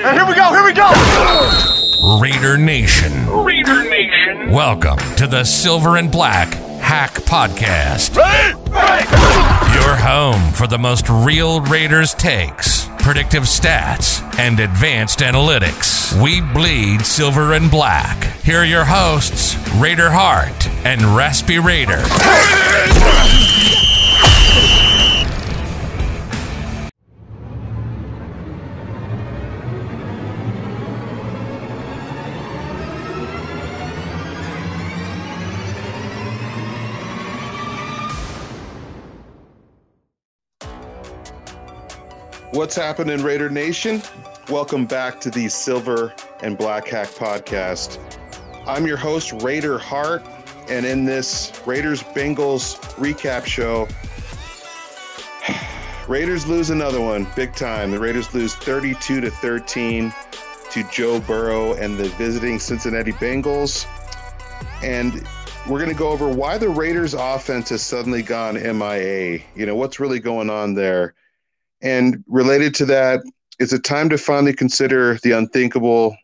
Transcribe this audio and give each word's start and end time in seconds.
And 0.00 0.16
here 0.16 0.24
we 0.28 0.36
go, 0.36 0.50
here 0.50 0.64
we 0.64 0.72
go! 0.72 0.88
Raider 2.20 2.56
Nation. 2.56 3.28
Raider 3.42 3.82
Nation. 3.90 4.52
Welcome 4.52 4.98
to 5.16 5.26
the 5.26 5.42
Silver 5.42 5.96
and 5.96 6.08
Black 6.08 6.54
Hack 6.80 7.14
Podcast. 7.14 8.16
Ready? 8.16 8.54
Ready! 8.70 9.08
Your 9.74 9.96
home 9.96 10.52
for 10.52 10.68
the 10.68 10.78
most 10.78 11.08
real 11.08 11.60
Raiders 11.62 12.14
takes, 12.14 12.88
predictive 13.00 13.42
stats, 13.42 14.22
and 14.38 14.60
advanced 14.60 15.18
analytics. 15.18 16.12
We 16.22 16.42
bleed 16.42 17.04
silver 17.04 17.54
and 17.54 17.68
black. 17.68 18.22
Here 18.44 18.58
are 18.58 18.64
your 18.64 18.84
hosts, 18.84 19.56
Raider 19.78 20.10
Hart 20.12 20.68
and 20.86 21.02
Raspy 21.16 21.58
Raider. 21.58 22.04
What's 42.58 42.74
happening, 42.74 43.22
Raider 43.22 43.48
Nation? 43.48 44.02
Welcome 44.48 44.84
back 44.84 45.20
to 45.20 45.30
the 45.30 45.48
Silver 45.48 46.12
and 46.42 46.58
Black 46.58 46.88
Hack 46.88 47.06
Podcast. 47.10 48.00
I'm 48.66 48.84
your 48.84 48.96
host, 48.96 49.30
Raider 49.44 49.78
Hart, 49.78 50.24
and 50.68 50.84
in 50.84 51.04
this 51.04 51.52
Raiders 51.66 52.02
Bengals 52.02 52.74
recap 52.96 53.46
show, 53.46 53.86
Raiders 56.08 56.48
lose 56.48 56.70
another 56.70 57.00
one, 57.00 57.28
big 57.36 57.54
time. 57.54 57.92
The 57.92 58.00
Raiders 58.00 58.34
lose 58.34 58.56
32 58.56 59.20
to 59.20 59.30
13 59.30 60.12
to 60.72 60.82
Joe 60.90 61.20
Burrow 61.20 61.74
and 61.74 61.96
the 61.96 62.08
visiting 62.08 62.58
Cincinnati 62.58 63.12
Bengals. 63.12 63.86
And 64.82 65.24
we're 65.68 65.78
going 65.78 65.92
to 65.92 65.96
go 65.96 66.08
over 66.08 66.28
why 66.28 66.58
the 66.58 66.70
Raiders 66.70 67.14
offense 67.14 67.68
has 67.68 67.82
suddenly 67.82 68.24
gone 68.24 68.54
MIA. 68.54 69.42
You 69.54 69.64
know, 69.64 69.76
what's 69.76 70.00
really 70.00 70.18
going 70.18 70.50
on 70.50 70.74
there? 70.74 71.14
And 71.80 72.24
related 72.26 72.74
to 72.76 72.86
that, 72.86 73.20
is 73.58 73.72
it 73.72 73.84
time 73.84 74.08
to 74.10 74.18
finally 74.18 74.52
consider 74.52 75.14
the 75.22 75.32
unthinkable? 75.32 76.16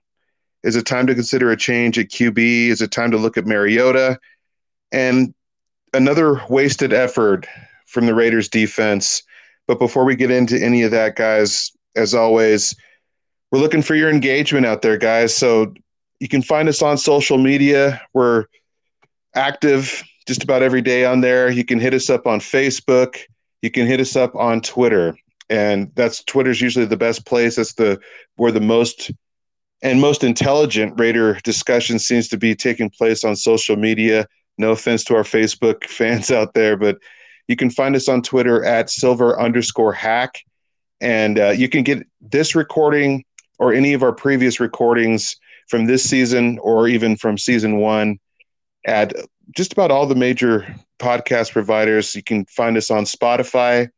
Is 0.63 0.77
it 0.77 0.87
time 0.87 1.07
to 1.07 1.15
consider 1.15 1.51
a 1.51 1.57
change 1.57 1.99
at 1.99 2.09
QB? 2.09 2.69
Is 2.69 2.81
it 2.81 2.91
time 2.91 3.11
to 3.11 3.19
look 3.19 3.37
at 3.37 3.47
Mariota? 3.47 4.19
And 4.93 5.35
another 5.93 6.41
wasted 6.49 6.93
effort 6.93 7.47
from 7.87 8.07
the 8.07 8.15
Raiders 8.15 8.49
defense. 8.49 9.23
But 9.67 9.79
before 9.79 10.05
we 10.05 10.17
get 10.17 10.31
into 10.31 10.63
any 10.63 10.83
of 10.83 10.91
that, 10.91 11.17
guys, 11.17 11.73
as 11.97 12.15
always, 12.15 12.75
we're 13.51 13.61
looking 13.61 13.83
for 13.83 13.95
your 13.95 14.11
engagement 14.11 14.67
out 14.67 14.83
there, 14.83 14.97
guys. 14.97 15.35
So 15.35 15.75
you 16.21 16.29
can 16.29 16.43
find 16.43 16.69
us 16.69 16.83
on 16.83 16.99
social 16.99 17.39
media. 17.39 18.01
We're 18.13 18.47
active 19.35 20.03
just 20.27 20.43
about 20.43 20.63
every 20.63 20.83
day 20.83 21.05
on 21.05 21.21
there. 21.21 21.51
You 21.51 21.65
can 21.65 21.79
hit 21.79 21.95
us 21.95 22.11
up 22.11 22.27
on 22.27 22.41
Facebook. 22.41 23.19
You 23.63 23.71
can 23.71 23.87
hit 23.87 24.01
us 24.01 24.17
up 24.17 24.35
on 24.35 24.61
Twitter 24.61 25.17
and 25.51 25.91
that's 25.95 26.25
Twitter's 26.25 26.61
usually 26.61 26.87
the 26.87 26.97
best 26.97 27.27
place. 27.27 27.57
That's 27.57 27.75
the 27.75 28.01
where 28.37 28.53
the 28.53 28.61
most 28.61 29.11
and 29.83 30.01
most 30.01 30.25
intelligent 30.25 30.99
Raider 30.99 31.39
discussion 31.45 31.99
seems 31.99 32.29
to 32.29 32.39
be 32.39 32.55
taking 32.55 32.91
place 32.91 33.25
on 33.25 33.37
social 33.37 33.77
media. 33.77 34.27
No 34.57 34.73
offense 34.73 35.05
to 35.05 35.17
our 35.17 35.23
Facebook 35.23 35.85
fans 35.89 36.31
out 36.31 36.55
there, 36.55 36.77
but 36.77 36.99
you 37.49 37.57
can 37.57 37.71
find 37.71 37.95
us 37.95 38.09
on 38.09 38.23
Twitter 38.23 38.65
at 38.65 38.89
silver 38.89 39.39
underscore 39.39 39.93
hack, 39.93 40.43
and 41.01 41.39
uh, 41.39 41.51
you 41.51 41.69
can 41.69 41.83
get 41.83 42.07
this 42.21 42.55
recording 42.55 43.25
or 43.59 43.73
any 43.73 43.93
of 43.93 44.03
our 44.03 44.13
previous 44.13 44.61
recordings 44.61 45.37
from 45.69 45.87
this 45.87 46.03
season 46.03 46.59
or 46.61 46.89
even 46.89 47.17
from 47.17 47.39
season 47.39 47.77
one 47.77 48.19
at 48.87 49.13
just 49.55 49.73
about 49.73 49.91
all 49.91 50.07
the 50.07 50.15
major 50.15 50.75
podcast 50.99 51.53
providers. 51.53 52.15
You 52.15 52.23
can 52.23 52.45
find 52.47 52.77
us 52.77 52.91
on 52.91 53.05
Spotify 53.05 53.89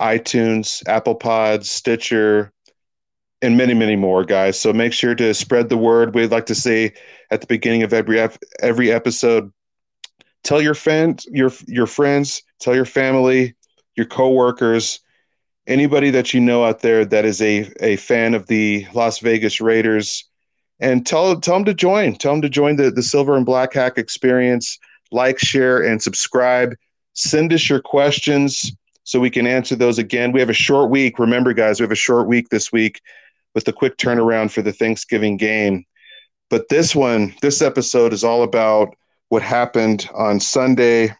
iTunes, 0.00 0.86
Apple 0.88 1.14
Pods, 1.14 1.70
Stitcher, 1.70 2.52
and 3.42 3.56
many, 3.56 3.74
many 3.74 3.96
more, 3.96 4.24
guys. 4.24 4.58
So 4.58 4.72
make 4.72 4.92
sure 4.92 5.14
to 5.14 5.32
spread 5.34 5.68
the 5.68 5.76
word. 5.76 6.14
We'd 6.14 6.30
like 6.30 6.46
to 6.46 6.54
say 6.54 6.92
at 7.30 7.40
the 7.40 7.46
beginning 7.46 7.82
of 7.82 7.92
every 7.92 8.20
every 8.60 8.92
episode, 8.92 9.52
tell 10.42 10.60
your 10.60 10.74
fans, 10.74 11.26
your 11.30 11.50
your 11.66 11.86
friends, 11.86 12.42
tell 12.60 12.74
your 12.74 12.84
family, 12.84 13.54
your 13.96 14.06
coworkers, 14.06 15.00
anybody 15.66 16.10
that 16.10 16.34
you 16.34 16.40
know 16.40 16.64
out 16.64 16.80
there 16.80 17.04
that 17.04 17.24
is 17.24 17.40
a 17.40 17.70
a 17.80 17.96
fan 17.96 18.34
of 18.34 18.46
the 18.46 18.86
Las 18.94 19.20
Vegas 19.20 19.60
Raiders, 19.60 20.28
and 20.80 21.06
tell 21.06 21.38
tell 21.40 21.54
them 21.54 21.64
to 21.66 21.74
join. 21.74 22.14
Tell 22.16 22.32
them 22.32 22.42
to 22.42 22.50
join 22.50 22.76
the 22.76 22.90
the 22.90 23.02
Silver 23.02 23.36
and 23.36 23.46
Black 23.46 23.72
Hack 23.72 23.96
experience. 23.96 24.78
Like, 25.12 25.40
share, 25.40 25.82
and 25.82 26.00
subscribe. 26.00 26.76
Send 27.14 27.52
us 27.52 27.68
your 27.68 27.80
questions 27.80 28.72
so 29.10 29.18
we 29.18 29.28
can 29.28 29.44
answer 29.44 29.74
those 29.74 29.98
again. 29.98 30.30
We 30.30 30.38
have 30.38 30.50
a 30.50 30.52
short 30.52 30.88
week. 30.88 31.18
Remember, 31.18 31.52
guys, 31.52 31.80
we 31.80 31.84
have 31.84 31.90
a 31.90 31.96
short 31.96 32.28
week 32.28 32.48
this 32.50 32.70
week 32.70 33.00
with 33.56 33.64
the 33.64 33.72
quick 33.72 33.96
turnaround 33.96 34.52
for 34.52 34.62
the 34.62 34.72
Thanksgiving 34.72 35.36
game. 35.36 35.84
But 36.48 36.68
this 36.68 36.94
one, 36.94 37.34
this 37.42 37.60
episode 37.60 38.12
is 38.12 38.22
all 38.22 38.44
about 38.44 38.94
what 39.28 39.42
happened 39.42 40.08
on 40.14 40.38
Sunday. 40.38 41.12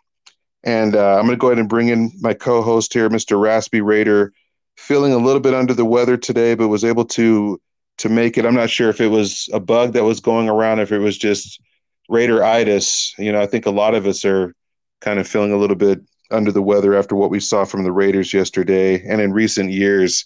And 0.63 0.95
uh, 0.95 1.17
I'm 1.17 1.27
going 1.27 1.31
to 1.31 1.37
go 1.37 1.49
ahead 1.49 1.59
and 1.59 1.69
bring 1.69 1.89
in 1.89 2.13
my 2.21 2.33
co 2.33 2.63
host 2.63 2.95
here, 2.95 3.11
Mr. 3.11 3.41
Raspy 3.41 3.81
Raider, 3.81 4.33
feeling 4.77 5.13
a 5.13 5.19
little 5.19 5.41
bit 5.41 5.55
under 5.55 5.75
the 5.75 5.85
weather 5.85 6.17
today, 6.17 6.55
but 6.55 6.69
was 6.69 6.85
able 6.85 7.07
to 7.07 7.61
to 7.99 8.09
make 8.09 8.39
it. 8.39 8.47
I'm 8.47 8.55
not 8.55 8.71
sure 8.71 8.89
if 8.89 9.01
it 9.01 9.09
was 9.09 9.49
a 9.53 9.59
bug 9.59 9.95
that 9.95 10.05
was 10.05 10.21
going 10.21 10.49
around, 10.49 10.79
if 10.79 10.93
it 10.93 11.01
was 11.01 11.19
just 11.19 11.61
Raider 12.09 12.45
itis. 12.45 13.13
You 13.19 13.33
know, 13.33 13.41
I 13.41 13.47
think 13.47 13.67
a 13.67 13.71
lot 13.71 13.97
of 13.97 14.07
us 14.07 14.25
are 14.25 14.55
kind 15.01 15.19
of 15.19 15.27
feeling 15.27 15.51
a 15.51 15.57
little 15.57 15.75
bit 15.75 16.01
under 16.31 16.53
the 16.53 16.63
weather 16.63 16.95
after 16.95 17.15
what 17.15 17.31
we 17.31 17.41
saw 17.41 17.65
from 17.65 17.85
the 17.85 17.93
Raiders 17.93 18.33
yesterday 18.33 19.03
and 19.07 19.21
in 19.21 19.33
recent 19.33 19.71
years. 19.71 20.25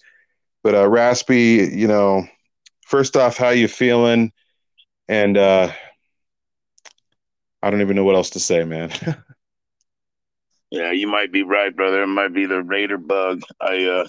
But 0.63 0.75
uh, 0.75 0.89
Raspy, 0.89 1.71
you 1.73 1.87
know, 1.87 2.27
first 2.83 3.17
off, 3.17 3.37
how 3.37 3.51
you 3.51 3.69
feeling? 3.69 4.33
And 5.09 5.37
uh, 5.37 5.71
I 7.63 7.71
don't 7.71 7.81
even 7.81 7.97
know 7.97 8.05
what 8.05 8.17
else 8.17 8.31
to 8.31 8.41
say, 8.41 8.65
man. 8.65 8.91
yeah, 10.71 10.93
you 10.93 11.07
might 11.07 11.33
be 11.33 11.43
right, 11.43 11.75
brother. 11.75 12.03
It 12.03 12.09
might 12.09 12.33
be 12.33 12.47
the 12.47 12.63
Raider 12.63 12.99
bug. 12.99 13.43
I 13.61 13.85
uh, 13.85 14.07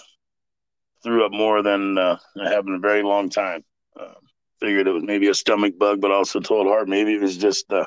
threw 1.03 1.25
up 1.25 1.31
more 1.31 1.61
than 1.61 1.97
uh, 1.97 2.17
I 2.41 2.50
have 2.50 2.67
in 2.67 2.75
a 2.75 2.79
very 2.79 3.03
long 3.03 3.29
time. 3.29 3.63
Uh, 4.00 4.13
figured 4.59 4.88
it 4.88 4.91
was 4.91 5.03
maybe 5.03 5.28
a 5.28 5.34
stomach 5.34 5.78
bug, 5.78 6.01
but 6.01 6.11
also 6.11 6.39
told 6.39 6.67
Hart 6.67 6.88
maybe 6.88 7.13
it 7.13 7.22
was 7.22 7.38
just 7.38 7.72
uh, 7.72 7.85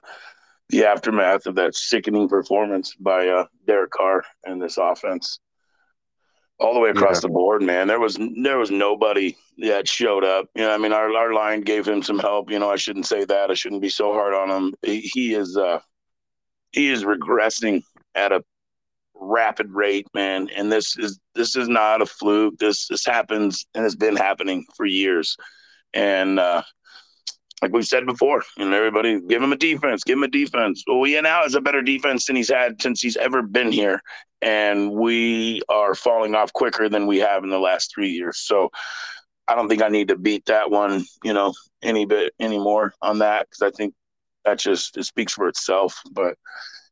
the 0.70 0.84
aftermath 0.84 1.46
of 1.46 1.54
that 1.56 1.74
sickening 1.74 2.28
performance 2.28 2.94
by 2.94 3.28
uh, 3.28 3.46
Derek 3.66 3.90
Carr 3.90 4.24
and 4.44 4.60
this 4.60 4.76
offense, 4.76 5.38
all 6.58 6.74
the 6.74 6.80
way 6.80 6.90
across 6.90 7.16
yeah. 7.16 7.28
the 7.28 7.28
board, 7.28 7.62
man. 7.62 7.88
There 7.88 8.00
was 8.00 8.18
there 8.42 8.58
was 8.58 8.70
nobody 8.70 9.36
that 9.58 9.88
showed 9.88 10.24
up. 10.24 10.46
You 10.54 10.62
know, 10.62 10.74
I 10.74 10.78
mean, 10.78 10.92
our 10.92 11.10
our 11.14 11.32
line 11.32 11.62
gave 11.62 11.86
him 11.86 12.02
some 12.02 12.18
help. 12.18 12.50
You 12.50 12.58
know, 12.58 12.70
I 12.70 12.76
shouldn't 12.76 13.06
say 13.06 13.24
that. 13.24 13.50
I 13.50 13.54
shouldn't 13.54 13.82
be 13.82 13.88
so 13.88 14.12
hard 14.12 14.34
on 14.34 14.50
him. 14.50 14.74
He, 14.82 15.00
he 15.00 15.34
is 15.34 15.56
uh, 15.56 15.80
he 16.72 16.90
is 16.90 17.04
regressing 17.04 17.82
at 18.14 18.32
a 18.32 18.44
rapid 19.14 19.70
rate, 19.70 20.06
man. 20.14 20.48
And 20.54 20.70
this 20.70 20.96
is 20.96 21.18
this 21.34 21.56
is 21.56 21.68
not 21.68 22.02
a 22.02 22.06
fluke. 22.06 22.58
This 22.58 22.86
this 22.88 23.04
happens 23.04 23.66
and 23.74 23.84
it's 23.84 23.96
been 23.96 24.16
happening 24.16 24.64
for 24.76 24.86
years. 24.86 25.36
And 25.94 26.38
uh, 26.38 26.62
like 27.62 27.72
we've 27.72 27.86
said 27.86 28.06
before, 28.06 28.42
and 28.56 28.72
everybody 28.72 29.20
give 29.20 29.42
him 29.42 29.52
a 29.52 29.56
defense, 29.56 30.04
give 30.04 30.18
him 30.18 30.24
a 30.24 30.28
defense. 30.28 30.84
Well, 30.86 31.04
he 31.04 31.20
now 31.20 31.42
has 31.42 31.54
a 31.54 31.60
better 31.60 31.82
defense 31.82 32.26
than 32.26 32.36
he's 32.36 32.50
had 32.50 32.80
since 32.80 33.00
he's 33.00 33.16
ever 33.16 33.42
been 33.42 33.72
here, 33.72 34.00
and 34.40 34.92
we 34.92 35.62
are 35.68 35.94
falling 35.94 36.34
off 36.34 36.52
quicker 36.52 36.88
than 36.88 37.06
we 37.06 37.18
have 37.18 37.44
in 37.44 37.50
the 37.50 37.58
last 37.58 37.92
three 37.92 38.10
years. 38.10 38.38
So 38.38 38.70
I 39.48 39.54
don't 39.54 39.68
think 39.68 39.82
I 39.82 39.88
need 39.88 40.08
to 40.08 40.16
beat 40.16 40.46
that 40.46 40.70
one, 40.70 41.04
you 41.24 41.32
know, 41.32 41.54
any 41.82 42.06
bit 42.06 42.34
anymore 42.38 42.92
on 43.02 43.18
that 43.20 43.48
because 43.48 43.62
I 43.62 43.76
think 43.76 43.94
that 44.44 44.58
just 44.58 44.96
it 44.96 45.04
speaks 45.04 45.32
for 45.32 45.48
itself. 45.48 46.00
But 46.12 46.36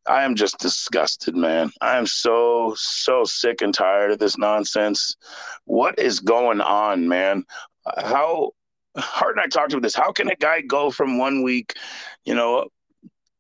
I 0.07 0.25
am 0.25 0.35
just 0.35 0.59
disgusted, 0.59 1.37
man. 1.37 1.71
I 1.81 1.99
am 1.99 2.07
so 2.07 2.75
so 2.77 3.25
sick 3.25 3.61
and 3.61 3.75
tired 3.75 4.13
of 4.13 4.19
this 4.19 4.39
nonsense. 4.39 5.17
What 5.65 5.99
is 5.99 6.21
going 6.21 6.61
on, 6.61 7.09
man? 7.09 7.45
How 7.99 8.53
Hart 8.97 9.37
and 9.37 9.41
I 9.41 9.47
talked 9.47 9.73
about 9.73 9.83
this. 9.83 9.95
How 9.95 10.13
can 10.13 10.29
a 10.29 10.37
guy 10.37 10.61
go 10.63 10.91
from 10.91 11.19
one 11.19 11.43
week, 11.43 11.75
you 12.25 12.35
know, 12.35 12.69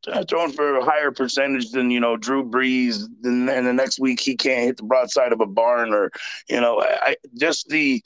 uh, 0.09 0.25
throwing 0.29 0.53
for 0.53 0.77
a 0.77 0.85
higher 0.85 1.11
percentage 1.11 1.71
than 1.71 1.91
you 1.91 2.01
know 2.01 2.17
Drew 2.17 2.45
Brees, 2.49 3.05
and, 3.25 3.49
and 3.51 3.67
the 3.67 3.73
next 3.73 3.99
week 3.99 4.21
he 4.21 4.37
can't 4.37 4.65
hit 4.65 4.77
the 4.77 4.85
broadside 4.85 5.33
of 5.33 5.41
a 5.41 5.47
barn, 5.47 5.93
or 5.93 6.11
you 6.49 6.61
know, 6.61 6.81
I, 6.83 7.17
just 7.35 7.69
the 7.69 8.03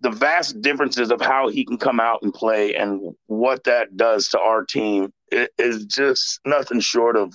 the 0.00 0.10
vast 0.10 0.60
differences 0.62 1.10
of 1.12 1.20
how 1.20 1.48
he 1.48 1.64
can 1.64 1.78
come 1.78 2.00
out 2.00 2.20
and 2.22 2.34
play 2.34 2.74
and 2.74 3.14
what 3.26 3.62
that 3.64 3.96
does 3.96 4.26
to 4.28 4.40
our 4.40 4.64
team 4.64 5.12
is 5.30 5.84
just 5.86 6.40
nothing 6.44 6.80
short 6.80 7.16
of 7.16 7.32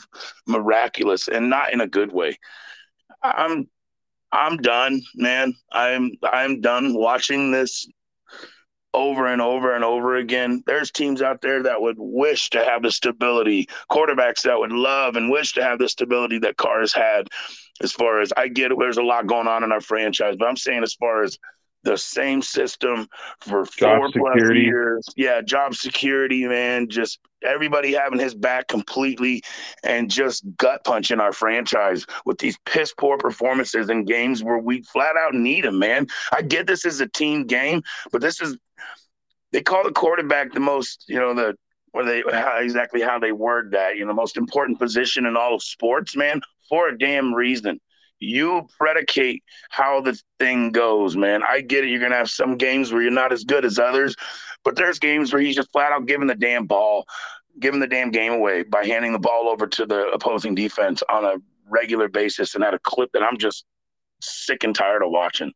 miraculous, 0.47 1.27
and 1.27 1.49
not 1.49 1.71
in 1.73 1.81
a 1.81 1.87
good 1.87 2.11
way. 2.11 2.37
I'm 3.23 3.69
I'm 4.31 4.57
done, 4.57 5.01
man. 5.15 5.53
I'm 5.71 6.11
I'm 6.23 6.61
done 6.61 6.93
watching 6.95 7.51
this 7.51 7.87
over 8.93 9.27
and 9.27 9.41
over 9.41 9.75
and 9.75 9.83
over 9.83 10.15
again. 10.15 10.63
There's 10.65 10.91
teams 10.91 11.21
out 11.21 11.41
there 11.41 11.63
that 11.63 11.81
would 11.81 11.97
wish 11.99 12.49
to 12.51 12.63
have 12.63 12.81
the 12.83 12.91
stability, 12.91 13.67
quarterbacks 13.91 14.41
that 14.43 14.57
would 14.57 14.71
love 14.71 15.15
and 15.15 15.29
wish 15.29 15.53
to 15.53 15.63
have 15.63 15.79
the 15.79 15.89
stability 15.89 16.39
that 16.39 16.57
Carr's 16.57 16.93
had. 16.93 17.27
As 17.81 17.91
far 17.91 18.21
as 18.21 18.33
I 18.35 18.47
get 18.47 18.71
it, 18.71 18.77
there's 18.79 18.97
a 18.97 19.03
lot 19.03 19.27
going 19.27 19.47
on 19.47 19.63
in 19.63 19.71
our 19.71 19.81
franchise, 19.81 20.35
but 20.37 20.47
I'm 20.47 20.57
saying 20.57 20.81
as 20.83 20.95
far 20.95 21.23
as 21.23 21.37
the 21.83 21.97
same 21.97 22.41
system 22.41 23.07
for 23.39 23.65
Job 23.77 23.99
four 23.99 24.11
plus 24.11 24.33
security. 24.33 24.61
years. 24.61 25.05
Yeah, 25.15 25.41
job 25.41 25.75
security, 25.75 26.45
man. 26.47 26.89
Just 26.89 27.19
everybody 27.43 27.93
having 27.93 28.19
his 28.19 28.33
back 28.33 28.67
completely 28.67 29.43
and 29.83 30.09
just 30.09 30.43
gut 30.57 30.83
punching 30.83 31.19
our 31.19 31.31
franchise 31.31 32.05
with 32.25 32.37
these 32.39 32.57
piss 32.65 32.93
poor 32.93 33.17
performances 33.17 33.89
in 33.89 34.05
games 34.05 34.43
where 34.43 34.57
we 34.57 34.81
flat 34.83 35.15
out 35.17 35.33
need 35.33 35.65
him, 35.65 35.79
man. 35.79 36.07
I 36.31 36.41
get 36.41 36.67
this 36.67 36.85
is 36.85 36.99
a 36.99 37.07
team 37.07 37.45
game, 37.45 37.83
but 38.11 38.21
this 38.21 38.41
is 38.41 38.57
they 39.51 39.61
call 39.61 39.83
the 39.83 39.91
quarterback 39.91 40.53
the 40.53 40.59
most, 40.59 41.05
you 41.07 41.19
know, 41.19 41.33
the 41.33 41.55
or 41.93 42.03
they 42.03 42.21
how, 42.31 42.57
exactly 42.57 43.01
how 43.01 43.17
they 43.17 43.31
word 43.31 43.71
that, 43.71 43.97
you 43.97 44.05
know, 44.05 44.13
most 44.13 44.37
important 44.37 44.77
position 44.77 45.25
in 45.25 45.37
all 45.37 45.55
of 45.55 45.63
sports, 45.63 46.15
man, 46.15 46.41
for 46.69 46.89
a 46.89 46.97
damn 46.97 47.33
reason 47.33 47.79
you 48.19 48.67
predicate 48.77 49.43
how 49.69 50.01
the 50.01 50.19
thing 50.39 50.71
goes, 50.71 51.15
man. 51.15 51.43
I 51.43 51.61
get 51.61 51.83
it. 51.83 51.89
You're 51.89 51.99
gonna 51.99 52.15
have 52.15 52.29
some 52.29 52.57
games 52.57 52.91
where 52.91 53.01
you're 53.01 53.11
not 53.11 53.31
as 53.31 53.43
good 53.43 53.65
as 53.65 53.79
others, 53.79 54.15
but 54.63 54.75
there's 54.75 54.99
games 54.99 55.31
where 55.31 55.41
he's 55.41 55.55
just 55.55 55.71
flat 55.71 55.91
out 55.91 56.05
giving 56.05 56.27
the 56.27 56.35
damn 56.35 56.65
ball, 56.65 57.05
giving 57.59 57.79
the 57.79 57.87
damn 57.87 58.11
game 58.11 58.33
away 58.33 58.63
by 58.63 58.85
handing 58.85 59.13
the 59.13 59.19
ball 59.19 59.47
over 59.49 59.67
to 59.67 59.85
the 59.85 60.07
opposing 60.09 60.55
defense 60.55 61.03
on 61.09 61.25
a 61.25 61.35
regular 61.69 62.07
basis 62.07 62.55
and 62.55 62.63
at 62.63 62.73
a 62.73 62.79
clip 62.79 63.11
that 63.13 63.23
I'm 63.23 63.37
just 63.37 63.65
sick 64.21 64.63
and 64.63 64.73
tired 64.73 65.03
of 65.03 65.11
watching. 65.11 65.53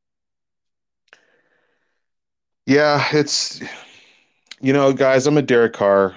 Yeah, 2.66 3.04
it's 3.12 3.62
you 4.62 4.74
know, 4.74 4.94
guys, 4.94 5.26
I'm 5.26 5.38
a 5.38 5.42
Derek 5.42 5.74
Carr 5.74 6.16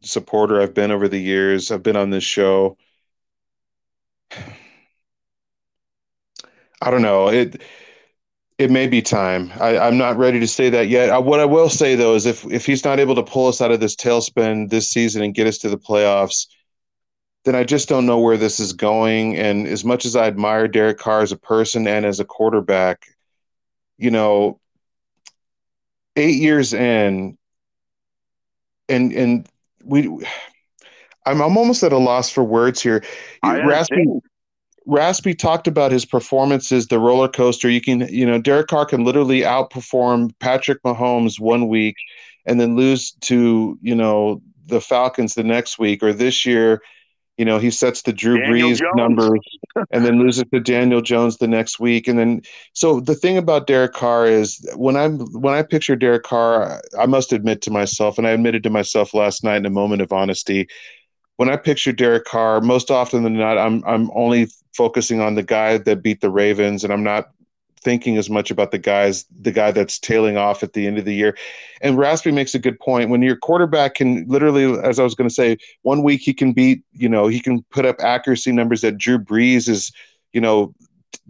supporter. 0.00 0.60
I've 0.60 0.74
been 0.74 0.90
over 0.90 1.08
the 1.08 1.20
years. 1.20 1.70
I've 1.70 1.82
been 1.82 1.96
on 1.96 2.10
this 2.10 2.24
show. 2.24 2.78
I 6.82 6.90
don't 6.90 7.02
know. 7.02 7.28
It 7.28 7.62
it 8.58 8.70
may 8.70 8.86
be 8.86 9.00
time. 9.00 9.52
I, 9.60 9.78
I'm 9.78 9.96
not 9.96 10.16
ready 10.16 10.38
to 10.38 10.46
say 10.46 10.68
that 10.70 10.88
yet. 10.88 11.10
I, 11.10 11.18
what 11.18 11.40
I 11.40 11.44
will 11.44 11.70
say 11.70 11.94
though 11.94 12.14
is 12.14 12.26
if 12.26 12.44
if 12.46 12.66
he's 12.66 12.84
not 12.84 13.00
able 13.00 13.14
to 13.14 13.22
pull 13.22 13.48
us 13.48 13.60
out 13.60 13.70
of 13.70 13.80
this 13.80 13.96
tailspin 13.96 14.68
this 14.68 14.90
season 14.90 15.22
and 15.22 15.34
get 15.34 15.46
us 15.46 15.58
to 15.58 15.68
the 15.68 15.78
playoffs, 15.78 16.46
then 17.44 17.54
I 17.54 17.64
just 17.64 17.88
don't 17.88 18.06
know 18.06 18.18
where 18.18 18.36
this 18.36 18.60
is 18.60 18.72
going. 18.72 19.36
And 19.36 19.66
as 19.66 19.84
much 19.84 20.04
as 20.04 20.16
I 20.16 20.26
admire 20.26 20.68
Derek 20.68 20.98
Carr 20.98 21.22
as 21.22 21.32
a 21.32 21.36
person 21.36 21.86
and 21.86 22.04
as 22.04 22.20
a 22.20 22.24
quarterback, 22.24 23.06
you 23.96 24.10
know, 24.10 24.60
eight 26.16 26.36
years 26.36 26.74
in, 26.74 27.38
and 28.88 29.12
and 29.12 29.48
we, 29.84 30.08
I'm 31.24 31.40
I'm 31.40 31.56
almost 31.56 31.82
at 31.84 31.92
a 31.92 31.98
loss 31.98 32.30
for 32.30 32.42
words 32.44 32.82
here. 32.82 33.04
I 33.42 33.60
Raspy, 34.86 35.34
talked 35.34 35.66
about 35.66 35.92
his 35.92 36.04
performances, 36.04 36.86
the 36.86 36.98
roller 36.98 37.28
coaster. 37.28 37.68
You 37.68 37.80
can, 37.80 38.00
you 38.08 38.26
know, 38.26 38.40
Derek 38.40 38.68
Carr 38.68 38.86
can 38.86 39.04
literally 39.04 39.40
outperform 39.40 40.32
Patrick 40.40 40.82
Mahomes 40.82 41.38
one 41.38 41.68
week 41.68 41.96
and 42.46 42.60
then 42.60 42.76
lose 42.76 43.12
to, 43.22 43.78
you 43.80 43.94
know, 43.94 44.42
the 44.66 44.80
Falcons 44.80 45.34
the 45.34 45.44
next 45.44 45.78
week. 45.78 46.02
Or 46.02 46.12
this 46.12 46.44
year, 46.44 46.82
you 47.36 47.44
know, 47.44 47.58
he 47.58 47.70
sets 47.70 48.02
the 48.02 48.12
Drew 48.12 48.38
Daniel 48.38 48.70
Brees 48.70 48.78
Jones. 48.78 48.92
numbers 48.94 49.40
and 49.90 50.04
then 50.04 50.18
loses 50.18 50.44
to 50.52 50.60
Daniel 50.60 51.00
Jones 51.00 51.38
the 51.38 51.48
next 51.48 51.78
week. 51.80 52.08
And 52.08 52.18
then, 52.18 52.42
so 52.72 53.00
the 53.00 53.14
thing 53.14 53.38
about 53.38 53.66
Derek 53.66 53.92
Carr 53.92 54.26
is 54.26 54.68
when 54.76 54.96
I'm, 54.96 55.18
when 55.32 55.54
I 55.54 55.62
picture 55.62 55.96
Derek 55.96 56.24
Carr, 56.24 56.82
I 56.98 57.06
must 57.06 57.32
admit 57.32 57.62
to 57.62 57.70
myself, 57.70 58.18
and 58.18 58.26
I 58.26 58.30
admitted 58.30 58.62
to 58.64 58.70
myself 58.70 59.14
last 59.14 59.44
night 59.44 59.56
in 59.56 59.66
a 59.66 59.70
moment 59.70 60.02
of 60.02 60.12
honesty, 60.12 60.68
when 61.36 61.48
I 61.48 61.56
picture 61.56 61.92
Derek 61.92 62.24
Carr, 62.24 62.60
most 62.60 62.90
often 62.90 63.22
than 63.22 63.36
not, 63.36 63.58
I'm 63.58 63.82
I'm 63.84 64.10
only 64.14 64.48
focusing 64.74 65.20
on 65.20 65.34
the 65.34 65.42
guy 65.42 65.78
that 65.78 66.02
beat 66.02 66.20
the 66.20 66.30
Ravens, 66.30 66.84
and 66.84 66.92
I'm 66.92 67.04
not 67.04 67.30
thinking 67.82 68.16
as 68.16 68.30
much 68.30 68.50
about 68.50 68.70
the 68.70 68.78
guys, 68.78 69.24
the 69.40 69.50
guy 69.50 69.70
that's 69.72 69.98
tailing 69.98 70.36
off 70.36 70.62
at 70.62 70.72
the 70.72 70.86
end 70.86 70.98
of 70.98 71.04
the 71.04 71.14
year. 71.14 71.36
And 71.80 71.98
Raspy 71.98 72.30
makes 72.30 72.54
a 72.54 72.58
good 72.58 72.78
point. 72.78 73.10
When 73.10 73.22
your 73.22 73.36
quarterback 73.36 73.96
can 73.96 74.24
literally, 74.28 74.78
as 74.82 74.98
I 74.98 75.02
was 75.02 75.14
going 75.14 75.28
to 75.28 75.34
say, 75.34 75.58
one 75.82 76.02
week 76.02 76.20
he 76.20 76.32
can 76.32 76.52
beat, 76.52 76.84
you 76.92 77.08
know, 77.08 77.26
he 77.26 77.40
can 77.40 77.62
put 77.70 77.84
up 77.84 77.96
accuracy 78.00 78.52
numbers 78.52 78.82
that 78.82 78.98
Drew 78.98 79.18
Brees 79.18 79.68
is, 79.68 79.92
you 80.32 80.40
know, 80.40 80.74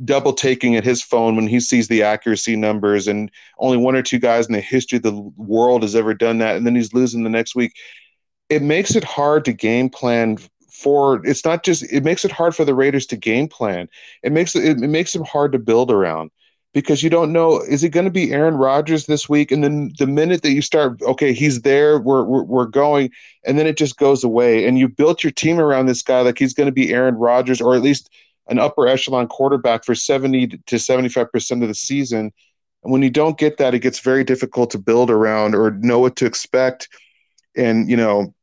double 0.04 0.32
taking 0.32 0.76
at 0.76 0.84
his 0.84 1.02
phone 1.02 1.36
when 1.36 1.46
he 1.46 1.60
sees 1.60 1.88
the 1.88 2.02
accuracy 2.02 2.56
numbers 2.56 3.08
and 3.08 3.30
only 3.58 3.76
one 3.76 3.96
or 3.96 4.02
two 4.02 4.18
guys 4.18 4.46
in 4.46 4.52
the 4.52 4.60
history 4.60 4.96
of 4.96 5.02
the 5.02 5.12
world 5.36 5.82
has 5.82 5.94
ever 5.94 6.14
done 6.14 6.38
that 6.38 6.56
and 6.56 6.66
then 6.66 6.74
he's 6.74 6.94
losing 6.94 7.24
the 7.24 7.30
next 7.30 7.54
week 7.54 7.74
it 8.48 8.62
makes 8.62 8.96
it 8.96 9.04
hard 9.04 9.44
to 9.44 9.52
game 9.52 9.88
plan 9.88 10.38
for 10.82 11.24
it's 11.26 11.44
not 11.44 11.62
just 11.62 11.84
it 11.92 12.02
makes 12.04 12.24
it 12.24 12.32
hard 12.32 12.54
for 12.56 12.64
the 12.64 12.74
Raiders 12.74 13.06
to 13.06 13.16
game 13.16 13.48
plan. 13.48 13.88
It 14.22 14.32
makes 14.32 14.56
it, 14.56 14.82
it 14.82 14.88
makes 14.88 15.12
them 15.12 15.24
hard 15.24 15.52
to 15.52 15.58
build 15.58 15.90
around 15.90 16.30
because 16.74 17.02
you 17.02 17.10
don't 17.10 17.32
know 17.32 17.60
is 17.60 17.84
it 17.84 17.90
going 17.90 18.06
to 18.06 18.10
be 18.10 18.32
Aaron 18.32 18.56
Rodgers 18.56 19.06
this 19.06 19.28
week? 19.28 19.52
And 19.52 19.62
then 19.62 19.92
the 19.98 20.06
minute 20.06 20.42
that 20.42 20.52
you 20.52 20.62
start 20.62 21.00
okay 21.02 21.32
he's 21.32 21.62
there 21.62 22.00
we're, 22.00 22.24
we're 22.24 22.42
we're 22.42 22.66
going 22.66 23.10
and 23.44 23.58
then 23.58 23.66
it 23.66 23.76
just 23.76 23.96
goes 23.96 24.24
away. 24.24 24.66
And 24.66 24.78
you 24.78 24.88
built 24.88 25.22
your 25.22 25.30
team 25.30 25.60
around 25.60 25.86
this 25.86 26.02
guy 26.02 26.20
like 26.22 26.38
he's 26.38 26.54
going 26.54 26.68
to 26.68 26.72
be 26.72 26.92
Aaron 26.92 27.14
Rodgers 27.14 27.60
or 27.60 27.74
at 27.74 27.82
least 27.82 28.10
an 28.48 28.58
upper 28.58 28.88
echelon 28.88 29.28
quarterback 29.28 29.84
for 29.84 29.94
70 29.94 30.48
to 30.48 30.76
75% 30.76 31.62
of 31.62 31.68
the 31.68 31.74
season. 31.74 32.32
And 32.82 32.92
when 32.92 33.02
you 33.02 33.10
don't 33.10 33.38
get 33.38 33.58
that 33.58 33.74
it 33.74 33.80
gets 33.80 34.00
very 34.00 34.24
difficult 34.24 34.70
to 34.72 34.78
build 34.78 35.10
around 35.10 35.54
or 35.54 35.70
know 35.70 36.00
what 36.00 36.16
to 36.16 36.26
expect. 36.26 36.88
And 37.54 37.88
you 37.88 37.96
know 37.96 38.34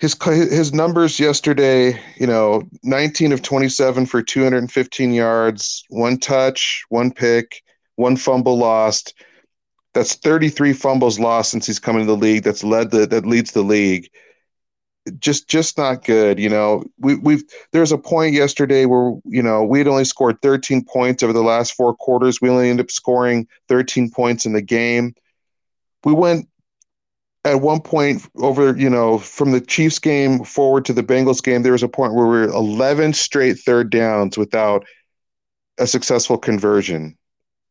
his 0.00 0.16
his 0.24 0.72
numbers 0.72 1.20
yesterday, 1.20 2.00
you 2.16 2.26
know, 2.26 2.62
19 2.82 3.32
of 3.32 3.42
27 3.42 4.06
for 4.06 4.22
215 4.22 5.12
yards, 5.12 5.84
one 5.90 6.18
touch, 6.18 6.84
one 6.88 7.12
pick, 7.12 7.62
one 7.96 8.16
fumble 8.16 8.56
lost. 8.56 9.14
That's 9.92 10.14
33 10.14 10.72
fumbles 10.72 11.20
lost 11.20 11.50
since 11.50 11.66
he's 11.66 11.78
come 11.78 11.96
into 11.96 12.06
the 12.06 12.16
league. 12.16 12.44
That's 12.44 12.64
led 12.64 12.90
the 12.90 13.06
that 13.08 13.26
leads 13.26 13.52
the 13.52 13.62
league. 13.62 14.08
Just 15.18 15.48
just 15.48 15.76
not 15.76 16.04
good, 16.04 16.38
you 16.38 16.48
know. 16.48 16.82
We 16.98 17.16
we've 17.16 17.44
there's 17.72 17.92
a 17.92 17.98
point 17.98 18.32
yesterday 18.32 18.86
where 18.86 19.12
you 19.26 19.42
know 19.42 19.64
we 19.64 19.80
had 19.80 19.88
only 19.88 20.04
scored 20.04 20.40
13 20.40 20.82
points 20.82 21.22
over 21.22 21.34
the 21.34 21.42
last 21.42 21.74
four 21.74 21.94
quarters. 21.94 22.40
We 22.40 22.48
only 22.48 22.70
ended 22.70 22.86
up 22.86 22.90
scoring 22.90 23.46
13 23.68 24.10
points 24.10 24.46
in 24.46 24.54
the 24.54 24.62
game. 24.62 25.14
We 26.04 26.14
went 26.14 26.48
at 27.44 27.60
one 27.60 27.80
point 27.80 28.28
over, 28.36 28.76
you 28.76 28.90
know, 28.90 29.18
from 29.18 29.52
the 29.52 29.60
Chiefs 29.60 29.98
game 29.98 30.44
forward 30.44 30.84
to 30.84 30.92
the 30.92 31.02
Bengals 31.02 31.42
game, 31.42 31.62
there 31.62 31.72
was 31.72 31.82
a 31.82 31.88
point 31.88 32.14
where 32.14 32.26
we 32.26 32.38
were 32.38 32.44
11 32.44 33.14
straight 33.14 33.58
third 33.58 33.90
downs 33.90 34.36
without 34.36 34.84
a 35.78 35.86
successful 35.86 36.36
conversion. 36.36 37.16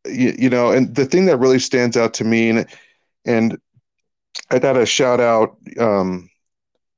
You, 0.05 0.33
you 0.37 0.49
know, 0.49 0.71
and 0.71 0.95
the 0.95 1.05
thing 1.05 1.25
that 1.25 1.37
really 1.37 1.59
stands 1.59 1.95
out 1.97 2.13
to 2.15 2.23
me, 2.23 2.49
and, 2.49 2.65
and 3.25 3.57
I 4.49 4.57
got 4.57 4.73
to 4.73 4.85
shout 4.85 5.19
out 5.19 5.55
um, 5.79 6.29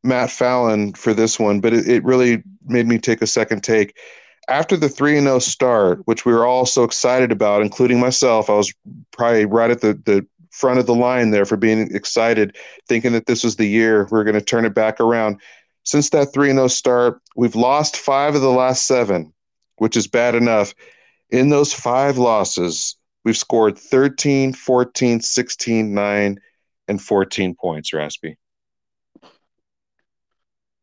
Matt 0.04 0.32
Fallon 0.32 0.94
for 0.94 1.14
this 1.14 1.38
one, 1.38 1.60
but 1.60 1.74
it, 1.74 1.88
it 1.90 2.04
really 2.06 2.42
made 2.66 2.88
me 2.88 2.98
take 2.98 3.22
a 3.22 3.28
second 3.28 3.64
take. 3.64 3.98
After 4.48 4.78
the 4.78 4.90
3 4.90 5.20
0 5.20 5.40
start, 5.40 6.02
which 6.06 6.26
we 6.26 6.34
were 6.34 6.46
all 6.46 6.66
so 6.66 6.84
excited 6.84 7.32
about, 7.32 7.62
including 7.62 8.00
myself, 8.00 8.50
I 8.50 8.54
was 8.54 8.74
probably 9.12 9.46
right 9.46 9.72
at 9.72 9.82
the, 9.82 9.94
the 10.06 10.26
front 10.52 10.80
of 10.80 10.86
the 10.86 10.96
line 10.96 11.32
there 11.32 11.46
for 11.46 11.58
being 11.58 11.94
excited, 11.96 12.56
thinking 12.88 13.14
that 13.14 13.26
this 13.26 13.44
was 13.44 13.56
the 13.56 13.68
year 13.68 14.08
we 14.12 14.20
are 14.20 14.24
going 14.24 14.36
to 14.36 14.42
turn 14.42 14.66
it 14.66 14.74
back 14.74 15.00
around. 15.00 15.42
Since 15.84 16.12
that 16.12 16.34
3 16.34 16.52
0 16.52 16.68
start, 16.68 17.22
we've 17.36 17.56
lost 17.56 17.98
five 17.98 18.36
of 18.36 18.42
the 18.42 18.52
last 18.52 18.86
seven, 18.86 19.34
which 19.78 19.98
is 19.98 20.08
bad 20.08 20.36
enough. 20.36 20.76
In 21.30 21.50
those 21.50 21.74
five 21.74 22.18
losses, 22.18 22.98
we've 23.24 23.38
scored 23.38 23.78
13, 23.78 24.54
14, 24.54 25.22
16, 25.22 25.94
9, 25.94 26.40
and 26.88 27.02
14 27.02 27.56
points, 27.56 27.94
Raspy. 27.94 28.38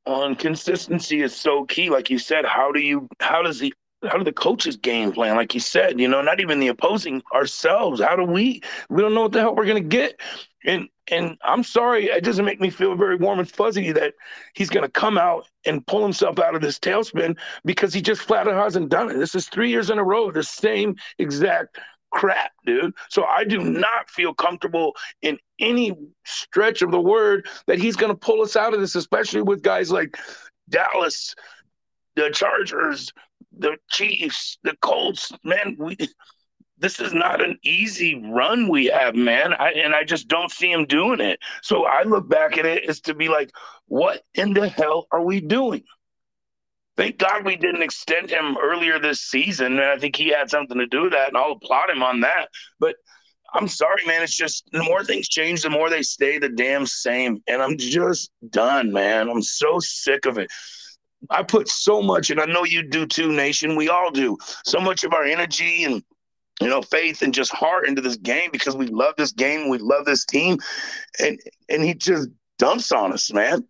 And 0.07 0.39
consistency 0.39 1.21
is 1.21 1.37
so 1.37 1.65
key. 1.65 1.91
Like 1.91 2.09
you 2.09 2.19
said, 2.19 2.47
how 2.47 2.73
do 2.73 2.81
you, 2.81 3.09
how 3.21 3.43
does 3.43 3.59
the, 3.59 3.75
how 4.07 4.19
do 4.19 4.25
the 4.25 4.33
coaches 4.33 4.77
game 4.77 5.13
plan? 5.13 5.37
Like 5.37 5.55
you 5.55 5.61
said, 5.61 5.99
you 5.99 6.09
know, 6.09 6.23
not 6.23 6.41
even 6.41 6.61
the 6.61 6.69
opposing 6.69 7.23
ourselves. 7.35 8.01
How 8.01 8.17
do 8.17 8.25
we? 8.25 8.63
We 8.89 9.03
don't 9.03 9.15
know 9.15 9.23
what 9.23 9.33
the 9.33 9.41
hell 9.41 9.55
we're 9.55 9.67
gonna 9.67 9.81
get. 9.81 10.21
And 10.65 10.89
and 11.11 11.37
I'm 11.43 11.65
sorry, 11.65 12.07
it 12.07 12.23
doesn't 12.23 12.45
make 12.45 12.61
me 12.61 12.71
feel 12.71 12.95
very 12.95 13.17
warm 13.17 13.39
and 13.39 13.51
fuzzy 13.51 13.93
that 13.93 14.15
he's 14.55 14.71
gonna 14.71 14.89
come 14.89 15.19
out 15.19 15.49
and 15.65 15.87
pull 15.87 16.03
himself 16.03 16.39
out 16.39 16.55
of 16.55 16.61
this 16.61 16.79
tailspin 16.79 17.37
because 17.65 17.93
he 17.93 18.01
just 18.01 18.23
flat 18.23 18.47
out 18.47 18.63
hasn't 18.63 18.91
done 18.91 19.11
it. 19.11 19.15
This 19.15 19.35
is 19.35 19.49
three 19.49 19.71
years 19.71 19.91
in 19.91 19.99
a 19.99 20.05
row, 20.05 20.31
the 20.31 20.43
same 20.43 20.95
exact 21.19 21.79
crap, 22.11 22.53
dude. 22.65 22.95
So 23.09 23.25
I 23.25 23.45
do 23.45 23.59
not 23.59 24.11
feel 24.11 24.33
comfortable 24.33 24.95
in 25.23 25.39
any 25.59 25.93
stretch 26.25 26.83
of 26.83 26.91
the 26.91 27.01
word 27.01 27.47
that 27.67 27.79
he's 27.79 27.97
gonna 27.97 28.15
pull 28.15 28.43
us 28.43 28.55
out 28.55 28.75
of 28.75 28.81
this, 28.81 28.95
especially 28.95 29.43
with 29.43 29.63
guys 29.63 29.91
like 29.91 30.17
Dallas, 30.69 31.35
the 32.17 32.31
Chargers, 32.31 33.13
the 33.59 33.77
Chiefs, 33.91 34.59
the 34.63 34.77
Colts, 34.81 35.33
man, 35.45 35.77
we 35.79 35.97
this 36.81 37.01
is 37.01 37.13
not 37.13 37.45
an 37.45 37.59
easy 37.65 38.23
run 38.33 38.69
we 38.69 38.87
have, 38.87 39.15
man. 39.15 39.53
I, 39.53 39.73
and 39.73 39.95
I 39.95 40.05
just 40.05 40.29
don't 40.29 40.51
see 40.51 40.71
him 40.71 40.87
doing 40.87 41.21
it. 41.21 41.41
So 41.63 41.87
I 41.87 42.05
look 42.05 42.29
back 42.29 42.57
at 42.57 42.67
it 42.67 42.89
as 42.89 43.01
to 43.03 43.15
be 43.15 43.29
like, 43.29 43.51
what 43.87 44.23
in 44.35 44.55
the 44.55 44.69
hell 44.69 45.07
are 45.11 45.23
we 45.23 45.41
doing? 45.41 45.83
Thank 46.97 47.19
God 47.19 47.45
we 47.45 47.57
didn't 47.57 47.83
extend 47.83 48.31
him 48.31 48.57
earlier 48.61 48.99
this 48.99 49.21
season. 49.21 49.73
And 49.79 49.83
I 49.83 49.99
think 49.99 50.17
he 50.17 50.29
had 50.29 50.51
something 50.51 50.79
to 50.79 50.87
do 50.87 51.03
with 51.03 51.13
that, 51.13 51.29
and 51.29 51.37
I'll 51.37 51.53
applaud 51.53 51.91
him 51.91 52.03
on 52.03 52.21
that. 52.21 52.49
But 52.81 52.97
I'm 53.55 53.69
sorry, 53.69 54.05
man. 54.07 54.23
It's 54.23 54.37
just 54.37 54.69
the 54.73 54.83
more 54.83 55.05
things 55.05 55.29
change, 55.29 55.63
the 55.63 55.71
more 55.71 55.91
they 55.91 56.03
stay 56.03 56.39
the 56.39 56.49
damn 56.49 56.87
same. 56.87 57.43
And 57.47 57.63
I'm 57.63 57.79
just 57.79 58.31
done, 58.51 58.93
man. 58.93 59.29
I'm 59.29 59.43
so 59.43 59.79
sick 59.81 60.27
of 60.27 60.39
it. 60.39 60.51
I 61.31 61.43
put 61.43 61.69
so 61.69 62.01
much, 62.01 62.31
and 62.31 62.41
I 62.41 62.47
know 62.47 62.65
you 62.65 62.83
do 62.83 63.07
too, 63.07 63.33
Nation. 63.33 63.77
We 63.77 63.89
all 63.89 64.11
do. 64.11 64.37
So 64.65 64.81
much 64.81 65.05
of 65.05 65.13
our 65.13 65.25
energy 65.25 65.85
and 65.85 66.03
you 66.61 66.69
know, 66.69 66.83
faith 66.83 67.23
and 67.23 67.33
just 67.33 67.53
heart 67.53 67.87
into 67.87 68.01
this 68.01 68.17
game 68.17 68.51
because 68.53 68.77
we 68.77 68.87
love 68.87 69.15
this 69.17 69.33
game, 69.33 69.69
we 69.69 69.79
love 69.79 70.05
this 70.05 70.25
team, 70.25 70.59
and 71.21 71.39
and 71.69 71.85
he 71.85 71.95
just 71.95 72.29
dumps 72.59 72.91
on 72.91 73.13
us, 73.13 73.33
man. 73.33 73.65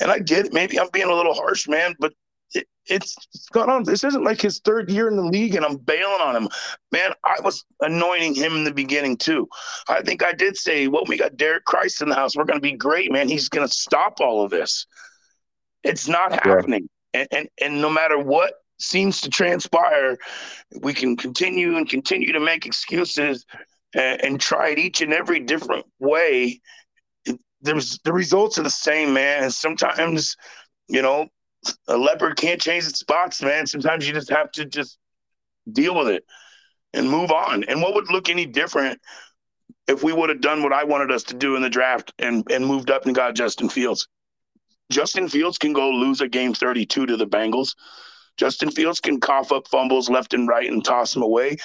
And 0.00 0.10
I 0.10 0.18
get 0.18 0.46
it. 0.46 0.52
Maybe 0.52 0.80
I'm 0.80 0.88
being 0.92 1.08
a 1.08 1.14
little 1.14 1.34
harsh, 1.34 1.68
man, 1.68 1.94
but 2.00 2.12
it, 2.54 2.66
it's, 2.86 3.14
it's 3.34 3.48
gone 3.50 3.70
on. 3.70 3.84
This 3.84 4.02
isn't 4.02 4.24
like 4.24 4.40
his 4.40 4.58
third 4.58 4.90
year 4.90 5.06
in 5.06 5.16
the 5.16 5.22
league, 5.22 5.54
and 5.54 5.64
I'm 5.64 5.76
bailing 5.76 6.20
on 6.20 6.34
him, 6.34 6.48
man. 6.90 7.12
I 7.24 7.36
was 7.42 7.64
anointing 7.80 8.34
him 8.34 8.56
in 8.56 8.64
the 8.64 8.74
beginning 8.74 9.16
too. 9.18 9.48
I 9.88 10.02
think 10.02 10.24
I 10.24 10.32
did 10.32 10.56
say, 10.56 10.88
"Well, 10.88 11.04
we 11.06 11.16
got 11.16 11.36
Derek 11.36 11.64
Christ 11.64 12.02
in 12.02 12.08
the 12.08 12.16
house. 12.16 12.36
We're 12.36 12.44
going 12.44 12.58
to 12.58 12.60
be 12.60 12.72
great, 12.72 13.12
man. 13.12 13.28
He's 13.28 13.48
going 13.48 13.66
to 13.66 13.72
stop 13.72 14.20
all 14.20 14.44
of 14.44 14.50
this." 14.50 14.86
It's 15.84 16.08
not 16.08 16.32
happening. 16.32 16.88
And, 17.14 17.28
and 17.30 17.48
and 17.60 17.80
no 17.80 17.90
matter 17.90 18.18
what 18.18 18.54
seems 18.78 19.20
to 19.22 19.30
transpire, 19.30 20.18
we 20.80 20.92
can 20.92 21.16
continue 21.16 21.76
and 21.76 21.88
continue 21.88 22.32
to 22.32 22.40
make 22.40 22.66
excuses 22.66 23.46
and, 23.94 24.22
and 24.22 24.40
try 24.40 24.70
it 24.70 24.78
each 24.78 25.00
and 25.00 25.12
every 25.12 25.40
different 25.40 25.86
way. 25.98 26.60
There's 27.60 27.98
the 28.04 28.12
results 28.12 28.58
are 28.58 28.64
the 28.64 28.70
same, 28.70 29.12
man. 29.12 29.44
And 29.44 29.54
sometimes, 29.54 30.36
you 30.88 31.02
know, 31.02 31.28
a 31.86 31.96
leopard 31.96 32.36
can't 32.36 32.60
change 32.60 32.86
its 32.86 32.98
spots, 32.98 33.40
man. 33.42 33.66
Sometimes 33.66 34.06
you 34.06 34.14
just 34.14 34.30
have 34.30 34.50
to 34.52 34.64
just 34.64 34.98
deal 35.70 35.96
with 35.96 36.08
it 36.08 36.24
and 36.92 37.08
move 37.08 37.30
on. 37.30 37.64
And 37.64 37.80
what 37.80 37.94
would 37.94 38.10
look 38.10 38.28
any 38.28 38.46
different 38.46 39.00
if 39.86 40.02
we 40.02 40.12
would 40.12 40.28
have 40.28 40.40
done 40.40 40.62
what 40.62 40.72
I 40.72 40.84
wanted 40.84 41.12
us 41.12 41.22
to 41.24 41.34
do 41.34 41.56
in 41.56 41.62
the 41.62 41.70
draft 41.70 42.12
and 42.18 42.44
and 42.50 42.66
moved 42.66 42.90
up 42.90 43.06
and 43.06 43.14
got 43.14 43.34
Justin 43.34 43.68
Fields? 43.68 44.08
Justin 44.92 45.28
Fields 45.28 45.58
can 45.58 45.72
go 45.72 45.90
lose 45.90 46.20
a 46.20 46.28
game 46.28 46.54
32 46.54 47.06
to 47.06 47.16
the 47.16 47.26
Bengals. 47.26 47.74
Justin 48.36 48.70
Fields 48.70 49.00
can 49.00 49.20
cough 49.20 49.52
up 49.52 49.68
fumbles 49.68 50.08
left 50.08 50.34
and 50.34 50.48
right 50.48 50.70
and 50.70 50.84
toss 50.84 51.12
them 51.12 51.22
away. 51.22 51.56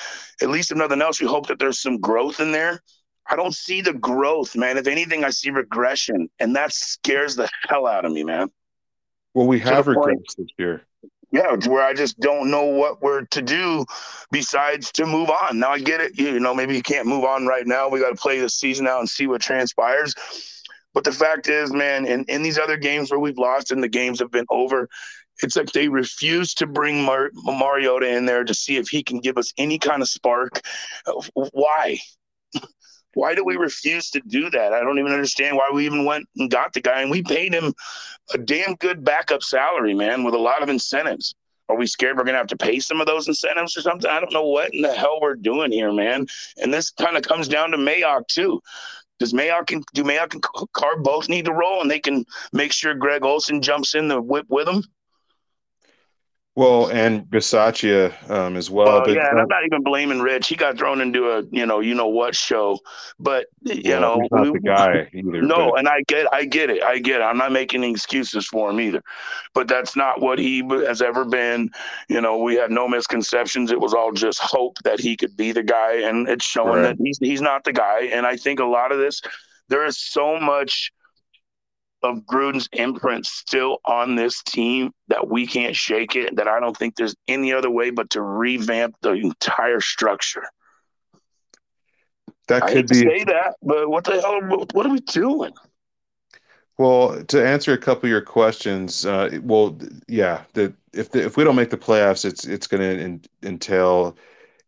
At 0.42 0.50
least 0.50 0.72
if 0.72 0.78
nothing 0.78 1.02
else, 1.02 1.22
we 1.22 1.28
hope 1.28 1.48
that 1.48 1.60
there's 1.60 1.82
some 1.82 2.00
growth 2.00 2.40
in 2.40 2.52
there. 2.52 2.82
I 3.30 3.36
don't 3.36 3.54
see 3.54 3.82
the 3.82 3.94
growth, 3.94 4.56
man. 4.56 4.78
If 4.78 4.88
anything, 4.88 5.24
I 5.24 5.30
see 5.32 5.50
regression, 5.50 6.30
and 6.40 6.56
that 6.56 6.74
scares 6.74 7.36
the 7.36 7.50
hell 7.68 7.86
out 7.86 8.06
of 8.06 8.12
me, 8.12 8.24
man. 8.24 8.50
Well, 9.34 9.48
we 9.48 9.60
have 9.60 9.86
regressed 9.86 10.38
this 10.38 10.48
year. 10.58 10.84
Yeah, 11.32 11.58
where 11.68 11.84
I 11.84 11.94
just 11.94 12.18
don't 12.22 12.50
know 12.50 12.64
what 12.64 13.02
we're 13.02 13.26
to 13.26 13.42
do 13.42 13.86
besides 14.32 14.94
to 14.94 15.06
move 15.06 15.30
on. 15.30 15.60
Now 15.60 15.72
I 15.72 15.80
get 15.80 16.00
it. 16.00 16.18
You 16.18 16.40
know, 16.40 16.56
maybe 16.56 16.74
you 16.74 16.82
can't 16.82 17.06
move 17.06 17.26
on 17.26 17.46
right 17.46 17.68
now. 17.68 17.90
We 17.90 18.00
got 18.00 18.12
to 18.12 18.16
play 18.16 18.40
the 18.40 18.50
season 18.50 18.88
out 18.88 19.00
and 19.00 19.10
see 19.10 19.28
what 19.28 19.42
transpires. 19.42 20.16
But 20.98 21.04
the 21.04 21.12
fact 21.12 21.48
is, 21.48 21.72
man, 21.72 22.08
in, 22.08 22.24
in 22.24 22.42
these 22.42 22.58
other 22.58 22.76
games 22.76 23.12
where 23.12 23.20
we've 23.20 23.38
lost 23.38 23.72
and 23.72 23.84
the 23.84 23.88
games 23.88 24.18
have 24.18 24.32
been 24.32 24.48
over, 24.50 24.90
it's 25.44 25.56
like 25.56 25.72
they 25.72 25.90
refuse 25.90 26.56
to 26.56 26.66
bring 26.66 27.04
Mar- 27.04 27.30
Mariota 27.36 28.08
in 28.08 28.26
there 28.26 28.44
to 28.44 28.54
see 28.56 28.78
if 28.78 28.88
he 28.88 29.04
can 29.04 29.20
give 29.20 29.38
us 29.38 29.54
any 29.60 29.78
kind 29.78 30.02
of 30.02 30.10
spark. 30.10 30.60
Uh, 31.06 31.22
why? 31.52 32.00
Why 33.14 33.36
do 33.36 33.46
we 33.46 33.58
refuse 33.58 34.10
to 34.12 34.22
do 34.22 34.50
that? 34.50 34.74
I 34.74 34.80
don't 34.80 34.98
even 34.98 35.12
understand 35.12 35.56
why 35.56 35.70
we 35.72 35.86
even 35.86 36.04
went 36.04 36.28
and 36.36 36.50
got 36.50 36.74
the 36.74 36.82
guy 36.82 37.02
and 37.02 37.12
we 37.12 37.22
paid 37.22 37.54
him 37.54 37.74
a 38.34 38.40
damn 38.40 38.74
good 38.76 39.04
backup 39.04 39.44
salary, 39.44 39.94
man, 39.94 40.24
with 40.24 40.34
a 40.34 40.40
lot 40.40 40.64
of 40.64 40.70
incentives. 40.70 41.36
Are 41.70 41.76
we 41.76 41.86
scared 41.86 42.18
we're 42.18 42.24
going 42.24 42.34
to 42.34 42.40
have 42.40 42.48
to 42.48 42.58
pay 42.58 42.80
some 42.80 43.02
of 43.02 43.08
those 43.08 43.28
incentives 43.28 43.76
or 43.76 43.82
something? 43.82 44.10
I 44.10 44.20
don't 44.20 44.34
know 44.34 44.48
what 44.48 44.74
in 44.74 44.82
the 44.82 44.94
hell 44.94 45.20
we're 45.22 45.36
doing 45.36 45.72
here, 45.72 45.92
man. 45.92 46.28
And 46.58 46.74
this 46.74 46.92
kind 46.92 47.18
of 47.18 47.24
comes 47.24 47.48
down 47.48 47.72
to 47.72 47.78
Mayock, 47.78 48.28
too. 48.28 48.62
Does 49.20 49.34
Mayock 49.34 49.72
and 49.72 49.84
do 49.94 50.04
Mayock 50.04 50.34
and 50.34 50.44
Carr 50.74 50.98
both 50.98 51.28
need 51.30 51.46
to 51.46 51.54
roll 51.54 51.82
and 51.82 51.90
they 51.90 52.00
can 52.00 52.26
make 52.54 52.72
sure 52.72 52.94
Greg 52.94 53.24
Olson 53.24 53.62
jumps 53.62 53.96
in 53.96 54.08
the 54.08 54.22
whip 54.22 54.46
with 54.50 54.66
them? 54.66 54.84
Well, 56.58 56.88
and 56.88 57.24
Bisaccia 57.26 58.32
um, 58.32 58.56
as 58.56 58.72
well. 58.72 59.02
but, 59.02 59.14
yeah, 59.14 59.30
and 59.30 59.40
I'm 59.40 59.48
not 59.48 59.64
even 59.64 59.84
blaming 59.84 60.22
Rich. 60.22 60.48
He 60.48 60.56
got 60.56 60.76
thrown 60.76 61.02
into 61.02 61.30
a 61.30 61.44
you 61.52 61.68
know 61.68 61.82
you 61.82 61.94
know 61.94 62.08
what 62.08 62.36
show, 62.36 62.80
but 63.20 63.46
you 63.62 63.82
yeah, 63.86 64.00
know 64.00 64.28
not 64.32 64.42
we, 64.42 64.54
the 64.54 64.60
guy 64.62 65.08
either. 65.14 65.44
No, 65.44 65.70
but. 65.70 65.78
and 65.78 65.88
I 65.88 66.02
get 66.08 66.26
I 66.34 66.46
get 66.46 66.72
it. 66.72 66.82
I 66.82 66.98
get 66.98 67.22
it. 67.22 67.24
I'm 67.24 67.38
not 67.38 67.52
making 67.52 67.84
excuses 67.84 68.48
for 68.48 68.72
him 68.72 68.80
either, 68.80 69.04
but 69.54 69.68
that's 69.68 69.96
not 69.96 70.20
what 70.20 70.40
he 70.40 70.64
has 70.88 71.00
ever 71.00 71.26
been. 71.26 71.70
You 72.10 72.22
know, 72.22 72.40
we 72.40 72.56
had 72.56 72.72
no 72.72 72.88
misconceptions. 72.88 73.72
It 73.72 73.80
was 73.80 73.94
all 73.94 74.12
just 74.12 74.40
hope 74.40 74.80
that 74.84 75.00
he 75.00 75.16
could 75.16 75.38
be 75.38 75.52
the 75.52 75.62
guy, 75.62 75.98
and 75.98 76.28
it's 76.28 76.44
showing 76.44 76.82
right. 76.82 76.98
that 76.98 76.98
he's 77.00 77.20
he's 77.20 77.42
not 77.42 77.66
the 77.66 77.74
guy. 77.74 78.06
And 78.06 78.26
I 78.26 78.36
think 78.36 78.60
a 78.60 78.66
lot 78.66 78.92
of 78.92 78.98
this, 78.98 79.22
there 79.70 79.86
is 79.86 80.00
so 80.00 80.40
much 80.40 80.92
of 82.08 82.24
Gruden's 82.26 82.70
imprint 82.74 83.26
still 83.26 83.80
on 83.86 84.16
this 84.16 84.42
team 84.44 84.92
that 85.08 85.28
we 85.28 85.46
can't 85.46 85.76
shake 85.76 86.16
it. 86.16 86.36
That 86.36 86.48
I 86.48 86.60
don't 86.60 86.76
think 86.76 86.96
there's 86.96 87.16
any 87.28 87.54
other 87.54 87.70
way 87.70 87.90
but 87.90 88.10
to 88.12 88.22
revamp 88.22 88.96
the 89.02 89.12
entire 89.12 89.82
structure. 89.82 90.44
That 92.48 92.64
I 92.64 92.74
could 92.74 92.88
be 92.88 92.96
say 92.96 93.24
that, 93.26 93.56
but 93.62 93.90
what 93.90 94.06
the 94.06 94.22
hell? 94.22 94.42
What 94.74 94.86
are 94.86 94.92
we 94.92 95.02
doing? 95.02 95.54
Well, 96.78 97.24
to 97.24 97.46
answer 97.46 97.74
a 97.74 97.78
couple 97.78 98.06
of 98.06 98.12
your 98.12 98.22
questions, 98.22 99.06
uh, 99.06 99.40
well, 99.42 99.80
yeah, 100.08 100.44
the, 100.54 100.74
if 100.94 101.10
the, 101.10 101.26
if 101.26 101.36
we 101.36 101.44
don't 101.44 101.56
make 101.56 101.72
the 101.72 101.78
playoffs, 101.78 102.24
it's 102.24 102.46
it's 102.46 102.68
going 102.68 103.20
to 103.22 103.30
entail, 103.48 104.16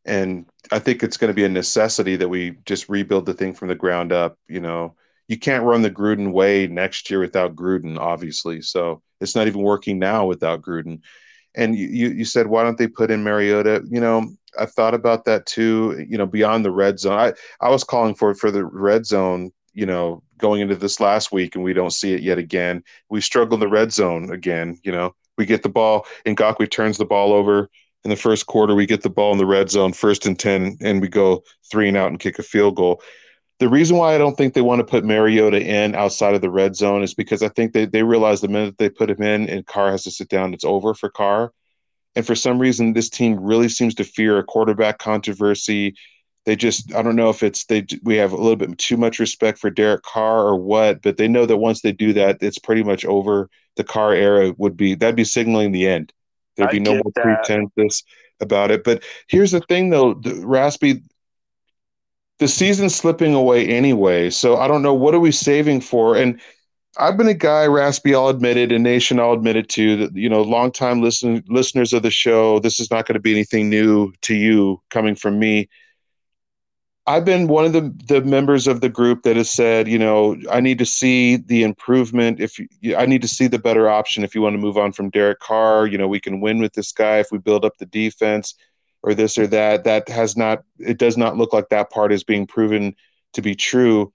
and 0.05 0.45
I 0.71 0.79
think 0.79 1.03
it's 1.03 1.17
going 1.17 1.29
to 1.29 1.35
be 1.35 1.45
a 1.45 1.49
necessity 1.49 2.15
that 2.15 2.27
we 2.27 2.57
just 2.65 2.89
rebuild 2.89 3.27
the 3.27 3.33
thing 3.33 3.53
from 3.53 3.67
the 3.67 3.75
ground 3.75 4.11
up. 4.11 4.37
You 4.47 4.59
know, 4.59 4.95
you 5.29 5.37
can't 5.37 5.63
run 5.63 5.83
the 5.83 5.91
Gruden 5.91 6.31
way 6.33 6.65
next 6.65 7.09
year 7.09 7.19
without 7.19 7.55
Gruden, 7.55 7.99
obviously. 7.99 8.61
So 8.63 9.03
it's 9.21 9.35
not 9.35 9.47
even 9.47 9.61
working 9.61 9.99
now 9.99 10.25
without 10.25 10.63
Gruden. 10.63 11.01
And 11.53 11.77
you, 11.77 11.87
you, 11.87 12.09
you 12.09 12.25
said, 12.25 12.47
why 12.47 12.63
don't 12.63 12.79
they 12.79 12.87
put 12.87 13.11
in 13.11 13.23
Mariota? 13.23 13.83
You 13.89 14.01
know, 14.01 14.27
I 14.59 14.65
thought 14.65 14.95
about 14.95 15.25
that 15.25 15.45
too. 15.45 16.03
You 16.09 16.17
know, 16.17 16.25
beyond 16.25 16.65
the 16.65 16.71
red 16.71 16.99
zone, 16.99 17.17
I, 17.17 17.33
I 17.61 17.69
was 17.69 17.83
calling 17.83 18.15
for 18.15 18.33
for 18.33 18.51
the 18.51 18.65
red 18.65 19.05
zone. 19.05 19.51
You 19.73 19.85
know, 19.85 20.23
going 20.39 20.61
into 20.61 20.75
this 20.75 20.99
last 20.99 21.31
week, 21.31 21.55
and 21.55 21.63
we 21.63 21.73
don't 21.73 21.93
see 21.93 22.13
it 22.13 22.21
yet 22.21 22.39
again. 22.39 22.83
We 23.09 23.21
struggle 23.21 23.53
in 23.53 23.59
the 23.59 23.67
red 23.67 23.93
zone 23.93 24.31
again. 24.31 24.79
You 24.83 24.91
know, 24.91 25.15
we 25.37 25.45
get 25.45 25.61
the 25.61 25.69
ball, 25.69 26.07
and 26.25 26.35
Ngakoue 26.35 26.71
turns 26.71 26.97
the 26.97 27.05
ball 27.05 27.33
over 27.33 27.69
in 28.03 28.09
the 28.09 28.15
first 28.15 28.47
quarter. 28.47 28.73
We 28.73 28.87
get 28.87 29.03
the 29.03 29.11
ball 29.11 29.31
in 29.31 29.37
the 29.37 29.45
red 29.45 29.69
zone, 29.69 29.93
first 29.93 30.25
and 30.25 30.39
ten, 30.39 30.77
and 30.81 31.01
we 31.01 31.07
go 31.07 31.43
three 31.71 31.87
and 31.87 31.97
out 31.97 32.09
and 32.09 32.19
kick 32.19 32.39
a 32.39 32.43
field 32.43 32.77
goal 32.77 33.01
the 33.59 33.69
reason 33.69 33.97
why 33.97 34.15
I 34.15 34.17
don't 34.17 34.37
think 34.37 34.53
they 34.53 34.61
want 34.61 34.79
to 34.79 34.85
put 34.85 35.03
Mariota 35.03 35.61
in 35.61 35.93
outside 35.93 36.33
of 36.33 36.41
the 36.41 36.49
red 36.49 36.75
zone 36.75 37.03
is 37.03 37.13
because 37.13 37.43
I 37.43 37.49
think 37.49 37.73
they, 37.73 37.85
they 37.85 38.03
realize 38.03 38.39
the 38.39 38.47
minute 38.47 38.77
they 38.77 38.89
put 38.89 39.09
him 39.09 39.21
in 39.21 39.49
and 39.49 39.65
Carr 39.65 39.91
has 39.91 40.03
to 40.03 40.11
sit 40.11 40.29
down, 40.29 40.53
it's 40.53 40.63
over 40.63 40.93
for 40.93 41.09
Carr. 41.09 41.51
And 42.15 42.25
for 42.25 42.35
some 42.35 42.57
reason, 42.57 42.93
this 42.93 43.09
team 43.09 43.37
really 43.39 43.69
seems 43.69 43.95
to 43.95 44.03
fear 44.03 44.37
a 44.37 44.43
quarterback 44.43 44.97
controversy. 44.97 45.95
They 46.45 46.55
just, 46.55 46.93
I 46.95 47.01
don't 47.01 47.17
know 47.17 47.29
if 47.29 47.43
it's 47.43 47.65
they 47.65 47.85
we 48.03 48.15
have 48.15 48.31
a 48.31 48.37
little 48.37 48.55
bit 48.55 48.77
too 48.77 48.97
much 48.97 49.19
respect 49.19 49.59
for 49.59 49.69
Derek 49.69 50.03
Carr 50.03 50.47
or 50.47 50.55
what, 50.55 51.01
but 51.01 51.17
they 51.17 51.27
know 51.27 51.45
that 51.45 51.57
once 51.57 51.81
they 51.81 51.91
do 51.91 52.13
that, 52.13 52.37
it's 52.41 52.59
pretty 52.59 52.83
much 52.83 53.05
over. 53.05 53.49
The 53.75 53.83
Carr 53.83 54.13
era 54.13 54.53
would 54.57 54.75
be 54.75 54.95
that'd 54.95 55.15
be 55.15 55.23
signaling 55.23 55.71
the 55.71 55.87
end. 55.87 56.11
There'd 56.55 56.71
be 56.71 56.79
I 56.79 56.83
no 56.83 56.93
more 56.93 57.11
that. 57.15 57.43
pretense 57.45 58.03
about 58.39 58.71
it. 58.71 58.83
But 58.83 59.03
here's 59.27 59.51
the 59.51 59.61
thing, 59.61 59.89
though, 59.89 60.13
Raspy 60.15 61.03
the 62.39 62.47
season's 62.47 62.95
slipping 62.95 63.33
away 63.33 63.67
anyway. 63.67 64.29
So 64.29 64.57
I 64.57 64.67
don't 64.67 64.81
know 64.81 64.93
what 64.93 65.13
are 65.13 65.19
we 65.19 65.31
saving 65.31 65.81
for. 65.81 66.15
And 66.15 66.41
I've 66.97 67.17
been 67.17 67.27
a 67.27 67.33
guy, 67.33 67.67
Raspy, 67.67 68.15
I'll 68.15 68.29
admit 68.29 68.57
it, 68.57 68.71
and 68.71 68.83
Nation, 68.83 69.19
I'll 69.19 69.33
admit 69.33 69.55
it 69.55 69.69
too, 69.69 69.97
that, 69.97 70.15
you 70.15 70.27
know, 70.27 70.41
longtime 70.41 71.01
listen, 71.01 71.43
listeners 71.47 71.93
of 71.93 72.01
the 72.01 72.09
show, 72.09 72.59
this 72.59 72.79
is 72.79 72.89
not 72.89 73.05
going 73.05 73.13
to 73.13 73.21
be 73.21 73.31
anything 73.31 73.69
new 73.69 74.11
to 74.21 74.35
you 74.35 74.81
coming 74.89 75.15
from 75.15 75.37
me. 75.37 75.69
I've 77.05 77.25
been 77.25 77.47
one 77.47 77.65
of 77.65 77.73
the, 77.73 77.93
the 78.07 78.21
members 78.21 78.67
of 78.67 78.81
the 78.81 78.89
group 78.89 79.23
that 79.23 79.35
has 79.35 79.49
said, 79.49 79.87
you 79.87 79.97
know, 79.97 80.37
I 80.51 80.59
need 80.59 80.77
to 80.79 80.85
see 80.85 81.37
the 81.37 81.63
improvement. 81.63 82.39
If 82.39 82.59
you, 82.59 82.95
I 82.95 83.05
need 83.05 83.21
to 83.23 83.27
see 83.27 83.47
the 83.47 83.59
better 83.59 83.89
option 83.89 84.23
if 84.23 84.35
you 84.35 84.41
want 84.41 84.53
to 84.53 84.59
move 84.59 84.77
on 84.77 84.91
from 84.91 85.09
Derek 85.09 85.39
Carr, 85.39 85.87
you 85.87 85.97
know, 85.97 86.07
we 86.07 86.19
can 86.19 86.39
win 86.39 86.59
with 86.59 86.73
this 86.73 86.91
guy 86.91 87.17
if 87.17 87.31
we 87.31 87.37
build 87.37 87.65
up 87.65 87.77
the 87.77 87.87
defense 87.87 88.55
or 89.03 89.13
this 89.13 89.37
or 89.37 89.47
that. 89.47 89.83
That 89.83 90.09
has 90.09 90.35
not, 90.35 90.63
it 90.79 90.97
does 90.97 91.17
not 91.17 91.37
look 91.37 91.53
like 91.53 91.69
that 91.69 91.89
part 91.89 92.11
is 92.11 92.23
being 92.23 92.47
proven 92.47 92.95
to 93.33 93.41
be 93.41 93.55
true. 93.55 94.13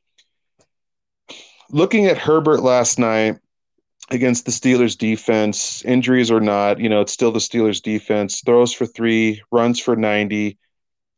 Looking 1.71 2.07
at 2.07 2.19
Herbert 2.19 2.63
last 2.63 2.99
night 2.99 3.39
against 4.11 4.45
the 4.45 4.53
Steelers 4.53 4.97
defense, 4.97 5.85
injuries 5.85 6.31
or 6.31 6.41
not, 6.41 6.79
you 6.79 6.89
know, 6.89 7.01
it's 7.01 7.13
still 7.13 7.33
the 7.33 7.39
Steelers 7.39 7.83
defense, 7.83 8.43
throws 8.45 8.73
for 8.73 8.87
three, 8.87 9.43
runs 9.51 9.81
for 9.81 9.97
90. 9.97 10.59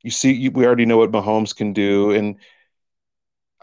You 0.02 0.11
see, 0.11 0.32
you, 0.32 0.50
we 0.52 0.64
already 0.64 0.87
know 0.87 0.99
what 0.99 1.11
Mahomes 1.11 1.54
can 1.54 1.73
do, 1.73 2.12
and 2.12 2.37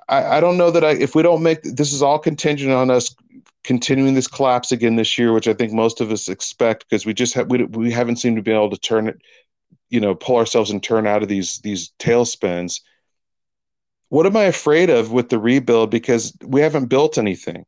I, 0.10 0.38
I 0.38 0.40
don't 0.40 0.58
know 0.58 0.72
that 0.72 0.84
I 0.84 0.92
if 0.92 1.16
we 1.16 1.24
don't 1.24 1.44
make 1.44 1.64
this 1.64 1.94
is 1.94 2.02
all 2.02 2.20
contingent 2.20 2.72
on 2.72 2.90
us 2.90 3.16
continuing 3.64 4.14
this 4.14 4.28
collapse 4.28 4.72
again 4.72 4.96
this 4.96 5.18
year, 5.18 5.32
which 5.34 5.48
I 5.48 5.54
think 5.54 5.72
most 5.72 6.02
of 6.02 6.12
us 6.12 6.28
expect 6.28 6.86
because 6.90 7.06
we 7.06 7.14
just 7.14 7.34
have 7.34 7.50
we, 7.50 7.64
we 7.66 7.92
haven't 7.92 8.18
seemed 8.18 8.36
to 8.36 8.42
be 8.42 8.52
able 8.52 8.70
to 8.70 8.78
turn 8.78 9.08
it, 9.08 9.22
you 9.94 10.00
know, 10.00 10.16
pull 10.16 10.38
ourselves 10.38 10.72
and 10.72 10.82
turn 10.82 11.06
out 11.06 11.22
of 11.22 11.30
these 11.30 11.60
these 11.60 11.92
tailspins. 12.00 12.82
What 14.10 14.26
am 14.26 14.36
I 14.36 14.46
afraid 14.46 14.90
of 14.90 15.12
with 15.12 15.30
the 15.30 15.38
rebuild? 15.38 15.92
Because 15.92 16.36
we 16.44 16.62
haven't 16.62 16.88
built 16.88 17.20
anything. 17.20 17.66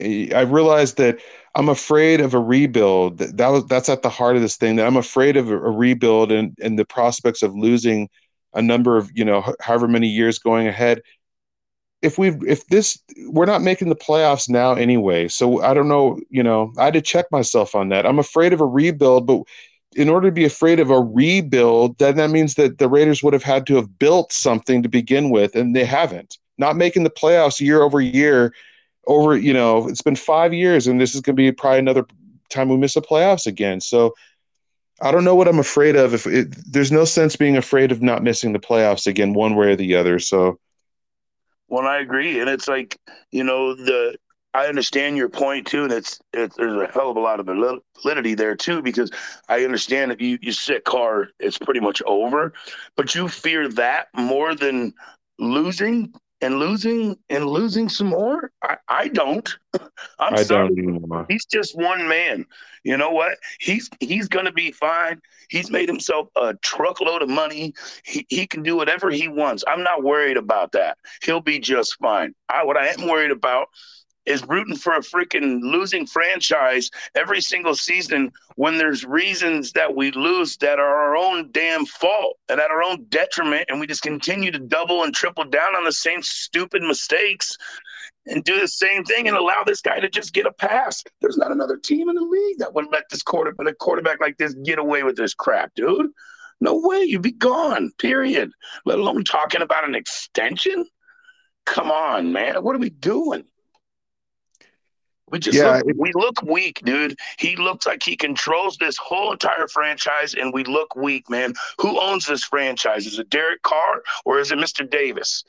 I 0.00 0.42
realized 0.42 0.98
that 0.98 1.18
I'm 1.56 1.68
afraid 1.68 2.20
of 2.20 2.32
a 2.32 2.38
rebuild. 2.38 3.18
That 3.18 3.48
was 3.48 3.66
that's 3.66 3.88
at 3.88 4.02
the 4.02 4.08
heart 4.08 4.36
of 4.36 4.42
this 4.42 4.56
thing. 4.56 4.76
That 4.76 4.86
I'm 4.86 4.96
afraid 4.96 5.36
of 5.36 5.50
a, 5.50 5.56
a 5.56 5.70
rebuild 5.70 6.30
and 6.30 6.56
and 6.62 6.78
the 6.78 6.84
prospects 6.84 7.42
of 7.42 7.56
losing 7.56 8.08
a 8.54 8.62
number 8.62 8.96
of 8.96 9.10
you 9.12 9.24
know 9.24 9.52
however 9.60 9.88
many 9.88 10.06
years 10.06 10.38
going 10.38 10.68
ahead. 10.68 11.02
If 12.02 12.18
we 12.18 12.28
if 12.46 12.68
this 12.68 13.02
we're 13.26 13.46
not 13.46 13.62
making 13.62 13.88
the 13.88 13.96
playoffs 13.96 14.48
now 14.48 14.74
anyway, 14.74 15.26
so 15.26 15.60
I 15.60 15.74
don't 15.74 15.88
know. 15.88 16.20
You 16.30 16.44
know, 16.44 16.72
I 16.78 16.84
had 16.84 16.94
to 16.94 17.02
check 17.02 17.26
myself 17.32 17.74
on 17.74 17.88
that. 17.88 18.06
I'm 18.06 18.20
afraid 18.20 18.52
of 18.52 18.60
a 18.60 18.66
rebuild, 18.66 19.26
but 19.26 19.42
in 19.96 20.08
order 20.08 20.28
to 20.28 20.32
be 20.32 20.44
afraid 20.44 20.80
of 20.80 20.90
a 20.90 21.00
rebuild, 21.00 21.98
then 21.98 22.16
that 22.16 22.30
means 22.30 22.54
that 22.54 22.78
the 22.78 22.88
Raiders 22.88 23.22
would 23.22 23.32
have 23.32 23.42
had 23.42 23.66
to 23.66 23.76
have 23.76 23.98
built 23.98 24.32
something 24.32 24.82
to 24.82 24.88
begin 24.88 25.30
with, 25.30 25.56
and 25.56 25.74
they 25.74 25.84
haven't. 25.84 26.38
Not 26.58 26.76
making 26.76 27.04
the 27.04 27.10
playoffs 27.10 27.60
year 27.60 27.82
over 27.82 28.00
year 28.00 28.52
over, 29.06 29.36
you 29.36 29.54
know, 29.54 29.88
it's 29.88 30.02
been 30.02 30.16
five 30.16 30.52
years, 30.52 30.86
and 30.86 31.00
this 31.00 31.14
is 31.14 31.20
going 31.20 31.34
to 31.34 31.40
be 31.40 31.50
probably 31.50 31.78
another 31.78 32.06
time 32.50 32.68
we 32.68 32.76
miss 32.76 32.94
the 32.94 33.02
playoffs 33.02 33.46
again. 33.46 33.80
So 33.80 34.14
I 35.00 35.10
don't 35.10 35.24
know 35.24 35.34
what 35.34 35.48
I'm 35.48 35.58
afraid 35.58 35.96
of. 35.96 36.14
If 36.14 36.26
it, 36.26 36.54
there's 36.70 36.92
no 36.92 37.04
sense 37.04 37.36
being 37.36 37.56
afraid 37.56 37.90
of 37.90 38.02
not 38.02 38.22
missing 38.22 38.52
the 38.52 38.58
playoffs 38.58 39.06
again, 39.06 39.32
one 39.32 39.54
way 39.54 39.68
or 39.68 39.76
the 39.76 39.94
other. 39.96 40.18
So, 40.18 40.58
well, 41.68 41.86
I 41.86 41.98
agree, 41.98 42.40
and 42.40 42.50
it's 42.50 42.68
like 42.68 42.98
you 43.30 43.44
know 43.44 43.74
the 43.74 44.16
I 44.58 44.66
understand 44.66 45.16
your 45.16 45.28
point 45.28 45.68
too, 45.68 45.84
and 45.84 45.92
it's, 45.92 46.18
it's 46.32 46.56
there's 46.56 46.74
a 46.74 46.90
hell 46.92 47.10
of 47.10 47.16
a 47.16 47.20
lot 47.20 47.38
of 47.38 47.46
validity 47.46 48.34
there 48.34 48.56
too 48.56 48.82
because 48.82 49.08
I 49.48 49.64
understand 49.64 50.10
if 50.10 50.20
you 50.20 50.36
you 50.42 50.50
sit 50.50 50.84
Carr, 50.84 51.28
it's 51.38 51.58
pretty 51.58 51.78
much 51.78 52.02
over, 52.06 52.52
but 52.96 53.14
you 53.14 53.28
fear 53.28 53.68
that 53.68 54.08
more 54.14 54.56
than 54.56 54.94
losing 55.38 56.12
and 56.40 56.58
losing 56.58 57.16
and 57.30 57.46
losing 57.46 57.88
some 57.88 58.08
more? 58.08 58.50
I, 58.64 58.78
I 58.88 59.08
don't. 59.08 59.48
I'm 60.18 60.34
I 60.34 60.42
sorry. 60.42 60.74
Don't 60.74 61.26
he's 61.28 61.44
just 61.44 61.76
one 61.76 62.08
man. 62.08 62.44
You 62.82 62.96
know 62.96 63.10
what? 63.10 63.38
He's 63.60 63.88
he's 64.00 64.26
gonna 64.26 64.50
be 64.50 64.72
fine. 64.72 65.20
He's 65.50 65.70
made 65.70 65.88
himself 65.88 66.30
a 66.34 66.54
truckload 66.62 67.22
of 67.22 67.28
money. 67.28 67.74
He 68.04 68.26
he 68.28 68.44
can 68.48 68.64
do 68.64 68.74
whatever 68.74 69.08
he 69.08 69.28
wants. 69.28 69.62
I'm 69.68 69.84
not 69.84 70.02
worried 70.02 70.36
about 70.36 70.72
that. 70.72 70.98
He'll 71.22 71.40
be 71.40 71.60
just 71.60 71.96
fine. 72.00 72.34
I 72.48 72.64
what 72.64 72.76
I 72.76 72.88
am 72.88 73.06
worried 73.06 73.30
about 73.30 73.68
is 74.28 74.46
rooting 74.46 74.76
for 74.76 74.94
a 74.94 75.00
freaking 75.00 75.60
losing 75.62 76.06
franchise 76.06 76.90
every 77.14 77.40
single 77.40 77.74
season 77.74 78.30
when 78.56 78.76
there's 78.76 79.04
reasons 79.04 79.72
that 79.72 79.94
we 79.94 80.10
lose 80.12 80.56
that 80.58 80.78
are 80.78 80.96
our 80.96 81.16
own 81.16 81.48
damn 81.52 81.86
fault 81.86 82.36
and 82.48 82.60
at 82.60 82.70
our 82.70 82.82
own 82.82 83.04
detriment 83.08 83.64
and 83.68 83.80
we 83.80 83.86
just 83.86 84.02
continue 84.02 84.50
to 84.50 84.58
double 84.58 85.04
and 85.04 85.14
triple 85.14 85.44
down 85.44 85.74
on 85.76 85.84
the 85.84 85.92
same 85.92 86.22
stupid 86.22 86.82
mistakes 86.82 87.56
and 88.26 88.44
do 88.44 88.60
the 88.60 88.68
same 88.68 89.04
thing 89.04 89.26
and 89.28 89.36
allow 89.36 89.62
this 89.64 89.80
guy 89.80 89.98
to 90.00 90.08
just 90.08 90.34
get 90.34 90.46
a 90.46 90.52
pass. 90.52 91.02
There's 91.20 91.38
not 91.38 91.52
another 91.52 91.76
team 91.76 92.08
in 92.08 92.14
the 92.14 92.22
league 92.22 92.58
that 92.58 92.74
would 92.74 92.86
let 92.92 93.04
this 93.10 93.22
quarterback, 93.22 93.66
a 93.66 93.74
quarterback 93.74 94.20
like 94.20 94.36
this 94.36 94.54
get 94.64 94.78
away 94.78 95.02
with 95.02 95.16
this 95.16 95.34
crap, 95.34 95.74
dude. 95.74 96.10
No 96.60 96.78
way, 96.82 97.02
you'd 97.02 97.22
be 97.22 97.32
gone, 97.32 97.92
period. 97.98 98.50
Let 98.84 98.98
alone 98.98 99.24
talking 99.24 99.62
about 99.62 99.88
an 99.88 99.94
extension. 99.94 100.84
Come 101.66 101.90
on, 101.90 102.32
man. 102.32 102.56
What 102.62 102.74
are 102.74 102.80
we 102.80 102.90
doing? 102.90 103.44
We 105.30 105.38
just 105.38 105.56
yeah, 105.56 105.76
look, 105.76 105.86
it, 105.88 105.96
we 105.98 106.12
look 106.14 106.42
weak, 106.42 106.80
dude. 106.84 107.18
He 107.38 107.56
looks 107.56 107.86
like 107.86 108.02
he 108.02 108.16
controls 108.16 108.76
this 108.76 108.96
whole 108.96 109.32
entire 109.32 109.68
franchise, 109.68 110.34
and 110.34 110.52
we 110.52 110.64
look 110.64 110.96
weak, 110.96 111.28
man. 111.28 111.54
Who 111.80 112.00
owns 112.00 112.26
this 112.26 112.44
franchise? 112.44 113.06
Is 113.06 113.18
it 113.18 113.30
Derek 113.30 113.62
Carr 113.62 114.02
or 114.24 114.38
is 114.38 114.50
it 114.50 114.58
Mr. 114.58 114.88
Davis? 114.88 115.44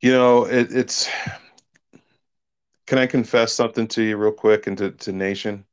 You 0.00 0.12
know, 0.12 0.44
it, 0.44 0.72
it's. 0.72 1.08
Can 2.86 2.98
I 2.98 3.06
confess 3.06 3.52
something 3.52 3.86
to 3.88 4.02
you 4.02 4.16
real 4.16 4.32
quick 4.32 4.66
and 4.66 4.76
to, 4.78 4.90
to 4.90 5.12
Nation? 5.12 5.64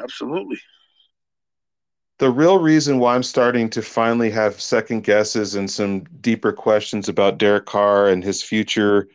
Absolutely. 0.00 0.58
The 2.18 2.30
real 2.30 2.58
reason 2.58 2.98
why 2.98 3.14
I'm 3.14 3.22
starting 3.22 3.68
to 3.70 3.82
finally 3.82 4.30
have 4.30 4.60
second 4.60 5.04
guesses 5.04 5.54
and 5.54 5.70
some 5.70 6.04
deeper 6.20 6.52
questions 6.52 7.08
about 7.08 7.38
Derek 7.38 7.66
Carr 7.66 8.08
and 8.08 8.24
his 8.24 8.42
future 8.42 9.08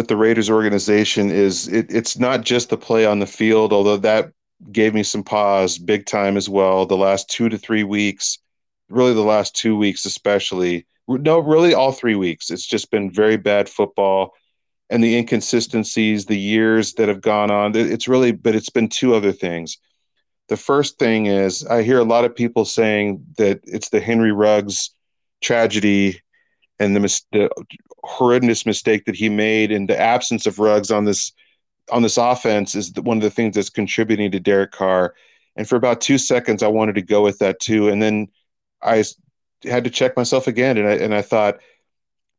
with 0.00 0.08
the 0.08 0.16
Raiders 0.16 0.48
organization 0.48 1.30
is 1.30 1.68
it, 1.68 1.84
it's 1.90 2.18
not 2.18 2.40
just 2.40 2.70
the 2.70 2.78
play 2.78 3.04
on 3.04 3.18
the 3.18 3.26
field, 3.26 3.70
although 3.70 3.98
that 3.98 4.32
gave 4.72 4.94
me 4.94 5.02
some 5.02 5.22
pause 5.22 5.76
big 5.76 6.06
time 6.06 6.38
as 6.38 6.48
well. 6.48 6.86
The 6.86 6.96
last 6.96 7.28
two 7.28 7.50
to 7.50 7.58
three 7.58 7.84
weeks, 7.84 8.38
really 8.88 9.12
the 9.12 9.20
last 9.20 9.54
two 9.54 9.76
weeks 9.76 10.06
especially, 10.06 10.86
no, 11.06 11.38
really 11.38 11.74
all 11.74 11.92
three 11.92 12.14
weeks. 12.14 12.50
It's 12.50 12.64
just 12.64 12.90
been 12.90 13.10
very 13.10 13.36
bad 13.36 13.68
football 13.68 14.32
and 14.88 15.04
the 15.04 15.18
inconsistencies, 15.18 16.24
the 16.24 16.38
years 16.38 16.94
that 16.94 17.08
have 17.08 17.20
gone 17.20 17.50
on. 17.50 17.76
It's 17.76 18.08
really, 18.08 18.32
but 18.32 18.54
it's 18.54 18.70
been 18.70 18.88
two 18.88 19.14
other 19.14 19.32
things. 19.32 19.76
The 20.48 20.56
first 20.56 20.98
thing 20.98 21.26
is 21.26 21.62
I 21.66 21.82
hear 21.82 21.98
a 21.98 22.04
lot 22.04 22.24
of 22.24 22.34
people 22.34 22.64
saying 22.64 23.22
that 23.36 23.60
it's 23.64 23.90
the 23.90 24.00
Henry 24.00 24.32
Ruggs 24.32 24.94
tragedy 25.42 26.22
and 26.78 26.96
the, 26.96 27.00
the 27.32 27.50
horrendous 28.04 28.66
mistake 28.66 29.04
that 29.04 29.16
he 29.16 29.28
made 29.28 29.70
in 29.70 29.86
the 29.86 29.98
absence 29.98 30.46
of 30.46 30.58
Ruggs 30.58 30.90
on 30.90 31.04
this 31.04 31.32
on 31.90 32.02
this 32.02 32.18
offense 32.18 32.74
is 32.74 32.92
one 33.02 33.16
of 33.16 33.22
the 33.22 33.30
things 33.30 33.56
that's 33.56 33.68
contributing 33.68 34.30
to 34.30 34.38
Derek 34.38 34.70
Carr. 34.70 35.14
And 35.56 35.68
for 35.68 35.74
about 35.74 36.00
two 36.00 36.18
seconds, 36.18 36.62
I 36.62 36.68
wanted 36.68 36.94
to 36.94 37.02
go 37.02 37.22
with 37.22 37.38
that 37.40 37.58
too, 37.58 37.88
and 37.88 38.00
then 38.00 38.28
I 38.80 39.04
had 39.64 39.84
to 39.84 39.90
check 39.90 40.16
myself 40.16 40.46
again, 40.46 40.78
and 40.78 40.86
I 40.86 40.92
and 40.92 41.14
I 41.14 41.22
thought, 41.22 41.58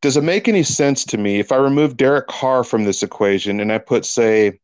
does 0.02 0.17
it 0.17 0.24
make 0.24 0.47
any 0.47 0.63
sense 0.63 1.06
to 1.06 1.17
me 1.17 1.39
if 1.39 1.52
I 1.52 1.58
remove 1.58 1.97
Derek 1.97 2.28
Carr 2.28 2.63
from 2.63 2.86
this 2.86 3.04
equation 3.04 3.60
and 3.60 3.71
I 3.71 3.78
put 3.78 4.06
say 4.06 4.60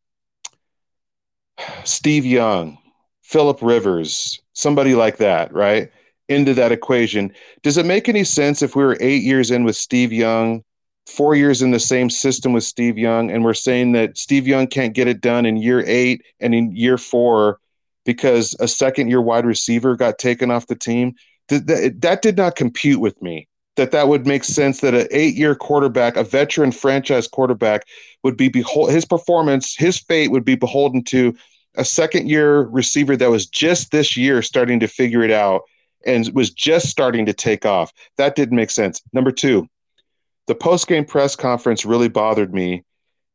Steve 1.84 2.24
Young, 2.24 2.78
Philip 3.22 3.60
Rivers, 3.62 4.40
somebody 4.54 4.94
like 4.94 5.18
that, 5.18 5.52
right? 5.52 5.90
into 6.28 6.54
that 6.54 6.72
equation. 6.72 7.32
Does 7.62 7.78
it 7.78 7.86
make 7.86 8.08
any 8.08 8.24
sense 8.24 8.62
if 8.62 8.76
we 8.76 8.84
were 8.84 8.98
eight 9.00 9.22
years 9.22 9.50
in 9.50 9.64
with 9.64 9.76
Steve 9.76 10.12
Young, 10.12 10.62
four 11.08 11.34
years 11.34 11.62
in 11.62 11.70
the 11.70 11.80
same 11.80 12.10
system 12.10 12.52
with 12.52 12.64
Steve 12.64 12.98
Young, 12.98 13.30
and 13.30 13.44
we're 13.44 13.54
saying 13.54 13.92
that 13.92 14.18
Steve 14.18 14.46
Young 14.46 14.66
can't 14.66 14.94
get 14.94 15.08
it 15.08 15.20
done 15.20 15.46
in 15.46 15.56
year 15.56 15.82
eight 15.86 16.22
and 16.40 16.54
in 16.54 16.74
year 16.74 16.98
four 16.98 17.58
because 18.04 18.54
a 18.60 18.68
second 18.68 19.08
year 19.08 19.20
wide 19.20 19.44
receiver 19.44 19.96
got 19.96 20.18
taken 20.18 20.50
off 20.50 20.66
the 20.66 20.76
team? 20.76 21.14
That, 21.48 21.96
that 22.00 22.22
did 22.22 22.36
not 22.36 22.56
compute 22.56 23.00
with 23.00 23.20
me. 23.22 23.48
That 23.76 23.90
that 23.92 24.08
would 24.08 24.26
make 24.26 24.44
sense 24.44 24.80
that 24.80 24.94
an 24.94 25.06
eight 25.10 25.34
year 25.34 25.54
quarterback, 25.54 26.16
a 26.16 26.24
veteran 26.24 26.72
franchise 26.72 27.28
quarterback, 27.28 27.84
would 28.22 28.36
be 28.36 28.48
behold 28.48 28.90
his 28.90 29.04
performance, 29.04 29.76
his 29.76 29.98
fate 29.98 30.30
would 30.30 30.44
be 30.44 30.56
beholden 30.56 31.04
to 31.04 31.34
a 31.76 31.84
second 31.84 32.28
year 32.28 32.62
receiver 32.62 33.16
that 33.16 33.30
was 33.30 33.46
just 33.46 33.92
this 33.92 34.16
year 34.16 34.42
starting 34.42 34.80
to 34.80 34.88
figure 34.88 35.22
it 35.22 35.30
out 35.30 35.62
and 36.04 36.28
was 36.34 36.50
just 36.50 36.88
starting 36.88 37.24
to 37.26 37.32
take 37.32 37.64
off. 37.64 37.92
That 38.16 38.34
didn't 38.34 38.56
make 38.56 38.70
sense. 38.70 39.00
Number 39.12 39.30
two, 39.30 39.68
the 40.48 40.54
post 40.54 40.88
game 40.88 41.04
press 41.04 41.36
conference 41.36 41.84
really 41.84 42.08
bothered 42.08 42.52
me. 42.52 42.84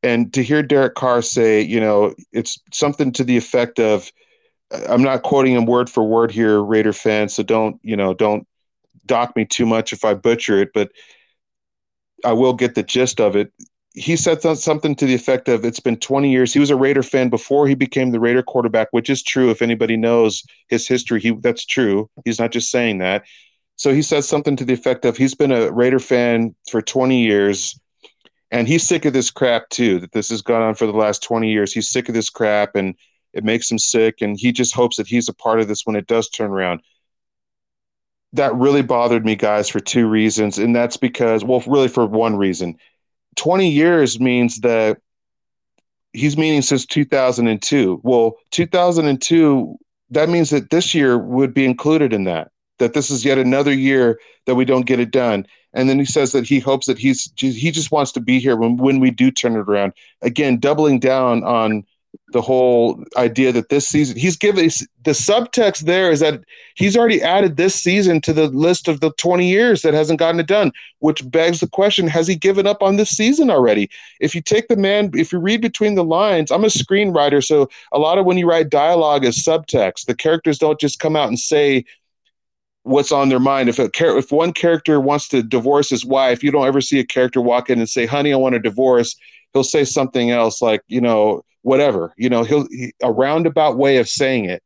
And 0.01 0.33
to 0.33 0.43
hear 0.43 0.61
Derek 0.61 0.95
Carr 0.95 1.21
say, 1.21 1.61
you 1.61 1.79
know, 1.79 2.13
it's 2.33 2.59
something 2.73 3.13
to 3.13 3.23
the 3.23 3.37
effect 3.37 3.79
of, 3.79 4.11
I'm 4.89 5.01
not 5.01 5.23
quoting 5.23 5.53
him 5.53 5.65
word 5.65 5.89
for 5.89 6.03
word 6.03 6.31
here, 6.31 6.61
Raider 6.61 6.91
fan. 6.91 7.29
so 7.29 7.41
don't, 7.43 7.79
you 7.83 7.95
know, 7.95 8.13
don't 8.13 8.45
dock 9.05 9.35
me 9.37 9.45
too 9.45 9.65
much 9.65 9.93
if 9.93 10.03
I 10.03 10.13
butcher 10.13 10.59
it, 10.59 10.71
but 10.73 10.91
I 12.25 12.33
will 12.33 12.53
get 12.53 12.75
the 12.75 12.83
gist 12.83 13.21
of 13.21 13.37
it 13.37 13.53
he 13.93 14.15
said 14.15 14.41
something 14.41 14.95
to 14.95 15.05
the 15.05 15.13
effect 15.13 15.47
of 15.47 15.63
it's 15.63 15.79
been 15.79 15.97
20 15.97 16.31
years 16.31 16.53
he 16.53 16.59
was 16.59 16.71
a 16.71 16.75
raider 16.75 17.03
fan 17.03 17.29
before 17.29 17.67
he 17.67 17.75
became 17.75 18.11
the 18.11 18.19
raider 18.19 18.41
quarterback 18.41 18.87
which 18.91 19.09
is 19.09 19.21
true 19.21 19.51
if 19.51 19.61
anybody 19.61 19.95
knows 19.95 20.43
his 20.67 20.87
history 20.87 21.19
he 21.19 21.31
that's 21.41 21.65
true 21.65 22.09
he's 22.25 22.39
not 22.39 22.51
just 22.51 22.71
saying 22.71 22.97
that 22.97 23.23
so 23.75 23.93
he 23.93 24.01
said 24.01 24.23
something 24.23 24.55
to 24.55 24.65
the 24.65 24.73
effect 24.73 25.05
of 25.05 25.17
he's 25.17 25.35
been 25.35 25.51
a 25.51 25.71
raider 25.71 25.99
fan 25.99 26.55
for 26.69 26.81
20 26.81 27.21
years 27.23 27.79
and 28.51 28.67
he's 28.67 28.87
sick 28.87 29.05
of 29.05 29.13
this 29.13 29.31
crap 29.31 29.69
too 29.69 29.99
that 29.99 30.11
this 30.11 30.29
has 30.29 30.41
gone 30.41 30.61
on 30.61 30.75
for 30.75 30.85
the 30.85 30.93
last 30.93 31.23
20 31.23 31.51
years 31.51 31.73
he's 31.73 31.89
sick 31.89 32.07
of 32.07 32.15
this 32.15 32.29
crap 32.29 32.75
and 32.75 32.95
it 33.33 33.43
makes 33.43 33.69
him 33.69 33.79
sick 33.79 34.21
and 34.21 34.37
he 34.39 34.51
just 34.51 34.75
hopes 34.75 34.97
that 34.97 35.07
he's 35.07 35.29
a 35.29 35.33
part 35.33 35.59
of 35.59 35.67
this 35.67 35.85
when 35.85 35.95
it 35.95 36.07
does 36.07 36.29
turn 36.29 36.51
around 36.51 36.81
that 38.33 38.55
really 38.55 38.81
bothered 38.81 39.25
me 39.25 39.35
guys 39.35 39.69
for 39.69 39.79
two 39.79 40.07
reasons 40.07 40.57
and 40.57 40.75
that's 40.75 40.97
because 40.97 41.43
well 41.43 41.63
really 41.67 41.87
for 41.87 42.05
one 42.05 42.35
reason 42.35 42.75
20 43.35 43.69
years 43.69 44.19
means 44.19 44.59
that 44.59 44.97
he's 46.13 46.37
meaning 46.37 46.61
since 46.61 46.85
2002. 46.85 47.99
Well, 48.03 48.37
2002, 48.51 49.77
that 50.11 50.29
means 50.29 50.51
that 50.51 50.69
this 50.69 50.93
year 50.93 51.17
would 51.17 51.53
be 51.53 51.65
included 51.65 52.13
in 52.13 52.23
that. 52.25 52.51
That 52.83 52.93
this 52.93 53.09
is 53.09 53.23
yet 53.23 53.37
another 53.37 53.73
year 53.73 54.19
that 54.45 54.55
we 54.55 54.65
don't 54.65 54.85
get 54.85 54.99
it 54.99 55.09
done. 55.09 55.47
And 55.73 55.89
then 55.89 55.97
he 55.97 56.05
says 56.05 56.33
that 56.33 56.45
he 56.45 56.59
hopes 56.59 56.85
that 56.87 56.99
he's 56.99 57.31
he 57.37 57.71
just 57.71 57.91
wants 57.91 58.11
to 58.11 58.19
be 58.19 58.39
here 58.39 58.57
when 58.57 58.77
when 58.77 58.99
we 58.99 59.09
do 59.09 59.31
turn 59.31 59.55
it 59.55 59.59
around. 59.59 59.93
Again, 60.21 60.59
doubling 60.59 60.99
down 60.99 61.43
on 61.43 61.85
the 62.31 62.41
whole 62.41 63.03
idea 63.17 63.51
that 63.51 63.69
this 63.69 63.87
season 63.87 64.17
he's 64.17 64.37
given 64.37 64.65
the 65.03 65.11
subtext 65.11 65.79
there 65.81 66.11
is 66.11 66.19
that 66.19 66.43
he's 66.75 66.95
already 66.95 67.21
added 67.21 67.57
this 67.57 67.73
season 67.73 68.21
to 68.21 68.33
the 68.33 68.47
list 68.49 68.87
of 68.87 68.99
the 68.99 69.11
20 69.13 69.47
years 69.47 69.81
that 69.81 69.95
hasn't 69.95 70.19
gotten 70.19 70.39
it 70.39 70.47
done 70.47 70.71
which 70.99 71.29
begs 71.31 71.59
the 71.59 71.67
question 71.67 72.07
has 72.07 72.27
he 72.27 72.35
given 72.35 72.67
up 72.67 72.83
on 72.83 72.97
this 72.97 73.09
season 73.09 73.49
already 73.49 73.89
if 74.19 74.35
you 74.35 74.41
take 74.41 74.67
the 74.67 74.75
man 74.75 75.09
if 75.15 75.31
you 75.31 75.39
read 75.39 75.59
between 75.61 75.95
the 75.95 76.03
lines 76.03 76.51
i'm 76.51 76.63
a 76.63 76.67
screenwriter 76.67 77.43
so 77.43 77.67
a 77.91 77.99
lot 77.99 78.19
of 78.19 78.25
when 78.25 78.37
you 78.37 78.47
write 78.47 78.69
dialogue 78.69 79.25
is 79.25 79.43
subtext 79.43 80.05
the 80.05 80.15
characters 80.15 80.59
don't 80.59 80.79
just 80.79 80.99
come 80.99 81.15
out 81.15 81.27
and 81.27 81.39
say 81.39 81.83
what's 82.83 83.11
on 83.11 83.29
their 83.29 83.39
mind. 83.39 83.69
If 83.69 83.79
a 83.79 83.89
char- 83.89 84.17
if 84.17 84.31
one 84.31 84.53
character 84.53 84.99
wants 84.99 85.27
to 85.29 85.41
divorce 85.41 85.89
his 85.89 86.05
wife 86.05 86.43
you 86.43 86.51
don't 86.51 86.67
ever 86.67 86.81
see 86.81 86.99
a 86.99 87.05
character 87.05 87.41
walk 87.41 87.69
in 87.69 87.79
and 87.79 87.89
say 87.89 88.05
honey 88.05 88.33
i 88.33 88.35
want 88.35 88.55
a 88.55 88.59
divorce 88.59 89.15
he'll 89.53 89.63
say 89.63 89.83
something 89.83 90.31
else 90.31 90.61
like 90.61 90.81
you 90.87 91.01
know 91.01 91.43
whatever 91.61 92.13
you 92.17 92.29
know 92.29 92.43
he'll 92.43 92.67
he, 92.69 92.93
a 93.01 93.11
roundabout 93.11 93.77
way 93.77 93.97
of 93.97 94.07
saying 94.07 94.45
it. 94.45 94.61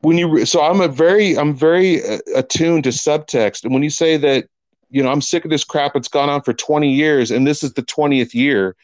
When 0.00 0.18
you 0.18 0.44
so 0.44 0.62
i'm 0.62 0.80
a 0.80 0.88
very 0.88 1.38
i'm 1.38 1.54
very 1.54 2.02
uh, 2.04 2.18
attuned 2.34 2.84
to 2.84 2.90
subtext. 2.90 3.64
And 3.64 3.72
when 3.72 3.82
you 3.82 3.90
say 3.90 4.16
that 4.18 4.46
you 4.90 5.02
know 5.02 5.10
i'm 5.10 5.22
sick 5.22 5.44
of 5.44 5.50
this 5.50 5.64
crap 5.64 5.96
it's 5.96 6.08
gone 6.08 6.28
on 6.28 6.42
for 6.42 6.52
20 6.52 6.92
years 6.92 7.30
and 7.30 7.46
this 7.46 7.62
is 7.62 7.72
the 7.74 7.82
20th 7.82 8.34
year 8.34 8.76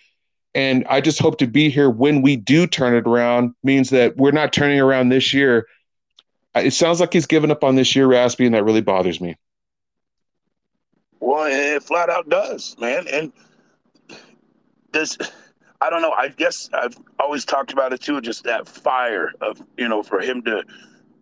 and 0.54 0.84
i 0.88 1.00
just 1.00 1.20
hope 1.20 1.38
to 1.38 1.46
be 1.46 1.70
here 1.70 1.90
when 1.90 2.22
we 2.22 2.36
do 2.36 2.66
turn 2.66 2.94
it 2.94 3.06
around 3.06 3.54
means 3.62 3.90
that 3.90 4.16
we're 4.16 4.32
not 4.32 4.52
turning 4.52 4.80
around 4.80 5.08
this 5.08 5.32
year 5.32 5.66
it 6.54 6.72
sounds 6.72 7.00
like 7.00 7.12
he's 7.12 7.26
given 7.26 7.50
up 7.50 7.64
on 7.64 7.74
this 7.74 7.94
year 7.96 8.06
raspy 8.06 8.46
and 8.46 8.54
that 8.54 8.64
really 8.64 8.80
bothers 8.80 9.20
me 9.20 9.36
well 11.20 11.46
it 11.46 11.82
flat 11.82 12.10
out 12.10 12.28
does 12.28 12.76
man 12.78 13.06
and 13.08 13.32
this 14.92 15.16
I 15.82 15.90
don't 15.90 16.00
know. 16.00 16.12
I 16.12 16.28
guess 16.28 16.70
I've 16.72 16.96
always 17.18 17.44
talked 17.44 17.72
about 17.72 17.92
it 17.92 18.00
too. 18.00 18.20
Just 18.20 18.44
that 18.44 18.68
fire 18.68 19.32
of 19.40 19.60
you 19.76 19.88
know 19.88 20.04
for 20.04 20.20
him 20.20 20.40
to 20.42 20.62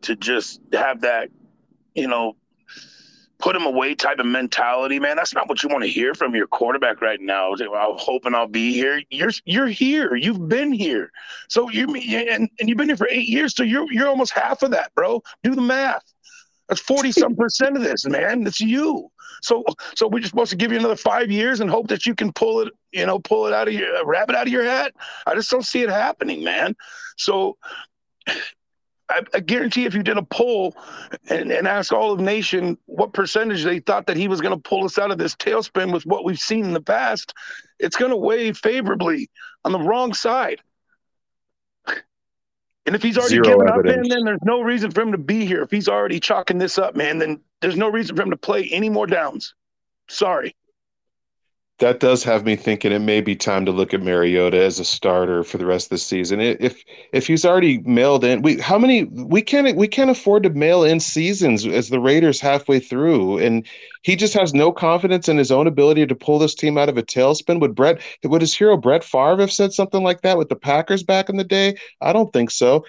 to 0.02 0.16
just 0.16 0.60
have 0.74 1.00
that 1.00 1.30
you 1.94 2.06
know 2.06 2.36
put 3.40 3.56
him 3.56 3.64
away 3.64 3.94
type 3.94 4.18
of 4.18 4.26
mentality, 4.26 4.98
man. 4.98 5.16
That's 5.16 5.34
not 5.34 5.48
what 5.48 5.62
you 5.62 5.68
want 5.68 5.82
to 5.82 5.90
hear 5.90 6.14
from 6.14 6.34
your 6.34 6.46
quarterback 6.46 7.00
right 7.00 7.20
now. 7.20 7.52
I'm 7.52 7.96
hoping 7.96 8.34
I'll 8.34 8.46
be 8.46 8.72
here. 8.72 9.02
You're 9.10 9.32
you're 9.44 9.66
here. 9.66 10.14
You've 10.14 10.48
been 10.48 10.72
here. 10.72 11.10
So 11.48 11.70
you 11.70 11.94
and, 11.94 12.48
and 12.58 12.68
you've 12.68 12.78
been 12.78 12.88
here 12.88 12.96
for 12.96 13.08
eight 13.08 13.28
years. 13.28 13.54
So 13.56 13.62
you're 13.62 13.90
you're 13.92 14.08
almost 14.08 14.32
half 14.32 14.62
of 14.62 14.70
that, 14.72 14.94
bro. 14.94 15.22
Do 15.42 15.54
the 15.54 15.62
math. 15.62 16.04
That's 16.68 16.80
40 16.80 17.12
some 17.12 17.34
percent 17.34 17.76
of 17.76 17.82
this, 17.82 18.06
man. 18.06 18.46
It's 18.46 18.60
you. 18.60 19.10
So 19.42 19.64
so 19.96 20.06
we're 20.06 20.20
just 20.20 20.30
supposed 20.30 20.50
to 20.50 20.56
give 20.56 20.70
you 20.70 20.78
another 20.78 20.96
five 20.96 21.30
years 21.30 21.60
and 21.60 21.70
hope 21.70 21.88
that 21.88 22.06
you 22.06 22.14
can 22.14 22.32
pull 22.32 22.60
it, 22.60 22.72
you 22.92 23.06
know, 23.06 23.18
pull 23.18 23.46
it 23.46 23.54
out 23.54 23.68
of 23.68 23.74
your 23.74 24.04
rabbit 24.06 24.36
out 24.36 24.46
of 24.46 24.52
your 24.52 24.64
hat. 24.64 24.92
I 25.26 25.34
just 25.34 25.50
don't 25.50 25.64
see 25.64 25.82
it 25.82 25.90
happening, 25.90 26.44
man. 26.44 26.76
So 27.16 27.56
I, 29.10 29.22
I, 29.34 29.40
guarantee 29.40 29.84
if 29.84 29.94
you 29.94 30.02
did 30.02 30.16
a 30.16 30.22
poll 30.22 30.74
and, 31.28 31.50
and 31.50 31.66
ask 31.66 31.92
all 31.92 32.12
of 32.12 32.20
nation 32.20 32.78
what 32.86 33.12
percentage 33.12 33.64
they 33.64 33.80
thought 33.80 34.06
that 34.06 34.16
he 34.16 34.28
was 34.28 34.40
going 34.40 34.54
to 34.54 34.68
pull 34.68 34.84
us 34.84 34.98
out 34.98 35.10
of 35.10 35.18
this 35.18 35.34
tailspin 35.34 35.92
with 35.92 36.06
what 36.06 36.24
we've 36.24 36.38
seen 36.38 36.64
in 36.64 36.72
the 36.72 36.80
past, 36.80 37.34
it's 37.78 37.96
going 37.96 38.10
to 38.10 38.16
weigh 38.16 38.52
favorably 38.52 39.28
on 39.64 39.72
the 39.72 39.80
wrong 39.80 40.14
side. 40.14 40.60
And 42.86 42.96
if 42.96 43.02
he's 43.02 43.18
already 43.18 43.34
Zero 43.34 43.44
given 43.44 43.68
evidence. 43.68 43.98
up 43.98 44.04
in, 44.04 44.08
then 44.08 44.24
there's 44.24 44.44
no 44.44 44.62
reason 44.62 44.90
for 44.90 45.02
him 45.02 45.12
to 45.12 45.18
be 45.18 45.44
here. 45.44 45.62
If 45.62 45.70
he's 45.70 45.88
already 45.88 46.18
chalking 46.18 46.58
this 46.58 46.78
up, 46.78 46.96
man, 46.96 47.18
then 47.18 47.40
there's 47.60 47.76
no 47.76 47.88
reason 47.88 48.16
for 48.16 48.22
him 48.22 48.30
to 48.30 48.36
play 48.36 48.68
any 48.70 48.88
more 48.88 49.06
downs. 49.06 49.54
Sorry. 50.08 50.56
That 51.80 51.98
does 51.98 52.22
have 52.24 52.44
me 52.44 52.56
thinking 52.56 52.92
it 52.92 52.98
may 52.98 53.22
be 53.22 53.34
time 53.34 53.64
to 53.64 53.72
look 53.72 53.94
at 53.94 54.02
Mariota 54.02 54.62
as 54.62 54.78
a 54.78 54.84
starter 54.84 55.42
for 55.42 55.56
the 55.56 55.64
rest 55.64 55.86
of 55.86 55.90
the 55.90 55.98
season. 55.98 56.38
If 56.38 56.84
if 57.14 57.26
he's 57.26 57.46
already 57.46 57.78
mailed 57.78 58.22
in, 58.22 58.42
we 58.42 58.60
how 58.60 58.78
many 58.78 59.04
we 59.04 59.40
can't 59.40 59.74
we 59.76 59.88
can't 59.88 60.10
afford 60.10 60.42
to 60.42 60.50
mail 60.50 60.84
in 60.84 61.00
seasons 61.00 61.66
as 61.66 61.88
the 61.88 61.98
Raiders 61.98 62.38
halfway 62.38 62.80
through, 62.80 63.38
and 63.38 63.66
he 64.02 64.14
just 64.14 64.34
has 64.34 64.52
no 64.52 64.72
confidence 64.72 65.26
in 65.26 65.38
his 65.38 65.50
own 65.50 65.66
ability 65.66 66.06
to 66.06 66.14
pull 66.14 66.38
this 66.38 66.54
team 66.54 66.76
out 66.76 66.90
of 66.90 66.98
a 66.98 67.02
tailspin. 67.02 67.60
Would 67.60 67.74
Brett 67.74 68.02
would 68.24 68.42
his 68.42 68.54
hero 68.54 68.76
Brett 68.76 69.02
Favre 69.02 69.40
have 69.40 69.52
said 69.52 69.72
something 69.72 70.02
like 70.02 70.20
that 70.20 70.36
with 70.36 70.50
the 70.50 70.56
Packers 70.56 71.02
back 71.02 71.30
in 71.30 71.38
the 71.38 71.44
day? 71.44 71.76
I 72.02 72.12
don't 72.12 72.30
think 72.30 72.50
so. 72.50 72.84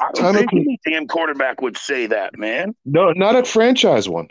I 0.00 0.10
don't 0.14 0.34
think 0.34 0.52
any 0.52 0.78
damn 0.86 1.06
quarterback 1.06 1.60
would 1.60 1.76
say 1.76 2.06
that, 2.06 2.38
man. 2.38 2.74
No, 2.86 3.12
not 3.12 3.36
a 3.36 3.44
franchise 3.44 4.08
one. 4.08 4.28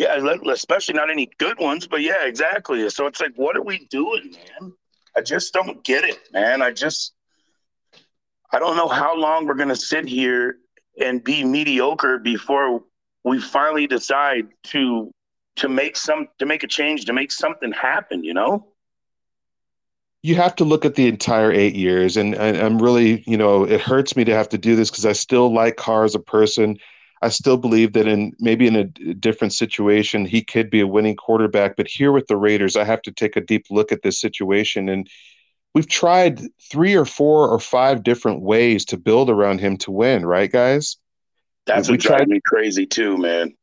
Yeah, 0.00 0.16
especially 0.50 0.94
not 0.94 1.10
any 1.10 1.28
good 1.36 1.58
ones, 1.58 1.86
but 1.86 2.00
yeah, 2.00 2.24
exactly. 2.24 2.88
So 2.88 3.06
it's 3.06 3.20
like, 3.20 3.34
what 3.36 3.54
are 3.54 3.62
we 3.62 3.86
doing, 3.90 4.34
man? 4.58 4.72
I 5.14 5.20
just 5.20 5.52
don't 5.52 5.84
get 5.84 6.04
it, 6.04 6.18
man. 6.32 6.62
I 6.62 6.70
just, 6.70 7.12
I 8.50 8.58
don't 8.58 8.78
know 8.78 8.88
how 8.88 9.14
long 9.14 9.46
we're 9.46 9.56
gonna 9.56 9.76
sit 9.76 10.08
here 10.08 10.56
and 10.98 11.22
be 11.22 11.44
mediocre 11.44 12.18
before 12.18 12.80
we 13.24 13.42
finally 13.42 13.86
decide 13.86 14.46
to 14.68 15.12
to 15.56 15.68
make 15.68 15.98
some 15.98 16.28
to 16.38 16.46
make 16.46 16.62
a 16.62 16.66
change 16.66 17.04
to 17.04 17.12
make 17.12 17.30
something 17.30 17.70
happen. 17.70 18.24
You 18.24 18.32
know 18.32 18.68
you 20.22 20.34
have 20.34 20.54
to 20.56 20.64
look 20.64 20.86
at 20.86 20.94
the 20.94 21.08
entire 21.08 21.50
eight 21.50 21.74
years 21.74 22.18
and, 22.18 22.34
and 22.34 22.58
i'm 22.58 22.76
really 22.76 23.24
you 23.26 23.38
know 23.38 23.64
it 23.64 23.80
hurts 23.80 24.14
me 24.16 24.22
to 24.22 24.34
have 24.34 24.50
to 24.50 24.58
do 24.58 24.76
this 24.76 24.90
because 24.90 25.06
i 25.06 25.12
still 25.12 25.50
like 25.50 25.76
carr 25.76 26.04
as 26.04 26.14
a 26.14 26.20
person 26.20 26.76
i 27.22 27.28
still 27.28 27.56
believe 27.56 27.92
that 27.92 28.06
in 28.06 28.32
maybe 28.38 28.66
in 28.66 28.76
a 28.76 28.84
different 28.84 29.52
situation 29.52 30.24
he 30.24 30.42
could 30.42 30.70
be 30.70 30.80
a 30.80 30.86
winning 30.86 31.16
quarterback 31.16 31.76
but 31.76 31.88
here 31.88 32.12
with 32.12 32.26
the 32.26 32.36
raiders 32.36 32.76
i 32.76 32.84
have 32.84 33.02
to 33.02 33.12
take 33.12 33.36
a 33.36 33.40
deep 33.40 33.66
look 33.70 33.92
at 33.92 34.02
this 34.02 34.20
situation 34.20 34.88
and 34.88 35.08
we've 35.74 35.88
tried 35.88 36.40
three 36.70 36.94
or 36.94 37.04
four 37.04 37.48
or 37.48 37.58
five 37.58 38.02
different 38.02 38.42
ways 38.42 38.84
to 38.86 38.96
build 38.96 39.30
around 39.30 39.60
him 39.60 39.76
to 39.78 39.90
win 39.90 40.26
right 40.26 40.50
guys? 40.50 40.96
That's 41.66 41.88
we 41.88 41.94
what 41.94 42.00
drives 42.00 42.26
me 42.26 42.40
crazy 42.44 42.86
too 42.86 43.16
man 43.16 43.54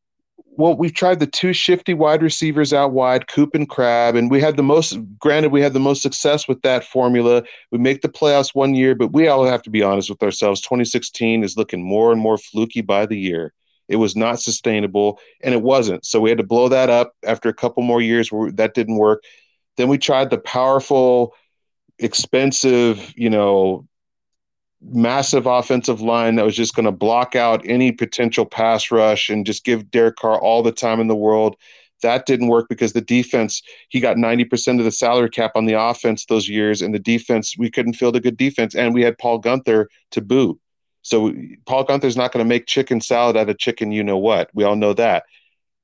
well, 0.58 0.76
we've 0.76 0.92
tried 0.92 1.20
the 1.20 1.26
two 1.26 1.52
shifty 1.52 1.94
wide 1.94 2.20
receivers 2.20 2.72
out 2.72 2.90
wide, 2.90 3.28
Coop 3.28 3.54
and 3.54 3.68
Crab, 3.68 4.16
and 4.16 4.28
we 4.28 4.40
had 4.40 4.56
the 4.56 4.62
most. 4.64 4.98
Granted, 5.20 5.52
we 5.52 5.62
had 5.62 5.72
the 5.72 5.78
most 5.78 6.02
success 6.02 6.48
with 6.48 6.60
that 6.62 6.82
formula. 6.82 7.44
We 7.70 7.78
make 7.78 8.02
the 8.02 8.08
playoffs 8.08 8.56
one 8.56 8.74
year, 8.74 8.96
but 8.96 9.12
we 9.12 9.28
all 9.28 9.46
have 9.46 9.62
to 9.62 9.70
be 9.70 9.84
honest 9.84 10.10
with 10.10 10.20
ourselves. 10.20 10.60
2016 10.62 11.44
is 11.44 11.56
looking 11.56 11.84
more 11.84 12.10
and 12.10 12.20
more 12.20 12.36
fluky 12.36 12.80
by 12.80 13.06
the 13.06 13.16
year. 13.16 13.52
It 13.86 13.96
was 13.96 14.16
not 14.16 14.40
sustainable, 14.40 15.20
and 15.44 15.54
it 15.54 15.62
wasn't. 15.62 16.04
So 16.04 16.20
we 16.20 16.28
had 16.28 16.38
to 16.38 16.44
blow 16.44 16.68
that 16.68 16.90
up 16.90 17.14
after 17.24 17.48
a 17.48 17.54
couple 17.54 17.84
more 17.84 18.02
years 18.02 18.32
where 18.32 18.50
that 18.50 18.74
didn't 18.74 18.96
work. 18.96 19.22
Then 19.76 19.86
we 19.86 19.96
tried 19.96 20.30
the 20.30 20.38
powerful, 20.38 21.36
expensive, 22.00 23.14
you 23.16 23.30
know, 23.30 23.86
massive 24.80 25.46
offensive 25.46 26.00
line 26.00 26.36
that 26.36 26.44
was 26.44 26.56
just 26.56 26.74
going 26.74 26.86
to 26.86 26.92
block 26.92 27.34
out 27.34 27.62
any 27.64 27.92
potential 27.92 28.46
pass 28.46 28.90
rush 28.90 29.28
and 29.28 29.46
just 29.46 29.64
give 29.64 29.90
Derek 29.90 30.16
Carr 30.16 30.40
all 30.40 30.62
the 30.62 30.72
time 30.72 31.00
in 31.00 31.08
the 31.08 31.16
world. 31.16 31.56
That 32.02 32.26
didn't 32.26 32.48
work 32.48 32.68
because 32.68 32.92
the 32.92 33.00
defense, 33.00 33.60
he 33.88 33.98
got 33.98 34.16
90% 34.16 34.78
of 34.78 34.84
the 34.84 34.92
salary 34.92 35.30
cap 35.30 35.52
on 35.56 35.66
the 35.66 35.80
offense 35.80 36.26
those 36.26 36.48
years, 36.48 36.80
and 36.80 36.94
the 36.94 37.00
defense, 37.00 37.56
we 37.58 37.70
couldn't 37.70 37.94
field 37.94 38.14
a 38.14 38.20
good 38.20 38.36
defense, 38.36 38.76
and 38.76 38.94
we 38.94 39.02
had 39.02 39.18
Paul 39.18 39.42
Guenther 39.42 39.86
to 40.12 40.20
boot. 40.20 40.60
So 41.02 41.32
Paul 41.66 41.86
Guenther's 41.86 42.16
not 42.16 42.32
going 42.32 42.44
to 42.44 42.48
make 42.48 42.66
chicken 42.66 43.00
salad 43.00 43.36
out 43.36 43.48
of 43.48 43.58
chicken, 43.58 43.90
you 43.90 44.04
know 44.04 44.18
what? 44.18 44.50
We 44.54 44.62
all 44.62 44.76
know 44.76 44.92
that. 44.94 45.24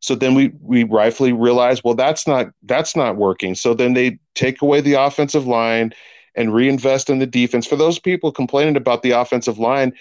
So 0.01 0.15
then 0.15 0.35
we 0.35 0.53
we 0.61 0.85
rightfully 0.85 1.33
realize, 1.33 1.83
well, 1.83 1.95
that's 1.95 2.27
not 2.27 2.49
that's 2.65 2.95
not 2.95 3.17
working. 3.17 3.55
So 3.55 3.73
then 3.73 3.95
they 3.95 4.19
take 4.35 4.61
away 4.61 4.83
the 4.83 4.95
offensive 4.95 5.47
line 5.47 5.95
and 6.37 6.55
reinvest 6.55 7.11
in 7.11 7.19
the 7.19 7.27
defense. 7.27 7.67
For 7.67 7.77
those 7.77 7.99
people 7.99 8.33
complaining 8.33 8.77
about 8.77 9.03
the 9.03 9.13
offensive 9.13 9.59
line, 9.59 9.93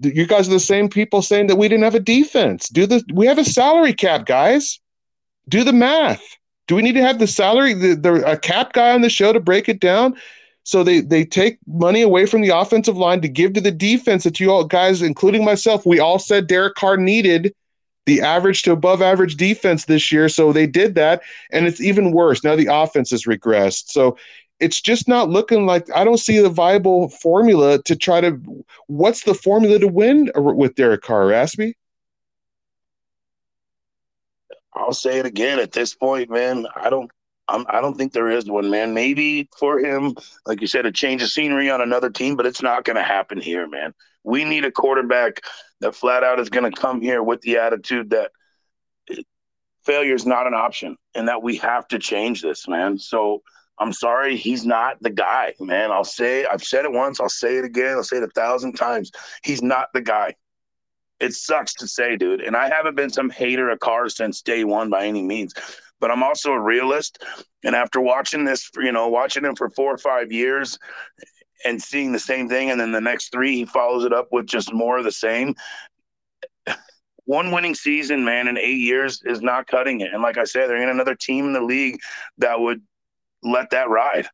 you 0.00 0.26
guys 0.26 0.48
are 0.48 0.52
the 0.52 0.60
same 0.60 0.88
people 0.88 1.22
saying 1.22 1.48
that 1.48 1.56
we 1.56 1.68
didn't 1.68 1.84
have 1.84 1.94
a 1.94 2.00
defense. 2.00 2.68
Do 2.68 2.86
the 2.86 3.02
we 3.12 3.26
have 3.26 3.38
a 3.38 3.44
salary 3.44 3.92
cap, 3.92 4.26
guys? 4.26 4.78
Do 5.48 5.64
the 5.64 5.72
math. 5.72 6.22
Do 6.66 6.76
we 6.76 6.82
need 6.82 6.92
to 6.92 7.02
have 7.02 7.18
the 7.18 7.26
salary 7.26 7.74
the, 7.74 7.94
the 7.94 8.30
a 8.30 8.36
cap 8.36 8.72
guy 8.74 8.92
on 8.92 9.00
the 9.00 9.08
show 9.08 9.32
to 9.32 9.40
break 9.40 9.68
it 9.68 9.80
down? 9.80 10.16
So 10.62 10.84
they 10.84 11.00
they 11.00 11.24
take 11.24 11.58
money 11.66 12.02
away 12.02 12.26
from 12.26 12.42
the 12.42 12.50
offensive 12.50 12.96
line 12.96 13.22
to 13.22 13.28
give 13.28 13.54
to 13.54 13.60
the 13.60 13.70
defense 13.72 14.24
that 14.24 14.38
you 14.38 14.52
all 14.52 14.64
guys, 14.64 15.02
including 15.02 15.44
myself, 15.44 15.86
we 15.86 15.98
all 15.98 16.18
said 16.18 16.46
Derek 16.46 16.74
Carr 16.74 16.96
needed 16.96 17.54
the 18.04 18.20
average 18.20 18.62
to 18.62 18.72
above 18.72 19.02
average 19.02 19.36
defense 19.36 19.86
this 19.86 20.12
year. 20.12 20.28
So 20.28 20.52
they 20.52 20.66
did 20.66 20.94
that, 20.94 21.22
and 21.50 21.66
it's 21.66 21.80
even 21.80 22.12
worse. 22.12 22.44
Now 22.44 22.54
the 22.54 22.68
offense 22.70 23.10
has 23.10 23.24
regressed. 23.24 23.88
So 23.88 24.16
it's 24.60 24.80
just 24.80 25.08
not 25.08 25.30
looking 25.30 25.66
like 25.66 25.90
I 25.94 26.04
don't 26.04 26.18
see 26.18 26.40
the 26.40 26.48
viable 26.48 27.08
formula 27.08 27.82
to 27.82 27.96
try 27.96 28.20
to. 28.20 28.40
What's 28.86 29.22
the 29.22 29.34
formula 29.34 29.78
to 29.78 29.88
win 29.88 30.30
with 30.34 30.74
Derek 30.74 31.02
Carr? 31.02 31.32
Ask 31.32 31.58
me. 31.58 31.74
I'll 34.74 34.92
say 34.92 35.18
it 35.18 35.26
again. 35.26 35.58
At 35.58 35.72
this 35.72 35.94
point, 35.94 36.30
man, 36.30 36.66
I 36.76 36.88
don't, 36.88 37.10
I'm, 37.48 37.64
I 37.68 37.80
do 37.80 37.88
not 37.88 37.96
think 37.96 38.12
there 38.12 38.30
is 38.30 38.48
one, 38.48 38.70
man. 38.70 38.94
Maybe 38.94 39.48
for 39.58 39.78
him, 39.78 40.14
like 40.46 40.60
you 40.60 40.66
said, 40.66 40.86
a 40.86 40.92
change 40.92 41.22
of 41.22 41.30
scenery 41.30 41.70
on 41.70 41.80
another 41.80 42.10
team, 42.10 42.36
but 42.36 42.46
it's 42.46 42.62
not 42.62 42.84
going 42.84 42.96
to 42.96 43.02
happen 43.02 43.40
here, 43.40 43.66
man. 43.66 43.92
We 44.22 44.44
need 44.44 44.64
a 44.64 44.70
quarterback 44.70 45.40
that 45.80 45.94
flat 45.94 46.22
out 46.22 46.40
is 46.40 46.48
going 46.48 46.70
to 46.70 46.80
come 46.80 47.00
here 47.00 47.22
with 47.22 47.40
the 47.40 47.58
attitude 47.58 48.10
that 48.10 48.30
eh, 49.10 49.22
failure 49.84 50.14
is 50.14 50.26
not 50.26 50.46
an 50.46 50.54
option 50.54 50.96
and 51.14 51.28
that 51.28 51.42
we 51.42 51.56
have 51.56 51.88
to 51.88 51.98
change 51.98 52.42
this, 52.42 52.68
man. 52.68 52.98
So 52.98 53.42
I'm 53.80 53.92
sorry, 53.92 54.36
he's 54.36 54.66
not 54.66 54.96
the 55.00 55.10
guy, 55.10 55.54
man. 55.60 55.92
I'll 55.92 56.04
say, 56.04 56.44
I've 56.44 56.64
said 56.64 56.84
it 56.84 56.92
once, 56.92 57.20
I'll 57.20 57.28
say 57.28 57.58
it 57.58 57.64
again, 57.64 57.96
I'll 57.96 58.04
say 58.04 58.16
it 58.16 58.22
a 58.22 58.28
thousand 58.28 58.74
times. 58.74 59.10
He's 59.44 59.62
not 59.62 59.88
the 59.94 60.00
guy. 60.00 60.34
It 61.20 61.32
sucks 61.34 61.74
to 61.74 61.88
say, 61.88 62.16
dude. 62.16 62.40
And 62.40 62.56
I 62.56 62.68
haven't 62.68 62.96
been 62.96 63.10
some 63.10 63.30
hater 63.30 63.70
of 63.70 63.80
cars 63.80 64.16
since 64.16 64.42
day 64.42 64.64
one 64.64 64.88
by 64.90 65.06
any 65.06 65.22
means 65.22 65.52
but 66.00 66.10
I'm 66.10 66.22
also 66.22 66.52
a 66.52 66.60
realist. 66.60 67.24
And 67.64 67.74
after 67.74 68.00
watching 68.00 68.44
this, 68.44 68.70
you 68.76 68.92
know, 68.92 69.08
watching 69.08 69.44
him 69.44 69.56
for 69.56 69.70
four 69.70 69.92
or 69.92 69.98
five 69.98 70.30
years 70.30 70.78
and 71.64 71.82
seeing 71.82 72.12
the 72.12 72.18
same 72.18 72.48
thing, 72.48 72.70
and 72.70 72.80
then 72.80 72.92
the 72.92 73.00
next 73.00 73.32
three, 73.32 73.56
he 73.56 73.64
follows 73.64 74.04
it 74.04 74.12
up 74.12 74.28
with 74.30 74.46
just 74.46 74.72
more 74.72 74.98
of 74.98 75.04
the 75.04 75.12
same. 75.12 75.54
One 77.24 77.50
winning 77.50 77.74
season, 77.74 78.24
man, 78.24 78.48
in 78.48 78.56
eight 78.56 78.78
years 78.78 79.20
is 79.24 79.42
not 79.42 79.66
cutting 79.66 80.00
it. 80.00 80.12
And 80.12 80.22
like 80.22 80.38
I 80.38 80.44
said, 80.44 80.68
there 80.68 80.80
ain't 80.80 80.90
another 80.90 81.14
team 81.14 81.46
in 81.46 81.52
the 81.52 81.60
league 81.60 81.98
that 82.38 82.58
would 82.58 82.82
let 83.42 83.70
that 83.70 83.88
ride. 83.88 84.28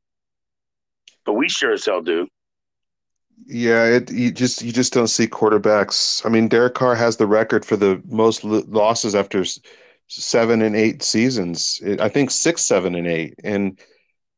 But 1.25 1.35
we 1.35 1.49
sure 1.49 1.73
as 1.73 1.85
hell 1.85 2.03
do. 2.03 2.29
Yeah, 3.47 3.85
it 3.85 4.11
you 4.11 4.31
just 4.31 4.63
you 4.63 4.73
just 4.73 4.93
don't 4.93 5.09
see 5.09 5.27
quarterbacks. 5.27 6.25
I 6.25 6.29
mean, 6.29 6.49
Derek 6.49 6.75
Carr 6.75 6.95
has 6.95 7.17
the 7.17 7.27
record 7.27 7.65
for 7.65 7.77
the 7.77 8.01
most 8.07 8.45
losses 8.45 9.15
after 9.15 9.45
seven 10.09 10.63
and 10.63 10.77
eight 10.77 11.03
seasons. 11.03 11.83
I 12.01 12.09
think 12.09 12.31
six, 12.31 12.63
seven, 12.63 12.95
and 12.95 13.07
eight. 13.07 13.35
And 13.43 13.79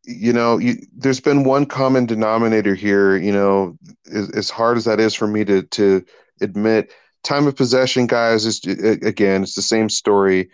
you 0.05 0.33
know, 0.33 0.59
you, 0.59 0.77
there's 0.97 1.21
been 1.21 1.45
one 1.45 1.67
common 1.67 2.07
denominator 2.07 2.75
here. 2.75 3.17
You 3.17 3.33
know, 3.33 3.77
as, 4.13 4.31
as 4.31 4.51
hard 4.51 4.77
as 4.77 4.85
that 4.85 5.01
is 5.01 5.15
for 5.15 5.27
me 5.27 5.45
to 5.45 5.63
to 5.63 6.05
admit, 6.41 6.93
time 7.23 7.47
of 7.47 7.57
possession, 7.57 8.07
guys, 8.07 8.47
is 8.47 8.61
again, 8.65 9.43
it's 9.43 9.55
the 9.55 9.63
same 9.63 9.89
story. 9.89 10.49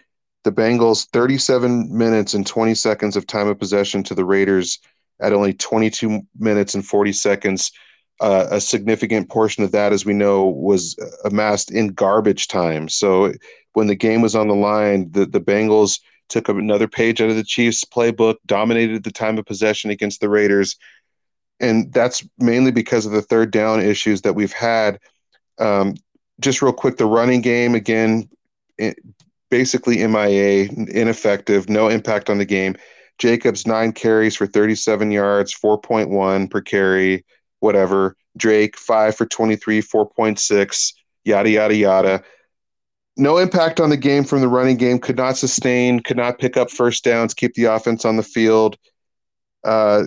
The 0.44 0.52
Bengals 0.52 1.08
37 1.10 1.96
minutes 1.96 2.34
and 2.34 2.46
20 2.46 2.74
seconds 2.74 3.16
of 3.16 3.26
time 3.26 3.48
of 3.48 3.58
possession 3.58 4.02
to 4.04 4.14
the 4.14 4.24
Raiders 4.24 4.80
at 5.20 5.32
only 5.32 5.54
22 5.54 6.20
minutes 6.38 6.74
and 6.74 6.84
40 6.84 7.12
seconds. 7.12 7.72
Uh, 8.20 8.46
a 8.50 8.60
significant 8.60 9.28
portion 9.28 9.64
of 9.64 9.72
that, 9.72 9.92
as 9.92 10.04
we 10.04 10.12
know, 10.12 10.46
was 10.46 10.96
amassed 11.24 11.70
in 11.70 11.88
garbage 11.88 12.46
time. 12.48 12.88
So 12.88 13.32
when 13.72 13.86
the 13.86 13.96
game 13.96 14.20
was 14.20 14.36
on 14.36 14.48
the 14.48 14.54
line, 14.54 15.10
the, 15.10 15.26
the 15.26 15.40
Bengals 15.40 16.00
took 16.28 16.48
another 16.48 16.88
page 16.88 17.20
out 17.20 17.30
of 17.30 17.36
the 17.36 17.44
Chiefs 17.44 17.84
playbook, 17.84 18.36
dominated 18.46 19.04
the 19.04 19.10
time 19.10 19.38
of 19.38 19.46
possession 19.46 19.90
against 19.90 20.20
the 20.20 20.28
Raiders. 20.28 20.76
And 21.60 21.92
that's 21.92 22.26
mainly 22.38 22.70
because 22.70 23.06
of 23.06 23.12
the 23.12 23.22
third 23.22 23.50
down 23.50 23.80
issues 23.80 24.22
that 24.22 24.34
we've 24.34 24.52
had. 24.52 24.98
Um, 25.58 25.94
just 26.40 26.62
real 26.62 26.72
quick, 26.72 26.96
the 26.96 27.06
running 27.06 27.40
game, 27.40 27.74
again, 27.74 28.28
it, 28.78 28.96
basically 29.52 29.98
MIA, 30.06 30.66
ineffective, 30.88 31.68
no 31.68 31.88
impact 31.88 32.30
on 32.30 32.38
the 32.38 32.46
game. 32.46 32.74
Jacobs, 33.18 33.66
nine 33.66 33.92
carries 33.92 34.34
for 34.34 34.46
37 34.46 35.10
yards, 35.10 35.54
4.1 35.54 36.50
per 36.50 36.62
carry, 36.62 37.22
whatever. 37.60 38.16
Drake, 38.34 38.78
five 38.78 39.14
for 39.14 39.26
23, 39.26 39.82
4.6, 39.82 40.94
yada, 41.24 41.50
yada, 41.50 41.76
yada 41.76 42.24
no 43.16 43.36
impact 43.36 43.78
on 43.78 43.90
the 43.90 43.96
game 43.96 44.24
from 44.24 44.40
the 44.40 44.48
running 44.48 44.78
game. 44.78 44.98
Could 44.98 45.18
not 45.18 45.36
sustain. 45.36 46.00
Could 46.00 46.16
not 46.16 46.38
pick 46.38 46.56
up 46.56 46.70
first 46.70 47.04
downs. 47.04 47.34
Keep 47.34 47.54
the 47.54 47.64
offense 47.64 48.06
on 48.06 48.16
the 48.16 48.22
field. 48.22 48.78
Uh, 49.64 50.04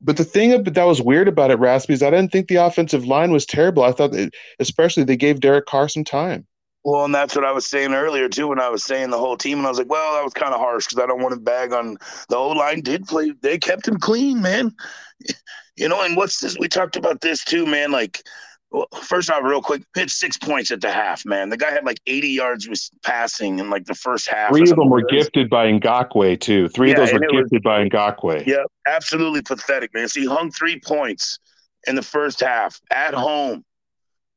but 0.00 0.16
the 0.16 0.24
thing 0.24 0.62
that 0.62 0.86
was 0.86 1.02
weird 1.02 1.26
about 1.26 1.50
it, 1.50 1.58
Raspy, 1.58 1.94
is 1.94 2.02
I 2.02 2.10
didn't 2.10 2.30
think 2.30 2.46
the 2.46 2.56
offensive 2.56 3.04
line 3.06 3.32
was 3.32 3.44
terrible. 3.44 3.82
I 3.82 3.90
thought, 3.90 4.12
that, 4.12 4.30
especially, 4.60 5.02
they 5.02 5.16
gave 5.16 5.40
Derek 5.40 5.66
Carr 5.66 5.88
some 5.88 6.04
time. 6.04 6.46
Well, 6.86 7.04
and 7.04 7.12
that's 7.12 7.34
what 7.34 7.44
I 7.44 7.50
was 7.50 7.66
saying 7.66 7.94
earlier 7.94 8.28
too. 8.28 8.46
When 8.46 8.60
I 8.60 8.68
was 8.68 8.84
saying 8.84 9.10
the 9.10 9.18
whole 9.18 9.36
team, 9.36 9.58
and 9.58 9.66
I 9.66 9.70
was 9.70 9.78
like, 9.78 9.90
"Well, 9.90 10.14
that 10.14 10.22
was 10.22 10.32
kind 10.32 10.54
of 10.54 10.60
harsh 10.60 10.86
because 10.86 11.02
I 11.02 11.06
don't 11.08 11.20
want 11.20 11.34
to 11.34 11.40
bag 11.40 11.72
on 11.72 11.96
the 12.28 12.36
O 12.36 12.50
line. 12.50 12.80
Did 12.80 13.08
play? 13.08 13.32
They 13.42 13.58
kept 13.58 13.88
him 13.88 13.98
clean, 13.98 14.40
man. 14.40 14.72
You 15.78 15.90
know, 15.90 16.02
and 16.02 16.16
what's 16.16 16.40
this? 16.40 16.56
We 16.58 16.68
talked 16.68 16.96
about 16.96 17.20
this 17.20 17.44
too, 17.44 17.66
man. 17.66 17.92
Like 17.92 18.22
well, 18.70 18.86
first 19.02 19.28
off, 19.30 19.42
real 19.42 19.60
quick, 19.60 19.82
hit 19.94 20.08
six 20.08 20.38
points 20.38 20.70
at 20.70 20.80
the 20.80 20.90
half, 20.90 21.26
man. 21.26 21.50
The 21.50 21.58
guy 21.58 21.70
had 21.70 21.84
like 21.84 22.00
80 22.06 22.28
yards 22.28 22.66
was 22.66 22.90
passing 23.04 23.58
in 23.58 23.68
like 23.68 23.84
the 23.84 23.94
first 23.94 24.26
half. 24.26 24.52
Three 24.52 24.62
of 24.62 24.76
them 24.76 24.88
were 24.88 25.02
gifted 25.02 25.50
by 25.50 25.70
Ngakoue 25.70 26.40
too. 26.40 26.68
Three 26.68 26.92
yeah, 26.92 26.94
of 26.94 27.10
those 27.10 27.12
were 27.12 27.18
gifted 27.20 27.62
was, 27.62 27.62
by 27.62 27.86
Ngakoue. 27.86 28.46
Yeah, 28.46 28.64
absolutely 28.86 29.42
pathetic, 29.42 29.92
man. 29.92 30.08
So 30.08 30.20
he 30.20 30.26
hung 30.26 30.50
three 30.50 30.80
points 30.80 31.38
in 31.86 31.94
the 31.94 32.02
first 32.02 32.40
half 32.40 32.80
at 32.90 33.12
home, 33.12 33.62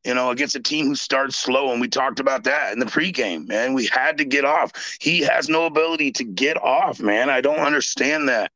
you 0.06 0.14
know, 0.14 0.30
against 0.30 0.56
a 0.56 0.60
team 0.60 0.88
who 0.88 0.96
starts 0.96 1.36
slow. 1.36 1.72
And 1.72 1.82
we 1.82 1.88
talked 1.88 2.20
about 2.20 2.44
that 2.46 2.72
in 2.74 2.80
the 2.80 2.86
pregame, 2.86 3.48
man. 3.48 3.74
We 3.74 3.86
had 3.88 4.18
to 4.18 4.26
get 4.26 4.46
off. 4.46 4.72
He 5.02 5.20
has 5.22 5.50
no 5.50 5.66
ability 5.66 6.12
to 6.14 6.24
get 6.24 6.58
off, 6.58 7.00
man. 7.00 7.30
I 7.30 7.42
don't 7.42 7.60
understand 7.60 8.30
that 8.30 8.52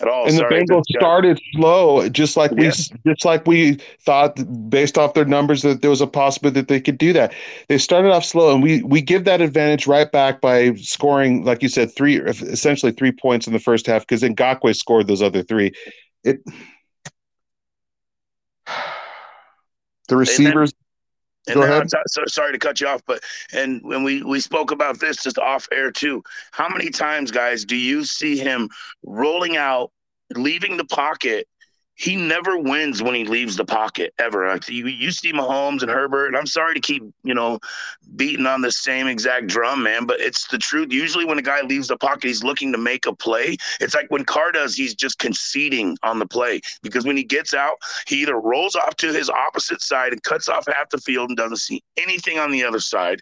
at 0.00 0.08
all. 0.08 0.26
And 0.26 0.34
Sorry, 0.34 0.60
the 0.60 0.64
Bengals 0.64 0.84
started 0.88 1.40
slow, 1.52 2.08
just 2.08 2.36
like 2.36 2.52
yeah. 2.52 2.72
we 3.04 3.12
just 3.12 3.24
like 3.24 3.46
we 3.46 3.78
thought, 4.04 4.38
based 4.70 4.96
off 4.96 5.14
their 5.14 5.24
numbers, 5.24 5.62
that 5.62 5.82
there 5.82 5.90
was 5.90 6.00
a 6.00 6.06
possibility 6.06 6.60
that 6.60 6.68
they 6.68 6.80
could 6.80 6.98
do 6.98 7.12
that. 7.12 7.32
They 7.68 7.78
started 7.78 8.10
off 8.10 8.24
slow, 8.24 8.54
and 8.54 8.62
we 8.62 8.82
we 8.82 9.00
give 9.00 9.24
that 9.24 9.40
advantage 9.40 9.86
right 9.86 10.10
back 10.10 10.40
by 10.40 10.74
scoring, 10.74 11.44
like 11.44 11.62
you 11.62 11.68
said, 11.68 11.94
three 11.94 12.20
essentially 12.20 12.92
three 12.92 13.12
points 13.12 13.46
in 13.46 13.52
the 13.52 13.58
first 13.58 13.86
half 13.86 14.02
because 14.06 14.22
Ngakoue 14.22 14.76
scored 14.76 15.06
those 15.06 15.22
other 15.22 15.42
three. 15.42 15.72
It 16.24 16.40
the 20.08 20.16
receivers. 20.16 20.72
And 21.46 21.54
Go 21.54 21.62
ahead. 21.62 21.88
so, 22.08 22.22
sorry 22.26 22.52
to 22.52 22.58
cut 22.58 22.80
you 22.80 22.88
off, 22.88 23.00
but 23.06 23.22
and 23.54 23.80
when 23.82 24.02
we 24.02 24.22
we 24.22 24.38
spoke 24.38 24.70
about 24.70 25.00
this 25.00 25.22
just 25.22 25.38
off 25.38 25.66
air 25.72 25.90
too. 25.90 26.22
How 26.50 26.68
many 26.68 26.90
times, 26.90 27.30
guys, 27.30 27.64
do 27.64 27.74
you 27.74 28.04
see 28.04 28.36
him 28.36 28.68
rolling 29.02 29.56
out, 29.56 29.90
leaving 30.34 30.76
the 30.76 30.84
pocket, 30.84 31.48
he 31.98 32.14
never 32.14 32.56
wins 32.56 33.02
when 33.02 33.16
he 33.16 33.24
leaves 33.24 33.56
the 33.56 33.64
pocket 33.64 34.14
ever. 34.20 34.56
You, 34.68 34.86
you 34.86 35.10
see 35.10 35.32
Mahomes 35.32 35.82
and 35.82 35.90
Herbert, 35.90 36.28
and 36.28 36.36
I'm 36.36 36.46
sorry 36.46 36.74
to 36.74 36.80
keep 36.80 37.02
you 37.24 37.34
know 37.34 37.58
beating 38.14 38.46
on 38.46 38.60
the 38.60 38.70
same 38.70 39.08
exact 39.08 39.48
drum, 39.48 39.82
man, 39.82 40.06
but 40.06 40.20
it's 40.20 40.46
the 40.46 40.58
truth. 40.58 40.92
Usually, 40.92 41.24
when 41.24 41.38
a 41.38 41.42
guy 41.42 41.60
leaves 41.62 41.88
the 41.88 41.96
pocket, 41.96 42.22
he's 42.24 42.44
looking 42.44 42.70
to 42.70 42.78
make 42.78 43.06
a 43.06 43.14
play. 43.14 43.56
It's 43.80 43.96
like 43.96 44.06
when 44.10 44.24
Carr 44.24 44.52
does, 44.52 44.76
he's 44.76 44.94
just 44.94 45.18
conceding 45.18 45.98
on 46.04 46.20
the 46.20 46.26
play 46.26 46.60
because 46.82 47.04
when 47.04 47.16
he 47.16 47.24
gets 47.24 47.52
out, 47.52 47.78
he 48.06 48.22
either 48.22 48.38
rolls 48.38 48.76
off 48.76 48.94
to 48.96 49.12
his 49.12 49.28
opposite 49.28 49.82
side 49.82 50.12
and 50.12 50.22
cuts 50.22 50.48
off 50.48 50.66
half 50.68 50.90
the 50.90 50.98
field 50.98 51.30
and 51.30 51.36
doesn't 51.36 51.56
see 51.56 51.82
anything 51.96 52.38
on 52.38 52.52
the 52.52 52.62
other 52.62 52.80
side, 52.80 53.20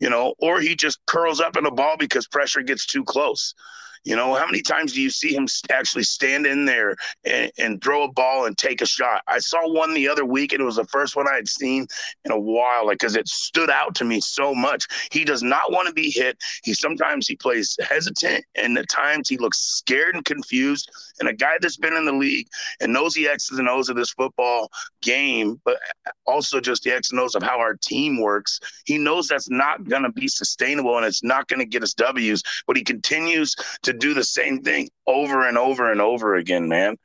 you 0.00 0.10
know, 0.10 0.34
or 0.38 0.60
he 0.60 0.76
just 0.76 1.00
curls 1.06 1.40
up 1.40 1.56
in 1.56 1.64
a 1.64 1.70
ball 1.70 1.96
because 1.96 2.28
pressure 2.28 2.62
gets 2.62 2.84
too 2.84 3.04
close. 3.04 3.54
You 4.04 4.16
know, 4.16 4.34
how 4.34 4.46
many 4.46 4.62
times 4.62 4.92
do 4.92 5.02
you 5.02 5.10
see 5.10 5.34
him 5.34 5.46
actually 5.70 6.04
stand 6.04 6.46
in 6.46 6.64
there 6.64 6.96
and, 7.24 7.50
and, 7.58 7.82
throw 7.82 8.04
a 8.04 8.12
ball 8.12 8.46
and 8.46 8.56
take 8.56 8.80
a 8.80 8.86
shot? 8.86 9.22
I 9.28 9.38
saw 9.38 9.68
one 9.70 9.94
the 9.94 10.08
other 10.08 10.24
week, 10.24 10.52
and 10.52 10.60
it 10.60 10.64
was 10.64 10.76
the 10.76 10.84
first 10.84 11.16
one 11.16 11.28
I 11.28 11.34
had 11.34 11.48
seen 11.48 11.86
in 12.24 12.32
a 12.32 12.38
while, 12.38 12.86
like 12.86 12.98
because 12.98 13.16
it 13.16 13.28
stood 13.28 13.70
out 13.70 13.94
to 13.96 14.04
me 14.04 14.20
so 14.20 14.54
much. 14.54 14.86
He 15.10 15.24
does 15.24 15.42
not 15.42 15.72
want 15.72 15.88
to 15.88 15.94
be 15.94 16.10
hit. 16.10 16.38
He 16.64 16.74
sometimes 16.74 17.26
he 17.26 17.36
plays 17.36 17.76
hesitant, 17.88 18.44
and 18.54 18.76
at 18.78 18.88
times 18.88 19.28
he 19.28 19.36
looks 19.36 19.58
scared 19.58 20.14
and 20.14 20.24
confused. 20.24 20.90
And 21.20 21.28
a 21.28 21.32
guy 21.32 21.56
that's 21.60 21.76
been 21.76 21.94
in 21.94 22.04
the 22.04 22.12
league 22.12 22.48
and 22.80 22.92
knows 22.92 23.14
the 23.14 23.28
X's 23.28 23.58
and 23.58 23.68
O's 23.68 23.88
of 23.88 23.96
this 23.96 24.10
football 24.10 24.70
game, 25.02 25.60
but 25.64 25.78
uh, 26.06 26.10
also 26.26 26.60
just 26.60 26.82
the 26.82 26.92
X 26.92 27.10
and 27.10 27.20
O's 27.20 27.34
of 27.34 27.42
how 27.42 27.58
our 27.58 27.74
team 27.74 28.20
works, 28.20 28.60
he 28.84 28.98
knows 28.98 29.28
that's 29.28 29.50
not 29.50 29.88
going 29.88 30.02
to 30.02 30.12
be 30.12 30.28
sustainable 30.28 30.96
and 30.96 31.06
it's 31.06 31.24
not 31.24 31.48
going 31.48 31.60
to 31.60 31.66
get 31.66 31.82
us 31.82 31.94
W's. 31.94 32.42
But 32.66 32.76
he 32.76 32.84
continues 32.84 33.54
to 33.82 33.87
do 33.92 34.14
the 34.14 34.24
same 34.24 34.62
thing 34.62 34.88
over 35.06 35.46
and 35.46 35.58
over 35.58 35.90
and 35.90 36.00
over 36.00 36.36
again, 36.36 36.68
man. 36.68 36.96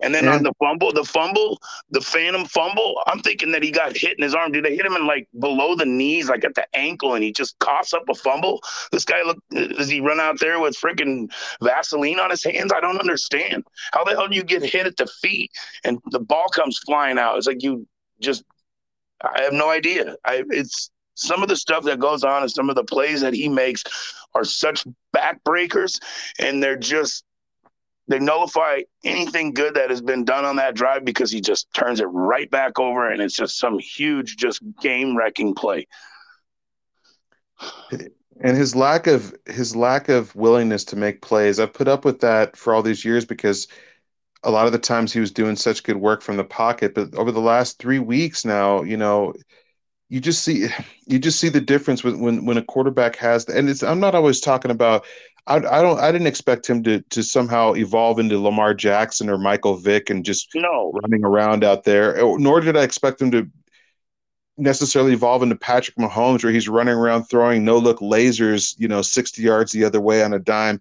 And 0.00 0.14
then 0.14 0.26
on 0.26 0.42
the 0.42 0.54
fumble, 0.58 0.92
the 0.92 1.04
fumble, 1.04 1.60
the 1.90 2.00
phantom 2.00 2.46
fumble, 2.46 3.02
I'm 3.06 3.20
thinking 3.20 3.52
that 3.52 3.62
he 3.62 3.70
got 3.70 3.96
hit 3.96 4.16
in 4.16 4.22
his 4.22 4.34
arm. 4.34 4.50
Did 4.50 4.64
they 4.64 4.74
hit 4.74 4.86
him 4.86 4.96
in 4.96 5.06
like 5.06 5.28
below 5.38 5.76
the 5.76 5.84
knees, 5.84 6.30
like 6.30 6.44
at 6.44 6.54
the 6.54 6.66
ankle, 6.74 7.14
and 7.14 7.22
he 7.22 7.30
just 7.30 7.58
coughs 7.58 7.92
up 7.92 8.08
a 8.08 8.14
fumble? 8.14 8.62
This 8.90 9.04
guy 9.04 9.22
look 9.22 9.38
does 9.50 9.88
he 9.88 10.00
run 10.00 10.18
out 10.18 10.40
there 10.40 10.60
with 10.60 10.76
freaking 10.76 11.30
Vaseline 11.62 12.18
on 12.18 12.30
his 12.30 12.42
hands? 12.42 12.72
I 12.74 12.80
don't 12.80 12.98
understand. 12.98 13.64
How 13.92 14.02
the 14.04 14.12
hell 14.12 14.28
do 14.28 14.34
you 14.34 14.44
get 14.44 14.64
hit 14.64 14.86
at 14.86 14.96
the 14.96 15.06
feet 15.06 15.50
and 15.84 15.98
the 16.10 16.20
ball 16.20 16.48
comes 16.48 16.78
flying 16.78 17.18
out? 17.18 17.36
It's 17.36 17.46
like 17.46 17.62
you 17.62 17.86
just 18.20 18.44
I 19.22 19.42
have 19.42 19.52
no 19.52 19.70
idea. 19.70 20.16
I 20.24 20.42
it's 20.48 20.90
some 21.14 21.42
of 21.42 21.48
the 21.48 21.56
stuff 21.56 21.84
that 21.84 22.00
goes 22.00 22.24
on 22.24 22.42
and 22.42 22.50
some 22.50 22.70
of 22.70 22.76
the 22.76 22.84
plays 22.84 23.20
that 23.20 23.34
he 23.34 23.48
makes 23.48 23.84
are 24.34 24.44
such 24.44 24.86
backbreakers 25.14 26.00
and 26.38 26.62
they're 26.62 26.76
just 26.76 27.24
they 28.08 28.18
nullify 28.18 28.80
anything 29.04 29.54
good 29.54 29.74
that 29.74 29.90
has 29.90 30.02
been 30.02 30.24
done 30.24 30.44
on 30.44 30.56
that 30.56 30.74
drive 30.74 31.04
because 31.04 31.30
he 31.30 31.40
just 31.40 31.72
turns 31.72 32.00
it 32.00 32.06
right 32.06 32.50
back 32.50 32.78
over 32.78 33.08
and 33.08 33.22
it's 33.22 33.36
just 33.36 33.58
some 33.58 33.78
huge 33.78 34.36
just 34.36 34.60
game 34.80 35.16
wrecking 35.16 35.54
play 35.54 35.86
And 38.40 38.56
his 38.56 38.74
lack 38.74 39.06
of 39.06 39.34
his 39.46 39.76
lack 39.76 40.08
of 40.08 40.34
willingness 40.34 40.84
to 40.86 40.96
make 40.96 41.22
plays, 41.22 41.60
I've 41.60 41.72
put 41.74 41.88
up 41.88 42.04
with 42.04 42.20
that 42.20 42.56
for 42.56 42.74
all 42.74 42.82
these 42.82 43.04
years 43.04 43.24
because 43.24 43.68
a 44.44 44.50
lot 44.50 44.66
of 44.66 44.72
the 44.72 44.78
times 44.78 45.12
he 45.12 45.20
was 45.20 45.32
doing 45.32 45.56
such 45.56 45.84
good 45.84 45.96
work 45.98 46.22
from 46.22 46.36
the 46.36 46.44
pocket. 46.44 46.94
But 46.94 47.14
over 47.14 47.32
the 47.32 47.40
last 47.40 47.78
three 47.78 47.98
weeks 48.00 48.44
now, 48.44 48.82
you 48.82 48.96
know, 48.96 49.34
you 50.12 50.20
just 50.20 50.44
see 50.44 50.68
you 51.06 51.18
just 51.18 51.40
see 51.40 51.48
the 51.48 51.60
difference 51.60 52.04
when 52.04 52.20
when, 52.20 52.44
when 52.44 52.58
a 52.58 52.62
quarterback 52.62 53.16
has 53.16 53.46
and 53.46 53.70
it's 53.70 53.82
I'm 53.82 53.98
not 53.98 54.14
always 54.14 54.40
talking 54.40 54.70
about 54.70 55.06
I, 55.46 55.56
I 55.56 55.80
don't 55.80 55.98
I 55.98 56.12
didn't 56.12 56.26
expect 56.26 56.68
him 56.68 56.82
to 56.82 57.00
to 57.00 57.22
somehow 57.22 57.72
evolve 57.72 58.18
into 58.18 58.38
Lamar 58.38 58.74
Jackson 58.74 59.30
or 59.30 59.38
Michael 59.38 59.78
Vick 59.78 60.10
and 60.10 60.22
just 60.22 60.50
no 60.54 60.92
running 61.02 61.24
around 61.24 61.64
out 61.64 61.84
there. 61.84 62.18
Eh, 62.18 62.36
nor 62.36 62.60
did 62.60 62.76
I 62.76 62.82
expect 62.82 63.22
him 63.22 63.30
to 63.30 63.48
necessarily 64.58 65.14
evolve 65.14 65.42
into 65.42 65.56
Patrick 65.56 65.96
Mahomes 65.96 66.44
where 66.44 66.52
he's 66.52 66.68
running 66.68 66.94
around 66.94 67.24
throwing 67.24 67.64
no 67.64 67.78
look 67.78 68.00
lasers, 68.00 68.74
you 68.78 68.88
know, 68.88 69.00
60 69.00 69.40
yards 69.40 69.72
the 69.72 69.82
other 69.82 70.00
way 70.00 70.22
on 70.22 70.34
a 70.34 70.38
dime. 70.38 70.78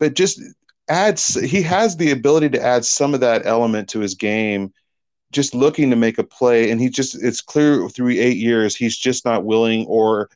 But 0.00 0.14
just 0.14 0.42
adds 0.88 1.34
he 1.40 1.62
has 1.62 1.96
the 1.96 2.10
ability 2.10 2.48
to 2.48 2.60
add 2.60 2.84
some 2.84 3.14
of 3.14 3.20
that 3.20 3.46
element 3.46 3.88
to 3.90 4.00
his 4.00 4.16
game 4.16 4.72
just 5.32 5.54
looking 5.54 5.90
to 5.90 5.96
make 5.96 6.18
a 6.18 6.24
play 6.24 6.70
and 6.70 6.80
he 6.80 6.88
just 6.88 7.20
it's 7.22 7.40
clear 7.40 7.88
through 7.88 8.10
8 8.10 8.36
years 8.36 8.76
he's 8.76 8.96
just 8.96 9.24
not 9.24 9.44
willing 9.44 9.86
or 9.86 10.30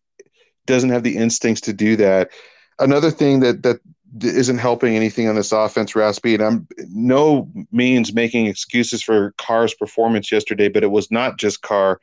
doesn't 0.66 0.90
have 0.90 1.04
the 1.04 1.16
instincts 1.16 1.60
to 1.62 1.72
do 1.72 1.96
that 1.96 2.30
another 2.78 3.10
thing 3.10 3.40
that 3.40 3.62
that 3.62 3.80
isn't 4.22 4.58
helping 4.58 4.94
anything 4.96 5.28
on 5.28 5.34
this 5.34 5.52
offense, 5.52 5.94
Raspy, 5.94 6.34
and 6.34 6.42
I'm 6.42 6.68
no 6.88 7.50
means 7.72 8.14
making 8.14 8.46
excuses 8.46 9.02
for 9.02 9.32
Carr's 9.32 9.74
performance 9.74 10.30
yesterday, 10.30 10.68
but 10.68 10.82
it 10.82 10.90
was 10.90 11.10
not 11.10 11.38
just 11.38 11.62
Carr. 11.62 12.00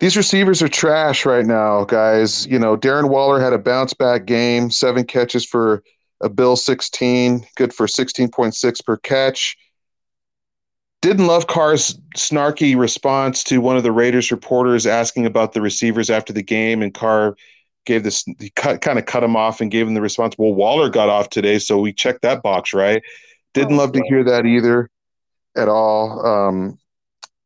These 0.00 0.16
receivers 0.16 0.62
are 0.62 0.68
trash 0.68 1.24
right 1.24 1.46
now, 1.46 1.84
guys. 1.84 2.46
You 2.46 2.58
know, 2.58 2.76
Darren 2.76 3.10
Waller 3.10 3.40
had 3.40 3.52
a 3.52 3.58
bounce 3.58 3.94
back 3.94 4.26
game, 4.26 4.70
seven 4.70 5.04
catches 5.04 5.44
for 5.44 5.82
a 6.20 6.28
bill 6.28 6.56
16, 6.56 7.46
good 7.56 7.72
for 7.72 7.86
16.6 7.86 8.84
per 8.84 8.96
catch. 8.98 9.56
Didn't 11.04 11.26
love 11.26 11.48
Carr's 11.48 12.00
snarky 12.16 12.74
response 12.74 13.44
to 13.44 13.58
one 13.58 13.76
of 13.76 13.82
the 13.82 13.92
Raiders 13.92 14.30
reporters 14.30 14.86
asking 14.86 15.26
about 15.26 15.52
the 15.52 15.60
receivers 15.60 16.08
after 16.08 16.32
the 16.32 16.42
game, 16.42 16.80
and 16.80 16.94
Carr 16.94 17.36
gave 17.84 18.04
this 18.04 18.24
he 18.38 18.48
cut 18.56 18.80
kind 18.80 18.98
of 18.98 19.04
cut 19.04 19.22
him 19.22 19.36
off 19.36 19.60
and 19.60 19.70
gave 19.70 19.86
him 19.86 19.92
the 19.92 20.00
response. 20.00 20.34
Well, 20.38 20.54
Waller 20.54 20.88
got 20.88 21.10
off 21.10 21.28
today, 21.28 21.58
so 21.58 21.78
we 21.78 21.92
checked 21.92 22.22
that 22.22 22.42
box, 22.42 22.72
right? 22.72 23.02
Didn't 23.52 23.74
oh, 23.74 23.76
love 23.76 23.92
to 23.92 24.02
hear 24.08 24.24
that 24.24 24.46
either 24.46 24.88
at 25.54 25.68
all. 25.68 26.24
Um, 26.24 26.78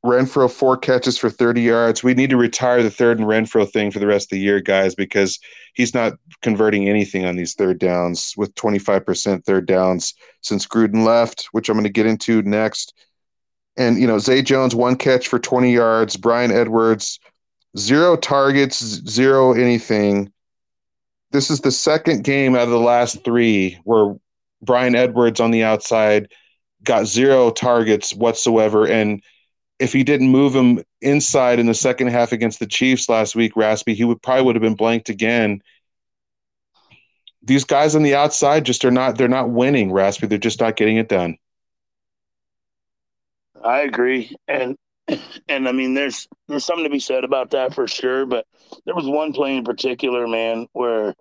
Renfrow 0.07 0.49
four 0.49 0.77
catches 0.77 1.19
for 1.19 1.29
30 1.29 1.61
yards. 1.61 2.05
We 2.05 2.15
need 2.15 2.31
to 2.31 2.37
retire 2.37 2.85
the 2.85 2.91
third 2.93 3.19
and 3.19 3.27
Renfrow 3.27 3.69
thing 3.69 3.91
for 3.91 3.99
the 3.99 4.07
rest 4.07 4.27
of 4.27 4.37
the 4.37 4.41
year, 4.41 4.61
guys, 4.61 4.95
because 4.95 5.41
he's 5.75 5.95
not 5.95 6.13
converting 6.43 6.89
anything 6.89 7.25
on 7.25 7.35
these 7.35 7.55
third 7.55 7.81
downs 7.81 8.35
with 8.37 8.55
25% 8.55 9.45
third 9.45 9.67
downs 9.67 10.15
since 10.43 10.65
Gruden 10.65 11.05
left, 11.05 11.49
which 11.51 11.69
I'm 11.69 11.75
going 11.75 11.83
to 11.83 11.91
get 11.91 12.07
into 12.07 12.41
next. 12.43 12.95
And 13.79 13.99
you 13.99 14.07
know, 14.07 14.19
Zay 14.19 14.43
Jones 14.43 14.75
one 14.75 14.97
catch 14.97 15.29
for 15.29 15.39
20 15.39 15.73
yards. 15.73 16.17
Bryan 16.17 16.51
Edwards 16.51 17.19
zero 17.77 18.17
targets, 18.17 18.79
zero 19.09 19.53
anything. 19.53 20.33
This 21.31 21.51
is 21.51 21.61
the 21.61 21.71
second 21.71 22.25
game 22.25 22.55
out 22.55 22.63
of 22.63 22.71
the 22.71 22.79
last 22.79 23.23
three 23.25 23.79
where 23.85 24.15
Bryan 24.63 24.95
Edwards 24.95 25.41
on 25.41 25.51
the 25.51 25.63
outside 25.63 26.33
got 26.83 27.07
zero 27.07 27.51
targets 27.51 28.15
whatsoever. 28.15 28.87
And 28.87 29.23
if 29.79 29.93
he 29.93 30.03
didn't 30.03 30.31
move 30.31 30.55
him 30.55 30.83
inside 31.01 31.59
in 31.59 31.67
the 31.67 31.75
second 31.75 32.09
half 32.09 32.33
against 32.33 32.59
the 32.59 32.67
Chiefs 32.67 33.09
last 33.09 33.37
week, 33.37 33.57
Raspy, 33.57 33.95
he 33.95 34.05
would 34.05 34.23
probably 34.23 34.45
would 34.45 34.57
have 34.57 34.63
been 34.63 34.75
blanked 34.75 35.09
again. 35.09 35.63
These 37.43 37.65
guys 37.65 37.95
on 37.95 38.03
the 38.03 38.15
outside 38.15 38.65
just 38.65 38.85
are 38.85 38.91
not 38.91 39.17
they're 39.17 39.29
not 39.29 39.51
winning, 39.51 39.93
Raspy. 39.93 40.27
They're 40.27 40.39
just 40.39 40.61
not 40.61 40.77
getting 40.77 40.97
it 40.97 41.09
done. 41.09 41.39
I 43.65 43.81
agree. 43.81 44.35
And 44.47 44.77
and 45.49 45.69
I 45.69 45.73
mean, 45.73 45.95
there's 45.95 46.29
there's 46.49 46.65
something 46.65 46.85
to 46.85 46.91
be 46.91 47.01
said 47.01 47.25
about 47.25 47.51
that 47.51 47.75
for 47.75 47.87
sure. 47.87 48.27
But 48.27 48.47
there 48.85 48.95
was 48.95 49.07
one 49.07 49.33
play 49.33 49.57
in 49.57 49.65
particular, 49.65 50.27
man, 50.27 50.67
where 50.73 51.15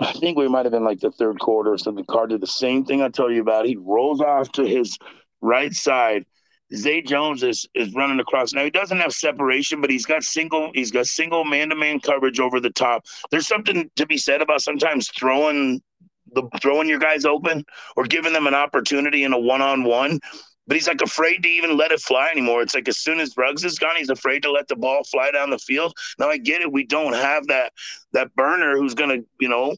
I 0.00 0.12
think 0.12 0.38
we 0.38 0.48
might 0.48 0.64
have 0.64 0.72
been 0.72 0.84
like 0.84 1.00
the 1.00 1.10
third 1.10 1.40
quarter 1.40 1.72
or 1.72 1.78
something. 1.78 2.04
Carr 2.04 2.28
did 2.28 2.40
the 2.40 2.46
same 2.46 2.84
thing 2.84 3.02
I 3.02 3.08
told 3.08 3.32
you 3.34 3.40
about. 3.40 3.66
He 3.66 3.76
rolls 3.76 4.20
off 4.20 4.52
to 4.52 4.64
his 4.64 4.96
right 5.40 5.72
side. 5.72 6.24
Zay 6.74 7.00
Jones 7.00 7.42
is 7.42 7.66
is 7.74 7.94
running 7.94 8.20
across. 8.20 8.52
Now 8.52 8.64
he 8.64 8.70
doesn't 8.70 8.98
have 8.98 9.12
separation, 9.12 9.80
but 9.80 9.90
he's 9.90 10.06
got 10.06 10.22
single 10.22 10.70
he's 10.74 10.90
got 10.90 11.06
single 11.06 11.44
man 11.44 11.70
to 11.70 11.76
man 11.76 12.00
coverage 12.00 12.40
over 12.40 12.60
the 12.60 12.70
top. 12.70 13.04
There's 13.30 13.48
something 13.48 13.90
to 13.96 14.06
be 14.06 14.18
said 14.18 14.42
about 14.42 14.60
sometimes 14.60 15.08
throwing 15.08 15.80
the 16.34 16.42
throwing 16.60 16.88
your 16.88 16.98
guys 16.98 17.24
open 17.24 17.64
or 17.96 18.04
giving 18.04 18.34
them 18.34 18.46
an 18.46 18.54
opportunity 18.54 19.24
in 19.24 19.32
a 19.32 19.38
one 19.38 19.62
on 19.62 19.84
one 19.84 20.20
but 20.68 20.76
he's 20.76 20.86
like 20.86 21.00
afraid 21.00 21.42
to 21.42 21.48
even 21.48 21.76
let 21.76 21.90
it 21.90 22.00
fly 22.00 22.28
anymore. 22.30 22.62
It's 22.62 22.74
like 22.74 22.88
as 22.88 22.98
soon 22.98 23.18
as 23.18 23.36
Ruggs 23.36 23.64
is 23.64 23.78
gone, 23.78 23.96
he's 23.96 24.10
afraid 24.10 24.42
to 24.42 24.52
let 24.52 24.68
the 24.68 24.76
ball 24.76 25.02
fly 25.02 25.30
down 25.32 25.50
the 25.50 25.58
field. 25.58 25.94
Now 26.18 26.28
I 26.28 26.36
get 26.36 26.60
it. 26.60 26.70
We 26.70 26.84
don't 26.84 27.14
have 27.14 27.46
that 27.48 27.72
that 28.12 28.34
burner 28.36 28.76
who's 28.76 28.94
gonna, 28.94 29.18
you 29.40 29.48
know, 29.48 29.74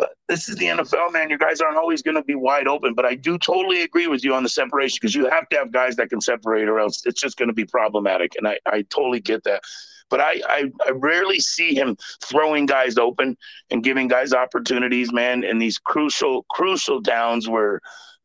but 0.00 0.14
this 0.28 0.48
is 0.48 0.56
the 0.56 0.64
NFL, 0.64 1.12
man. 1.12 1.28
Your 1.28 1.38
guys 1.38 1.60
aren't 1.60 1.76
always 1.76 2.00
going 2.00 2.14
to 2.14 2.22
be 2.22 2.34
wide 2.34 2.66
open. 2.66 2.94
But 2.94 3.04
I 3.04 3.14
do 3.16 3.36
totally 3.36 3.82
agree 3.82 4.06
with 4.06 4.24
you 4.24 4.34
on 4.34 4.42
the 4.42 4.48
separation 4.48 4.96
because 4.98 5.14
you 5.14 5.28
have 5.28 5.46
to 5.50 5.58
have 5.58 5.72
guys 5.72 5.94
that 5.96 6.08
can 6.08 6.22
separate, 6.22 6.70
or 6.70 6.80
else 6.80 7.04
it's 7.04 7.20
just 7.20 7.36
going 7.36 7.48
to 7.48 7.54
be 7.54 7.66
problematic. 7.66 8.32
And 8.38 8.48
I, 8.48 8.58
I 8.64 8.80
totally 8.88 9.20
get 9.20 9.44
that. 9.44 9.62
But 10.08 10.20
I, 10.20 10.40
I, 10.48 10.72
I 10.86 10.90
rarely 10.92 11.38
see 11.38 11.74
him 11.74 11.98
throwing 12.24 12.64
guys 12.64 12.96
open 12.96 13.36
and 13.70 13.84
giving 13.84 14.08
guys 14.08 14.32
opportunities, 14.32 15.12
man, 15.12 15.44
in 15.44 15.58
these 15.58 15.76
crucial, 15.76 16.46
crucial 16.48 17.02
downs 17.02 17.46
where 17.46 17.82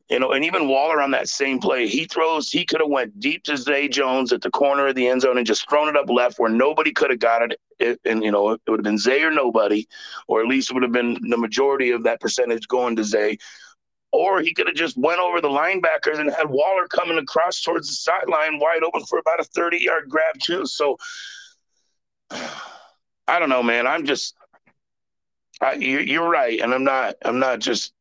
you 0.08 0.20
know, 0.20 0.32
and 0.32 0.44
even 0.44 0.68
Waller 0.68 1.00
on 1.00 1.10
that 1.12 1.28
same 1.28 1.58
play, 1.58 1.88
he 1.88 2.04
throws, 2.04 2.50
he 2.50 2.64
could 2.64 2.80
have 2.80 2.90
went 2.90 3.18
deep 3.18 3.42
to 3.44 3.56
Zay 3.56 3.88
Jones 3.88 4.32
at 4.32 4.40
the 4.40 4.50
corner 4.50 4.86
of 4.86 4.94
the 4.94 5.08
end 5.08 5.22
zone 5.22 5.36
and 5.36 5.46
just 5.46 5.68
thrown 5.68 5.88
it 5.88 5.96
up 5.96 6.08
left 6.08 6.38
where 6.38 6.50
nobody 6.50 6.92
could 6.92 7.10
have 7.10 7.18
got 7.18 7.42
it. 7.42 7.60
it 7.80 8.00
and, 8.04 8.22
you 8.22 8.30
know, 8.30 8.50
it 8.50 8.60
would 8.68 8.78
have 8.78 8.84
been 8.84 8.98
Zay 8.98 9.22
or 9.22 9.32
nobody, 9.32 9.86
or 10.28 10.40
at 10.40 10.46
least 10.46 10.70
it 10.70 10.74
would 10.74 10.84
have 10.84 10.92
been 10.92 11.18
the 11.28 11.36
majority 11.36 11.90
of 11.90 12.04
that 12.04 12.20
percentage 12.20 12.68
going 12.68 12.94
to 12.96 13.04
Zay. 13.04 13.36
Or 14.12 14.40
he 14.40 14.54
could 14.54 14.68
have 14.68 14.76
just 14.76 14.96
went 14.96 15.18
over 15.18 15.40
the 15.40 15.48
linebackers 15.48 16.20
and 16.20 16.30
had 16.30 16.48
Waller 16.48 16.86
coming 16.86 17.18
across 17.18 17.60
towards 17.60 17.88
the 17.88 17.94
sideline 17.94 18.60
wide 18.60 18.84
open 18.84 19.04
for 19.04 19.18
about 19.18 19.40
a 19.40 19.44
30 19.44 19.82
yard 19.82 20.08
grab, 20.08 20.38
too. 20.40 20.66
So 20.66 20.96
I 22.30 23.40
don't 23.40 23.48
know, 23.48 23.64
man. 23.64 23.88
I'm 23.88 24.04
just, 24.04 24.36
I, 25.60 25.74
you're, 25.74 26.28
right. 26.28 26.60
And 26.60 26.72
I'm 26.72 26.84
not, 26.84 27.16
I'm 27.24 27.40
not 27.40 27.58
just 27.58 27.92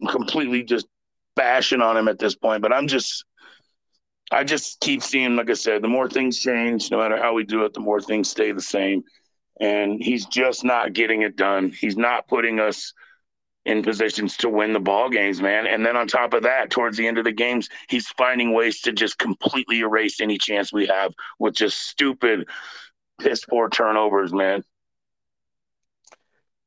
I'm 0.00 0.06
completely 0.06 0.62
just 0.62 0.86
bashing 1.40 1.80
on 1.80 1.96
him 1.96 2.06
at 2.06 2.18
this 2.18 2.34
point, 2.34 2.60
but 2.60 2.70
I'm 2.70 2.86
just 2.86 3.24
I 4.30 4.44
just 4.44 4.78
keep 4.80 5.02
seeing, 5.02 5.36
like 5.36 5.48
I 5.48 5.54
said, 5.54 5.80
the 5.82 5.88
more 5.88 6.08
things 6.08 6.38
change, 6.38 6.90
no 6.90 6.98
matter 6.98 7.16
how 7.16 7.32
we 7.32 7.44
do 7.44 7.64
it, 7.64 7.72
the 7.72 7.80
more 7.80 8.00
things 8.00 8.28
stay 8.28 8.52
the 8.52 8.60
same. 8.60 9.02
And 9.58 10.02
he's 10.02 10.26
just 10.26 10.64
not 10.64 10.92
getting 10.92 11.22
it 11.22 11.36
done. 11.36 11.70
He's 11.70 11.96
not 11.96 12.28
putting 12.28 12.60
us 12.60 12.92
in 13.64 13.82
positions 13.82 14.36
to 14.38 14.48
win 14.50 14.74
the 14.74 14.80
ball 14.80 15.08
games, 15.08 15.40
man. 15.40 15.66
And 15.66 15.84
then 15.84 15.96
on 15.96 16.06
top 16.06 16.34
of 16.34 16.42
that, 16.42 16.70
towards 16.70 16.98
the 16.98 17.06
end 17.06 17.16
of 17.16 17.24
the 17.24 17.32
games, 17.32 17.70
he's 17.88 18.06
finding 18.08 18.52
ways 18.52 18.82
to 18.82 18.92
just 18.92 19.18
completely 19.18 19.80
erase 19.80 20.20
any 20.20 20.36
chance 20.36 20.72
we 20.72 20.86
have 20.86 21.12
with 21.38 21.54
just 21.54 21.78
stupid, 21.88 22.48
piss 23.18 23.44
poor 23.46 23.68
turnovers, 23.70 24.32
man. 24.32 24.62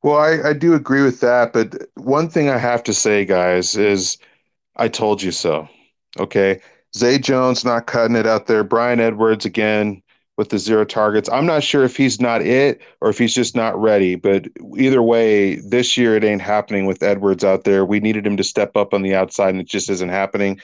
Well, 0.02 0.16
I, 0.16 0.50
I 0.50 0.52
do 0.52 0.74
agree 0.74 1.02
with 1.02 1.20
that, 1.20 1.52
but 1.54 1.88
one 1.94 2.28
thing 2.28 2.50
I 2.50 2.58
have 2.58 2.82
to 2.84 2.92
say, 2.92 3.24
guys, 3.24 3.76
is– 3.76 4.18
I 4.76 4.88
told 4.88 5.22
you 5.22 5.32
so. 5.32 5.68
Okay. 6.18 6.60
Zay 6.96 7.18
Jones 7.18 7.64
not 7.64 7.86
cutting 7.86 8.16
it 8.16 8.26
out 8.26 8.46
there. 8.46 8.62
Bryan 8.64 9.00
Edwards 9.00 9.44
again 9.44 10.02
with 10.36 10.48
the 10.48 10.58
zero 10.58 10.84
targets. 10.84 11.28
I'm 11.28 11.46
not 11.46 11.62
sure 11.62 11.84
if 11.84 11.96
he's 11.96 12.20
not 12.20 12.42
it 12.42 12.80
or 13.00 13.08
if 13.08 13.18
he's 13.18 13.34
just 13.34 13.54
not 13.54 13.80
ready, 13.80 14.16
but 14.16 14.46
either 14.76 15.02
way, 15.02 15.56
this 15.56 15.96
year 15.96 16.16
it 16.16 16.24
ain't 16.24 16.42
happening 16.42 16.86
with 16.86 17.02
Edwards 17.02 17.44
out 17.44 17.64
there. 17.64 17.84
We 17.84 18.00
needed 18.00 18.26
him 18.26 18.36
to 18.36 18.44
step 18.44 18.76
up 18.76 18.94
on 18.94 19.02
the 19.02 19.14
outside 19.14 19.50
and 19.50 19.60
it 19.60 19.68
just 19.68 19.90
isn't 19.90 20.08
happening. 20.08 20.60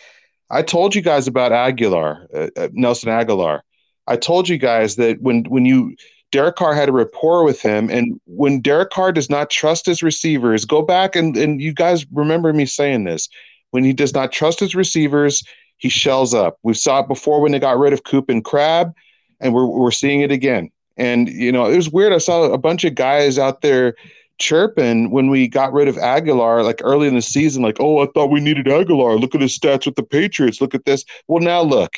I 0.51 0.63
told 0.63 0.95
you 0.95 1.03
guys 1.03 1.29
about 1.29 1.53
Agholor, 1.53 2.27
uh, 2.35 2.49
uh 2.61 2.69
Nelson 2.73 3.09
Agholor. 3.09 3.61
I 4.07 4.17
told 4.17 4.49
you 4.49 4.59
guys 4.59 4.97
that 4.97 5.23
when 5.23 5.45
when 5.45 5.65
you 5.65 5.95
Derek 6.33 6.57
Carr 6.57 6.75
had 6.75 6.89
a 6.89 6.93
rapport 6.93 7.45
with 7.45 7.61
him, 7.61 7.89
and 7.91 8.21
when 8.25 8.61
Derek 8.61 8.91
Carr 8.91 9.13
does 9.13 9.31
not 9.31 9.51
trust 9.51 9.87
his 9.87 10.03
receivers, 10.03 10.65
go 10.65 10.83
back 10.83 11.15
and 11.15 11.37
and 11.37 11.61
you 11.61 11.73
guys 11.73 12.05
remember 12.13 12.53
me 12.53 12.67
saying 12.67 13.05
this. 13.05 13.29
When 13.71 13.85
he 13.85 13.93
does 13.93 14.15
not 14.15 14.33
trust 14.33 14.61
his 14.61 14.75
receivers, 14.75 15.43
he 15.77 15.89
shells 15.89 16.35
up. 16.35 16.59
We 16.63 16.75
saw 16.75 17.01
it 17.01 17.09
before 17.09 17.41
when 17.41 17.53
they 17.53 17.59
got 17.59 17.79
rid 17.79 17.93
of 17.93 18.05
Coop 18.05 18.29
and 18.29 18.45
Crab, 18.45 18.93
and 19.41 19.55
we're 19.55 19.67
we're 19.67 19.91
seeing 19.91 20.21
it 20.21 20.31
again. 20.31 20.71
And 20.97 21.29
you 21.29 21.53
know, 21.53 21.67
it 21.67 21.77
was 21.77 21.91
weird. 21.91 22.13
I 22.13 22.19
saw 22.19 22.45
a 22.45 22.59
bunch 22.59 22.85
of 22.85 22.95
guys 22.95 23.39
out 23.39 23.63
there 23.63 23.95
chirping 24.39 25.11
when 25.11 25.31
we 25.31 25.47
got 25.47 25.73
rid 25.73 25.87
of 25.87 25.97
Agholor, 25.97 26.65
like 26.65 26.81
early 26.83 27.07
in 27.07 27.15
the 27.15 27.23
season, 27.23 27.63
like, 27.63 27.77
oh, 27.79 28.01
I 28.01 28.07
thought 28.07 28.31
we 28.31 28.41
needed 28.41 28.67
Agholor. 28.67 29.21
Look 29.21 29.35
at 29.35 29.41
his 29.41 29.57
stats 29.57 29.87
with 29.87 29.95
the 29.95 30.03
Patriots. 30.03 30.61
Look 30.61 30.75
at 30.75 30.85
this. 30.87 31.05
Well, 31.29 31.43
now 31.43 31.63
look, 31.63 31.95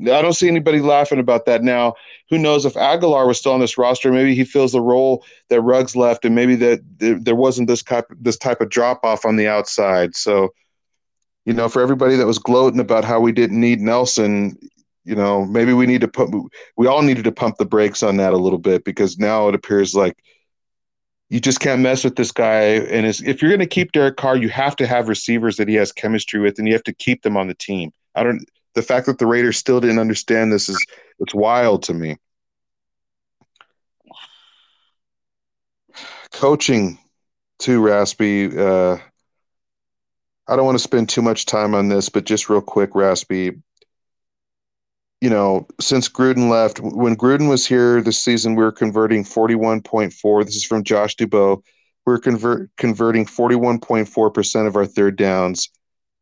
I 0.00 0.22
don't 0.22 0.32
see 0.32 0.48
anybody 0.48 0.80
laughing 0.80 1.20
about 1.20 1.46
that 1.46 1.62
now. 1.62 1.94
Who 2.30 2.38
knows 2.38 2.64
if 2.64 2.74
Agholor 2.74 3.26
was 3.26 3.38
still 3.38 3.52
on 3.52 3.60
this 3.60 3.78
roster? 3.78 4.10
Maybe 4.10 4.34
he 4.34 4.44
feels 4.44 4.72
the 4.72 4.80
role 4.80 5.24
that 5.50 5.60
Ruggs 5.60 5.94
left, 5.94 6.24
and 6.24 6.34
maybe 6.34 6.56
that 6.56 6.80
there 6.98 7.36
wasn't 7.36 7.68
this 7.68 7.82
type 7.82 8.06
this 8.20 8.36
type 8.36 8.60
of 8.60 8.70
drop 8.70 9.04
off 9.04 9.24
on 9.24 9.36
the 9.36 9.46
outside. 9.46 10.16
So, 10.16 10.52
you 11.44 11.52
know, 11.52 11.68
for 11.68 11.82
everybody 11.82 12.16
that 12.16 12.26
was 12.26 12.38
gloating 12.38 12.80
about 12.80 13.04
how 13.04 13.20
we 13.20 13.32
didn't 13.32 13.60
need 13.60 13.80
Nelson, 13.80 14.58
you 15.04 15.14
know, 15.14 15.44
maybe 15.44 15.72
we 15.72 15.86
need 15.86 16.00
to 16.00 16.08
put 16.08 16.30
we 16.76 16.86
all 16.86 17.02
needed 17.02 17.24
to 17.24 17.32
pump 17.32 17.56
the 17.58 17.66
brakes 17.66 18.02
on 18.02 18.16
that 18.16 18.32
a 18.32 18.38
little 18.38 18.58
bit 18.58 18.84
because 18.84 19.18
now 19.18 19.48
it 19.48 19.54
appears 19.54 19.94
like 19.94 20.16
you 21.28 21.40
just 21.40 21.60
can't 21.60 21.82
mess 21.82 22.04
with 22.04 22.16
this 22.16 22.30
guy. 22.30 22.60
And 22.60 23.06
if 23.06 23.42
you're 23.42 23.50
going 23.50 23.58
to 23.58 23.66
keep 23.66 23.92
Derek 23.92 24.16
Carr, 24.16 24.36
you 24.36 24.48
have 24.50 24.76
to 24.76 24.86
have 24.86 25.08
receivers 25.08 25.56
that 25.56 25.68
he 25.68 25.74
has 25.74 25.92
chemistry 25.92 26.40
with, 26.40 26.58
and 26.58 26.68
you 26.68 26.74
have 26.74 26.84
to 26.84 26.92
keep 26.92 27.22
them 27.22 27.36
on 27.36 27.48
the 27.48 27.54
team. 27.54 27.92
I 28.14 28.22
don't. 28.22 28.44
The 28.74 28.82
fact 28.82 29.06
that 29.06 29.18
the 29.18 29.26
Raiders 29.26 29.56
still 29.56 29.80
didn't 29.80 29.98
understand 29.98 30.52
this 30.52 30.68
is 30.68 30.84
it's 31.20 31.34
wild 31.34 31.82
to 31.84 31.94
me. 31.94 32.16
Coaching, 36.32 36.98
too, 37.58 37.80
Raspy. 37.80 38.56
Uh, 38.56 38.98
I 40.46 40.56
don't 40.56 40.66
want 40.66 40.76
to 40.76 40.82
spend 40.82 41.08
too 41.08 41.22
much 41.22 41.46
time 41.46 41.74
on 41.74 41.88
this, 41.88 42.08
but 42.08 42.24
just 42.24 42.48
real 42.48 42.60
quick, 42.60 42.94
Raspy 42.94 43.52
you 45.24 45.30
know, 45.30 45.66
since 45.80 46.06
Gruden 46.06 46.50
left, 46.50 46.80
when 46.80 47.16
Gruden 47.16 47.48
was 47.48 47.66
here 47.66 48.02
this 48.02 48.18
season, 48.18 48.56
we 48.56 48.62
were 48.62 48.70
converting 48.70 49.24
41.4. 49.24 50.44
This 50.44 50.54
is 50.54 50.66
from 50.66 50.84
Josh 50.84 51.16
Dubow. 51.16 51.62
We 52.04 52.12
are 52.12 52.18
convert, 52.18 52.68
converting 52.76 53.24
41.4% 53.24 54.66
of 54.66 54.76
our 54.76 54.84
third 54.84 55.16
downs. 55.16 55.70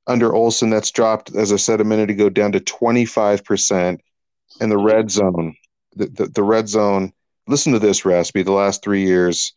Under 0.06 0.32
Olson, 0.32 0.70
that's 0.70 0.92
dropped, 0.92 1.34
as 1.34 1.52
I 1.52 1.56
said 1.56 1.80
a 1.80 1.84
minute 1.84 2.10
ago, 2.10 2.28
down 2.28 2.52
to 2.52 2.60
25%. 2.60 3.98
And 4.60 4.70
the 4.70 4.78
red 4.78 5.10
zone, 5.10 5.56
the, 5.96 6.06
the, 6.06 6.26
the 6.26 6.44
red 6.44 6.68
zone, 6.68 7.12
listen 7.48 7.72
to 7.72 7.80
this, 7.80 8.04
Raspy, 8.04 8.44
the 8.44 8.52
last 8.52 8.84
three 8.84 9.04
years, 9.04 9.52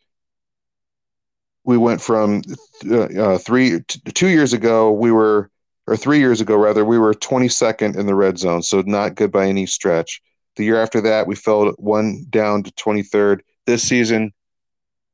we 1.66 1.76
went 1.76 2.00
from 2.00 2.42
uh, 2.88 3.02
uh, 3.02 3.38
three, 3.38 3.80
t- 3.80 4.00
two 4.12 4.28
years 4.28 4.52
ago, 4.52 4.92
we 4.92 5.10
were 5.10 5.50
or 5.86 5.96
three 5.96 6.18
years 6.18 6.40
ago 6.40 6.56
rather, 6.56 6.84
we 6.84 6.98
were 6.98 7.14
22nd 7.14 7.96
in 7.96 8.06
the 8.06 8.14
red 8.14 8.38
zone, 8.38 8.62
so 8.62 8.82
not 8.86 9.14
good 9.14 9.30
by 9.30 9.46
any 9.46 9.66
stretch. 9.66 10.20
The 10.56 10.64
year 10.64 10.80
after 10.82 11.00
that, 11.02 11.26
we 11.26 11.36
fell 11.36 11.70
one 11.78 12.26
down 12.30 12.62
to 12.64 12.72
23rd. 12.72 13.40
This 13.66 13.82
season, 13.82 14.32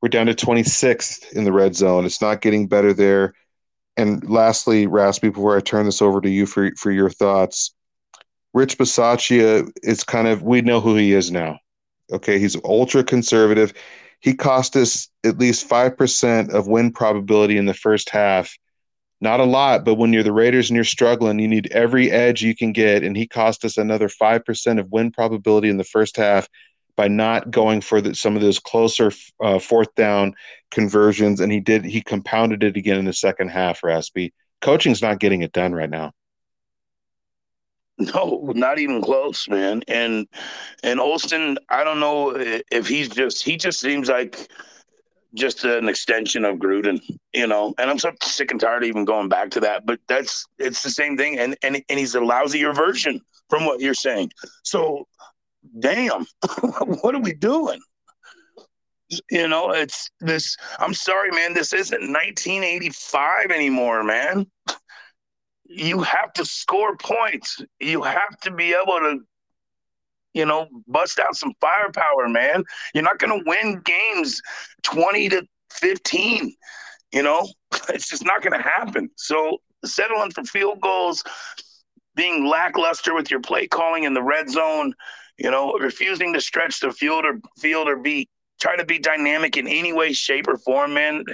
we're 0.01 0.09
down 0.09 0.27
to 0.27 0.33
26th 0.33 1.31
in 1.33 1.43
the 1.43 1.51
red 1.51 1.75
zone. 1.75 2.05
It's 2.05 2.21
not 2.21 2.41
getting 2.41 2.67
better 2.67 2.93
there. 2.93 3.33
And 3.97 4.27
lastly, 4.27 4.87
Raspy, 4.87 5.29
before 5.29 5.55
I 5.55 5.59
turn 5.59 5.85
this 5.85 6.01
over 6.01 6.21
to 6.21 6.29
you 6.29 6.45
for 6.47 6.71
for 6.77 6.91
your 6.91 7.11
thoughts, 7.11 7.75
Rich 8.53 8.79
Bisaccia 8.79 9.71
is 9.83 10.03
kind 10.03 10.27
of 10.27 10.41
we 10.41 10.61
know 10.61 10.81
who 10.81 10.95
he 10.95 11.13
is 11.13 11.31
now. 11.31 11.59
Okay, 12.11 12.39
he's 12.39 12.57
ultra 12.63 13.03
conservative. 13.03 13.73
He 14.23 14.33
cost 14.33 14.75
us 14.75 15.09
at 15.23 15.37
least 15.37 15.67
five 15.67 15.95
percent 15.95 16.51
of 16.51 16.67
win 16.67 16.91
probability 16.91 17.57
in 17.57 17.67
the 17.67 17.73
first 17.73 18.09
half 18.09 18.57
not 19.23 19.39
a 19.39 19.45
lot, 19.45 19.85
but 19.85 19.95
when 19.95 20.11
you're 20.11 20.21
the 20.21 20.33
Raiders 20.33 20.69
and 20.69 20.75
you're 20.75 20.83
struggling, 20.83 21.39
you 21.39 21.47
need 21.47 21.71
every 21.71 22.11
edge 22.11 22.41
you 22.43 22.53
can 22.53 22.73
get. 22.73 23.03
And 23.03 23.15
he 23.15 23.25
cost 23.25 23.63
us 23.63 23.77
another 23.77 24.09
5% 24.09 24.79
of 24.79 24.91
win 24.91 25.11
probability 25.11 25.69
in 25.69 25.77
the 25.77 25.85
first 25.85 26.17
half 26.17 26.49
by 26.97 27.07
not 27.07 27.49
going 27.49 27.79
for 27.79 28.01
the, 28.01 28.13
some 28.15 28.35
of 28.35 28.41
those 28.41 28.59
closer 28.59 29.13
uh, 29.41 29.59
fourth 29.59 29.95
down 29.95 30.35
conversions. 30.71 31.39
And 31.39 31.53
he 31.53 31.61
did, 31.61 31.85
he 31.85 32.01
compounded 32.01 32.63
it 32.63 32.75
again 32.75 32.99
in 32.99 33.05
the 33.05 33.13
second 33.13 33.47
half, 33.47 33.81
Raspy. 33.81 34.33
Coaching's 34.59 35.01
not 35.01 35.19
getting 35.19 35.41
it 35.41 35.53
done 35.53 35.73
right 35.73 35.89
now. 35.89 36.11
No, 38.15 38.51
not 38.55 38.79
even 38.79 39.01
close, 39.01 39.47
man. 39.47 39.83
And 39.87 40.27
and 40.83 40.99
Olson, 40.99 41.57
I 41.69 41.83
don't 41.83 41.99
know 41.99 42.33
if 42.35 42.87
he's 42.87 43.09
just 43.09 43.43
he 43.43 43.55
just 43.55 43.79
seems 43.79 44.09
like 44.09 44.49
just 45.35 45.63
an 45.63 45.89
extension 45.89 46.45
of 46.45 46.57
Gruden, 46.57 47.01
you 47.33 47.47
know. 47.47 47.73
And 47.77 47.89
I'm 47.89 47.99
so 47.99 48.11
sick 48.23 48.51
and 48.51 48.59
tired 48.59 48.83
of 48.83 48.89
even 48.89 49.05
going 49.05 49.29
back 49.29 49.51
to 49.51 49.59
that. 49.61 49.85
But 49.85 49.99
that's 50.07 50.45
it's 50.59 50.83
the 50.83 50.89
same 50.89 51.17
thing, 51.17 51.37
and 51.37 51.55
and 51.63 51.83
and 51.89 51.99
he's 51.99 52.15
a 52.15 52.19
lousier 52.19 52.75
version 52.75 53.21
from 53.49 53.65
what 53.65 53.79
you're 53.79 53.93
saying. 53.93 54.31
So, 54.63 55.07
damn, 55.79 56.25
what 57.01 57.15
are 57.15 57.21
we 57.21 57.33
doing? 57.33 57.79
You 59.29 59.47
know, 59.47 59.71
it's 59.71 60.09
this. 60.19 60.57
I'm 60.79 60.93
sorry, 60.93 61.29
man. 61.31 61.53
This 61.53 61.73
isn't 61.73 62.01
1985 62.01 63.51
anymore, 63.51 64.03
man. 64.03 64.47
You 65.65 66.01
have 66.01 66.33
to 66.33 66.45
score 66.45 66.95
points. 66.97 67.61
You 67.79 68.03
have 68.03 68.39
to 68.41 68.51
be 68.51 68.73
able 68.73 68.99
to 68.99 69.19
you 70.33 70.45
know, 70.45 70.67
bust 70.87 71.19
out 71.19 71.35
some 71.35 71.53
firepower, 71.61 72.27
man. 72.27 72.63
You're 72.93 73.03
not 73.03 73.19
going 73.19 73.39
to 73.39 73.47
win 73.47 73.81
games 73.85 74.41
20 74.83 75.29
to 75.29 75.47
15. 75.71 76.53
You 77.11 77.23
know, 77.23 77.47
it's 77.89 78.09
just 78.09 78.25
not 78.25 78.41
going 78.41 78.59
to 78.59 78.63
happen. 78.63 79.09
So 79.15 79.59
settling 79.85 80.31
for 80.31 80.43
field 80.43 80.81
goals, 80.81 81.23
being 82.15 82.45
lackluster 82.45 83.13
with 83.13 83.31
your 83.31 83.41
play 83.41 83.67
calling 83.67 84.03
in 84.03 84.13
the 84.13 84.23
red 84.23 84.49
zone, 84.49 84.93
you 85.37 85.49
know, 85.49 85.73
refusing 85.73 86.33
to 86.33 86.41
stretch 86.41 86.79
the 86.79 86.91
field 86.91 87.25
or 87.25 87.39
field 87.59 87.87
or 87.87 87.97
be 87.97 88.29
try 88.61 88.75
to 88.75 88.85
be 88.85 88.99
dynamic 88.99 89.57
in 89.57 89.67
any 89.67 89.91
way, 89.91 90.13
shape, 90.13 90.47
or 90.47 90.57
form, 90.57 90.93
man 90.93 91.25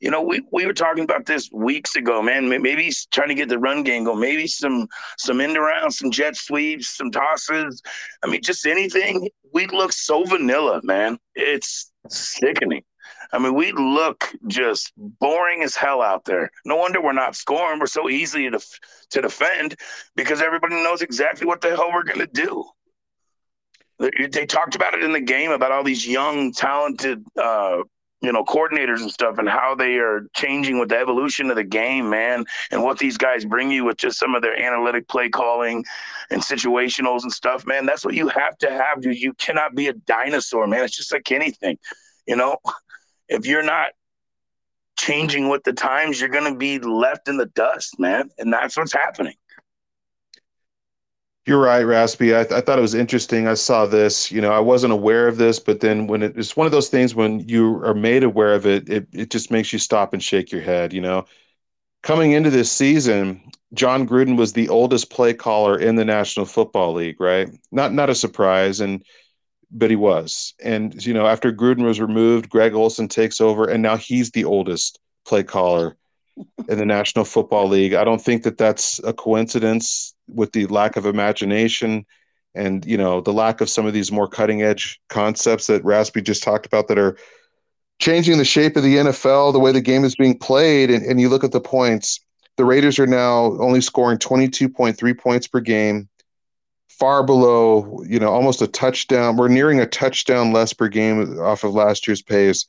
you 0.00 0.10
know, 0.10 0.22
we, 0.22 0.42
we 0.52 0.66
were 0.66 0.74
talking 0.74 1.04
about 1.04 1.26
this 1.26 1.50
weeks 1.52 1.96
ago, 1.96 2.22
man. 2.22 2.48
Maybe 2.48 2.84
he's 2.84 3.06
trying 3.06 3.28
to 3.28 3.34
get 3.34 3.48
the 3.48 3.58
run 3.58 3.82
game 3.82 4.04
going. 4.04 4.20
Maybe 4.20 4.46
some 4.46 4.88
some 5.18 5.40
end 5.40 5.56
around, 5.56 5.92
some 5.92 6.10
jet 6.10 6.36
sweeps, 6.36 6.96
some 6.96 7.10
tosses. 7.10 7.82
I 8.22 8.28
mean, 8.28 8.42
just 8.42 8.66
anything. 8.66 9.28
We 9.52 9.66
look 9.66 9.92
so 9.92 10.24
vanilla, 10.24 10.80
man. 10.84 11.18
It's 11.34 11.90
sickening. 12.08 12.82
I 13.32 13.38
mean, 13.38 13.54
we 13.54 13.72
look 13.72 14.32
just 14.46 14.92
boring 14.96 15.62
as 15.62 15.74
hell 15.74 16.02
out 16.02 16.24
there. 16.24 16.50
No 16.64 16.76
wonder 16.76 17.00
we're 17.00 17.12
not 17.12 17.34
scoring. 17.34 17.80
We're 17.80 17.86
so 17.86 18.08
easy 18.08 18.50
to 18.50 18.60
to 19.10 19.22
defend 19.22 19.76
because 20.14 20.42
everybody 20.42 20.74
knows 20.76 21.00
exactly 21.02 21.46
what 21.46 21.60
the 21.60 21.70
hell 21.70 21.90
we're 21.92 22.04
going 22.04 22.20
to 22.20 22.26
do. 22.26 22.64
They, 23.98 24.10
they, 24.30 24.44
talked 24.44 24.74
about 24.74 24.92
it 24.92 25.02
in 25.02 25.12
the 25.12 25.22
game 25.22 25.50
about 25.50 25.72
all 25.72 25.82
these 25.82 26.06
young, 26.06 26.52
talented 26.52 27.24
uh, 27.40 27.78
you 28.26 28.32
know, 28.32 28.42
coordinators 28.42 29.00
and 29.00 29.10
stuff 29.10 29.38
and 29.38 29.48
how 29.48 29.76
they 29.76 29.98
are 29.98 30.26
changing 30.34 30.80
with 30.80 30.88
the 30.88 30.98
evolution 30.98 31.48
of 31.48 31.54
the 31.54 31.62
game, 31.62 32.10
man, 32.10 32.44
and 32.72 32.82
what 32.82 32.98
these 32.98 33.16
guys 33.16 33.44
bring 33.44 33.70
you 33.70 33.84
with 33.84 33.96
just 33.98 34.18
some 34.18 34.34
of 34.34 34.42
their 34.42 34.60
analytic 34.60 35.06
play 35.06 35.28
calling 35.28 35.84
and 36.30 36.42
situationals 36.42 37.22
and 37.22 37.32
stuff, 37.32 37.64
man. 37.66 37.86
That's 37.86 38.04
what 38.04 38.14
you 38.14 38.26
have 38.26 38.58
to 38.58 38.70
have, 38.70 39.00
dude. 39.00 39.16
You 39.16 39.32
cannot 39.34 39.76
be 39.76 39.86
a 39.86 39.92
dinosaur, 39.92 40.66
man. 40.66 40.82
It's 40.82 40.96
just 40.96 41.12
like 41.12 41.30
anything, 41.30 41.78
you 42.26 42.36
know. 42.36 42.58
If 43.28 43.44
you're 43.44 43.64
not 43.64 43.88
changing 44.96 45.48
with 45.48 45.64
the 45.64 45.72
times, 45.72 46.20
you're 46.20 46.28
going 46.28 46.52
to 46.52 46.56
be 46.56 46.78
left 46.78 47.26
in 47.26 47.38
the 47.38 47.46
dust, 47.46 47.98
man. 47.98 48.30
And 48.38 48.52
that's 48.52 48.76
what's 48.76 48.92
happening. 48.92 49.34
You're 51.46 51.60
right, 51.60 51.82
Raspy. 51.82 52.34
I, 52.34 52.42
th- 52.42 52.52
I, 52.52 52.60
thought 52.60 52.78
it 52.78 52.82
was 52.82 52.94
interesting. 52.94 53.46
I 53.46 53.54
saw 53.54 53.86
this. 53.86 54.32
You 54.32 54.40
know, 54.40 54.50
I 54.50 54.58
wasn't 54.58 54.92
aware 54.92 55.28
of 55.28 55.36
this, 55.36 55.60
but 55.60 55.78
then 55.78 56.08
when 56.08 56.24
it, 56.24 56.36
it's 56.36 56.56
one 56.56 56.66
of 56.66 56.72
those 56.72 56.88
things 56.88 57.14
when 57.14 57.38
you 57.48 57.76
are 57.84 57.94
made 57.94 58.24
aware 58.24 58.52
of 58.52 58.66
it, 58.66 58.88
it, 58.88 59.06
it 59.12 59.30
just 59.30 59.52
makes 59.52 59.72
you 59.72 59.78
stop 59.78 60.12
and 60.12 60.20
shake 60.20 60.50
your 60.50 60.60
head. 60.60 60.92
You 60.92 61.00
know, 61.00 61.24
coming 62.02 62.32
into 62.32 62.50
this 62.50 62.72
season, 62.72 63.40
Jon 63.74 64.08
Gruden 64.08 64.36
was 64.36 64.54
the 64.54 64.68
oldest 64.68 65.08
play 65.08 65.34
caller 65.34 65.78
in 65.78 65.94
the 65.94 66.04
National 66.04 66.46
Football 66.46 66.94
League, 66.94 67.20
right? 67.20 67.48
Not 67.70 67.92
not 67.92 68.10
a 68.10 68.14
surprise, 68.16 68.80
and 68.80 69.04
but 69.70 69.90
he 69.90 69.96
was. 69.96 70.52
And 70.64 71.06
you 71.06 71.14
know, 71.14 71.28
after 71.28 71.52
Gruden 71.52 71.84
was 71.84 72.00
removed, 72.00 72.48
Greg 72.48 72.74
Olson 72.74 73.06
takes 73.06 73.40
over, 73.40 73.70
and 73.70 73.84
now 73.84 73.96
he's 73.96 74.32
the 74.32 74.44
oldest 74.44 74.98
play 75.24 75.44
caller 75.44 75.96
in 76.68 76.78
the 76.78 76.86
National 76.86 77.24
Football 77.24 77.68
League. 77.68 77.94
I 77.94 78.02
don't 78.02 78.20
think 78.20 78.42
that 78.42 78.58
that's 78.58 78.98
a 79.04 79.12
coincidence 79.12 80.15
with 80.28 80.52
the 80.52 80.66
lack 80.66 80.96
of 80.96 81.06
imagination 81.06 82.04
and 82.54 82.86
you 82.86 82.96
know 82.96 83.20
the 83.20 83.32
lack 83.32 83.60
of 83.60 83.68
some 83.68 83.86
of 83.86 83.92
these 83.92 84.10
more 84.10 84.26
cutting 84.26 84.62
edge 84.62 85.00
concepts 85.08 85.66
that 85.66 85.84
Raspy 85.84 86.22
just 86.22 86.42
talked 86.42 86.66
about 86.66 86.88
that 86.88 86.98
are 86.98 87.16
changing 87.98 88.38
the 88.38 88.44
shape 88.44 88.76
of 88.76 88.82
the 88.82 88.96
NFL, 88.96 89.52
the 89.52 89.60
way 89.60 89.72
the 89.72 89.80
game 89.80 90.04
is 90.04 90.16
being 90.16 90.38
played, 90.38 90.90
and, 90.90 91.04
and 91.04 91.20
you 91.20 91.28
look 91.28 91.44
at 91.44 91.52
the 91.52 91.60
points. 91.60 92.20
The 92.56 92.64
Raiders 92.64 92.98
are 92.98 93.06
now 93.06 93.58
only 93.58 93.80
scoring 93.80 94.18
22.3 94.18 95.18
points 95.18 95.46
per 95.46 95.60
game, 95.60 96.08
far 96.88 97.22
below, 97.22 98.02
you 98.06 98.18
know, 98.18 98.32
almost 98.32 98.62
a 98.62 98.66
touchdown. 98.66 99.36
We're 99.36 99.48
nearing 99.48 99.80
a 99.80 99.86
touchdown 99.86 100.52
less 100.52 100.72
per 100.72 100.88
game 100.88 101.38
off 101.38 101.64
of 101.64 101.74
last 101.74 102.06
year's 102.06 102.22
pace. 102.22 102.66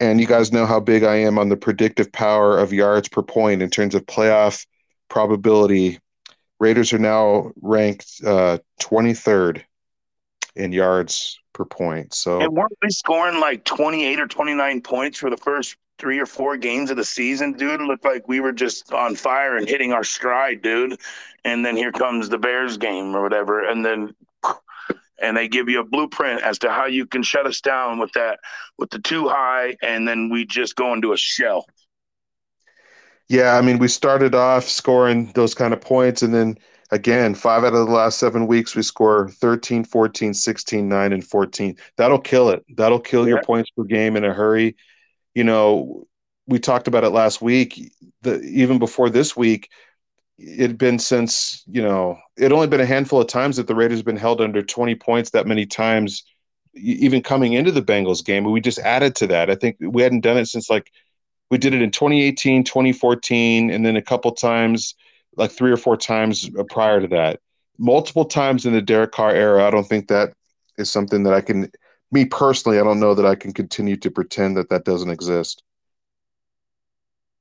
And 0.00 0.20
you 0.20 0.26
guys 0.26 0.52
know 0.52 0.66
how 0.66 0.80
big 0.80 1.04
I 1.04 1.16
am 1.16 1.38
on 1.38 1.48
the 1.48 1.56
predictive 1.56 2.10
power 2.12 2.58
of 2.58 2.72
yards 2.72 3.08
per 3.08 3.22
point 3.22 3.62
in 3.62 3.70
terms 3.70 3.94
of 3.94 4.04
playoff 4.06 4.66
probability. 5.08 6.00
Raiders 6.58 6.92
are 6.92 6.98
now 6.98 7.52
ranked 7.60 8.20
uh, 8.24 8.58
23rd 8.80 9.62
in 10.54 10.72
yards 10.72 11.38
per 11.52 11.64
point. 11.64 12.14
So 12.14 12.40
and 12.40 12.52
weren't 12.52 12.72
we 12.82 12.90
scoring 12.90 13.40
like 13.40 13.64
28 13.64 14.20
or 14.20 14.26
29 14.26 14.80
points 14.80 15.18
for 15.18 15.30
the 15.30 15.36
first 15.36 15.76
three 15.98 16.18
or 16.18 16.26
four 16.26 16.56
games 16.56 16.90
of 16.90 16.96
the 16.96 17.04
season, 17.04 17.52
dude, 17.52 17.80
it 17.80 17.84
looked 17.84 18.04
like 18.04 18.28
we 18.28 18.40
were 18.40 18.52
just 18.52 18.92
on 18.92 19.16
fire 19.16 19.56
and 19.56 19.68
hitting 19.68 19.92
our 19.92 20.04
stride, 20.04 20.62
dude. 20.62 20.98
And 21.44 21.64
then 21.64 21.76
here 21.76 21.92
comes 21.92 22.28
the 22.28 22.38
Bears 22.38 22.76
game 22.76 23.14
or 23.14 23.22
whatever, 23.22 23.66
and 23.66 23.84
then 23.84 24.14
and 25.22 25.36
they 25.36 25.48
give 25.48 25.68
you 25.68 25.80
a 25.80 25.84
blueprint 25.84 26.42
as 26.42 26.58
to 26.58 26.70
how 26.70 26.86
you 26.86 27.06
can 27.06 27.22
shut 27.22 27.46
us 27.46 27.60
down 27.60 27.98
with 27.98 28.12
that 28.12 28.40
with 28.76 28.90
the 28.90 28.98
two 28.98 29.28
high, 29.28 29.76
and 29.82 30.06
then 30.06 30.28
we 30.28 30.44
just 30.44 30.76
go 30.76 30.92
into 30.92 31.12
a 31.12 31.16
shell. 31.16 31.66
Yeah, 33.28 33.56
I 33.56 33.62
mean, 33.62 33.78
we 33.78 33.88
started 33.88 34.34
off 34.34 34.64
scoring 34.64 35.32
those 35.34 35.54
kind 35.54 35.72
of 35.72 35.80
points, 35.80 36.22
and 36.22 36.32
then 36.32 36.58
again, 36.90 37.34
five 37.34 37.64
out 37.64 37.74
of 37.74 37.86
the 37.86 37.92
last 37.92 38.18
seven 38.18 38.46
weeks, 38.46 38.76
we 38.76 38.82
score 38.82 39.28
13, 39.28 39.84
14, 39.84 40.34
16, 40.34 40.88
9, 40.88 41.12
and 41.12 41.26
14. 41.26 41.76
That'll 41.96 42.20
kill 42.20 42.50
it. 42.50 42.64
That'll 42.76 43.00
kill 43.00 43.24
yeah. 43.24 43.34
your 43.34 43.42
points 43.42 43.70
per 43.70 43.84
game 43.84 44.16
in 44.16 44.24
a 44.24 44.32
hurry. 44.32 44.76
You 45.34 45.44
know, 45.44 46.06
we 46.46 46.58
talked 46.58 46.88
about 46.88 47.04
it 47.04 47.10
last 47.10 47.42
week. 47.42 47.92
The, 48.22 48.40
even 48.42 48.78
before 48.78 49.10
this 49.10 49.36
week, 49.36 49.70
it 50.38 50.60
had 50.60 50.78
been 50.78 50.98
since, 50.98 51.64
you 51.66 51.82
know, 51.82 52.18
it 52.36 52.52
only 52.52 52.66
been 52.66 52.80
a 52.80 52.86
handful 52.86 53.20
of 53.20 53.26
times 53.26 53.56
that 53.56 53.66
the 53.66 53.74
Raiders 53.74 53.98
have 53.98 54.06
been 54.06 54.16
held 54.16 54.40
under 54.40 54.62
20 54.62 54.94
points 54.96 55.30
that 55.30 55.46
many 55.46 55.66
times, 55.66 56.24
even 56.74 57.22
coming 57.22 57.54
into 57.54 57.72
the 57.72 57.82
Bengals 57.82 58.24
game. 58.24 58.44
And 58.44 58.52
we 58.52 58.60
just 58.60 58.78
added 58.78 59.16
to 59.16 59.26
that. 59.28 59.50
I 59.50 59.54
think 59.54 59.76
we 59.80 60.02
hadn't 60.02 60.20
done 60.20 60.36
it 60.36 60.46
since 60.46 60.70
like 60.70 60.92
we 61.50 61.58
did 61.58 61.74
it 61.74 61.82
in 61.82 61.90
2018, 61.90 62.64
2014, 62.64 63.70
and 63.70 63.84
then 63.86 63.96
a 63.96 64.02
couple 64.02 64.32
times, 64.32 64.94
like 65.36 65.50
three 65.50 65.70
or 65.70 65.76
four 65.76 65.96
times 65.96 66.50
prior 66.70 67.00
to 67.00 67.08
that. 67.08 67.40
Multiple 67.78 68.24
times 68.24 68.66
in 68.66 68.72
the 68.72 68.82
Derek 68.82 69.12
Carr 69.12 69.32
era. 69.32 69.66
I 69.66 69.70
don't 69.70 69.86
think 69.86 70.08
that 70.08 70.32
is 70.78 70.90
something 70.90 71.22
that 71.24 71.34
I 71.34 71.40
can, 71.40 71.70
me 72.10 72.24
personally, 72.24 72.78
I 72.78 72.84
don't 72.84 73.00
know 73.00 73.14
that 73.14 73.26
I 73.26 73.34
can 73.34 73.52
continue 73.52 73.96
to 73.96 74.10
pretend 74.10 74.56
that 74.56 74.70
that 74.70 74.84
doesn't 74.84 75.10
exist. 75.10 75.62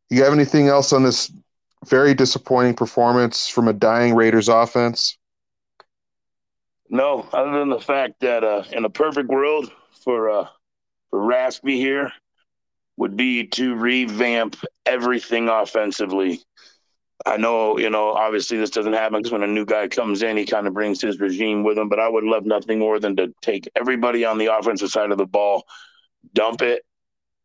You 0.10 0.24
have 0.24 0.34
anything 0.34 0.68
else 0.68 0.93
on 0.93 1.03
this 1.03 1.32
very 1.86 2.14
disappointing 2.14 2.76
performance 2.76 3.47
from 3.47 3.68
a 3.68 3.74
dying 3.74 4.16
Raiders 4.16 4.49
offense? 4.49 5.18
No, 6.89 7.28
other 7.34 7.60
than 7.60 7.70
the 7.70 7.80
fact 7.80 8.20
that 8.22 8.43
uh, 8.43 8.64
in 8.72 8.86
a 8.86 8.89
perfect 8.89 9.30
world 9.30 9.72
for 10.03 10.30
uh, 10.30 10.47
for 11.10 11.24
Raspy 11.24 11.78
here, 11.78 12.12
would 12.97 13.17
be 13.17 13.47
to 13.47 13.75
revamp 13.75 14.55
everything 14.85 15.49
offensively. 15.49 16.41
I 17.25 17.37
know, 17.37 17.77
you 17.77 17.89
know, 17.89 18.11
obviously 18.11 18.57
this 18.57 18.69
doesn't 18.69 18.93
happen 18.93 19.19
because 19.19 19.31
when 19.31 19.43
a 19.43 19.47
new 19.47 19.65
guy 19.65 19.87
comes 19.87 20.21
in, 20.21 20.37
he 20.37 20.45
kind 20.45 20.67
of 20.67 20.73
brings 20.73 21.01
his 21.01 21.19
regime 21.19 21.63
with 21.63 21.77
him. 21.77 21.89
But 21.89 21.99
I 21.99 22.07
would 22.07 22.23
love 22.23 22.45
nothing 22.45 22.79
more 22.79 22.99
than 22.99 23.15
to 23.15 23.33
take 23.41 23.69
everybody 23.75 24.25
on 24.25 24.37
the 24.37 24.55
offensive 24.55 24.89
side 24.89 25.11
of 25.11 25.17
the 25.17 25.25
ball, 25.25 25.65
dump 26.33 26.61
it, 26.61 26.83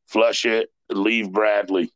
flush 0.06 0.44
it, 0.44 0.70
leave 0.90 1.32
Bradley. 1.32 1.92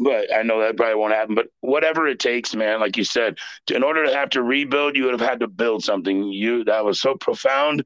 But 0.00 0.34
I 0.34 0.42
know 0.42 0.60
that 0.60 0.76
probably 0.76 0.96
won't 0.96 1.12
happen. 1.14 1.34
But 1.34 1.48
whatever 1.60 2.06
it 2.06 2.18
takes, 2.18 2.54
man, 2.54 2.80
like 2.80 2.96
you 2.96 3.04
said, 3.04 3.38
in 3.70 3.82
order 3.82 4.06
to 4.06 4.14
have 4.14 4.30
to 4.30 4.42
rebuild, 4.42 4.96
you 4.96 5.04
would 5.04 5.18
have 5.18 5.28
had 5.28 5.40
to 5.40 5.48
build 5.48 5.84
something. 5.84 6.24
You 6.28 6.64
that 6.64 6.84
was 6.84 7.00
so 7.00 7.14
profound 7.14 7.84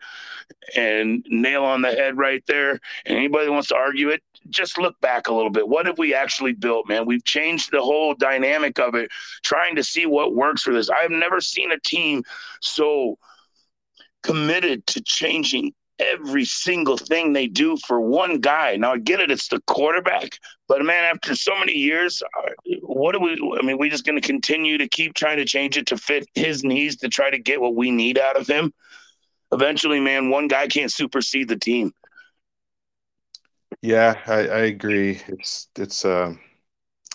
and 0.76 1.24
nail 1.28 1.64
on 1.64 1.82
the 1.82 1.90
head 1.90 2.16
right 2.16 2.44
there. 2.46 2.78
And 3.06 3.18
anybody 3.18 3.48
wants 3.48 3.68
to 3.68 3.76
argue 3.76 4.11
it, 4.11 4.22
just 4.49 4.78
look 4.78 4.99
back 5.01 5.28
a 5.28 5.34
little 5.34 5.51
bit. 5.51 5.68
What 5.68 5.86
have 5.86 5.99
we 5.99 6.14
actually 6.14 6.53
built, 6.53 6.88
man? 6.88 7.07
We've 7.07 7.24
changed 7.24 7.70
the 7.70 7.82
whole 7.82 8.14
dynamic 8.14 8.78
of 8.78 8.95
it, 8.95 9.11
trying 9.43 9.76
to 9.76 9.84
see 9.84 10.07
what 10.07 10.34
works 10.34 10.62
for 10.62 10.72
this. 10.72 10.91
I've 10.91 11.11
never 11.11 11.41
seen 11.41 11.70
a 11.72 11.80
team 11.80 12.22
so 12.61 13.18
committed 14.22 14.86
to 14.88 15.03
changing 15.03 15.72
every 16.01 16.45
single 16.45 16.97
thing 16.97 17.32
they 17.32 17.47
do 17.47 17.76
for 17.86 18.01
one 18.01 18.38
guy. 18.38 18.76
Now 18.76 18.95
I 18.95 18.99
get 18.99 19.20
it, 19.20 19.30
it's 19.30 19.49
the 19.49 19.61
quarterback, 19.66 20.38
but 20.66 20.82
man, 20.82 21.05
after 21.05 21.34
so 21.34 21.59
many 21.59 21.72
years, 21.72 22.22
uh, 22.22 22.51
what 22.82 23.14
are 23.14 23.20
we? 23.20 23.32
I 23.61 23.64
mean, 23.64 23.78
we 23.78 23.91
just 23.91 24.07
going 24.07 24.20
to 24.20 24.26
continue 24.26 24.78
to 24.78 24.88
keep 24.88 25.14
trying 25.14 25.36
to 25.36 25.45
change 25.45 25.76
it 25.76 25.86
to 25.86 25.99
fit 25.99 26.26
his 26.34 26.64
needs 26.64 26.97
to 26.97 27.09
try 27.09 27.30
to 27.30 27.38
get 27.38 27.61
what 27.61 27.74
we 27.74 27.91
need 27.91 28.18
out 28.18 28.36
of 28.36 28.47
him. 28.47 28.72
Eventually, 29.53 30.01
man, 30.01 30.30
one 30.30 30.49
guy 30.49 30.66
can't 30.68 30.93
supersede 30.93 31.49
the 31.49 31.59
team. 31.59 31.93
Yeah, 33.83 34.20
I, 34.26 34.35
I 34.49 34.59
agree. 34.66 35.20
It's 35.28 35.68
it's 35.76 36.05
uh, 36.05 36.35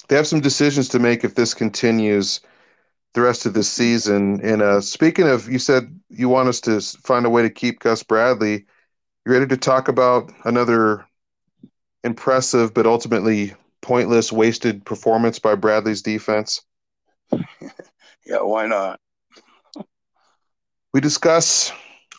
they 0.08 0.16
have 0.16 0.28
some 0.28 0.42
decisions 0.42 0.90
to 0.90 1.00
make 1.00 1.24
if 1.24 1.36
this 1.36 1.54
continues 1.54 2.42
the 3.14 3.22
rest 3.22 3.46
of 3.46 3.54
the 3.54 3.64
season. 3.64 4.42
And 4.44 4.62
uh, 4.62 4.82
speaking 4.82 5.28
of, 5.28 5.50
you 5.50 5.60
said 5.60 6.00
you 6.10 6.30
want 6.30 6.50
us 6.50 6.62
to 6.62 6.82
find 6.82 7.26
a 7.26 7.30
way 7.30 7.42
to 7.44 7.50
keep 7.50 7.80
Gus 7.80 8.04
Bradley. 8.04 8.66
You 9.26 9.32
ready 9.34 9.48
to 9.48 9.58
talk 9.58 9.88
about 9.88 10.32
another 10.46 11.06
impressive 12.04 12.74
but 12.74 12.86
ultimately 12.86 13.54
pointless, 13.82 14.32
wasted 14.32 14.86
performance 14.86 15.40
by 15.40 15.56
Bradley's 15.56 16.02
defense? 16.02 16.62
yeah, 17.32 18.42
why 18.42 18.68
not? 18.68 19.00
We 20.94 21.02
discuss 21.02 21.72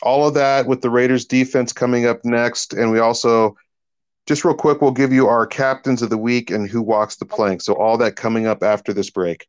all 0.03 0.27
of 0.27 0.35
that 0.35 0.67
with 0.67 0.81
the 0.81 0.89
Raiders 0.89 1.25
defense 1.25 1.73
coming 1.73 2.05
up 2.05 2.23
next, 2.23 2.73
and 2.73 2.91
we 2.91 2.99
also 2.99 3.55
just 4.27 4.43
real 4.43 4.53
quick, 4.53 4.81
we'll 4.81 4.91
give 4.91 5.13
you 5.13 5.27
our 5.27 5.47
captains 5.47 6.01
of 6.01 6.09
the 6.09 6.17
week 6.17 6.51
and 6.51 6.69
who 6.69 6.81
walks 6.81 7.15
the 7.15 7.25
plank. 7.25 7.61
So 7.61 7.73
all 7.73 7.97
that 7.99 8.17
coming 8.17 8.45
up 8.45 8.61
after 8.61 8.91
this 8.91 9.09
break. 9.09 9.47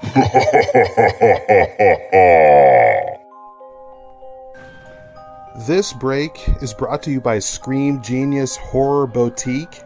this 5.66 5.92
break 5.92 6.48
is 6.62 6.72
brought 6.72 7.02
to 7.02 7.10
you 7.10 7.20
by 7.20 7.40
Scream 7.40 8.00
Genius 8.00 8.56
Horror 8.56 9.06
Boutique. 9.06 9.82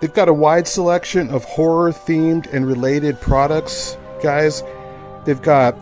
They've 0.00 0.12
got 0.12 0.28
a 0.28 0.34
wide 0.34 0.66
selection 0.66 1.30
of 1.30 1.44
horror 1.44 1.92
themed 1.92 2.52
and 2.52 2.66
related 2.66 3.20
products, 3.20 3.96
guys 4.20 4.64
They've 5.24 5.40
got 5.40 5.76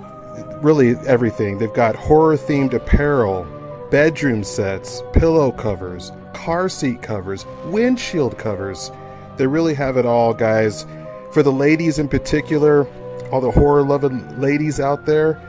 really 0.62 0.97
everything. 1.07 1.59
They've 1.59 1.72
got 1.72 1.97
horror 1.97 2.36
themed 2.36 2.74
apparel, 2.74 3.47
bedroom 3.90 4.45
sets, 4.45 5.03
pillow 5.12 5.51
covers, 5.53 6.12
car 6.32 6.68
seat 6.68 7.03
covers, 7.03 7.45
windshield 7.66 8.38
covers. 8.38 8.90
They 9.36 9.47
really 9.47 9.74
have 9.74 9.97
it 9.97 10.07
all, 10.07 10.32
guys. 10.34 10.86
For 11.32 11.43
the 11.43 11.53
ladies 11.53 11.99
in 11.99 12.09
particular, 12.09 12.86
all 13.30 13.40
the 13.40 13.51
horror 13.51 13.82
loving 13.82 14.40
ladies 14.40 14.78
out 14.78 15.07
there, 15.07 15.40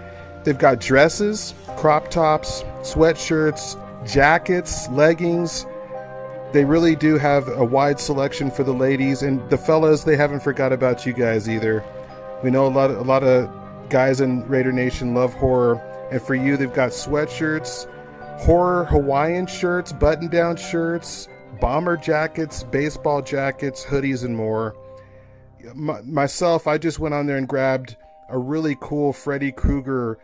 they've 0.43 0.57
got 0.57 0.79
dresses, 0.79 1.53
crop 1.77 2.09
tops, 2.09 2.63
sweatshirts, 2.81 3.77
jackets, 4.07 4.89
leggings. 4.89 5.65
They 6.53 6.65
really 6.65 6.95
do 6.95 7.17
have 7.17 7.47
a 7.49 7.65
wide 7.65 7.99
selection 7.99 8.51
for 8.51 8.63
the 8.63 8.73
ladies 8.73 9.23
and 9.23 9.47
the 9.49 9.57
fellas. 9.57 10.03
They 10.03 10.15
haven't 10.15 10.41
forgot 10.41 10.71
about 10.71 11.05
you 11.05 11.13
guys 11.13 11.49
either. 11.49 11.83
We 12.43 12.51
know 12.51 12.67
a 12.67 12.69
lot, 12.69 12.91
a 12.91 13.01
lot 13.01 13.23
of 13.23 13.49
guys 13.93 14.21
in 14.21 14.43
Raider 14.47 14.71
Nation 14.71 15.13
love 15.13 15.35
horror, 15.35 15.75
and 16.11 16.19
for 16.19 16.33
you, 16.33 16.57
they've 16.57 16.73
got 16.73 16.89
sweatshirts, 16.89 17.87
horror 18.39 18.85
Hawaiian 18.85 19.45
shirts, 19.45 19.93
button 19.93 20.29
down 20.29 20.55
shirts, 20.55 21.27
bomber 21.61 21.95
jackets, 21.95 22.63
baseball 22.63 23.21
jackets, 23.21 23.85
hoodies, 23.85 24.25
and 24.25 24.35
more. 24.35 24.75
My, 25.75 26.01
myself, 26.01 26.65
I 26.65 26.79
just 26.79 26.97
went 26.97 27.13
on 27.13 27.27
there 27.27 27.37
and 27.37 27.47
grabbed 27.47 27.95
a 28.29 28.37
really 28.39 28.75
cool 28.81 29.13
Freddy 29.13 29.51
Krueger 29.51 30.17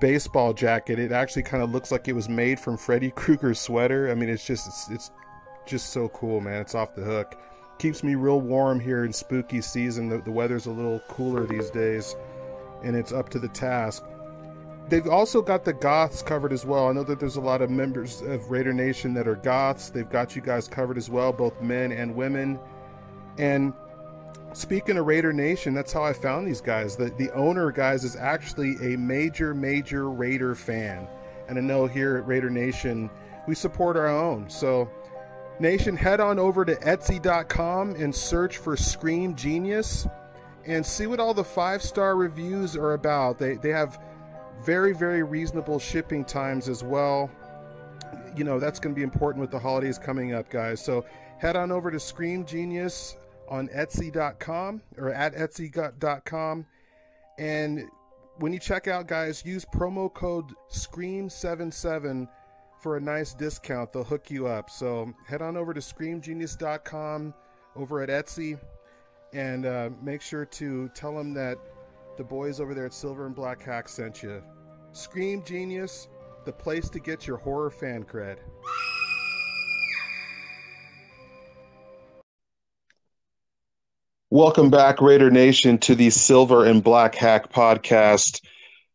baseball 0.00 0.52
jacket. 0.52 0.98
It 0.98 1.12
actually 1.12 1.44
kind 1.44 1.62
of 1.62 1.70
looks 1.70 1.92
like 1.92 2.08
it 2.08 2.14
was 2.14 2.28
made 2.28 2.58
from 2.58 2.76
Freddy 2.76 3.10
Krueger's 3.14 3.60
sweater. 3.60 4.10
I 4.10 4.16
mean, 4.16 4.28
it's 4.28 4.44
just 4.44 4.66
it's, 4.66 4.90
it's 4.90 5.10
just 5.66 5.90
so 5.90 6.08
cool, 6.08 6.40
man. 6.40 6.60
It's 6.62 6.74
off 6.74 6.96
the 6.96 7.04
hook. 7.04 7.40
Keeps 7.78 8.02
me 8.02 8.16
real 8.16 8.40
warm 8.40 8.80
here 8.80 9.04
in 9.04 9.12
spooky 9.12 9.60
season. 9.60 10.08
The, 10.08 10.18
the 10.18 10.32
weather's 10.32 10.66
a 10.66 10.72
little 10.72 10.98
cooler 11.08 11.46
these 11.46 11.70
days 11.70 12.16
and 12.84 12.94
it's 12.96 13.12
up 13.12 13.28
to 13.30 13.38
the 13.38 13.48
task. 13.48 14.04
They've 14.88 15.08
also 15.08 15.40
got 15.40 15.64
the 15.64 15.72
goths 15.72 16.22
covered 16.22 16.52
as 16.52 16.66
well. 16.66 16.88
I 16.88 16.92
know 16.92 17.04
that 17.04 17.18
there's 17.18 17.36
a 17.36 17.40
lot 17.40 17.62
of 17.62 17.70
members 17.70 18.20
of 18.20 18.50
Raider 18.50 18.72
Nation 18.72 19.14
that 19.14 19.26
are 19.26 19.36
goths. 19.36 19.88
They've 19.88 20.08
got 20.08 20.36
you 20.36 20.42
guys 20.42 20.68
covered 20.68 20.98
as 20.98 21.08
well, 21.08 21.32
both 21.32 21.60
men 21.62 21.90
and 21.90 22.14
women. 22.14 22.58
And 23.38 23.72
speaking 24.52 24.98
of 24.98 25.06
Raider 25.06 25.32
Nation, 25.32 25.72
that's 25.72 25.92
how 25.92 26.04
I 26.04 26.12
found 26.12 26.46
these 26.46 26.60
guys. 26.60 26.96
The 26.96 27.06
the 27.16 27.32
owner, 27.32 27.70
guys, 27.72 28.04
is 28.04 28.14
actually 28.14 28.76
a 28.94 28.98
major, 28.98 29.54
major 29.54 30.10
Raider 30.10 30.54
fan. 30.54 31.08
And 31.48 31.58
I 31.58 31.62
know 31.62 31.86
here 31.86 32.18
at 32.18 32.26
Raider 32.26 32.50
Nation, 32.50 33.10
we 33.48 33.54
support 33.54 33.96
our 33.96 34.08
own. 34.08 34.50
So 34.50 34.90
Nation, 35.60 35.96
head 35.96 36.20
on 36.20 36.38
over 36.38 36.64
to 36.64 36.74
Etsy.com 36.76 37.94
and 37.94 38.14
search 38.14 38.58
for 38.58 38.76
Scream 38.76 39.34
Genius 39.34 40.06
and 40.66 40.84
see 40.84 41.06
what 41.06 41.20
all 41.20 41.34
the 41.34 41.44
five 41.44 41.82
star 41.82 42.16
reviews 42.16 42.76
are 42.76 42.94
about. 42.94 43.38
They 43.38 43.54
they 43.54 43.70
have 43.70 43.98
very 44.64 44.92
very 44.92 45.22
reasonable 45.22 45.78
shipping 45.78 46.24
times 46.24 46.68
as 46.68 46.82
well. 46.82 47.30
You 48.36 48.44
know 48.44 48.58
that's 48.58 48.78
going 48.78 48.94
to 48.94 48.98
be 48.98 49.04
important 49.04 49.40
with 49.40 49.50
the 49.50 49.58
holidays 49.58 49.98
coming 49.98 50.32
up, 50.34 50.50
guys. 50.50 50.84
So 50.84 51.04
head 51.38 51.56
on 51.56 51.70
over 51.70 51.90
to 51.90 52.00
Scream 52.00 52.44
Genius 52.44 53.16
on 53.48 53.68
Etsy.com 53.68 54.80
or 54.96 55.12
at 55.12 55.34
Etsy.com 55.34 56.66
and 57.38 57.84
when 58.38 58.52
you 58.52 58.58
check 58.58 58.88
out, 58.88 59.06
guys, 59.06 59.44
use 59.44 59.64
promo 59.64 60.12
code 60.12 60.52
SCREAM77 60.72 62.28
for 62.80 62.96
a 62.96 63.00
nice 63.00 63.32
discount. 63.34 63.92
They'll 63.92 64.04
hook 64.04 64.30
you 64.30 64.46
up. 64.46 64.70
So 64.70 65.12
head 65.26 65.42
on 65.42 65.56
over 65.56 65.72
to 65.72 65.80
screamgenius.com 65.80 67.34
over 67.76 68.02
at 68.02 68.08
Etsy 68.08 68.58
and 69.34 69.66
uh, 69.66 69.90
make 70.00 70.22
sure 70.22 70.44
to 70.44 70.88
tell 70.90 71.14
them 71.14 71.34
that 71.34 71.58
the 72.16 72.22
boys 72.22 72.60
over 72.60 72.72
there 72.72 72.86
at 72.86 72.94
Silver 72.94 73.26
and 73.26 73.34
Black 73.34 73.60
Hack 73.62 73.88
sent 73.88 74.22
you. 74.22 74.42
Scream 74.92 75.42
Genius, 75.44 76.08
the 76.44 76.52
place 76.52 76.88
to 76.90 77.00
get 77.00 77.26
your 77.26 77.36
horror 77.36 77.70
fan 77.70 78.04
cred. 78.04 78.38
Welcome 84.30 84.70
back, 84.70 85.00
Raider 85.00 85.30
Nation, 85.30 85.78
to 85.78 85.96
the 85.96 86.10
Silver 86.10 86.64
and 86.64 86.82
Black 86.82 87.14
Hack 87.16 87.52
podcast. 87.52 88.40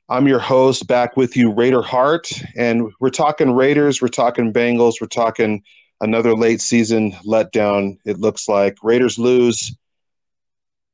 I'm 0.07 0.27
your 0.27 0.39
host, 0.39 0.87
back 0.87 1.17
with 1.17 1.35
you, 1.35 1.51
Raider 1.51 1.81
Heart, 1.81 2.31
and 2.57 2.89
we're 2.99 3.09
talking 3.09 3.51
Raiders, 3.51 4.01
we're 4.01 4.07
talking 4.07 4.53
Bengals, 4.53 4.95
we're 5.01 5.07
talking 5.07 5.61
another 6.01 6.33
late 6.33 6.61
season 6.61 7.11
letdown. 7.25 7.97
It 8.05 8.19
looks 8.19 8.47
like 8.47 8.77
Raiders 8.81 9.19
lose 9.19 9.75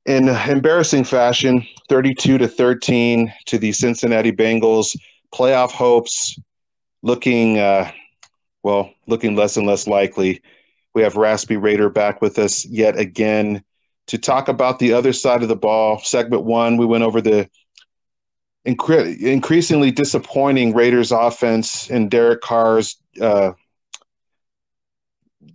in 0.05 0.29
embarrassing 0.29 1.03
fashion, 1.03 1.65
32 1.89 2.37
to 2.37 2.47
13 2.47 3.33
to 3.45 3.57
the 3.57 3.71
Cincinnati 3.71 4.31
Bengals. 4.31 4.95
Playoff 5.33 5.71
hopes 5.71 6.39
looking, 7.01 7.59
uh, 7.59 7.91
well, 8.63 8.91
looking 9.07 9.35
less 9.35 9.57
and 9.57 9.65
less 9.65 9.87
likely. 9.87 10.41
We 10.93 11.01
have 11.01 11.17
Raspy 11.17 11.57
Raider 11.57 11.89
back 11.89 12.21
with 12.21 12.39
us 12.39 12.65
yet 12.65 12.97
again 12.97 13.63
to 14.07 14.17
talk 14.17 14.47
about 14.47 14.79
the 14.79 14.93
other 14.93 15.13
side 15.13 15.41
of 15.41 15.49
the 15.49 15.55
ball. 15.55 15.99
Segment 15.99 16.43
one, 16.43 16.77
we 16.77 16.85
went 16.85 17.03
over 17.03 17.21
the 17.21 17.49
incre- 18.65 19.19
increasingly 19.19 19.91
disappointing 19.91 20.73
Raiders 20.73 21.11
offense 21.11 21.89
and 21.89 22.11
Derek 22.11 22.41
Carr's 22.41 22.97
uh, 23.19 23.53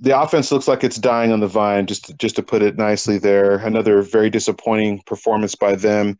the 0.00 0.18
offense 0.18 0.52
looks 0.52 0.68
like 0.68 0.84
it's 0.84 0.98
dying 0.98 1.32
on 1.32 1.40
the 1.40 1.46
vine. 1.46 1.86
Just 1.86 2.06
to, 2.06 2.14
just 2.14 2.36
to 2.36 2.42
put 2.42 2.62
it 2.62 2.76
nicely, 2.76 3.18
there 3.18 3.56
another 3.56 4.02
very 4.02 4.30
disappointing 4.30 5.02
performance 5.06 5.54
by 5.54 5.74
them. 5.74 6.16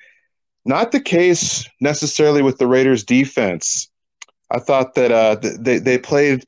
Not 0.64 0.92
the 0.92 1.00
case 1.00 1.68
necessarily 1.80 2.42
with 2.42 2.58
the 2.58 2.66
Raiders' 2.66 3.04
defense. 3.04 3.90
I 4.50 4.58
thought 4.58 4.94
that 4.94 5.12
uh, 5.12 5.36
they 5.58 5.78
they 5.78 5.98
played 5.98 6.44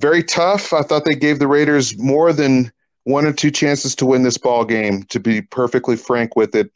very 0.00 0.22
tough. 0.22 0.72
I 0.72 0.82
thought 0.82 1.04
they 1.04 1.14
gave 1.14 1.38
the 1.38 1.48
Raiders 1.48 1.98
more 1.98 2.32
than 2.32 2.72
one 3.04 3.26
or 3.26 3.32
two 3.32 3.50
chances 3.50 3.94
to 3.96 4.06
win 4.06 4.22
this 4.22 4.38
ball 4.38 4.64
game. 4.64 5.02
To 5.04 5.20
be 5.20 5.42
perfectly 5.42 5.96
frank 5.96 6.36
with 6.36 6.54
it, 6.54 6.70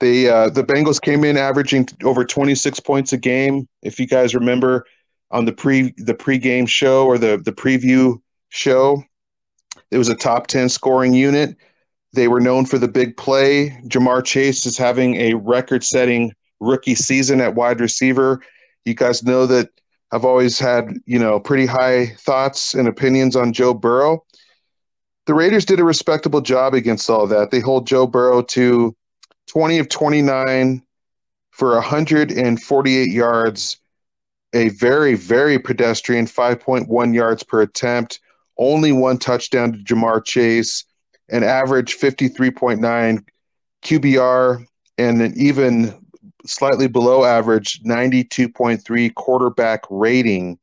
they 0.00 0.28
uh, 0.28 0.50
the 0.50 0.64
Bengals 0.64 1.00
came 1.00 1.24
in 1.24 1.36
averaging 1.36 1.88
over 2.04 2.24
26 2.24 2.80
points 2.80 3.12
a 3.12 3.16
game. 3.16 3.68
If 3.82 3.98
you 3.98 4.06
guys 4.06 4.34
remember 4.34 4.84
on 5.30 5.44
the 5.44 5.52
pre 5.52 5.94
the 5.96 6.14
pregame 6.14 6.68
show 6.68 7.06
or 7.06 7.16
the 7.16 7.40
the 7.42 7.52
preview 7.52 8.20
show. 8.48 9.02
It 9.90 9.98
was 9.98 10.08
a 10.08 10.14
top 10.14 10.46
10 10.46 10.68
scoring 10.68 11.14
unit. 11.14 11.56
They 12.12 12.28
were 12.28 12.40
known 12.40 12.66
for 12.66 12.78
the 12.78 12.88
big 12.88 13.16
play. 13.16 13.70
Ja'Marr 13.86 14.24
Chase 14.24 14.64
is 14.66 14.78
having 14.78 15.16
a 15.16 15.34
record 15.34 15.84
setting 15.84 16.32
rookie 16.60 16.94
season 16.94 17.40
at 17.40 17.54
wide 17.54 17.80
receiver. 17.80 18.40
You 18.84 18.94
guys 18.94 19.22
know 19.22 19.46
that 19.46 19.68
I've 20.12 20.24
always 20.24 20.58
had, 20.58 20.94
you 21.04 21.18
know, 21.18 21.38
pretty 21.38 21.66
high 21.66 22.06
thoughts 22.18 22.74
and 22.74 22.88
opinions 22.88 23.36
on 23.36 23.52
Joe 23.52 23.74
Burrow. 23.74 24.24
The 25.26 25.34
Raiders 25.34 25.64
did 25.64 25.80
a 25.80 25.84
respectable 25.84 26.40
job 26.40 26.72
against 26.72 27.10
all 27.10 27.26
that. 27.26 27.50
They 27.50 27.60
hold 27.60 27.86
Joe 27.86 28.06
Burrow 28.06 28.42
to 28.42 28.96
20 29.48 29.78
of 29.78 29.88
29 29.88 30.82
for 31.50 31.72
148 31.74 33.12
yards, 33.12 33.78
a 34.52 34.68
very, 34.70 35.14
very 35.14 35.58
pedestrian 35.58 36.26
5.1 36.26 37.14
yards 37.14 37.42
per 37.42 37.62
attempt 37.62 38.20
only 38.58 38.92
one 38.92 39.18
touchdown 39.18 39.72
to 39.72 39.78
Ja'Marr 39.78 40.24
Chase, 40.24 40.84
an 41.28 41.42
average 41.42 41.96
53.9 41.96 43.24
QBR, 43.82 44.64
and 44.98 45.22
an 45.22 45.34
even 45.36 46.06
slightly 46.46 46.88
below 46.88 47.24
average 47.24 47.82
92.3 47.82 49.14
quarterback 49.14 49.82
rating. 49.90 50.58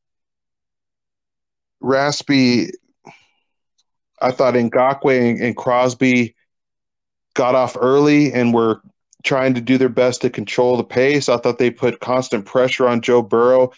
Raspy, 1.82 2.72
I 4.22 4.32
thought 4.32 4.54
Ngakoue 4.54 5.32
and, 5.32 5.42
and 5.42 5.58
Crosby 5.58 6.36
got 7.34 7.56
off 7.56 7.76
early 7.80 8.32
and 8.32 8.54
were 8.54 8.82
trying 9.24 9.54
to 9.54 9.62
do 9.62 9.78
their 9.78 9.90
best 9.90 10.22
to 10.22 10.30
control 10.30 10.78
the 10.78 10.84
pace. 10.84 11.30
I 11.30 11.38
thought 11.38 11.58
they 11.58 11.72
put 11.72 12.00
constant 12.00 12.46
pressure 12.46 12.88
on 12.88 13.02
Joe 13.02 13.22
Burrow 13.22 13.72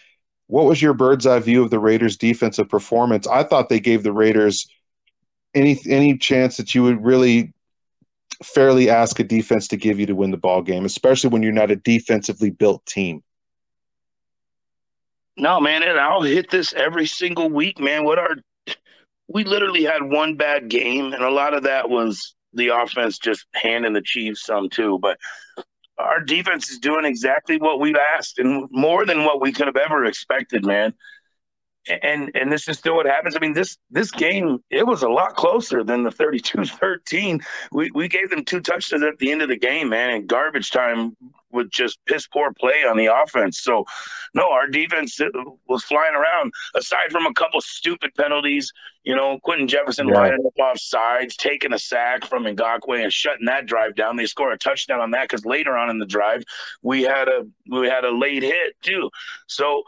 what 0.48 0.66
was 0.66 0.82
your 0.82 0.94
bird's 0.94 1.26
eye 1.26 1.40
view 1.40 1.64
of 1.64 1.72
the 1.72 1.80
Raiders' 1.80 2.18
defensive 2.18 2.70
performance? 2.70 3.28
I 3.28 3.44
thought 3.44 3.70
they 3.70 3.80
gave 3.80 4.04
the 4.04 4.14
Raiders 4.14 4.68
any 5.54 5.80
any 5.88 6.18
chance 6.18 6.58
that 6.58 6.76
you 6.76 6.84
would 6.84 7.04
really 7.04 7.54
fairly 8.44 8.90
ask 8.90 9.20
a 9.20 9.24
defense 9.24 9.68
to 9.70 9.78
give 9.78 10.00
you 10.00 10.06
to 10.06 10.16
win 10.16 10.32
the 10.32 10.38
ball 10.38 10.62
game, 10.62 10.86
especially 10.86 11.30
when 11.30 11.42
you're 11.42 11.52
not 11.52 11.72
a 11.72 11.76
defensively 11.76 12.50
built 12.50 12.86
team. 12.86 13.24
No, 15.38 15.60
man, 15.60 15.84
and 15.84 16.00
I'll 16.00 16.22
hit 16.22 16.50
this 16.50 16.74
every 16.74 17.06
single 17.06 17.50
week, 17.50 17.80
man. 17.80 18.06
What 18.06 18.20
our 18.20 18.36
we 19.28 19.44
literally 19.44 19.84
had 19.84 20.04
one 20.04 20.36
bad 20.36 20.70
game, 20.70 21.14
and 21.14 21.24
a 21.24 21.30
lot 21.30 21.54
of 21.54 21.64
that 21.64 21.90
was 21.90 22.36
the 22.54 22.70
offense 22.70 23.18
just 23.18 23.46
handing 23.54 23.94
the 23.94 24.02
Chiefs 24.02 24.46
some 24.46 24.70
too. 24.70 25.00
But 25.02 25.18
our 25.98 26.20
defense 26.22 26.70
is 26.70 26.80
doing 26.80 27.06
exactly 27.06 27.58
what 27.58 27.80
we've 27.80 27.96
asked 28.18 28.40
and 28.40 28.68
more 28.72 29.06
than 29.06 29.24
what 29.24 29.42
we 29.42 29.52
could 29.52 29.68
have 29.68 29.78
ever 29.78 30.06
expected, 30.06 30.66
man. 30.66 30.94
And 32.02 32.32
and 32.34 32.52
this 32.52 32.68
is 32.68 32.80
still 32.80 32.96
what 32.96 33.06
happens. 33.06 33.36
I 33.36 33.40
mean, 33.40 33.54
this 33.54 33.78
this 33.92 34.12
game 34.12 34.60
it 34.70 34.86
was 34.88 35.04
a 35.04 35.10
lot 35.10 35.36
closer 35.36 35.84
than 35.84 36.04
the 36.04 36.10
32-13. 36.10 37.44
We 37.72 37.92
we 37.94 38.08
gave 38.08 38.30
them 38.30 38.44
two 38.44 38.60
touchdowns 38.62 39.04
at 39.04 39.20
the 39.20 39.32
end 39.32 39.42
of 39.42 39.50
the 39.50 39.58
game, 39.58 39.90
man, 39.90 40.10
and 40.10 40.28
garbage 40.28 40.72
time 40.72 41.16
with 41.56 41.72
just 41.72 41.98
piss 42.06 42.28
poor 42.28 42.54
play 42.60 42.84
on 42.88 42.98
the 42.98 43.08
offense. 43.08 43.62
So, 43.62 43.86
no, 44.36 44.52
our 44.52 44.68
defense 44.68 45.20
uh, 45.20 45.30
was 45.68 45.84
flying 45.84 46.14
around. 46.14 46.52
Aside 46.76 47.12
from 47.12 47.26
a 47.26 47.34
couple 47.34 47.62
stupid 47.62 48.14
penalties, 48.16 48.72
you 49.04 49.16
know, 49.16 49.40
Quinton 49.44 49.68
Jefferson 49.68 50.10
yeah. 50.10 50.16
lining 50.16 50.46
up 50.46 50.60
off 50.60 50.80
sides, 50.80 51.36
taking 51.36 51.74
a 51.74 51.80
sack 51.80 52.26
from 52.26 52.44
Ngakoue 52.44 53.02
and 53.02 53.12
shutting 53.12 53.46
that 53.46 53.66
drive 53.66 53.96
down. 53.96 54.18
They 54.18 54.26
score 54.28 54.52
a 54.52 54.58
touchdown 54.58 55.00
on 55.00 55.12
that 55.12 55.30
because 55.30 55.46
later 55.46 55.76
on 55.76 55.90
in 55.90 55.98
the 55.98 56.06
drive, 56.06 56.44
we 56.84 57.02
had 57.02 57.28
a 57.28 57.46
we 57.72 57.88
had 57.88 58.04
a 58.04 58.12
late 58.12 58.44
hit 58.44 58.76
too. 58.82 59.10
So, 59.48 59.84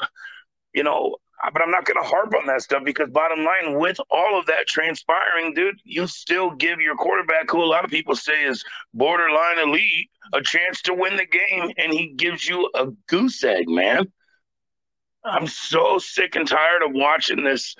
you 0.73 0.83
know, 0.83 1.17
but 1.53 1.61
I'm 1.61 1.71
not 1.71 1.85
going 1.85 2.01
to 2.01 2.07
harp 2.07 2.33
on 2.35 2.47
that 2.47 2.61
stuff 2.61 2.83
because 2.83 3.09
bottom 3.09 3.45
line, 3.45 3.77
with 3.79 3.99
all 4.09 4.39
of 4.39 4.45
that 4.47 4.67
transpiring, 4.67 5.53
dude, 5.53 5.79
you 5.83 6.07
still 6.07 6.51
give 6.51 6.79
your 6.79 6.95
quarterback, 6.95 7.49
who 7.49 7.63
a 7.63 7.65
lot 7.65 7.85
of 7.85 7.91
people 7.91 8.15
say 8.15 8.43
is 8.43 8.63
borderline 8.93 9.59
elite, 9.59 10.09
a 10.33 10.41
chance 10.41 10.81
to 10.83 10.93
win 10.93 11.15
the 11.15 11.25
game, 11.25 11.71
and 11.77 11.93
he 11.93 12.13
gives 12.15 12.47
you 12.47 12.69
a 12.73 12.87
goose 13.07 13.43
egg, 13.43 13.69
man. 13.69 14.11
I'm 15.23 15.47
so 15.47 15.99
sick 15.99 16.35
and 16.35 16.47
tired 16.47 16.83
of 16.83 16.91
watching 16.93 17.43
this. 17.43 17.75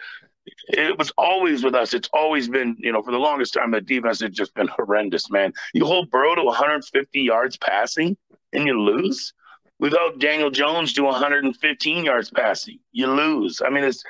It 0.70 0.98
was 0.98 1.12
always 1.18 1.64
with 1.64 1.76
us. 1.76 1.94
It's 1.94 2.10
always 2.14 2.48
been, 2.48 2.76
you 2.80 2.92
know, 2.92 3.02
for 3.02 3.12
the 3.12 3.18
longest 3.18 3.54
time, 3.54 3.72
the 3.72 3.82
defense 3.82 4.22
has 4.22 4.32
just 4.32 4.54
been 4.54 4.68
horrendous, 4.68 5.30
man. 5.30 5.52
You 5.74 5.86
hold 5.86 6.10
Burrow 6.10 6.36
to 6.36 6.44
150 6.44 7.22
yards 7.22 7.58
passing 7.58 8.16
and 8.54 8.66
you 8.66 8.80
lose 8.80 9.34
without 9.80 10.20
Daniel 10.20 10.50
Jones 10.50 10.94
do 10.94 11.04
115 11.04 12.04
yards 12.04 12.30
passing. 12.30 12.80
You 12.92 13.08
lose. 13.08 13.62
I 13.66 13.70
mean, 13.70 13.84
it's 13.84 14.04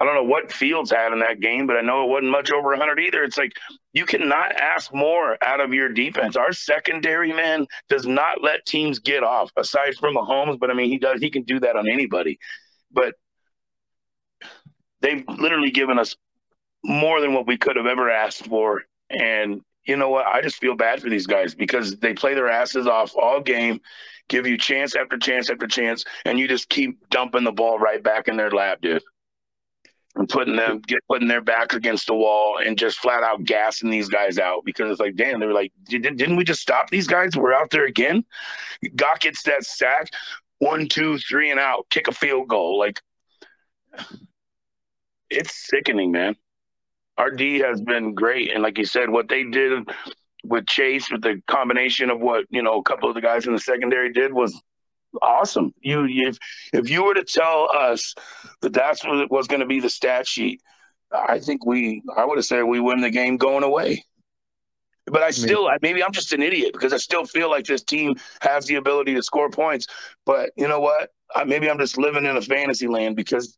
I 0.00 0.04
don't 0.04 0.14
know 0.14 0.24
what 0.24 0.52
Fields 0.52 0.92
had 0.92 1.12
in 1.12 1.18
that 1.20 1.40
game, 1.40 1.66
but 1.66 1.76
I 1.76 1.80
know 1.80 2.04
it 2.04 2.08
wasn't 2.08 2.30
much 2.30 2.52
over 2.52 2.68
100 2.68 3.00
either. 3.00 3.24
It's 3.24 3.36
like 3.36 3.52
you 3.92 4.06
cannot 4.06 4.54
ask 4.54 4.94
more 4.94 5.36
out 5.42 5.60
of 5.60 5.74
your 5.74 5.88
defense. 5.88 6.36
Our 6.36 6.52
secondary 6.52 7.32
man 7.32 7.66
does 7.88 8.06
not 8.06 8.42
let 8.42 8.64
teams 8.64 9.00
get 9.00 9.24
off, 9.24 9.50
aside 9.56 9.96
from 9.96 10.14
Mahomes. 10.14 10.60
But 10.60 10.70
I 10.70 10.74
mean, 10.74 10.88
he 10.88 10.98
does. 10.98 11.20
He 11.20 11.30
can 11.30 11.42
do 11.42 11.58
that 11.60 11.74
on 11.74 11.88
anybody. 11.88 12.38
But 12.92 13.14
they've 15.00 15.24
literally 15.28 15.72
given 15.72 15.98
us 15.98 16.14
more 16.84 17.20
than 17.20 17.34
what 17.34 17.48
we 17.48 17.56
could 17.56 17.74
have 17.74 17.86
ever 17.86 18.08
asked 18.08 18.46
for, 18.46 18.82
and 19.10 19.62
you 19.84 19.96
know 19.96 20.10
what? 20.10 20.26
I 20.26 20.42
just 20.42 20.60
feel 20.60 20.76
bad 20.76 21.02
for 21.02 21.10
these 21.10 21.26
guys 21.26 21.56
because 21.56 21.96
they 21.96 22.14
play 22.14 22.34
their 22.34 22.48
asses 22.48 22.86
off 22.86 23.16
all 23.16 23.40
game 23.40 23.80
give 24.28 24.46
you 24.46 24.56
chance 24.58 24.94
after 24.94 25.18
chance 25.18 25.50
after 25.50 25.66
chance, 25.66 26.04
and 26.24 26.38
you 26.38 26.48
just 26.48 26.68
keep 26.68 27.08
dumping 27.10 27.44
the 27.44 27.52
ball 27.52 27.78
right 27.78 28.02
back 28.02 28.28
in 28.28 28.36
their 28.36 28.50
lap, 28.50 28.80
dude. 28.80 29.02
And 30.14 30.28
putting 30.28 30.56
them 30.56 30.80
get 30.80 31.00
putting 31.08 31.28
their 31.28 31.40
backs 31.40 31.76
against 31.76 32.06
the 32.06 32.14
wall 32.14 32.58
and 32.64 32.78
just 32.78 32.98
flat 32.98 33.22
out 33.22 33.44
gassing 33.44 33.90
these 33.90 34.08
guys 34.08 34.38
out 34.38 34.64
because 34.64 34.90
it's 34.90 35.00
like, 35.00 35.16
damn, 35.16 35.38
they 35.38 35.46
were 35.46 35.52
like, 35.52 35.72
didn't 35.86 36.36
we 36.36 36.44
just 36.44 36.60
stop 36.60 36.90
these 36.90 37.06
guys? 37.06 37.36
We're 37.36 37.52
out 37.52 37.70
there 37.70 37.84
again. 37.84 38.24
Gok 38.96 39.20
gets 39.20 39.42
that 39.44 39.64
sack, 39.64 40.10
one, 40.58 40.88
two, 40.88 41.18
three, 41.18 41.50
and 41.50 41.60
out, 41.60 41.86
kick 41.90 42.08
a 42.08 42.12
field 42.12 42.48
goal. 42.48 42.78
Like 42.78 43.00
it's 45.30 45.68
sickening, 45.68 46.10
man. 46.10 46.36
Our 47.16 47.30
D 47.30 47.58
has 47.60 47.80
been 47.80 48.14
great, 48.14 48.52
and 48.52 48.62
like 48.62 48.78
you 48.78 48.84
said, 48.84 49.10
what 49.10 49.28
they 49.28 49.44
did 49.44 49.88
with 50.44 50.66
Chase, 50.66 51.10
with 51.10 51.22
the 51.22 51.40
combination 51.46 52.10
of 52.10 52.20
what 52.20 52.44
you 52.50 52.62
know 52.62 52.78
a 52.78 52.82
couple 52.82 53.08
of 53.08 53.14
the 53.14 53.20
guys 53.20 53.46
in 53.46 53.52
the 53.52 53.58
secondary 53.58 54.12
did 54.12 54.32
was 54.32 54.60
awesome. 55.22 55.72
You 55.80 56.06
if 56.08 56.38
if 56.72 56.90
you 56.90 57.04
were 57.04 57.14
to 57.14 57.24
tell 57.24 57.68
us 57.74 58.14
that 58.62 58.72
that's 58.72 59.04
what 59.04 59.30
was 59.30 59.46
going 59.46 59.60
to 59.60 59.66
be 59.66 59.80
the 59.80 59.90
stat 59.90 60.26
sheet, 60.26 60.60
I 61.12 61.38
think 61.38 61.66
we 61.66 62.02
I 62.16 62.24
would 62.24 62.38
have 62.38 62.44
said 62.44 62.62
we 62.62 62.80
win 62.80 63.00
the 63.00 63.10
game 63.10 63.36
going 63.36 63.64
away. 63.64 64.04
But 65.10 65.22
I 65.22 65.30
still, 65.30 65.70
maybe 65.80 66.04
I'm 66.04 66.12
just 66.12 66.34
an 66.34 66.42
idiot 66.42 66.74
because 66.74 66.92
I 66.92 66.98
still 66.98 67.24
feel 67.24 67.50
like 67.50 67.64
this 67.64 67.82
team 67.82 68.14
has 68.42 68.66
the 68.66 68.74
ability 68.74 69.14
to 69.14 69.22
score 69.22 69.48
points. 69.48 69.86
But 70.26 70.50
you 70.54 70.68
know 70.68 70.80
what? 70.80 71.08
Maybe 71.46 71.70
I'm 71.70 71.78
just 71.78 71.96
living 71.96 72.26
in 72.26 72.36
a 72.36 72.42
fantasy 72.42 72.88
land 72.88 73.16
because, 73.16 73.56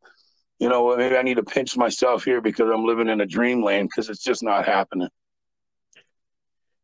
you 0.60 0.68
know, 0.68 0.96
maybe 0.96 1.16
I 1.16 1.22
need 1.22 1.38
to 1.38 1.42
pinch 1.42 1.76
myself 1.76 2.22
here 2.22 2.40
because 2.40 2.70
I'm 2.70 2.84
living 2.84 3.08
in 3.08 3.20
a 3.20 3.26
dreamland 3.26 3.88
because 3.88 4.08
it's 4.08 4.22
just 4.22 4.44
not 4.44 4.64
happening 4.64 5.08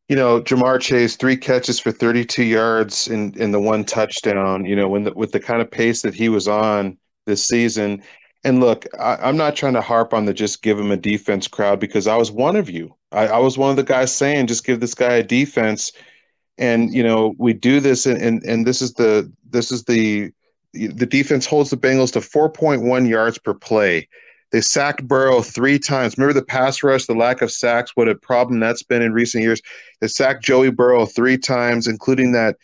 you 0.08 0.16
know, 0.16 0.40
Ja'Marr 0.40 0.80
Chase 0.80 1.16
three 1.16 1.36
catches 1.36 1.78
for 1.78 1.90
32 1.90 2.44
yards 2.44 3.08
in 3.08 3.34
in 3.34 3.52
the 3.52 3.60
one 3.60 3.84
touchdown. 3.84 4.64
You 4.64 4.76
know, 4.76 4.88
when 4.88 5.04
the, 5.04 5.12
with 5.12 5.32
the 5.32 5.40
kind 5.40 5.60
of 5.60 5.70
pace 5.70 6.02
that 6.02 6.14
he 6.14 6.28
was 6.28 6.46
on 6.46 6.96
this 7.26 7.44
season. 7.44 8.02
And 8.44 8.60
look, 8.60 8.86
I, 8.98 9.28
am 9.28 9.36
not 9.36 9.56
trying 9.56 9.72
to 9.72 9.80
harp 9.80 10.14
on 10.14 10.24
the 10.24 10.32
just 10.32 10.62
give 10.62 10.78
him 10.78 10.92
a 10.92 10.96
defense 10.96 11.48
crowd 11.48 11.80
because 11.80 12.06
I 12.06 12.14
was 12.14 12.30
one 12.30 12.54
of 12.54 12.70
you. 12.70 12.94
I, 13.10 13.26
I, 13.26 13.38
was 13.38 13.58
one 13.58 13.70
of 13.70 13.76
the 13.76 13.82
guys 13.82 14.14
saying 14.14 14.46
just 14.46 14.64
give 14.64 14.78
this 14.78 14.94
guy 14.94 15.14
a 15.14 15.22
defense. 15.24 15.90
And 16.56 16.94
you 16.94 17.02
know, 17.02 17.34
we 17.38 17.52
do 17.52 17.80
this, 17.80 18.06
and 18.06 18.22
and, 18.22 18.42
and 18.44 18.66
this 18.66 18.80
is 18.80 18.94
the 18.94 19.30
this 19.50 19.72
is 19.72 19.84
the 19.84 20.30
the 20.72 21.06
defense 21.06 21.46
holds 21.46 21.70
the 21.70 21.76
Bengals 21.76 22.12
to 22.12 22.20
4.1 22.20 23.08
yards 23.08 23.38
per 23.38 23.54
play. 23.54 24.08
They 24.52 24.60
sacked 24.60 25.06
Burrow 25.06 25.42
three 25.42 25.78
times. 25.78 26.16
Remember 26.16 26.38
the 26.38 26.44
pass 26.44 26.82
rush, 26.82 27.06
the 27.06 27.14
lack 27.14 27.42
of 27.42 27.50
sacks, 27.50 27.92
what 27.94 28.08
a 28.08 28.14
problem 28.14 28.60
that's 28.60 28.82
been 28.82 29.02
in 29.02 29.12
recent 29.12 29.42
years. 29.42 29.60
They 30.00 30.08
sacked 30.08 30.44
Joey 30.44 30.70
Burrow 30.70 31.04
three 31.04 31.36
times, 31.36 31.88
including 31.88 32.32
that 32.32 32.56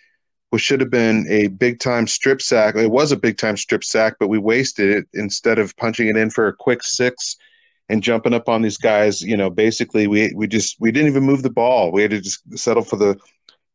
which 0.51 0.61
should 0.61 0.81
have 0.81 0.91
been 0.91 1.27
a 1.31 1.47
big 1.49 1.81
time 1.81 2.07
strip 2.07 2.43
sack. 2.43 2.77
It 2.77 2.91
was 2.91 3.11
a 3.11 3.17
big 3.17 3.39
time 3.39 3.57
strip 3.57 3.83
sack, 3.83 4.17
but 4.21 4.29
we 4.29 4.37
wasted 4.37 4.91
it 4.91 5.07
instead 5.15 5.59
of 5.59 5.75
punching 5.79 6.09
it 6.09 6.17
in 6.17 6.29
for 6.29 6.47
a 6.47 6.55
quick 6.55 6.83
six 6.83 7.37
and 7.89 8.03
jumping 8.03 8.35
up 8.35 8.51
on 8.51 8.61
these 8.61 8.77
guys. 8.77 9.23
You 9.23 9.37
know, 9.37 9.49
basically 9.49 10.07
we 10.07 10.31
we 10.37 10.47
just 10.47 10.77
we 10.79 10.93
didn't 10.93 11.09
even 11.09 11.25
move 11.25 11.43
the 11.43 11.49
ball. 11.49 11.91
We 11.91 12.03
had 12.03 12.11
to 12.11 12.21
just 12.21 12.43
settle 12.59 12.85
for 12.85 12.97
the 12.97 13.19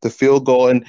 the 0.02 0.10
field 0.10 0.46
goal. 0.46 0.68
And 0.68 0.86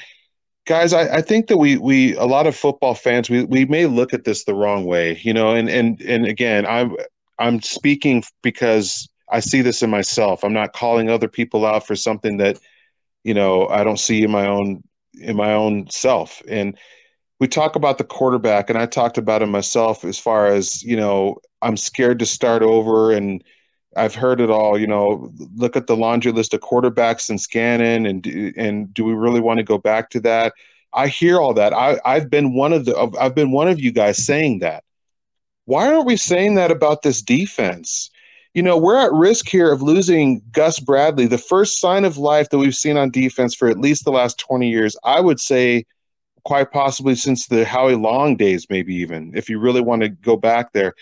guys, 0.69 0.93
I, 0.93 1.15
I 1.15 1.21
think 1.21 1.47
that 1.47 1.57
we 1.57 1.77
we 1.77 2.15
a 2.15 2.25
lot 2.25 2.45
of 2.45 2.55
football 2.55 2.93
fans 2.93 3.27
we 3.29 3.43
we 3.43 3.65
may 3.65 3.87
look 3.87 4.13
at 4.13 4.23
this 4.23 4.45
the 4.45 4.53
wrong 4.53 4.85
way. 4.85 5.19
You 5.23 5.33
know, 5.33 5.53
and 5.53 5.67
and 5.67 5.99
and 6.01 6.25
again, 6.27 6.65
I'm 6.67 6.95
I'm 7.39 7.61
speaking 7.61 8.23
because 8.43 9.09
I 9.31 9.39
see 9.39 9.61
this 9.61 9.81
in 9.81 9.89
myself. 9.89 10.43
I'm 10.43 10.53
not 10.53 10.73
calling 10.73 11.09
other 11.09 11.27
people 11.27 11.65
out 11.65 11.85
for 11.87 11.95
something 11.95 12.37
that 12.37 12.59
you 13.23 13.33
know 13.33 13.67
I 13.67 13.83
don't 13.83 13.99
see 13.99 14.23
in 14.23 14.31
my 14.31 14.45
own 14.45 14.83
in 15.19 15.35
my 15.35 15.53
own 15.53 15.89
self. 15.89 16.41
And 16.47 16.77
we 17.39 17.47
talk 17.47 17.75
about 17.75 17.97
the 17.97 18.03
quarterback, 18.03 18.69
and 18.69 18.77
I 18.77 18.85
talked 18.85 19.17
about 19.17 19.41
him 19.41 19.49
myself 19.49 20.05
as 20.05 20.19
far 20.19 20.47
as 20.47 20.83
you 20.83 20.95
know 20.95 21.37
I'm 21.63 21.77
scared 21.77 22.19
to 22.19 22.27
start 22.27 22.61
over, 22.61 23.11
and 23.11 23.43
I've 23.99 24.15
heard 24.15 24.41
it 24.41 24.49
all. 24.49 24.77
You 24.77 24.87
know, 24.87 25.31
look 25.55 25.75
at 25.75 25.87
the 25.87 25.97
laundry 25.97 26.31
list 26.31 26.53
of 26.53 26.61
quarterbacks 26.61 27.29
and 27.29 27.39
Scannon, 27.39 28.09
and 28.09 28.25
and 28.57 28.93
do 28.93 29.03
we 29.03 29.13
really 29.13 29.39
want 29.39 29.57
to 29.57 29.63
go 29.63 29.77
back 29.77 30.09
to 30.11 30.19
that? 30.21 30.53
I 30.93 31.07
hear 31.07 31.39
all 31.39 31.53
that. 31.55 31.73
I 31.73 31.99
I've 32.05 32.29
been 32.29 32.53
one 32.53 32.73
of 32.73 32.85
the 32.85 32.95
I've 33.19 33.35
been 33.35 33.51
one 33.51 33.67
of 33.67 33.79
you 33.79 33.91
guys 33.91 34.25
saying 34.25 34.59
that. 34.59 34.83
Why 35.65 35.91
aren't 35.93 36.07
we 36.07 36.17
saying 36.17 36.55
that 36.55 36.71
about 36.71 37.03
this 37.03 37.21
defense? 37.21 38.09
You 38.55 38.63
know, 38.63 38.77
we're 38.77 38.97
at 38.97 39.13
risk 39.13 39.47
here 39.47 39.71
of 39.71 39.83
losing 39.83 40.41
Gus 40.51 40.79
Bradley, 40.79 41.27
the 41.27 41.37
first 41.37 41.79
sign 41.79 42.03
of 42.05 42.17
life 42.17 42.49
that 42.49 42.57
we've 42.57 42.75
seen 42.75 42.97
on 42.97 43.11
defense 43.11 43.53
for 43.53 43.69
at 43.69 43.77
least 43.77 44.05
the 44.05 44.11
last 44.11 44.39
20 44.39 44.67
years. 44.67 44.97
I 45.03 45.19
would 45.19 45.39
say 45.39 45.85
quite 46.45 46.71
possibly 46.71 47.13
since 47.13 47.45
the 47.45 47.63
Howie 47.63 47.93
Long 47.93 48.35
days, 48.35 48.65
maybe 48.69 48.95
even, 48.95 49.33
if 49.35 49.49
you 49.49 49.59
really 49.59 49.81
want 49.81 50.01
to 50.01 50.09
go 50.09 50.35
back 50.35 50.73
there. 50.73 50.95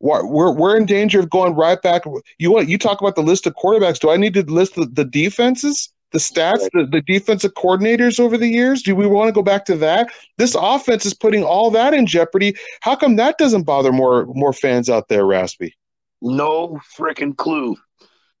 We're, 0.00 0.52
we're 0.52 0.76
in 0.76 0.86
danger 0.86 1.20
of 1.20 1.30
going 1.30 1.54
right 1.54 1.80
back. 1.80 2.02
You 2.38 2.50
want 2.50 2.68
you 2.68 2.76
talk 2.78 3.00
about 3.00 3.16
the 3.16 3.22
list 3.22 3.46
of 3.46 3.54
quarterbacks. 3.54 3.98
Do 3.98 4.10
I 4.10 4.16
need 4.16 4.34
to 4.34 4.42
list 4.42 4.74
the, 4.74 4.86
the 4.86 5.04
defenses, 5.04 5.90
the 6.12 6.18
stats, 6.18 6.68
the, 6.72 6.86
the 6.90 7.00
defensive 7.00 7.54
coordinators 7.54 8.20
over 8.20 8.36
the 8.36 8.48
years? 8.48 8.82
Do 8.82 8.94
we 8.94 9.06
want 9.06 9.28
to 9.28 9.32
go 9.32 9.42
back 9.42 9.64
to 9.66 9.76
that? 9.76 10.10
This 10.36 10.54
offense 10.58 11.06
is 11.06 11.14
putting 11.14 11.42
all 11.42 11.70
that 11.70 11.94
in 11.94 12.06
jeopardy. 12.06 12.54
How 12.82 12.96
come 12.96 13.16
that 13.16 13.38
doesn't 13.38 13.62
bother 13.62 13.92
more 13.92 14.26
more 14.26 14.52
fans 14.52 14.90
out 14.90 15.08
there, 15.08 15.24
Raspy? 15.24 15.74
No 16.20 16.80
freaking 16.98 17.36
clue. 17.36 17.76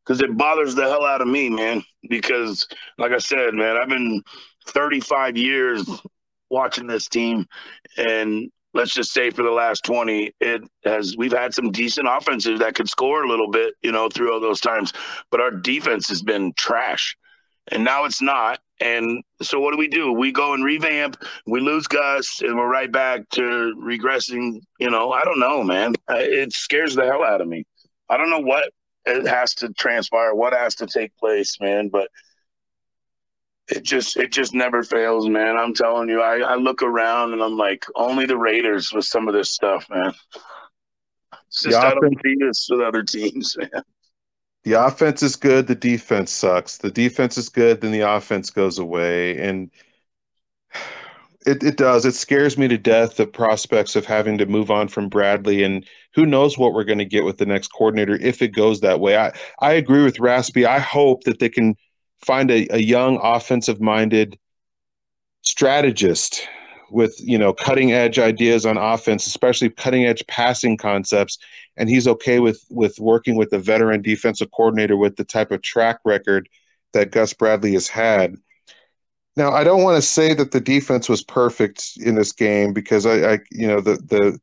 Because 0.04 0.20
it 0.20 0.36
bothers 0.36 0.74
the 0.74 0.82
hell 0.82 1.06
out 1.06 1.22
of 1.22 1.28
me, 1.28 1.48
man. 1.48 1.82
Because, 2.10 2.68
like 2.98 3.12
I 3.12 3.18
said, 3.18 3.54
man, 3.54 3.78
I've 3.78 3.88
been 3.88 4.22
35 4.66 5.38
years 5.38 5.88
watching 6.50 6.86
this 6.86 7.08
team, 7.08 7.46
and 7.96 8.50
let's 8.74 8.92
just 8.92 9.12
say 9.12 9.30
for 9.30 9.42
the 9.42 9.50
last 9.50 9.84
20, 9.84 10.32
it 10.40 10.62
has 10.84 11.16
we've 11.16 11.32
had 11.32 11.54
some 11.54 11.70
decent 11.70 12.08
offenses 12.10 12.58
that 12.60 12.74
could 12.74 12.88
score 12.88 13.24
a 13.24 13.28
little 13.28 13.50
bit, 13.50 13.74
you 13.82 13.92
know, 13.92 14.08
through 14.08 14.32
all 14.32 14.40
those 14.40 14.60
times, 14.60 14.92
but 15.30 15.40
our 15.40 15.50
defense 15.50 16.08
has 16.08 16.22
been 16.22 16.52
trash. 16.56 17.16
And 17.68 17.82
now 17.82 18.04
it's 18.04 18.20
not. 18.20 18.60
And 18.80 19.22
so 19.40 19.58
what 19.58 19.72
do 19.72 19.78
we 19.78 19.88
do? 19.88 20.12
We 20.12 20.32
go 20.32 20.52
and 20.52 20.64
revamp, 20.64 21.16
we 21.46 21.60
lose 21.60 21.86
Gus, 21.86 22.42
and 22.42 22.56
we're 22.56 22.68
right 22.68 22.90
back 22.90 23.28
to 23.30 23.74
regressing. 23.80 24.60
You 24.78 24.90
know, 24.90 25.12
I 25.12 25.22
don't 25.22 25.40
know, 25.40 25.62
man. 25.62 25.94
It 26.10 26.52
scares 26.52 26.94
the 26.94 27.04
hell 27.04 27.24
out 27.24 27.40
of 27.40 27.48
me. 27.48 27.64
I 28.10 28.16
don't 28.18 28.30
know 28.30 28.40
what 28.40 28.70
it 29.06 29.26
has 29.26 29.54
to 29.56 29.72
transpire, 29.74 30.34
what 30.34 30.52
has 30.52 30.74
to 30.76 30.86
take 30.86 31.16
place, 31.16 31.58
man. 31.60 31.88
But 31.88 32.08
it 33.68 33.82
just 33.82 34.16
it 34.16 34.30
just 34.30 34.54
never 34.54 34.82
fails, 34.82 35.28
man. 35.28 35.56
I'm 35.56 35.74
telling 35.74 36.08
you, 36.08 36.20
I, 36.20 36.38
I 36.38 36.54
look 36.56 36.82
around 36.82 37.32
and 37.32 37.42
I'm 37.42 37.56
like, 37.56 37.86
only 37.94 38.26
the 38.26 38.36
Raiders 38.36 38.92
with 38.92 39.04
some 39.04 39.28
of 39.28 39.34
this 39.34 39.50
stuff, 39.50 39.88
man. 39.88 40.12
It's 41.48 41.62
just 41.62 41.78
I 41.78 41.94
don't 41.94 42.20
see 42.22 42.36
this 42.38 42.68
with 42.70 42.80
other 42.80 43.02
teams, 43.02 43.56
man. 43.58 43.82
The 44.64 44.72
offense 44.72 45.22
is 45.22 45.36
good, 45.36 45.66
the 45.66 45.74
defense 45.74 46.30
sucks. 46.30 46.78
The 46.78 46.90
defense 46.90 47.36
is 47.36 47.50
good, 47.50 47.80
then 47.80 47.92
the 47.92 48.00
offense 48.00 48.48
goes 48.50 48.78
away. 48.78 49.38
And 49.38 49.70
it, 51.46 51.62
it 51.62 51.76
does. 51.76 52.06
It 52.06 52.14
scares 52.14 52.56
me 52.56 52.68
to 52.68 52.78
death 52.78 53.16
the 53.16 53.26
prospects 53.26 53.94
of 53.94 54.06
having 54.06 54.38
to 54.38 54.46
move 54.46 54.70
on 54.70 54.88
from 54.88 55.10
Bradley 55.10 55.62
and 55.62 55.86
who 56.14 56.24
knows 56.24 56.56
what 56.56 56.72
we're 56.72 56.84
going 56.84 56.98
to 56.98 57.04
get 57.04 57.24
with 57.24 57.36
the 57.36 57.44
next 57.44 57.68
coordinator 57.68 58.16
if 58.16 58.40
it 58.40 58.54
goes 58.54 58.80
that 58.80 59.00
way. 59.00 59.18
I, 59.18 59.32
I 59.60 59.72
agree 59.72 60.02
with 60.02 60.18
Raspy. 60.18 60.64
I 60.64 60.78
hope 60.78 61.24
that 61.24 61.40
they 61.40 61.50
can 61.50 61.76
find 62.22 62.50
a, 62.50 62.66
a 62.74 62.78
young 62.78 63.18
offensive 63.22 63.80
minded 63.80 64.38
strategist 65.42 66.46
with 66.90 67.14
you 67.18 67.38
know 67.38 67.52
cutting 67.52 67.92
edge 67.92 68.18
ideas 68.18 68.64
on 68.64 68.76
offense 68.76 69.26
especially 69.26 69.68
cutting 69.68 70.04
edge 70.04 70.24
passing 70.26 70.76
concepts 70.76 71.38
and 71.76 71.88
he's 71.88 72.06
okay 72.06 72.40
with 72.40 72.64
with 72.70 72.98
working 72.98 73.36
with 73.36 73.52
a 73.52 73.58
veteran 73.58 74.00
defensive 74.00 74.50
coordinator 74.52 74.96
with 74.96 75.16
the 75.16 75.24
type 75.24 75.50
of 75.50 75.60
track 75.62 75.98
record 76.04 76.48
that 76.94 77.10
Gus 77.10 77.34
Bradley 77.34 77.74
has 77.74 77.88
had. 77.88 78.36
Now, 79.36 79.52
I 79.52 79.64
don't 79.64 79.82
want 79.82 79.96
to 79.96 80.02
say 80.02 80.32
that 80.34 80.52
the 80.52 80.60
defense 80.60 81.08
was 81.08 81.22
perfect 81.22 81.98
in 82.00 82.14
this 82.14 82.32
game 82.32 82.72
because 82.72 83.04
I, 83.04 83.34
I, 83.34 83.38
you 83.50 83.66
know, 83.66 83.80
the 83.80 83.96
the 83.96 84.40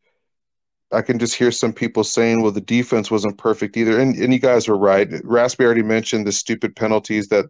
I 0.93 1.01
can 1.01 1.19
just 1.19 1.35
hear 1.35 1.51
some 1.51 1.73
people 1.73 2.03
saying, 2.03 2.41
"Well, 2.41 2.51
the 2.51 2.61
defense 2.61 3.09
wasn't 3.11 3.37
perfect 3.37 3.77
either," 3.77 3.99
and 3.99 4.15
and 4.15 4.33
you 4.33 4.39
guys 4.39 4.67
were 4.67 4.77
right. 4.77 5.09
Raspberry 5.23 5.67
already 5.67 5.83
mentioned 5.83 6.27
the 6.27 6.31
stupid 6.31 6.75
penalties 6.75 7.27
that 7.29 7.45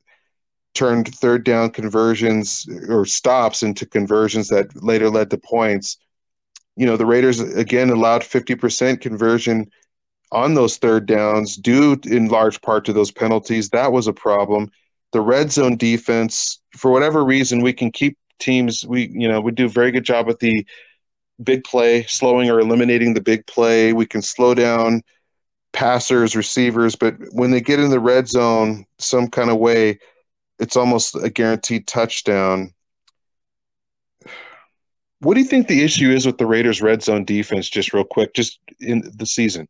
turned 0.74 1.14
third 1.16 1.44
down 1.44 1.72
conversions 1.72 2.68
or 2.88 3.06
stops 3.06 3.64
into 3.64 3.86
conversions 3.86 4.48
that 4.50 4.84
later 4.84 5.10
led 5.10 5.30
to 5.32 5.38
points. 5.38 5.98
You 6.78 6.86
know, 6.86 6.98
the 6.98 7.06
Raiders 7.06 7.40
again 7.40 7.90
allowed 7.90 8.24
fifty 8.24 8.56
percent 8.56 9.02
conversion 9.02 9.70
on 10.32 10.54
those 10.54 10.78
third 10.78 11.06
downs, 11.08 11.58
due 11.58 12.00
in 12.06 12.30
large 12.30 12.62
part 12.62 12.86
to 12.86 12.94
those 12.94 13.12
penalties. 13.12 13.70
That 13.70 13.92
was 13.92 14.08
a 14.08 14.14
problem 14.14 14.72
the 15.12 15.22
red 15.22 15.52
zone 15.52 15.78
defense, 15.78 16.60
for 16.78 16.92
whatever 16.92 17.24
reason, 17.24 17.62
we 17.62 17.74
can 17.74 17.92
keep 17.92 18.18
teams. 18.40 18.86
We 18.86 19.10
you 19.14 19.28
know 19.28 19.42
we 19.42 19.52
do 19.52 19.66
a 19.66 19.70
very 19.70 19.92
good 19.92 20.04
job 20.06 20.28
with 20.28 20.40
the 20.40 20.66
big 21.44 21.64
play, 21.64 22.04
slowing 22.04 22.50
or 22.50 22.60
eliminating 22.60 23.14
the 23.14 23.22
big 23.22 23.46
play. 23.48 23.94
We 23.94 24.06
can 24.06 24.22
slow 24.22 24.54
down 24.54 25.02
passers, 25.74 26.36
receivers, 26.36 26.96
but 26.96 27.16
when 27.32 27.52
they 27.52 27.62
get 27.62 27.80
in 27.80 27.90
the 27.90 28.00
red 28.00 28.28
zone 28.28 28.86
some 29.00 29.28
kind 29.28 29.50
of 29.50 29.58
way, 29.58 30.00
it's 30.60 30.76
almost 30.76 31.16
a 31.16 31.30
guaranteed 31.30 31.88
touchdown. 31.88 32.74
What 35.20 35.36
do 35.36 35.40
you 35.40 35.46
think 35.46 35.68
the 35.68 35.84
issue 35.84 36.12
is 36.12 36.26
with 36.26 36.38
the 36.38 36.48
Raiders' 36.48 36.82
red 36.82 37.04
zone 37.04 37.26
defense? 37.26 37.70
Just 37.70 37.94
real 37.94 38.04
quick, 38.04 38.34
just 38.34 38.60
in 38.80 39.10
the 39.16 39.26
season. 39.26 39.68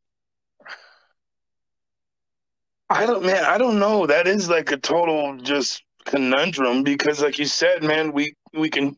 I 2.89 3.05
don't, 3.05 3.26
man. 3.26 3.45
I 3.45 3.57
don't 3.57 3.80
know. 3.80 4.05
That 4.05 4.28
is 4.28 4.49
like 4.49 4.72
a 4.72 4.78
total 4.78 5.38
just 5.38 5.84
conundrum 6.05 6.84
because, 6.84 7.22
like 7.22 7.38
you 7.38 7.45
said, 7.45 7.84
man, 7.84 8.11
we 8.11 8.34
we 8.53 8.69
can 8.69 8.97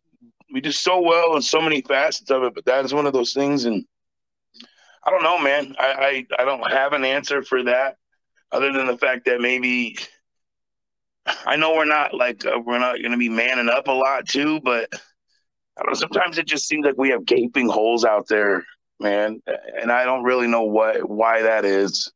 we 0.53 0.61
do 0.61 0.71
so 0.71 1.01
well 1.01 1.35
in 1.35 1.41
so 1.41 1.59
many 1.59 1.81
facets 1.81 2.29
of 2.29 2.43
it, 2.43 2.53
but 2.53 2.65
that 2.65 2.85
is 2.85 2.93
one 2.93 3.07
of 3.07 3.13
those 3.13 3.33
things. 3.33 3.65
And 3.65 3.83
I 5.03 5.09
don't 5.09 5.23
know, 5.23 5.39
man. 5.39 5.75
I 5.79 6.25
I, 6.37 6.41
I 6.41 6.45
don't 6.45 6.71
have 6.71 6.93
an 6.93 7.03
answer 7.03 7.41
for 7.41 7.63
that, 7.63 7.97
other 8.51 8.71
than 8.71 8.87
the 8.87 8.97
fact 8.97 9.25
that 9.25 9.41
maybe 9.41 9.97
I 11.45 11.55
know 11.55 11.73
we're 11.73 11.85
not 11.85 12.13
like 12.13 12.45
uh, 12.45 12.59
we're 12.63 12.79
not 12.79 12.99
going 12.99 13.11
to 13.11 13.17
be 13.17 13.29
manning 13.29 13.69
up 13.69 13.87
a 13.87 13.91
lot 13.91 14.27
too, 14.27 14.61
but 14.61 14.89
I 14.93 15.81
don't 15.83 15.87
know. 15.87 15.93
Sometimes 15.93 16.37
it 16.37 16.47
just 16.47 16.67
seems 16.67 16.85
like 16.85 16.97
we 16.97 17.09
have 17.09 17.25
gaping 17.25 17.67
holes 17.67 18.05
out 18.05 18.27
there, 18.27 18.63
man, 18.99 19.41
and 19.81 19.91
I 19.91 20.05
don't 20.05 20.23
really 20.23 20.47
know 20.47 20.63
what 20.63 21.09
why 21.09 21.41
that 21.41 21.65
is. 21.65 22.11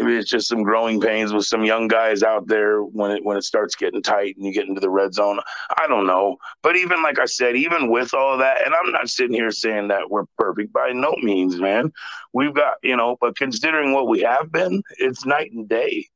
Maybe 0.00 0.16
it's 0.16 0.30
just 0.30 0.48
some 0.48 0.62
growing 0.62 1.00
pains 1.00 1.32
with 1.32 1.46
some 1.46 1.64
young 1.64 1.88
guys 1.88 2.22
out 2.22 2.46
there 2.46 2.82
when 2.82 3.10
it 3.10 3.24
when 3.24 3.36
it 3.36 3.44
starts 3.44 3.74
getting 3.74 4.02
tight 4.02 4.36
and 4.36 4.44
you 4.44 4.52
get 4.52 4.68
into 4.68 4.80
the 4.80 4.90
red 4.90 5.14
zone. 5.14 5.40
I 5.78 5.86
don't 5.86 6.06
know, 6.06 6.36
but 6.62 6.76
even 6.76 7.02
like 7.02 7.18
I 7.18 7.26
said, 7.26 7.56
even 7.56 7.90
with 7.90 8.14
all 8.14 8.34
of 8.34 8.38
that, 8.40 8.64
and 8.64 8.74
I'm 8.74 8.92
not 8.92 9.08
sitting 9.08 9.34
here 9.34 9.50
saying 9.50 9.88
that 9.88 10.10
we're 10.10 10.26
perfect 10.38 10.72
by 10.72 10.92
no 10.92 11.14
means, 11.22 11.60
man. 11.60 11.92
We've 12.32 12.54
got 12.54 12.74
you 12.82 12.96
know, 12.96 13.16
but 13.20 13.36
considering 13.36 13.92
what 13.92 14.08
we 14.08 14.20
have 14.20 14.52
been, 14.52 14.82
it's 14.98 15.26
night 15.26 15.52
and 15.52 15.68
day 15.68 16.08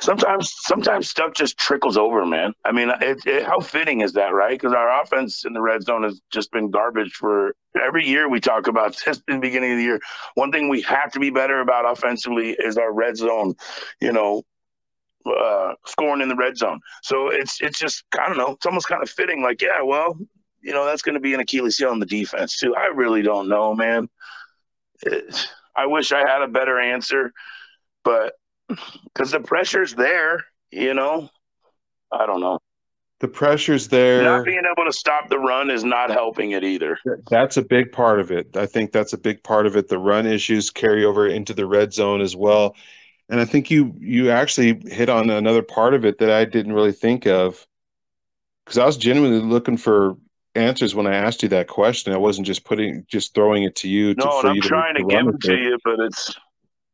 sometimes 0.00 0.52
sometimes 0.56 1.08
stuff 1.08 1.32
just 1.34 1.58
trickles 1.58 1.96
over, 1.96 2.24
man. 2.26 2.52
I 2.64 2.72
mean, 2.72 2.90
it, 3.00 3.18
it, 3.26 3.44
how 3.44 3.60
fitting 3.60 4.00
is 4.00 4.12
that, 4.12 4.34
right? 4.34 4.58
Because 4.58 4.74
our 4.74 5.02
offense 5.02 5.44
in 5.44 5.52
the 5.52 5.60
red 5.60 5.82
zone 5.82 6.02
has 6.02 6.20
just 6.30 6.50
been 6.52 6.70
garbage 6.70 7.12
for 7.12 7.54
every 7.80 8.06
year. 8.06 8.28
We 8.28 8.40
talk 8.40 8.66
about 8.66 8.94
since 8.94 9.22
the 9.26 9.38
beginning 9.38 9.72
of 9.72 9.78
the 9.78 9.84
year. 9.84 10.00
One 10.34 10.52
thing 10.52 10.68
we 10.68 10.82
have 10.82 11.12
to 11.12 11.20
be 11.20 11.30
better 11.30 11.60
about 11.60 11.90
offensively 11.90 12.50
is 12.50 12.76
our 12.76 12.92
red 12.92 13.16
zone. 13.16 13.54
You 14.00 14.12
know, 14.12 14.42
uh, 15.26 15.74
scoring 15.86 16.20
in 16.20 16.28
the 16.28 16.36
red 16.36 16.56
zone. 16.56 16.80
So 17.02 17.28
it's 17.28 17.60
it's 17.60 17.78
just 17.78 18.04
I 18.18 18.28
don't 18.28 18.38
know. 18.38 18.52
It's 18.52 18.66
almost 18.66 18.88
kind 18.88 19.02
of 19.02 19.10
fitting. 19.10 19.42
Like, 19.42 19.62
yeah, 19.62 19.82
well, 19.82 20.18
you 20.60 20.72
know, 20.72 20.84
that's 20.84 21.02
going 21.02 21.14
to 21.14 21.20
be 21.20 21.34
an 21.34 21.40
Achilles 21.40 21.76
heel 21.76 21.90
on 21.90 22.00
the 22.00 22.06
defense 22.06 22.58
too. 22.58 22.74
I 22.74 22.86
really 22.86 23.22
don't 23.22 23.48
know, 23.48 23.74
man. 23.74 24.08
It, 25.02 25.48
I 25.76 25.86
wish 25.86 26.12
I 26.12 26.20
had 26.20 26.42
a 26.42 26.48
better 26.48 26.78
answer, 26.78 27.32
but 28.04 28.34
because 28.68 29.30
the 29.30 29.40
pressure's 29.40 29.94
there. 29.94 30.44
You 30.70 30.94
know, 30.94 31.28
I 32.12 32.26
don't 32.26 32.40
know. 32.40 32.58
The 33.20 33.28
pressure's 33.28 33.88
there. 33.88 34.22
Not 34.22 34.44
being 34.44 34.62
able 34.70 34.84
to 34.84 34.92
stop 34.92 35.28
the 35.30 35.38
run 35.38 35.70
is 35.70 35.84
not 35.84 36.10
helping 36.10 36.50
it 36.50 36.64
either. 36.64 36.98
That's 37.30 37.56
a 37.56 37.62
big 37.62 37.92
part 37.92 38.20
of 38.20 38.30
it. 38.30 38.56
I 38.56 38.66
think 38.66 38.92
that's 38.92 39.12
a 39.12 39.18
big 39.18 39.42
part 39.42 39.66
of 39.66 39.76
it. 39.76 39.88
The 39.88 39.98
run 39.98 40.26
issues 40.26 40.70
carry 40.70 41.04
over 41.04 41.26
into 41.26 41.54
the 41.54 41.64
red 41.64 41.92
zone 41.94 42.20
as 42.20 42.36
well. 42.36 42.76
And 43.28 43.40
I 43.40 43.44
think 43.44 43.70
you 43.70 43.94
you 43.98 44.30
actually 44.30 44.82
hit 44.90 45.08
on 45.08 45.30
another 45.30 45.62
part 45.62 45.94
of 45.94 46.04
it 46.04 46.18
that 46.18 46.30
I 46.30 46.44
didn't 46.44 46.74
really 46.74 46.92
think 46.92 47.26
of. 47.26 47.66
Because 48.64 48.78
I 48.78 48.84
was 48.84 48.96
genuinely 48.96 49.40
looking 49.40 49.76
for 49.76 50.16
answers 50.54 50.94
when 50.94 51.06
I 51.06 51.14
asked 51.14 51.42
you 51.42 51.48
that 51.50 51.68
question. 51.68 52.12
I 52.12 52.18
wasn't 52.18 52.46
just 52.46 52.64
putting 52.64 53.04
just 53.08 53.34
throwing 53.34 53.62
it 53.62 53.76
to 53.76 53.88
you. 53.88 54.14
No, 54.14 54.42
to, 54.42 54.48
I'm 54.48 54.60
trying 54.60 54.94
to, 54.96 55.02
to 55.02 55.06
give 55.06 55.26
it 55.28 55.40
to 55.42 55.56
you, 55.56 55.78
but 55.84 56.00
it's 56.00 56.34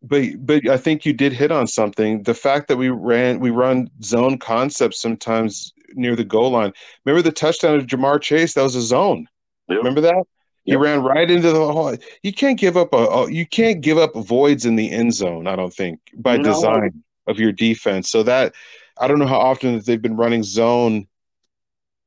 but 0.03 0.25
but 0.47 0.69
I 0.69 0.77
think 0.77 1.05
you 1.05 1.13
did 1.13 1.33
hit 1.33 1.53
on 1.53 1.67
something. 1.67 2.23
The 2.23 2.35
fact 2.35 2.69
that 2.69 2.77
we 2.77 2.89
ran 2.89 3.41
we 3.41 3.51
run 3.51 3.91
zone 4.03 4.39
concepts 4.39 5.01
sometimes 5.01 5.73
near 5.95 6.17
the 6.17 6.25
goal 6.25 6.51
line. 6.51 6.73
Remember 7.05 7.23
the 7.23 7.33
touchdown 7.33 7.77
of 7.77 7.87
Ja'Marr 7.87 8.21
Chase? 8.21 8.55
That 8.55 8.63
was 8.63 8.77
a 8.77 8.83
zone. 8.83 9.27
Yep. 9.69 9.79
Remember 9.79 10.01
that? 10.01 10.25
He 10.65 10.73
yep. 10.73 10.81
ran 10.81 11.03
right 11.03 11.31
into 11.31 11.53
the 11.53 11.73
hole. 11.73 11.97
You 12.23 12.33
can't 12.33 12.59
give 12.59 12.77
up 12.77 12.93
a, 12.93 13.27
you 13.31 13.47
can't 13.47 13.81
give 13.81 13.99
up 13.99 14.15
voids 14.15 14.67
in 14.67 14.77
the 14.77 14.91
end 14.91 15.15
zone. 15.15 15.47
I 15.47 15.57
don't 15.57 15.73
think 15.73 16.01
by 16.15 16.37
no. 16.37 16.45
design 16.45 17.03
of 17.27 17.39
your 17.39 17.53
defense. 17.53 18.11
So 18.11 18.23
that 18.23 18.55
I 18.99 19.09
don't 19.09 19.19
know 19.19 19.27
how 19.27 19.39
often 19.39 19.77
that 19.77 19.87
they've 19.87 20.01
been 20.01 20.17
running 20.17 20.43
zone 20.43 21.07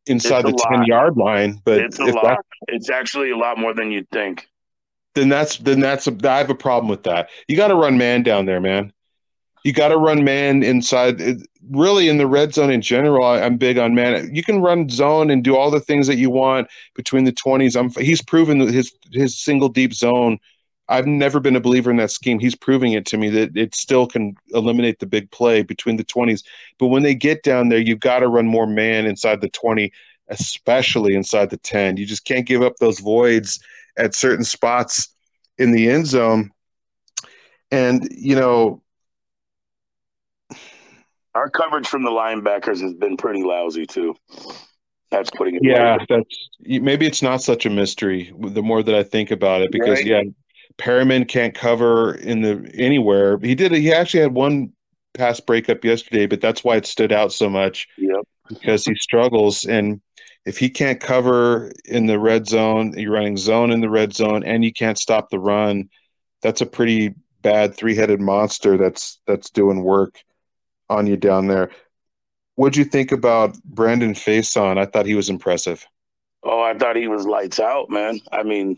inside 0.08 0.46
the 0.46 0.54
ten 0.70 0.86
yard 0.86 1.16
line, 1.16 1.62
but 1.64 1.80
it's 1.80 2.00
a 2.00 2.06
lot. 2.06 2.40
It's 2.68 2.90
actually 2.90 3.32
a 3.32 3.38
lot 3.38 3.58
more 3.58 3.74
than 3.74 3.92
you'd 3.92 4.10
think 4.10 4.48
then 5.16 5.30
that's 5.30 5.58
then 5.58 5.80
that's 5.80 6.08
a, 6.08 6.18
I 6.24 6.38
have 6.38 6.50
a 6.50 6.56
problem 6.56 6.90
with 6.90 7.04
that. 7.04 7.30
You 7.48 7.56
got 7.56 7.68
to 7.68 7.76
run 7.76 7.98
man 7.98 8.24
down 8.24 8.46
there, 8.46 8.60
man. 8.60 8.92
You 9.64 9.72
got 9.72 9.90
to 9.90 9.98
run 9.98 10.24
man 10.24 10.64
inside. 10.64 11.22
Really, 11.70 12.10
in 12.10 12.18
the 12.18 12.28
red 12.28 12.54
zone 12.54 12.72
in 12.72 12.82
general, 12.82 13.26
I, 13.26 13.40
am 13.40 13.58
big 13.58 13.78
on 13.78 13.96
man. 13.96 14.34
You 14.36 14.44
can 14.44 14.62
run 14.62 14.90
zone 14.90 15.30
and 15.30 15.44
do 15.44 15.56
all 15.56 15.72
the 15.72 15.80
things 15.80 16.08
that 16.08 16.18
you 16.18 16.30
want 16.30 16.68
between 16.96 17.24
the 17.24 17.32
twenties. 17.32 17.76
I'm 17.76 17.90
he's 17.92 18.22
proven 18.22 18.60
his 18.60 18.94
his 19.12 19.38
single 19.38 19.70
deep 19.70 19.94
zone. 19.94 20.40
I've 20.90 21.08
never 21.08 21.40
been 21.40 21.56
a 21.56 21.62
believer 21.62 21.92
in 21.92 21.98
that 21.98 22.12
scheme. 22.12 22.40
He's 22.40 22.56
proving 22.56 22.92
it 22.92 23.06
to 23.08 23.18
me 23.18 23.30
that 23.30 23.56
it 23.56 23.74
still 23.74 24.06
can 24.06 24.36
eliminate 24.54 25.00
the 25.00 25.06
big 25.06 25.32
play 25.32 25.64
between 25.64 25.96
the 25.96 26.04
20s. 26.04 26.44
But 26.78 26.88
when 26.88 27.04
they 27.04 27.16
get 27.16 27.42
down 27.42 27.70
there, 27.70 27.80
you've 27.80 28.02
got 28.02 28.20
to 28.20 28.28
run 28.28 28.48
more 28.48 28.68
man 28.68 29.06
inside 29.06 29.40
the 29.40 29.48
20, 29.48 29.94
especially 30.28 31.16
inside 31.16 31.52
the 31.52 31.58
10. 31.58 31.96
You 31.96 32.06
just 32.06 32.26
can't 32.26 32.46
give 32.46 32.62
up 32.62 32.76
those 32.78 33.00
voids 33.00 33.62
at 33.98 34.16
certain 34.16 34.44
spots 34.44 35.14
in 35.58 35.72
the 35.72 35.90
end 35.90 36.08
zone. 36.08 36.52
And, 37.72 38.08
you 38.12 38.36
know, 38.36 38.82
our 41.36 41.50
coverage 41.50 41.88
from 41.88 42.04
the 42.04 42.12
linebackers 42.12 42.82
has 42.82 42.94
been 42.94 43.18
pretty 43.18 43.44
lousy 43.44 43.86
too. 43.86 44.16
That's 45.10 45.30
putting 45.30 45.56
it. 45.56 45.62
Yeah, 45.64 45.98
that's 46.10 46.50
maybe 46.60 47.06
it's 47.06 47.22
not 47.22 47.42
such 47.42 47.66
a 47.66 47.70
mystery. 47.70 48.34
The 48.40 48.64
more 48.64 48.82
that 48.82 48.96
I 48.96 49.04
think 49.04 49.32
about 49.32 49.62
it, 49.62 49.72
because 49.72 50.00
right. 50.00 50.06
yeah, 50.06 50.22
Perryman 50.78 51.26
can't 51.26 51.54
cover 51.54 52.16
in 52.16 52.42
the 52.42 52.72
anywhere. 52.76 53.38
He 53.40 53.54
did. 53.54 53.72
He 53.74 53.94
actually 53.94 54.22
had 54.22 54.34
one 54.34 54.74
pass 55.14 55.40
breakup 55.40 55.86
yesterday, 55.86 56.26
but 56.26 56.42
that's 56.42 56.64
why 56.64 56.78
it 56.78 56.88
stood 56.88 57.12
out 57.12 57.32
so 57.32 57.48
much. 57.48 57.88
Yep. 57.98 58.28
Because 58.50 58.86
he 58.86 58.96
struggles, 58.96 59.66
and 59.66 60.02
if 60.46 60.58
he 60.58 60.70
can't 60.70 61.00
cover 61.00 61.72
in 61.86 62.06
the 62.06 62.20
red 62.20 62.48
zone, 62.48 62.98
you're 62.98 63.14
running 63.14 63.38
zone 63.38 63.72
in 63.72 63.82
the 63.82 63.90
red 63.90 64.14
zone, 64.14 64.44
and 64.44 64.64
you 64.64 64.74
can't 64.74 64.98
stop 64.98 65.30
the 65.30 65.40
run. 65.40 65.90
That's 66.42 66.62
a 66.62 66.66
pretty 66.66 67.16
bad 67.42 67.76
three-headed 67.76 68.20
monster 68.20 68.78
that's 68.78 69.20
that's 69.28 69.50
doing 69.50 69.84
work 69.84 70.24
on 70.90 71.08
you 71.08 71.18
down 71.18 71.48
there. 71.48 71.72
What'd 72.56 72.78
you 72.78 72.86
think 72.86 73.12
about 73.12 73.58
Brandon 73.64 74.14
Facyson? 74.14 74.78
I 74.78 74.86
thought 74.86 75.06
he 75.06 75.16
was 75.16 75.30
impressive. 75.30 75.86
Oh, 76.44 76.62
I 76.62 76.78
thought 76.78 76.96
he 76.96 77.08
was 77.08 77.26
lights 77.26 77.60
out, 77.60 77.90
man. 77.90 78.20
I 78.32 78.44
mean, 78.44 78.78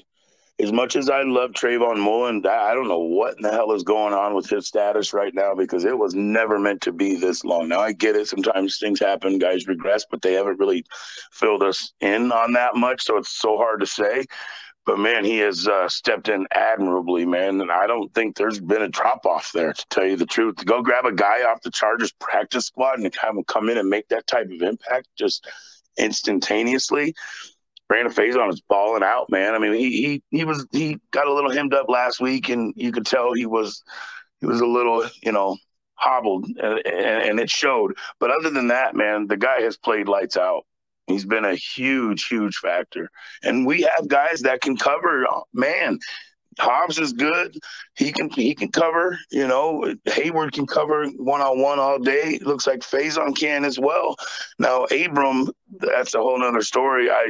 as 0.60 0.72
much 0.72 0.96
as 0.96 1.10
I 1.10 1.24
love 1.24 1.52
Trayvon 1.52 1.98
Mullen, 1.98 2.46
I 2.46 2.74
don't 2.74 2.88
know 2.88 3.00
what 3.00 3.36
in 3.36 3.42
the 3.42 3.52
hell 3.52 3.74
is 3.74 3.84
going 3.84 4.14
on 4.14 4.34
with 4.34 4.50
his 4.50 4.68
status 4.68 5.14
right 5.14 5.34
now 5.34 5.54
because 5.54 5.84
it 5.84 5.98
was 5.98 6.16
never 6.16 6.58
meant 6.58 6.82
to 6.82 6.94
be 6.94 7.16
this 7.16 7.44
long. 7.44 7.68
Now 7.68 7.82
I 7.82 7.92
get 7.92 8.16
it. 8.16 8.28
Sometimes 8.28 8.78
things 8.78 9.00
happen, 9.00 9.38
guys 9.38 9.68
regress, 9.68 10.06
but 10.10 10.22
they 10.22 10.34
haven't 10.34 10.60
really 10.60 10.86
filled 11.32 11.62
us 11.62 11.94
in 12.00 12.32
on 12.32 12.54
that 12.54 12.76
much, 12.76 13.04
so 13.04 13.18
it's 13.18 13.38
so 13.38 13.58
hard 13.58 13.82
to 13.82 13.86
say. 13.86 14.26
But 14.86 15.00
man, 15.00 15.26
he 15.26 15.40
has 15.40 15.68
uh, 15.68 15.90
stepped 15.90 16.30
in 16.30 16.48
admirably, 16.52 17.26
man. 17.26 17.60
And 17.60 17.72
I 17.72 17.88
don't 17.88 18.14
think 18.14 18.36
there's 18.38 18.60
been 18.60 18.84
a 18.84 18.88
drop 18.88 19.26
off 19.26 19.52
there, 19.52 19.74
to 19.74 19.86
tell 19.90 20.06
you 20.06 20.16
the 20.16 20.28
truth. 20.28 20.58
To 20.58 20.66
go 20.66 20.82
grab 20.82 21.06
a 21.06 21.12
guy 21.12 21.44
off 21.44 21.64
the 21.64 21.72
Chargers 21.72 22.14
practice 22.14 22.68
squad 22.68 23.00
and 23.00 23.16
have 23.16 23.36
him 23.36 23.44
come 23.46 23.68
in 23.68 23.78
and 23.78 23.90
make 23.90 24.08
that 24.10 24.28
type 24.28 24.46
of 24.52 24.62
impact 24.62 25.08
just 25.18 25.48
instantaneously 25.98 27.16
Brandon 27.88 28.14
Facyson 28.14 28.52
is 28.52 28.62
balling 28.62 29.04
out, 29.04 29.30
man. 29.30 29.54
I 29.54 29.60
mean, 29.60 29.74
he 29.74 29.90
he 29.90 30.24
he 30.32 30.46
was 30.46 30.66
he 30.72 31.00
got 31.12 31.28
a 31.28 31.34
little 31.34 31.52
hemmed 31.52 31.74
up 31.74 31.88
last 31.88 32.20
week, 32.20 32.50
and 32.50 32.74
you 32.76 32.92
could 32.92 33.06
tell 33.06 33.34
he 33.34 33.46
was 33.46 33.84
he 34.40 34.48
was 34.48 34.62
a 34.62 34.66
little 34.66 35.08
you 35.22 35.32
know 35.32 35.58
hobbled, 35.96 36.46
and, 36.46 36.80
and 36.86 37.40
it 37.40 37.50
showed. 37.50 37.96
But 38.20 38.32
other 38.32 38.50
than 38.50 38.68
that, 38.70 38.96
man, 38.96 39.28
the 39.28 39.38
guy 39.38 39.62
has 39.62 39.78
played 39.78 40.08
lights 40.08 40.38
out. 40.38 40.66
He's 41.08 41.26
been 41.26 41.46
a 41.46 41.56
huge, 41.56 42.26
huge 42.28 42.58
factor, 42.58 43.10
and 43.44 43.68
we 43.68 43.82
have 43.82 44.08
guys 44.08 44.42
that 44.42 44.62
can 44.62 44.76
cover. 44.76 45.28
Man, 45.54 46.00
Hobbs 46.58 46.98
is 46.98 47.14
good. 47.14 47.58
He 47.96 48.12
can 48.12 48.30
he 48.30 48.56
can 48.56 48.72
cover. 48.72 49.18
You 49.30 49.48
know, 49.48 49.94
Hayward 50.06 50.54
can 50.54 50.66
cover 50.66 51.06
one 51.18 51.42
on 51.42 51.62
one 51.62 51.80
all 51.80 52.00
day. 52.00 52.40
looks 52.42 52.66
like 52.66 52.80
Facyson 52.80 53.38
can 53.38 53.66
as 53.66 53.78
well. 53.78 54.16
Now 54.58 54.86
Abram, 54.86 55.50
that's 55.70 56.16
a 56.16 56.20
whole 56.20 56.40
nother 56.40 56.62
story. 56.62 57.12
I 57.12 57.30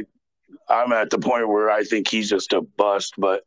I'm 0.68 0.92
at 0.92 1.10
the 1.10 1.18
point 1.18 1.48
where 1.48 1.70
I 1.70 1.84
think 1.84 2.08
he's 2.08 2.28
just 2.28 2.52
a 2.52 2.60
bust. 2.60 3.14
But 3.18 3.42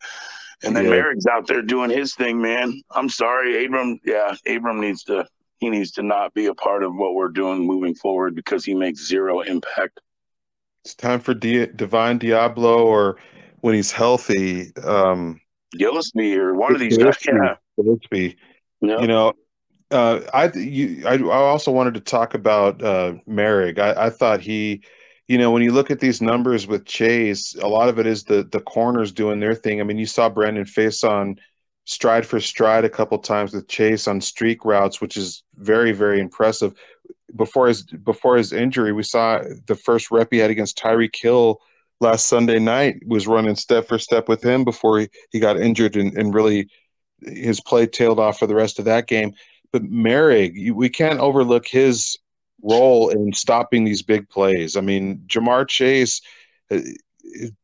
and 0.64 0.76
then 0.76 0.86
yeah. 0.86 0.92
Moehrig's 0.92 1.26
out 1.26 1.48
there 1.48 1.62
doing 1.62 1.90
his 1.90 2.14
thing, 2.16 2.42
man. 2.42 2.82
I'm 2.92 3.10
sorry, 3.10 3.66
Abram. 3.66 4.00
Yeah, 4.04 4.36
Abram 4.48 4.82
needs 4.82 5.04
to 5.06 5.28
he 5.60 5.70
needs 5.70 5.92
to 5.92 6.04
not 6.04 6.34
be 6.34 6.46
a 6.46 6.54
part 6.54 6.84
of 6.84 6.96
what 6.96 7.16
we're 7.16 7.30
doing 7.30 7.66
moving 7.66 7.96
forward 7.96 8.36
because 8.36 8.64
he 8.64 8.74
makes 8.74 9.08
zero 9.08 9.42
impact. 9.42 10.00
It's 10.86 10.96
time 10.96 11.20
for 11.20 11.34
Di- 11.34 11.68
Divine 11.68 12.20
Deablo, 12.20 12.86
or 12.86 13.18
when 13.60 13.76
he's 13.76 13.92
healthy, 13.92 14.74
um, 14.78 15.42
Gillespie, 15.78 16.38
or 16.38 16.54
one 16.54 16.74
of 16.74 16.80
these 16.80 16.98
guys. 16.98 17.18
Yeah, 17.26 17.56
Gillespie. 17.76 18.38
Yep. 18.82 19.02
You 19.02 19.08
know, 19.08 19.34
uh, 19.92 20.22
I 20.34 20.52
you 20.54 21.06
I, 21.06 21.16
I 21.16 21.38
also 21.38 21.72
wanted 21.72 21.96
to 21.96 22.00
talk 22.00 22.34
about 22.34 22.82
uh, 22.82 23.16
Moehrig. 23.28 23.80
I, 23.80 24.06
I 24.06 24.10
thought 24.10 24.40
he 24.40 24.84
you 25.30 25.38
know, 25.38 25.52
when 25.52 25.62
you 25.62 25.72
look 25.72 25.92
at 25.92 26.00
these 26.00 26.24
numbers 26.24 26.66
with 26.66 26.86
Chase, 26.86 27.56
a 27.62 27.68
lot 27.68 27.88
of 27.88 28.00
it 28.00 28.08
is 28.08 28.24
the 28.24 28.44
the 28.52 28.60
corners 28.60 29.12
doing 29.12 29.40
their 29.40 29.54
thing. 29.54 29.80
I 29.80 29.84
mean, 29.84 30.00
you 30.00 30.08
saw 30.08 30.28
Brandon 30.28 30.66
Facyson 30.66 31.38
stride 31.86 32.26
for 32.26 32.40
stride 32.40 32.84
a 32.84 32.90
couple 32.90 33.18
times 33.20 33.54
with 33.54 33.68
Chase 33.68 34.08
on 34.08 34.22
streak 34.22 34.66
routes, 34.66 35.00
which 35.00 35.16
is 35.18 35.44
very 35.56 35.92
very 35.92 36.20
impressive. 36.20 36.74
Before 37.36 37.68
his 37.68 37.84
before 37.84 38.38
his 38.38 38.52
injury, 38.52 38.92
we 38.92 39.04
saw 39.04 39.44
the 39.68 39.76
first 39.76 40.10
rep 40.10 40.30
he 40.32 40.40
had 40.40 40.50
against 40.50 40.80
Tyreek 40.80 41.16
Hill 41.16 41.62
last 42.02 42.26
Sunday 42.26 42.58
night 42.58 42.96
was 43.06 43.28
running 43.28 43.56
step 43.56 43.88
for 43.88 44.00
step 44.00 44.28
with 44.28 44.44
him 44.44 44.64
before 44.64 45.02
he, 45.02 45.10
he 45.30 45.40
got 45.40 45.60
injured 45.60 45.96
and, 45.96 46.18
and 46.18 46.34
really 46.34 46.70
his 47.22 47.62
play 47.62 47.86
tailed 47.86 48.20
off 48.20 48.40
for 48.40 48.48
the 48.48 48.56
rest 48.56 48.80
of 48.80 48.86
that 48.86 49.06
game. 49.06 49.34
But 49.72 49.84
Moehrig, 49.84 50.74
we 50.74 50.90
can't 50.90 51.20
overlook 51.20 51.68
his 51.68 52.18
role 52.62 53.10
in 53.10 53.34
stopping 53.34 53.84
these 53.84 54.01
big 54.01 54.30
plays. 54.30 54.76
I 54.76 54.82
mean, 54.82 55.24
Ja'Marr 55.28 55.68
Chase, 55.68 56.22
uh, 56.72 56.80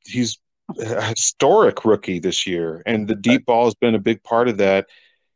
he's 0.05 0.39
a 0.79 1.01
historic 1.03 1.85
rookie 1.85 2.19
this 2.19 2.47
year, 2.47 2.81
and 2.85 3.07
the 3.07 3.15
deep 3.15 3.45
ball 3.45 3.65
has 3.65 3.75
been 3.75 3.95
a 3.95 3.99
big 3.99 4.23
part 4.23 4.47
of 4.47 4.57
that. 4.57 4.87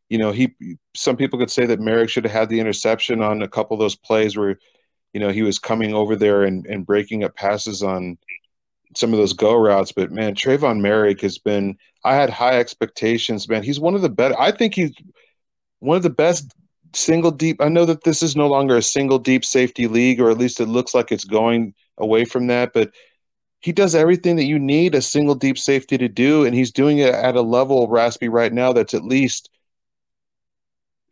You 0.09 0.17
know, 0.17 0.31
he. 0.31 0.55
Some 0.95 1.17
people 1.17 1.37
could 1.39 1.51
say 1.51 1.65
that 1.65 1.79
Moehrig 1.79 2.09
should 2.09 2.23
have 2.25 2.33
had 2.33 2.49
the 2.49 2.59
interception 2.59 3.21
on 3.21 3.41
a 3.41 3.47
couple 3.47 3.75
of 3.75 3.79
those 3.79 3.95
plays 3.95 4.35
where, 4.35 4.57
you 5.13 5.19
know, 5.19 5.29
he 5.29 5.43
was 5.43 5.59
coming 5.59 5.93
over 5.93 6.15
there 6.15 6.43
and, 6.43 6.65
and 6.65 6.85
breaking 6.85 7.23
up 7.23 7.35
passes 7.35 7.83
on 7.83 8.17
some 8.95 9.13
of 9.13 9.19
those 9.19 9.33
go 9.33 9.55
routes. 9.55 9.91
But 9.91 10.11
man, 10.11 10.33
Trevon 10.33 10.81
Moehrig 10.81 11.21
has 11.21 11.37
been. 11.37 11.77
I 12.03 12.15
had 12.15 12.29
high 12.29 12.59
expectations. 12.59 13.47
Man, 13.47 13.61
he's 13.61 13.79
one 13.79 13.93
of 13.93 14.01
the 14.01 14.09
better. 14.09 14.39
I 14.39 14.51
think 14.51 14.73
he's 14.73 14.93
one 15.79 15.97
of 15.97 16.03
the 16.03 16.09
best 16.09 16.51
single 16.93 17.31
deep. 17.31 17.61
I 17.61 17.69
know 17.69 17.85
that 17.85 18.03
this 18.03 18.21
is 18.23 18.35
no 18.35 18.47
longer 18.47 18.77
a 18.77 18.81
single 18.81 19.19
deep 19.19 19.45
safety 19.45 19.87
league, 19.87 20.19
or 20.19 20.29
at 20.29 20.37
least 20.37 20.59
it 20.59 20.67
looks 20.67 20.93
like 20.93 21.11
it's 21.11 21.25
going 21.25 21.73
away 21.97 22.25
from 22.25 22.47
that. 22.47 22.73
But 22.73 22.91
he 23.59 23.71
does 23.71 23.95
everything 23.95 24.37
that 24.37 24.45
you 24.45 24.57
need 24.57 24.95
a 24.95 25.01
single 25.01 25.35
deep 25.35 25.57
safety 25.57 25.97
to 25.97 26.07
do, 26.07 26.45
and 26.45 26.55
he's 26.55 26.71
doing 26.71 26.99
it 26.99 27.13
at 27.13 27.35
a 27.35 27.41
level, 27.41 27.87
Raspy, 27.87 28.29
right 28.29 28.53
now 28.53 28.73
that's 28.73 28.93
at 28.93 29.03
least 29.03 29.49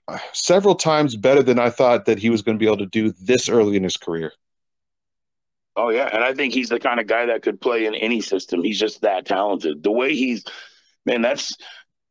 uh, 0.07 0.17
several 0.31 0.75
times 0.75 1.15
better 1.17 1.43
than 1.43 1.59
I 1.59 1.69
thought 1.69 2.05
that 2.05 2.19
he 2.19 2.29
was 2.29 2.41
going 2.41 2.57
to 2.57 2.59
be 2.59 2.67
able 2.67 2.77
to 2.77 2.85
do 2.85 3.11
this 3.21 3.49
early 3.49 3.75
in 3.75 3.83
his 3.83 3.97
career. 3.97 4.31
Oh 5.75 5.89
yeah, 5.89 6.09
and 6.11 6.23
I 6.23 6.33
think 6.33 6.53
he's 6.53 6.69
the 6.69 6.79
kind 6.79 6.99
of 6.99 7.05
guy 7.05 7.27
that 7.27 7.43
could 7.43 7.61
play 7.61 7.85
in 7.85 7.93
any 7.93 8.21
system. 8.21 8.63
He's 8.63 8.79
just 8.79 9.01
that 9.01 9.25
talented. 9.25 9.83
The 9.83 9.91
way 9.91 10.15
he's, 10.15 10.43
man, 11.05 11.21
that's 11.21 11.55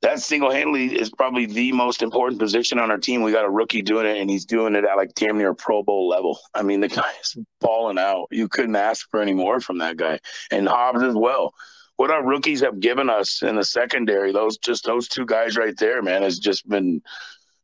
that 0.07 0.21
single 0.21 0.53
handedly 0.53 0.97
is 0.97 1.11
probably 1.11 1.47
the 1.47 1.73
most 1.73 2.01
important 2.01 2.39
position 2.41 2.79
on 2.79 2.93
our 2.93 2.97
team. 2.97 3.23
We 3.23 3.33
got 3.33 3.45
a 3.45 3.51
rookie 3.51 3.83
doing 3.83 4.07
it, 4.07 4.19
and 4.19 4.31
he's 4.31 4.45
doing 4.45 4.77
it 4.77 4.85
at 4.85 4.97
like 4.97 5.15
damn 5.15 5.37
near 5.37 5.53
Pro 5.53 5.83
Bowl 5.83 6.09
level. 6.09 6.39
I 6.55 6.63
mean, 6.63 6.81
the 6.81 6.89
guy 7.01 7.11
is 7.21 7.37
balling 7.61 7.99
out. 7.99 8.29
You 8.31 8.49
couldn't 8.49 8.77
ask 8.77 9.11
for 9.11 9.21
any 9.21 9.35
more 9.35 9.59
from 9.59 9.79
that 9.79 9.97
guy, 9.97 10.21
and 10.53 10.69
Hobbs 10.69 11.03
as 11.03 11.17
well. 11.17 11.53
What 11.97 12.13
our 12.13 12.25
rookies 12.25 12.61
have 12.61 12.79
given 12.79 13.11
us 13.11 13.43
in 13.43 13.57
the 13.57 13.65
secondary, 13.65 14.31
those 14.31 14.59
just 14.59 14.85
those 14.85 15.09
two 15.09 15.27
guys 15.27 15.57
right 15.57 15.77
there, 15.77 16.03
man, 16.03 16.23
has 16.23 16.39
just 16.39 16.69
been 16.69 17.03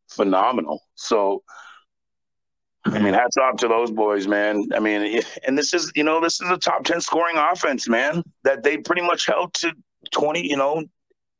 phenomenal. 0.08 0.82
So, 0.96 1.44
I 2.86 2.98
mean, 2.98 3.14
hats 3.14 3.36
off 3.36 3.58
to 3.58 3.68
those 3.68 3.92
boys, 3.92 4.26
man. 4.26 4.68
I 4.74 4.80
mean, 4.80 5.22
and 5.46 5.56
this 5.56 5.72
is, 5.72 5.92
you 5.94 6.02
know, 6.02 6.20
this 6.20 6.40
is 6.40 6.50
a 6.50 6.56
top 6.56 6.82
10 6.82 7.02
scoring 7.02 7.36
offense, 7.36 7.88
man, 7.88 8.24
that 8.42 8.64
they 8.64 8.78
pretty 8.78 9.02
much 9.02 9.26
held 9.26 9.54
to 9.54 9.72
20, 10.10 10.44
you 10.44 10.56
know, 10.56 10.82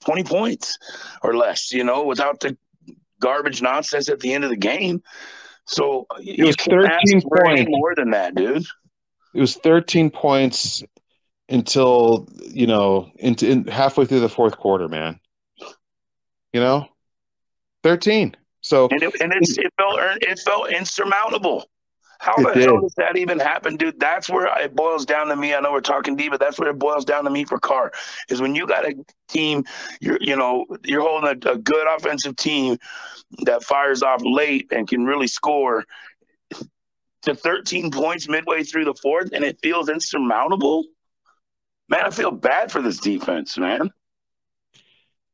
20 0.05 0.25
points 0.25 0.79
or 1.23 1.37
less, 1.37 1.73
you 1.73 1.85
know, 1.85 2.05
without 2.05 2.41
the 2.41 2.57
garbage 3.21 3.63
nonsense 3.63 4.09
at 4.09 4.21
the 4.21 4.33
end 4.35 4.45
of 4.45 4.51
the 4.51 4.57
game. 4.57 5.03
So 5.67 6.07
it 6.19 6.45
was 6.45 6.57
13 6.57 7.23
points 7.23 7.65
more 7.69 7.95
than 7.95 8.11
that, 8.11 8.35
dude. 8.35 8.65
It 9.35 9.41
was 9.41 9.55
13 9.57 10.11
points 10.11 10.83
until, 11.49 12.29
you 12.41 12.67
know, 12.67 13.11
into 13.17 13.49
in, 13.49 13.67
halfway 13.67 14.05
through 14.05 14.21
the 14.21 14.29
fourth 14.29 14.59
quarter, 14.59 14.89
man. 14.89 15.21
You 16.53 16.61
know, 16.61 16.87
13. 17.83 18.37
So 18.61 18.89
and 18.91 19.03
it, 19.03 19.21
and 19.21 19.33
it 19.33 19.73
felt 19.77 19.99
it 20.01 20.39
felt 20.41 20.71
insurmountable. 20.71 21.65
How 22.23 22.37
the 22.37 22.55
hell 22.55 22.81
does 22.81 22.95
that 22.99 23.17
even 23.17 23.41
happen, 23.41 23.75
dude? 23.75 23.99
That's 23.99 24.31
where 24.31 24.47
it 24.63 24.77
boils 24.77 25.05
down 25.05 25.27
to 25.27 25.35
me. 25.35 25.55
I 25.55 25.61
know 25.61 25.73
we're 25.73 25.81
talking 25.81 26.15
deep, 26.15 26.31
but 26.31 26.39
that's 26.39 26.57
where 26.57 26.71
it 26.71 26.79
boils 26.79 27.05
down 27.05 27.25
to 27.25 27.31
me 27.31 27.45
for 27.45 27.59
Carr 27.59 27.91
is 28.29 28.41
when 28.41 28.55
you 28.55 28.65
got 28.65 28.87
a 28.87 28.95
team, 29.27 29.65
you're 30.01 30.19
you 30.21 30.37
know 30.37 30.65
you're 30.85 31.01
holding 31.01 31.29
a, 31.29 31.51
a 31.51 31.59
good 31.59 31.85
offensive 31.89 32.37
team 32.37 32.79
that 33.45 33.65
fires 33.65 34.05
off 34.05 34.23
late 34.25 34.69
and 34.71 34.87
can 34.87 35.05
really 35.05 35.27
score 35.27 35.85
to 37.23 37.35
13 37.35 37.91
points 37.91 38.29
midway 38.29 38.63
through 38.63 38.85
the 38.85 38.95
fourth, 39.03 39.33
and 39.33 39.43
it 39.43 39.59
feels 39.61 39.89
insurmountable. 39.89 40.85
Man, 41.89 42.05
I 42.05 42.11
feel 42.11 42.31
bad 42.31 42.71
for 42.71 42.81
this 42.81 42.99
defense, 42.99 43.59
man. 43.59 43.91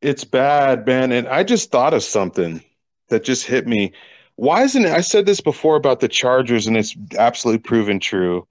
It's 0.00 0.24
bad, 0.24 0.86
man. 0.86 1.12
And 1.12 1.28
I 1.28 1.42
just 1.42 1.70
thought 1.70 1.92
of 1.92 2.02
something 2.02 2.62
that 3.08 3.24
just 3.24 3.44
hit 3.44 3.66
me 3.66 3.92
why 4.38 4.62
isn't 4.62 4.84
it? 4.84 4.92
I 4.92 5.00
said 5.00 5.26
this 5.26 5.40
before 5.40 5.74
about 5.74 5.98
the 5.98 6.06
Chargers, 6.06 6.68
and 6.68 6.76
it's 6.76 6.94
absolutely 7.18 7.58
proven 7.58 7.98
true. 7.98 8.46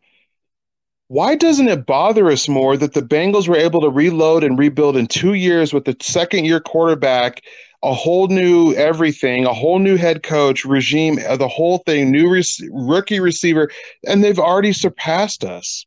Why 1.07 1.35
doesn't 1.35 1.69
it 1.69 1.85
bother 1.85 2.29
us 2.29 2.49
more 2.49 2.75
that 2.75 2.93
the 2.93 3.01
Bengals 3.01 3.47
were 3.47 3.55
able 3.55 3.79
to 3.79 3.89
reload 3.89 4.43
and 4.43 4.59
rebuild 4.59 4.97
in 4.97 5.07
two 5.07 5.35
years 5.35 5.73
with 5.73 5.85
the 5.85 5.95
second 6.01 6.43
year 6.43 6.59
quarterback, 6.59 7.41
a 7.83 7.93
whole 7.93 8.27
new 8.27 8.73
everything, 8.73 9.45
a 9.45 9.53
whole 9.53 9.79
new 9.79 9.95
head 9.95 10.23
coach 10.23 10.65
regime, 10.65 11.19
uh, 11.25 11.37
the 11.37 11.47
whole 11.47 11.77
thing, 11.77 12.11
new 12.11 12.43
rookie 12.69 13.21
receiver, 13.21 13.71
and 14.05 14.21
they've 14.21 14.39
already 14.39 14.73
surpassed 14.73 15.45
us. 15.45 15.85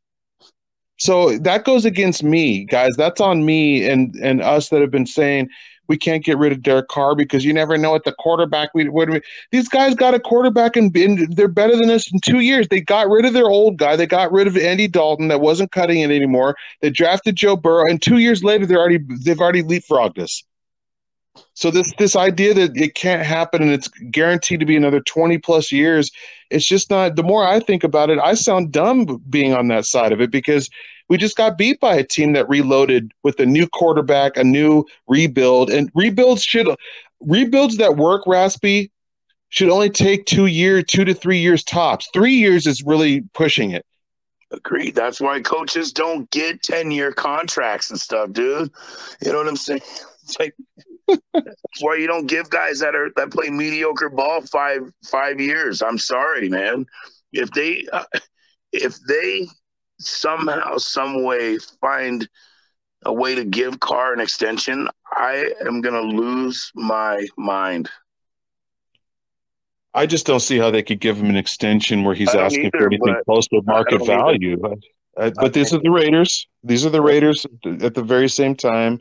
So 0.98 1.36
that 1.36 1.64
goes 1.66 1.84
against 1.84 2.22
me, 2.22 2.64
guys. 2.64 2.92
That's 2.96 3.20
on 3.20 3.44
me 3.44 3.86
and 3.86 4.14
and 4.22 4.40
us 4.40 4.70
that 4.70 4.80
have 4.80 4.90
been 4.90 5.04
saying 5.04 5.50
we 5.90 5.98
can't 5.98 6.24
get 6.24 6.38
rid 6.38 6.52
of 6.52 6.62
Derek 6.62 6.86
Carr 6.86 7.16
because 7.16 7.44
you 7.44 7.52
never 7.52 7.76
know 7.76 7.90
what 7.90 8.04
the 8.04 8.12
quarterback 8.12 8.70
we 8.74 8.88
would. 8.88 9.24
These 9.50 9.68
guys 9.68 9.96
got 9.96 10.14
a 10.14 10.20
quarterback 10.20 10.76
and, 10.76 10.96
and 10.96 11.36
they're 11.36 11.48
better 11.48 11.76
than 11.76 11.90
us 11.90 12.10
in 12.12 12.20
two 12.20 12.38
years. 12.38 12.68
They 12.68 12.80
got 12.80 13.10
rid 13.10 13.24
of 13.24 13.32
their 13.32 13.48
old 13.48 13.76
guy. 13.76 13.96
They 13.96 14.06
got 14.06 14.30
rid 14.30 14.46
of 14.46 14.56
Andy 14.56 14.86
Dalton 14.86 15.26
that 15.28 15.40
wasn't 15.40 15.72
cutting 15.72 15.98
it 15.98 16.12
anymore. 16.12 16.56
They 16.80 16.90
drafted 16.90 17.34
Joe 17.34 17.56
Burrow, 17.56 17.86
and 17.90 18.00
two 18.00 18.18
years 18.18 18.44
later 18.44 18.66
they're 18.66 18.78
already 18.78 19.00
they've 19.24 19.40
already 19.40 19.64
leapfrogged 19.64 20.20
us. 20.20 20.44
So 21.54 21.72
this 21.72 21.92
this 21.98 22.14
idea 22.14 22.54
that 22.54 22.76
it 22.76 22.94
can't 22.94 23.26
happen 23.26 23.60
and 23.60 23.72
it's 23.72 23.88
guaranteed 23.88 24.60
to 24.60 24.66
be 24.66 24.76
another 24.76 25.00
20 25.00 25.38
plus 25.38 25.72
years, 25.72 26.12
it's 26.50 26.64
just 26.64 26.88
not 26.88 27.16
the 27.16 27.24
more 27.24 27.44
I 27.44 27.58
think 27.58 27.82
about 27.82 28.10
it, 28.10 28.20
I 28.20 28.34
sound 28.34 28.70
dumb 28.70 29.20
being 29.28 29.54
on 29.54 29.66
that 29.68 29.86
side 29.86 30.12
of 30.12 30.20
it 30.20 30.30
because 30.30 30.70
we 31.10 31.18
just 31.18 31.36
got 31.36 31.58
beat 31.58 31.80
by 31.80 31.96
a 31.96 32.04
team 32.04 32.32
that 32.34 32.48
reloaded 32.48 33.12
with 33.24 33.40
a 33.40 33.44
new 33.44 33.66
quarterback, 33.66 34.36
a 34.36 34.44
new 34.44 34.86
rebuild, 35.08 35.68
and 35.68 35.90
rebuilds 35.92 36.42
should 36.42 36.68
rebuilds 37.20 37.76
that 37.78 37.96
work, 37.96 38.22
Raspy, 38.26 38.90
should 39.48 39.68
only 39.68 39.90
take 39.90 40.24
two 40.24 40.46
year, 40.46 40.82
two 40.82 41.04
to 41.04 41.12
three 41.12 41.38
years 41.38 41.64
tops. 41.64 42.08
Three 42.14 42.34
years 42.34 42.66
is 42.66 42.84
really 42.84 43.22
pushing 43.34 43.72
it. 43.72 43.84
Agreed. 44.52 44.94
That's 44.94 45.20
why 45.20 45.40
coaches 45.40 45.92
don't 45.92 46.30
get 46.30 46.62
ten 46.62 46.92
year 46.92 47.12
contracts 47.12 47.90
and 47.90 48.00
stuff, 48.00 48.32
dude. 48.32 48.70
You 49.20 49.32
know 49.32 49.38
what 49.38 49.48
I'm 49.48 49.56
saying? 49.56 49.82
It's 50.22 50.38
like 50.38 50.54
that's 51.34 51.80
why 51.80 51.96
you 51.96 52.06
don't 52.06 52.28
give 52.28 52.50
guys 52.50 52.78
that 52.78 52.94
are 52.94 53.10
that 53.16 53.32
play 53.32 53.50
mediocre 53.50 54.10
ball 54.10 54.42
five 54.42 54.82
five 55.04 55.40
years. 55.40 55.82
I'm 55.82 55.98
sorry, 55.98 56.48
man. 56.48 56.86
If 57.32 57.50
they 57.50 57.88
uh, 57.92 58.04
if 58.70 58.96
they 59.08 59.48
somehow, 60.00 60.76
some 60.76 61.22
way 61.22 61.58
find 61.80 62.28
a 63.04 63.12
way 63.12 63.34
to 63.34 63.44
give 63.44 63.80
Carr 63.80 64.12
an 64.12 64.20
extension, 64.20 64.88
I 65.12 65.52
am 65.66 65.80
going 65.80 65.94
to 65.94 66.16
lose 66.16 66.70
my 66.74 67.26
mind. 67.36 67.88
I 69.94 70.06
just 70.06 70.26
don't 70.26 70.40
see 70.40 70.58
how 70.58 70.70
they 70.70 70.82
could 70.82 71.00
give 71.00 71.16
him 71.16 71.30
an 71.30 71.36
extension 71.36 72.04
where 72.04 72.14
he's 72.14 72.34
asking 72.34 72.66
either, 72.66 72.78
for 72.78 72.86
anything 72.86 73.16
close 73.24 73.46
to 73.48 73.60
market 73.64 74.04
value. 74.06 74.56
But, 74.56 74.78
uh, 75.16 75.30
but 75.34 75.52
these 75.52 75.72
are 75.74 75.80
the 75.80 75.90
Raiders. 75.90 76.46
These 76.62 76.86
are 76.86 76.90
the 76.90 77.02
Raiders 77.02 77.44
at 77.64 77.94
the 77.94 78.02
very 78.02 78.28
same 78.28 78.54
time. 78.54 79.00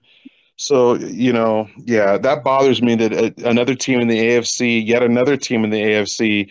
So, 0.55 0.95
you 0.95 1.31
know, 1.31 1.69
yeah, 1.85 2.17
that 2.17 2.43
bothers 2.43 2.81
me 2.81 2.95
that 2.95 3.13
uh, 3.13 3.47
another 3.47 3.75
team 3.75 4.01
in 4.01 4.07
the 4.07 4.17
AFC, 4.17 4.85
yet 4.85 5.03
another 5.03 5.37
team 5.37 5.63
in 5.63 5.69
the 5.69 5.81
AFC, 5.81 6.49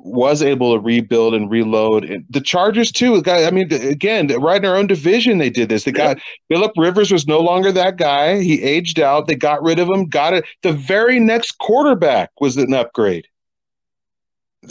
was 0.00 0.42
able 0.42 0.74
to 0.74 0.80
rebuild 0.80 1.34
and 1.34 1.50
reload. 1.50 2.04
And 2.04 2.24
the 2.30 2.40
Chargers 2.40 2.92
too. 2.92 3.20
Guy, 3.22 3.44
I 3.44 3.50
mean, 3.50 3.72
again, 3.72 4.28
right 4.40 4.62
in 4.62 4.68
our 4.68 4.76
own 4.76 4.86
division, 4.86 5.38
they 5.38 5.50
did 5.50 5.68
this. 5.68 5.84
They 5.84 5.92
got 5.92 6.18
Philip 6.48 6.72
Rivers 6.76 7.10
was 7.10 7.26
no 7.26 7.40
longer 7.40 7.72
that 7.72 7.96
guy. 7.96 8.40
He 8.40 8.62
aged 8.62 9.00
out. 9.00 9.26
They 9.26 9.34
got 9.34 9.62
rid 9.62 9.78
of 9.78 9.88
him. 9.88 10.06
Got 10.06 10.34
it. 10.34 10.44
The 10.62 10.72
very 10.72 11.18
next 11.18 11.58
quarterback 11.58 12.30
was 12.40 12.56
an 12.56 12.72
upgrade 12.74 13.26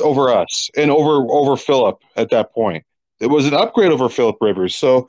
over 0.02 0.30
us 0.30 0.70
and 0.78 0.92
over 0.92 1.30
over 1.30 1.58
Philip 1.58 2.02
at 2.16 2.30
that 2.30 2.54
point. 2.54 2.86
It 3.20 3.28
was 3.28 3.46
an 3.46 3.54
upgrade 3.54 3.92
over 3.92 4.10
Philip 4.10 4.38
Rivers. 4.42 4.76
So. 4.76 5.08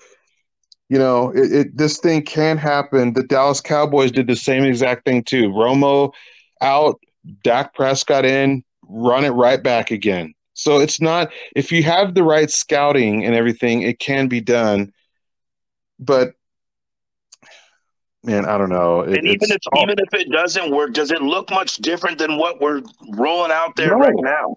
You 0.91 0.99
know, 0.99 1.33
it, 1.33 1.53
it 1.53 1.77
this 1.77 1.99
thing 1.99 2.23
can 2.23 2.57
happen. 2.57 3.13
The 3.13 3.23
Dallas 3.23 3.61
Cowboys 3.61 4.11
did 4.11 4.27
the 4.27 4.35
same 4.35 4.65
exact 4.65 5.05
thing 5.05 5.23
too. 5.23 5.51
Romo 5.51 6.15
out, 6.63 6.99
Dak 7.45 7.75
Prescott 7.75 8.25
in, 8.25 8.65
run 8.89 9.25
it 9.25 9.31
right 9.31 9.63
back 9.63 9.91
again. 9.91 10.35
So 10.55 10.81
it's 10.81 11.01
not 11.01 11.33
if 11.55 11.71
you 11.71 11.83
have 11.85 12.15
the 12.15 12.25
right 12.25 12.51
scouting 12.51 13.25
and 13.25 13.35
everything, 13.35 13.83
it 13.83 13.99
can 13.99 14.29
be 14.29 14.41
done. 14.41 14.93
But 16.01 16.33
man, 18.25 18.45
I 18.45 18.59
don't 18.59 18.71
know. 18.71 19.03
It, 19.03 19.19
and 19.19 19.27
even 19.27 19.51
if 19.51 19.61
all, 19.73 19.83
even 19.83 19.99
if 19.99 20.13
it 20.15 20.31
doesn't 20.31 20.75
work, 20.75 20.93
does 20.93 21.11
it 21.11 21.23
look 21.23 21.51
much 21.51 21.77
different 21.77 22.19
than 22.19 22.39
what 22.39 22.61
we're 22.61 22.83
rolling 23.13 23.53
out 23.53 23.77
there 23.77 23.91
no, 23.91 23.99
right 23.99 24.15
now? 24.17 24.57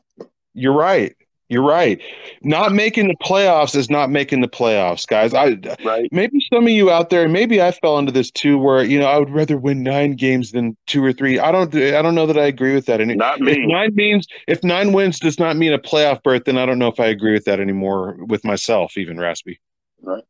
You're 0.54 0.74
right. 0.74 1.16
You're 1.52 1.64
right. 1.64 2.02
Not 2.44 2.72
making 2.72 3.10
the 3.10 3.16
playoffs 3.16 3.76
is 3.76 3.90
not 3.90 4.10
making 4.10 4.40
the 4.40 4.48
playoffs, 4.48 5.06
guys. 5.06 5.34
I 5.34 5.58
right. 5.84 6.08
maybe 6.10 6.40
some 6.52 6.64
of 6.64 6.70
you 6.70 6.90
out 6.90 7.10
there, 7.10 7.28
maybe 7.28 7.62
I 7.62 7.72
fell 7.72 8.00
into 8.00 8.14
this 8.14 8.32
too, 8.32 8.58
where 8.58 8.86
you 8.86 8.98
know 8.98 9.06
I 9.06 9.20
would 9.20 9.30
rather 9.30 9.58
win 9.58 9.84
nine 9.84 10.16
games 10.16 10.54
than 10.54 10.78
two 10.88 11.04
or 11.04 11.12
three. 11.12 11.40
I 11.40 11.52
don't. 11.52 11.76
I 11.76 12.02
don't 12.02 12.16
know 12.16 12.26
that 12.26 12.38
I 12.38 12.46
agree 12.46 12.74
with 12.74 12.86
that. 12.86 13.02
And 13.02 13.18
not 13.18 13.42
me. 13.42 13.52
If 13.52 13.68
nine 13.68 13.94
means 13.94 14.28
if 14.48 14.64
nine 14.64 14.94
wins 14.94 15.20
does 15.20 15.40
not 15.40 15.58
mean 15.58 15.74
a 15.74 15.78
playoff 15.78 16.24
berth, 16.24 16.44
then 16.46 16.58
I 16.58 16.66
don't 16.66 16.80
know 16.80 16.88
if 16.88 17.02
I 17.02 17.08
agree 17.08 17.34
with 17.34 17.44
that 17.46 17.60
anymore 17.60 18.16
with 18.28 18.46
myself, 18.46 18.98
even 18.98 19.20
Raspy. 19.20 19.60
Right. 20.02 20.24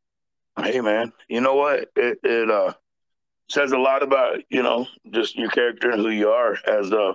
Hey 0.59 0.81
man, 0.81 1.13
you 1.29 1.39
know 1.39 1.53
what? 1.53 1.87
It 1.95 2.17
it 2.23 2.49
uh 2.49 2.73
says 3.47 3.73
a 3.73 3.77
lot 3.77 4.01
about 4.01 4.39
you 4.49 4.63
know 4.63 4.87
just 5.11 5.35
your 5.35 5.49
character 5.49 5.91
and 5.91 6.01
who 6.01 6.09
you 6.09 6.29
are 6.29 6.57
as 6.65 6.91
a 6.91 7.13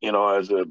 you 0.00 0.12
know 0.12 0.28
as 0.36 0.50
a 0.50 0.66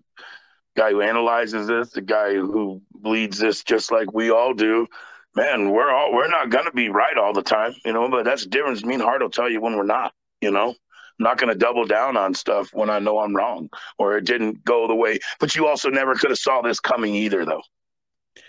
guy 0.76 0.92
who 0.92 1.02
analyzes 1.02 1.68
this, 1.68 1.90
the 1.90 2.02
guy 2.02 2.34
who 2.34 2.82
bleeds 2.92 3.38
this 3.40 3.64
just 3.64 3.92
like 3.92 4.14
we 4.14 4.32
all 4.32 4.54
do. 4.54 4.88
Man, 5.36 5.70
we're 5.70 5.92
all 5.92 6.14
we're 6.14 6.30
not 6.30 6.50
gonna 6.50 6.72
be 6.72 6.90
right 6.90 7.18
all 7.18 7.34
the 7.34 7.44
time, 7.44 7.76
you 7.86 7.94
know, 7.94 8.10
but 8.10 8.26
that's 8.26 8.44
the 8.44 8.50
difference. 8.50 8.84
Me 8.84 8.96
and 8.96 9.04
Hart 9.04 9.22
will 9.22 9.30
tell 9.30 9.50
you 9.50 9.62
when 9.62 9.76
we're 9.76 9.84
not, 9.84 10.14
you 10.42 10.52
know. 10.52 10.70
I'm 10.70 11.24
not 11.24 11.38
gonna 11.38 11.56
double 11.56 11.86
down 11.86 12.18
on 12.18 12.34
stuff 12.34 12.70
when 12.74 12.90
I 12.90 13.00
know 13.00 13.20
I'm 13.20 13.36
wrong 13.36 13.70
or 13.98 14.18
it 14.18 14.26
didn't 14.26 14.64
go 14.64 14.88
the 14.88 14.96
way. 14.96 15.20
But 15.40 15.56
you 15.56 15.68
also 15.68 15.90
never 15.90 16.16
could 16.16 16.30
have 16.30 16.40
saw 16.40 16.62
this 16.62 16.80
coming 16.80 17.14
either, 17.14 17.46
though. 17.46 17.62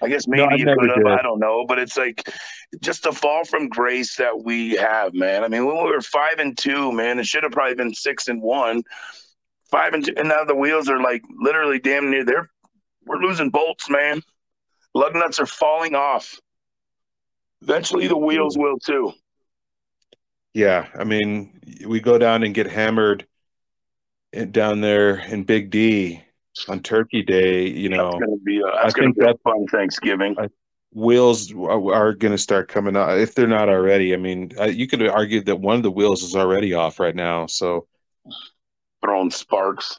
I 0.03 0.09
guess 0.09 0.27
maybe 0.27 0.47
No, 0.47 0.57
you 0.57 0.65
could 0.65 0.91
have. 0.91 1.07
I 1.07 1.23
don't 1.23 1.41
know, 1.41 1.65
but 1.67 1.79
it's 1.79 1.97
like 1.97 2.29
just 2.81 3.03
the 3.03 3.13
fall 3.13 3.45
from 3.45 3.69
grace 3.69 4.17
that 4.17 4.45
we 4.45 4.71
have, 4.77 5.15
man. 5.15 5.45
I 5.45 5.49
mean, 5.49 5.67
when 5.67 5.77
we 5.77 5.91
were 5.91 6.01
five 6.01 6.39
and 6.39 6.57
two, 6.57 6.93
man, 6.93 7.19
it 7.19 7.27
should 7.27 7.43
have 7.43 7.53
probably 7.53 7.75
been 7.75 7.93
six 7.93 8.29
and 8.29 8.41
one. 8.41 8.83
Five 9.71 9.95
and 9.95 10.09
and 10.17 10.29
now 10.29 10.45
the 10.45 10.55
wheels 10.55 10.89
are 10.89 11.01
like 11.01 11.23
literally 11.39 11.79
damn 11.79 12.11
near. 12.11 12.25
They're 12.25 12.51
we're 13.07 13.19
losing 13.19 13.51
bolts, 13.51 13.89
man. 13.89 14.23
Lug 14.95 15.15
nuts 15.15 15.39
are 15.39 15.47
falling 15.47 15.95
off. 15.95 16.41
Eventually, 17.63 18.07
the 18.09 18.17
wheels 18.17 18.57
will 18.59 18.79
too. 18.79 19.13
Yeah, 20.55 20.89
I 20.99 21.05
mean, 21.05 21.61
we 21.87 22.01
go 22.01 22.19
down 22.19 22.43
and 22.43 22.55
get 22.55 22.67
hammered 22.67 23.27
down 24.51 24.81
there 24.81 25.21
in 25.21 25.45
Big 25.45 25.71
D 25.71 26.23
on 26.69 26.81
Turkey 26.81 27.23
Day. 27.23 27.69
You 27.69 27.89
know, 27.91 28.11
That's 28.11 28.25
gonna 28.25 28.37
be 28.45 28.61
a, 28.61 28.67
I 28.67 28.83
that's 28.83 28.95
gonna 28.95 29.07
think 29.09 29.19
be 29.19 29.25
a 29.25 29.27
that- 29.29 29.43
fun 29.45 29.67
Thanksgiving. 29.71 30.37
wheels 30.93 31.53
are, 31.55 31.93
are 31.95 32.13
going 32.15 32.33
to 32.33 32.39
start 32.39 32.69
coming 32.69 32.97
out 32.97 33.17
if 33.19 33.35
they're 33.37 33.47
not 33.47 33.69
already. 33.69 34.13
I 34.13 34.17
mean, 34.17 34.51
uh, 34.59 34.65
you 34.65 34.89
could 34.89 35.07
argue 35.07 35.41
that 35.45 35.61
one 35.61 35.77
of 35.77 35.85
the 35.85 35.91
wheels 35.91 36.25
is 36.25 36.35
already 36.35 36.75
off 36.75 36.99
right 36.99 37.15
now. 37.15 37.47
So 37.47 37.87
Throwing 39.03 39.31
sparks. 39.31 39.99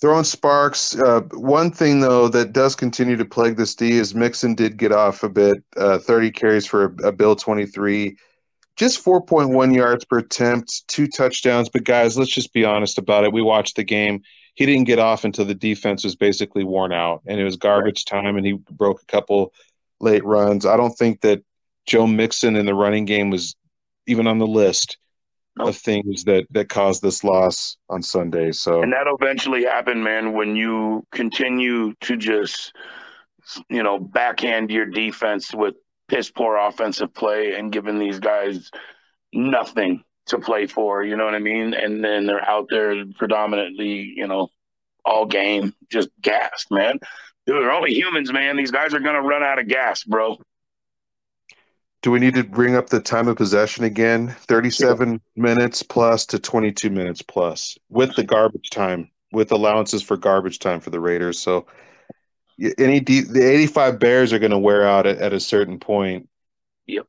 throwing 0.00 0.24
sparks. 0.24 0.94
Uh, 0.98 1.22
one 1.32 1.70
thing 1.70 2.00
though 2.00 2.28
that 2.28 2.52
does 2.52 2.74
continue 2.76 3.16
to 3.16 3.24
plague 3.24 3.56
this 3.56 3.74
D 3.74 3.92
is 3.92 4.14
Mixon 4.14 4.54
did 4.54 4.76
get 4.76 4.92
off 4.92 5.22
a 5.22 5.28
bit. 5.28 5.62
Uh, 5.76 5.98
Thirty 5.98 6.30
carries 6.30 6.66
for 6.66 6.84
a, 7.02 7.08
a 7.08 7.12
Bill 7.12 7.36
twenty 7.36 7.66
three. 7.66 8.16
Just 8.76 9.02
4.1 9.04 9.74
yards 9.74 10.04
per 10.04 10.18
attempt, 10.18 10.86
two 10.88 11.06
touchdowns. 11.06 11.68
But 11.70 11.84
guys, 11.84 12.18
let's 12.18 12.30
just 12.32 12.52
be 12.52 12.64
honest 12.64 12.98
about 12.98 13.24
it. 13.24 13.32
We 13.32 13.40
watched 13.42 13.76
the 13.76 13.84
game. 13.84 14.20
He 14.54 14.66
didn't 14.66 14.84
get 14.84 14.98
off 14.98 15.24
until 15.24 15.46
the 15.46 15.54
defense 15.54 16.04
was 16.04 16.14
basically 16.16 16.62
worn 16.64 16.92
out, 16.92 17.22
and 17.26 17.40
it 17.40 17.44
was 17.44 17.56
garbage 17.56 18.04
time, 18.04 18.36
and 18.36 18.46
he 18.46 18.52
broke 18.72 19.02
a 19.02 19.06
couple 19.06 19.52
late 20.00 20.24
runs. 20.24 20.66
I 20.66 20.76
don't 20.76 20.92
think 20.96 21.22
that 21.22 21.42
Joe 21.86 22.06
Mixon 22.06 22.54
in 22.56 22.66
the 22.66 22.74
running 22.74 23.06
game 23.06 23.30
was 23.30 23.56
even 24.06 24.26
on 24.26 24.38
the 24.38 24.46
list 24.46 24.98
Nope. 25.56 25.68
of 25.68 25.76
things 25.76 26.24
that 26.24 26.46
that 26.50 26.68
caused 26.68 27.02
this 27.02 27.24
loss 27.24 27.78
on 27.88 28.02
Sunday. 28.02 28.52
So 28.52 28.82
And 28.82 28.92
that'll 28.92 29.16
eventually 29.16 29.64
happen, 29.64 30.02
man, 30.02 30.34
when 30.34 30.54
you 30.54 31.04
continue 31.12 31.94
to 32.02 32.16
just, 32.16 32.74
you 33.70 33.82
know, 33.82 33.98
backhand 33.98 34.70
your 34.70 34.84
defense 34.84 35.54
with 35.54 35.74
piss 36.08 36.30
poor 36.30 36.56
offensive 36.56 37.14
play 37.14 37.54
and 37.54 37.72
giving 37.72 37.98
these 37.98 38.18
guys 38.18 38.70
nothing 39.32 40.04
to 40.26 40.38
play 40.38 40.66
for. 40.66 41.04
You 41.04 41.16
know 41.16 41.24
what 41.24 41.34
I 41.34 41.38
mean? 41.38 41.72
And 41.72 42.04
then 42.04 42.26
they're 42.26 42.46
out 42.46 42.66
there 42.70 43.04
predominantly, 43.16 44.12
you 44.14 44.26
know, 44.26 44.48
all 45.04 45.24
game, 45.24 45.72
just 45.90 46.10
gassed, 46.20 46.70
man. 46.70 46.98
Dude, 47.46 47.62
they're 47.62 47.72
only 47.72 47.94
humans, 47.94 48.32
man. 48.32 48.56
These 48.56 48.72
guys 48.72 48.92
are 48.92 49.00
going 49.00 49.14
to 49.14 49.22
run 49.22 49.42
out 49.42 49.60
of 49.60 49.68
gas, 49.68 50.02
bro. 50.02 50.36
Do 52.02 52.10
we 52.10 52.20
need 52.20 52.34
to 52.34 52.44
bring 52.44 52.76
up 52.76 52.88
the 52.88 53.00
time 53.00 53.28
of 53.28 53.36
possession 53.36 53.84
again? 53.84 54.34
37 54.40 55.20
minutes 55.34 55.82
plus 55.82 56.26
to 56.26 56.38
22 56.38 56.90
minutes 56.90 57.22
plus 57.22 57.76
with 57.88 58.14
the 58.14 58.24
garbage 58.24 58.70
time, 58.70 59.10
with 59.32 59.50
allowances 59.50 60.02
for 60.02 60.16
garbage 60.16 60.58
time 60.58 60.80
for 60.80 60.90
the 60.90 61.00
Raiders. 61.00 61.38
So 61.38 61.66
any 62.78 63.00
de- 63.00 63.22
the 63.22 63.42
85 63.42 63.98
Bears 63.98 64.32
are 64.32 64.38
going 64.38 64.50
to 64.50 64.58
wear 64.58 64.86
out 64.86 65.06
at, 65.06 65.18
at 65.18 65.32
a 65.32 65.40
certain 65.40 65.78
point. 65.78 66.28
Yep. 66.86 67.06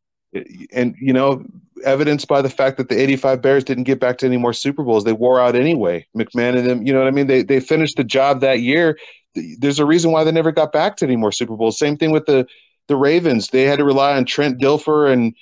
And 0.72 0.96
you 1.00 1.14
know, 1.14 1.46
evidenced 1.84 2.28
by 2.28 2.42
the 2.42 2.50
fact 2.50 2.78
that 2.78 2.90
the 2.90 3.00
85 3.00 3.42
Bears 3.42 3.64
didn't 3.64 3.84
get 3.84 4.00
back 4.00 4.18
to 4.20 4.26
any 4.26 4.38
more 4.38 4.54
Super 4.54 4.84
Bowls. 4.84 5.04
They 5.04 5.14
wore 5.14 5.40
out 5.40 5.56
anyway. 5.56 6.06
McMahon 6.16 6.58
and 6.58 6.68
them, 6.68 6.86
you 6.86 6.94
know 6.94 7.00
what 7.00 7.08
I 7.08 7.12
mean? 7.12 7.28
They 7.28 7.44
they 7.44 7.60
finished 7.60 7.98
the 7.98 8.04
job 8.04 8.42
that 8.42 8.62
year. 8.62 8.98
There's 9.36 9.80
a 9.80 9.86
reason 9.86 10.12
why 10.12 10.24
they 10.24 10.32
never 10.32 10.52
got 10.52 10.72
back 10.72 10.98
to 10.98 11.06
any 11.06 11.16
more 11.16 11.32
Super 11.32 11.56
Bowls. 11.56 11.78
Same 11.78 11.98
thing 11.98 12.12
with 12.12 12.26
the 12.26 12.48
the 12.88 12.96
Ravens. 12.96 13.50
They 13.50 13.64
had 13.64 13.80
to 13.80 13.86
rely 13.86 14.16
on 14.16 14.26
Trent 14.26 14.60
Dilfer 14.60 15.12
and 15.12 15.36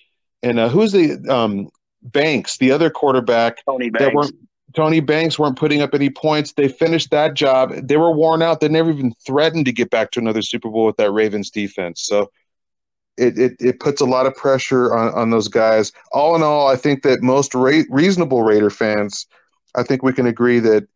and 0.44 0.60
uh, 0.60 0.70
who's 0.70 0.92
the 0.92 1.18
um, 1.30 1.70
Banks, 2.02 2.58
the 2.58 2.72
other 2.72 2.90
quarterback 2.90 3.64
Tony 3.66 3.90
that 3.92 4.00
Banks. 4.00 4.16
weren't 4.16 4.36
Tony 4.74 5.00
Banks 5.00 5.40
weren't 5.40 5.58
putting 5.58 5.82
up 5.82 5.94
any 5.94 6.10
points. 6.10 6.54
They 6.54 6.68
finished 6.68 7.10
that 7.12 7.34
job. 7.34 7.72
They 7.72 7.98
were 7.98 8.12
worn 8.12 8.42
out. 8.42 8.60
They 8.60 8.68
never 8.68 8.92
even 8.92 9.14
threatened 9.26 9.66
to 9.66 9.72
get 9.72 9.90
back 9.90 10.12
to 10.12 10.20
another 10.20 10.42
Super 10.42 10.70
Bowl 10.70 10.86
with 10.86 10.98
that 10.98 11.12
Ravens 11.12 11.50
defense. 11.50 12.04
So 12.06 12.30
it 13.18 13.40
it, 13.40 13.56
it 13.60 13.80
puts 13.80 14.02
a 14.02 14.06
lot 14.06 14.26
of 14.26 14.36
pressure 14.36 14.94
on, 14.94 15.14
on 15.14 15.30
those 15.30 15.48
guys. 15.48 15.92
All 16.12 16.36
in 16.36 16.44
all, 16.44 16.68
I 16.68 16.76
think 16.76 17.04
that 17.04 17.22
most 17.22 17.56
ra- 17.56 17.84
reasonable 17.90 18.44
Raider 18.44 18.70
fans, 18.70 19.26
I 19.76 19.84
think 19.84 20.04
we 20.04 20.14
can 20.14 20.28
agree 20.28 20.60
that 20.60 20.88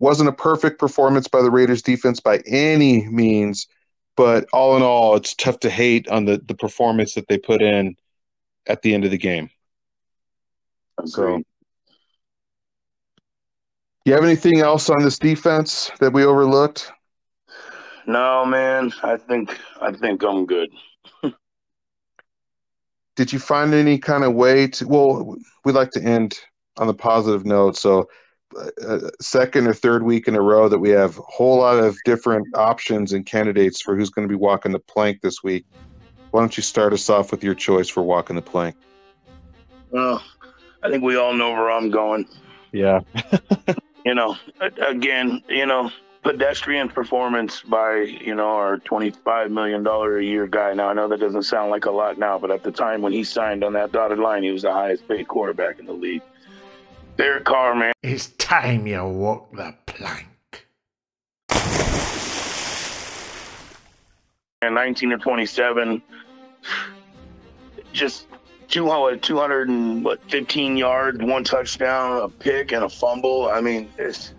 wasn't 0.00 0.28
a 0.28 0.32
perfect 0.32 0.80
performance 0.80 1.28
by 1.28 1.42
the 1.42 1.50
Raiders 1.50 1.82
defense 1.82 2.20
by 2.20 2.42
any 2.46 3.06
means, 3.08 3.66
but 4.16 4.46
all 4.52 4.76
in 4.76 4.82
all, 4.82 5.16
it's 5.16 5.34
tough 5.34 5.60
to 5.60 5.70
hate 5.70 6.08
on 6.08 6.24
the 6.24 6.40
the 6.46 6.54
performance 6.54 7.14
that 7.14 7.28
they 7.28 7.38
put 7.38 7.62
in 7.62 7.96
at 8.66 8.82
the 8.82 8.94
end 8.94 9.04
of 9.04 9.10
the 9.10 9.18
game. 9.18 9.50
So, 11.04 11.22
Agreed. 11.24 11.44
you 14.04 14.12
have 14.12 14.24
anything 14.24 14.60
else 14.60 14.90
on 14.90 15.02
this 15.02 15.18
defense 15.18 15.90
that 16.00 16.12
we 16.12 16.24
overlooked? 16.24 16.92
No, 18.06 18.44
man. 18.44 18.92
I 19.02 19.16
think 19.16 19.58
I 19.80 19.92
think 19.92 20.22
I'm 20.22 20.46
good. 20.46 20.70
Did 23.16 23.32
you 23.32 23.38
find 23.38 23.74
any 23.74 23.98
kind 23.98 24.24
of 24.24 24.34
way 24.34 24.66
to? 24.68 24.88
Well, 24.88 25.36
we 25.64 25.72
like 25.72 25.90
to 25.92 26.02
end 26.02 26.38
on 26.76 26.86
the 26.86 26.94
positive 26.94 27.44
note. 27.44 27.76
So, 27.76 28.08
second 29.20 29.66
or 29.66 29.74
third 29.74 30.02
week 30.02 30.28
in 30.28 30.34
a 30.34 30.40
row 30.40 30.68
that 30.68 30.78
we 30.78 30.90
have 30.90 31.18
a 31.18 31.22
whole 31.22 31.58
lot 31.58 31.78
of 31.78 31.96
different 32.04 32.46
options 32.56 33.12
and 33.12 33.26
candidates 33.26 33.80
for 33.80 33.96
who's 33.96 34.10
going 34.10 34.26
to 34.26 34.32
be 34.32 34.38
walking 34.38 34.72
the 34.72 34.78
plank 34.78 35.20
this 35.20 35.42
week. 35.42 35.64
Why 36.30 36.40
don't 36.40 36.56
you 36.56 36.62
start 36.62 36.92
us 36.92 37.08
off 37.10 37.30
with 37.30 37.42
your 37.42 37.54
choice 37.54 37.88
for 37.88 38.02
walking 38.02 38.36
the 38.36 38.42
plank? 38.42 38.76
Well, 39.90 40.22
I 40.82 40.90
think 40.90 41.02
we 41.02 41.16
all 41.16 41.34
know 41.34 41.50
where 41.50 41.70
I'm 41.70 41.90
going. 41.90 42.26
Yeah. 42.72 43.00
you 44.04 44.14
know, 44.14 44.36
again, 44.60 45.42
you 45.48 45.66
know, 45.66 45.90
pedestrian 46.22 46.88
performance 46.88 47.62
by, 47.62 48.02
you 48.02 48.34
know, 48.34 48.48
our 48.48 48.78
$25 48.78 49.50
million 49.50 49.86
a 49.86 50.20
year 50.20 50.46
guy. 50.46 50.72
Now, 50.74 50.88
I 50.88 50.92
know 50.92 51.08
that 51.08 51.20
doesn't 51.20 51.42
sound 51.44 51.70
like 51.70 51.86
a 51.86 51.90
lot 51.90 52.18
now, 52.18 52.38
but 52.38 52.50
at 52.50 52.62
the 52.62 52.70
time 52.70 53.02
when 53.02 53.12
he 53.12 53.24
signed 53.24 53.64
on 53.64 53.72
that 53.72 53.92
dotted 53.92 54.18
line, 54.18 54.42
he 54.42 54.50
was 54.50 54.62
the 54.62 54.72
highest 54.72 55.08
paid 55.08 55.26
quarterback 55.28 55.78
in 55.78 55.86
the 55.86 55.92
league. 55.92 56.22
Derek 57.20 57.44
Carr, 57.44 57.74
man. 57.74 57.92
It's 58.02 58.28
time 58.38 58.86
you 58.86 59.04
walk 59.04 59.54
the 59.54 59.74
plank. 59.84 60.26
and 64.62 64.74
19 64.74 65.12
or 65.12 65.18
27 65.18 66.02
just 67.94 68.26
200 68.68 69.22
200 69.22 69.68
and 69.70 70.04
what 70.04 70.22
15 70.30 70.76
yards 70.76 71.18
one 71.22 71.42
touchdown 71.42 72.20
a 72.22 72.28
pick 72.28 72.72
and 72.72 72.84
a 72.84 72.88
fumble 72.88 73.48
i 73.48 73.58
mean 73.58 73.88
it's 73.96 74.34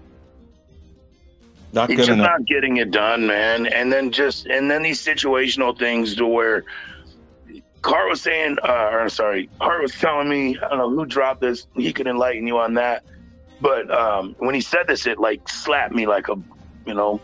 Not 1.74 1.90
he's 1.90 1.98
good 1.98 2.06
just 2.06 2.16
enough. 2.18 2.28
not 2.40 2.45
getting 2.45 2.78
it 2.78 2.91
done 2.91 3.26
man 3.26 3.66
and 3.66 3.91
then 3.91 4.12
just 4.12 4.45
and 4.45 4.70
then 4.70 4.84
these 4.84 5.03
situational 5.03 5.76
things 5.78 6.14
to 6.18 6.28
where 6.28 6.66
Carr 7.82 8.08
was 8.08 8.22
saying, 8.22 8.58
uh, 8.64 8.90
or 8.91 9.10
sorry, 9.10 9.49
Hart 9.60 9.82
was 9.82 9.94
telling 9.94 10.30
me, 10.30 10.58
I 10.58 10.70
don't 10.70 10.78
know 10.78 10.90
who 10.90 11.06
dropped 11.06 11.41
this. 11.41 11.68
He 11.76 11.91
could 11.91 12.08
enlighten 12.08 12.45
you 12.45 12.60
on 12.60 12.76
that. 12.76 13.03
But 13.60 13.91
um, 13.91 14.36
when 14.40 14.56
he 14.56 14.62
said 14.62 14.88
this, 14.88 15.08
it 15.08 15.20
like 15.20 15.48
slapped 15.48 15.94
me 15.94 16.08
like 16.08 16.28
a, 16.30 16.36
you 16.86 16.94
know, 16.94 17.20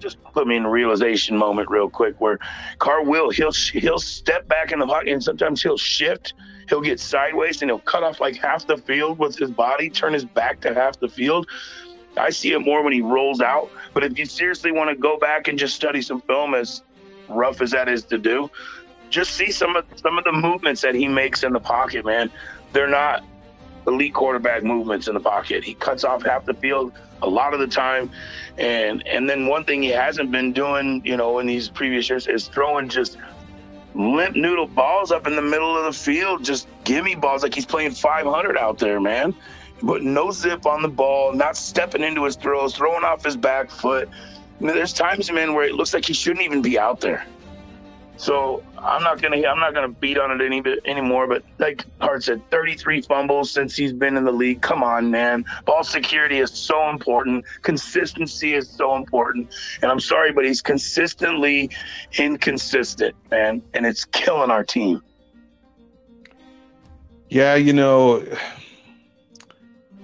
just 0.00 0.22
put 0.32 0.46
me 0.46 0.56
in 0.56 0.64
a 0.64 0.70
realization 0.70 1.36
moment 1.36 1.70
real 1.70 1.88
quick 1.88 2.20
where 2.20 2.38
Carr 2.78 3.04
will 3.04 3.30
he'll 3.30 3.52
he'll 3.52 4.00
step 4.00 4.48
back 4.48 4.72
in 4.72 4.80
the 4.80 4.86
pocket 4.86 5.08
and 5.08 5.22
sometimes 5.22 5.62
he'll 5.62 5.78
shift, 5.78 6.34
he'll 6.68 6.80
get 6.80 6.98
sideways 6.98 7.62
and 7.62 7.70
he'll 7.70 7.78
cut 7.78 8.02
off 8.02 8.20
like 8.20 8.36
half 8.36 8.66
the 8.66 8.76
field 8.76 9.18
with 9.18 9.36
his 9.38 9.50
body, 9.50 9.88
turn 9.88 10.12
his 10.12 10.24
back 10.24 10.60
to 10.62 10.74
half 10.74 10.98
the 10.98 11.08
field. 11.08 11.46
I 12.16 12.30
see 12.30 12.52
it 12.52 12.58
more 12.58 12.82
when 12.82 12.92
he 12.92 13.00
rolls 13.00 13.40
out. 13.40 13.70
But 13.94 14.04
if 14.04 14.18
you 14.18 14.26
seriously 14.26 14.72
want 14.72 14.90
to 14.90 14.96
go 14.96 15.16
back 15.18 15.48
and 15.48 15.58
just 15.58 15.74
study 15.74 16.02
some 16.02 16.20
film, 16.22 16.54
as 16.54 16.82
rough 17.28 17.60
as 17.62 17.70
that 17.70 17.88
is 17.88 18.04
to 18.04 18.18
do, 18.18 18.50
just 19.12 19.32
see 19.32 19.50
some 19.50 19.76
of 19.76 19.84
some 19.96 20.18
of 20.18 20.24
the 20.24 20.32
movements 20.32 20.80
that 20.80 20.94
he 20.94 21.06
makes 21.06 21.44
in 21.44 21.52
the 21.52 21.60
pocket, 21.60 22.04
man. 22.04 22.30
They're 22.72 22.88
not 22.88 23.22
elite 23.86 24.14
quarterback 24.14 24.64
movements 24.64 25.06
in 25.06 25.14
the 25.14 25.20
pocket. 25.20 25.62
He 25.62 25.74
cuts 25.74 26.02
off 26.02 26.24
half 26.24 26.46
the 26.46 26.54
field 26.54 26.92
a 27.20 27.28
lot 27.28 27.54
of 27.54 27.60
the 27.60 27.66
time. 27.66 28.10
And 28.58 29.06
and 29.06 29.28
then 29.28 29.46
one 29.46 29.64
thing 29.64 29.82
he 29.82 29.90
hasn't 29.90 30.32
been 30.32 30.52
doing, 30.52 31.02
you 31.04 31.16
know, 31.16 31.38
in 31.38 31.46
these 31.46 31.68
previous 31.68 32.08
years 32.08 32.26
is 32.26 32.48
throwing 32.48 32.88
just 32.88 33.18
limp 33.94 34.34
noodle 34.34 34.66
balls 34.66 35.12
up 35.12 35.26
in 35.26 35.36
the 35.36 35.42
middle 35.42 35.76
of 35.76 35.84
the 35.84 35.92
field, 35.92 36.42
just 36.42 36.66
gimme 36.84 37.14
balls 37.14 37.42
like 37.42 37.54
he's 37.54 37.66
playing 37.66 37.92
500 37.92 38.56
out 38.56 38.78
there, 38.78 38.98
man. 38.98 39.34
But 39.82 40.02
no 40.02 40.30
zip 40.30 40.64
on 40.64 40.80
the 40.80 40.88
ball, 40.88 41.34
not 41.34 41.56
stepping 41.56 42.02
into 42.02 42.24
his 42.24 42.36
throws, 42.36 42.74
throwing 42.74 43.04
off 43.04 43.24
his 43.24 43.36
back 43.36 43.70
foot. 43.70 44.08
I 44.08 44.64
mean, 44.64 44.74
there's 44.74 44.92
times, 44.92 45.30
man, 45.30 45.54
where 45.54 45.64
it 45.64 45.74
looks 45.74 45.92
like 45.92 46.04
he 46.04 46.14
shouldn't 46.14 46.44
even 46.44 46.62
be 46.62 46.78
out 46.78 47.00
there. 47.00 47.26
So 48.16 48.62
I'm 48.78 49.02
not 49.02 49.20
gonna 49.20 49.46
I'm 49.46 49.58
not 49.58 49.74
gonna 49.74 49.88
beat 49.88 50.18
on 50.18 50.30
it 50.30 50.44
any 50.44 50.60
bit 50.60 50.80
anymore. 50.84 51.26
But 51.26 51.42
like 51.58 51.84
Hart 52.00 52.24
said, 52.24 52.42
33 52.50 53.02
fumbles 53.02 53.50
since 53.50 53.74
he's 53.74 53.92
been 53.92 54.16
in 54.16 54.24
the 54.24 54.32
league. 54.32 54.60
Come 54.60 54.82
on, 54.82 55.10
man. 55.10 55.44
Ball 55.64 55.82
security 55.82 56.38
is 56.38 56.50
so 56.50 56.88
important. 56.88 57.44
Consistency 57.62 58.54
is 58.54 58.68
so 58.68 58.94
important. 58.96 59.54
And 59.82 59.90
I'm 59.90 60.00
sorry, 60.00 60.32
but 60.32 60.44
he's 60.44 60.62
consistently 60.62 61.70
inconsistent, 62.18 63.16
man, 63.30 63.62
and 63.74 63.86
it's 63.86 64.04
killing 64.04 64.50
our 64.50 64.64
team. 64.64 65.02
Yeah, 67.28 67.54
you 67.54 67.72
know, 67.72 68.24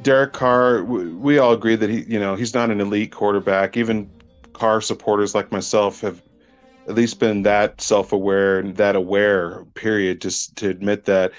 Derek 0.03 0.33
Carr. 0.33 0.83
We 0.83 1.39
all 1.39 1.53
agree 1.53 1.77
that 1.77 1.91
he, 1.91 2.05
you 2.05 2.19
know, 2.19 2.37
he's 2.37 2.55
not 2.55 2.71
an 2.71 2.81
elite 2.81 3.13
quarterback. 3.13 3.77
Even 3.77 4.11
Carr 4.55 4.81
supporters 4.81 5.35
like 5.35 5.53
myself 5.53 6.01
have 6.01 6.23
at 6.89 6.95
least 6.95 7.21
been 7.21 7.43
that 7.43 7.81
self-aware 7.81 8.59
and 8.59 8.77
that 8.77 8.97
aware 8.97 9.65
period 9.75 10.21
just 10.21 10.57
to 10.57 10.69
admit 10.69 11.05
that. 11.05 11.33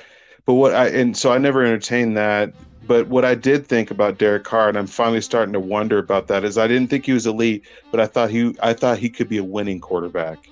But 0.46 0.54
what 0.54 0.74
i 0.74 0.88
and 0.88 1.18
so 1.18 1.32
i 1.32 1.38
never 1.38 1.64
entertained 1.64 2.16
that. 2.18 2.54
But 2.88 3.08
what 3.08 3.26
i 3.26 3.36
did 3.36 3.68
think 3.68 3.92
about 3.92 4.18
derek 4.18 4.44
carr 4.44 4.70
and 4.70 4.78
i'm 4.78 4.88
finally 4.88 5.22
starting 5.22 5.54
to 5.54 5.60
wonder 5.60 6.00
about 6.00 6.28
that 6.28 6.44
is 6.44 6.58
i 6.58 6.68
didn't 6.68 6.90
think 6.90 7.06
he 7.06 7.14
was 7.14 7.28
elite 7.28 7.64
but 7.92 8.00
i 8.00 8.08
thought 8.08 8.32
he 8.32 8.56
i 8.64 8.74
thought 8.74 8.98
he 8.98 9.10
could 9.10 9.30
be 9.30 9.38
a 9.38 9.44
winning 9.44 9.80
quarterback. 9.80 10.50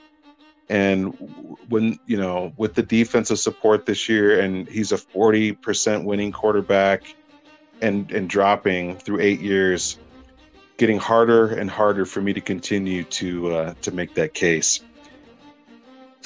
And 0.70 1.18
when 1.70 1.98
you 2.06 2.18
know 2.18 2.54
with 2.58 2.76
the 2.76 2.84
defensive 2.84 3.40
support 3.40 3.86
this 3.86 4.10
year 4.10 4.40
and 4.40 4.68
he's 4.68 4.92
a 4.92 4.98
40% 4.98 6.04
winning 6.04 6.32
quarterback 6.32 7.16
and 7.82 8.12
and 8.12 8.30
dropping 8.30 8.98
through 8.98 9.22
eight 9.22 9.40
years 9.40 9.98
getting 10.78 10.98
harder 10.98 11.48
and 11.48 11.70
harder 11.70 12.06
for 12.06 12.22
me 12.22 12.34
to 12.34 12.42
continue 12.42 13.04
to 13.06 13.54
uh, 13.54 13.74
to 13.82 13.92
make 13.92 14.14
that 14.16 14.34
case 14.34 14.82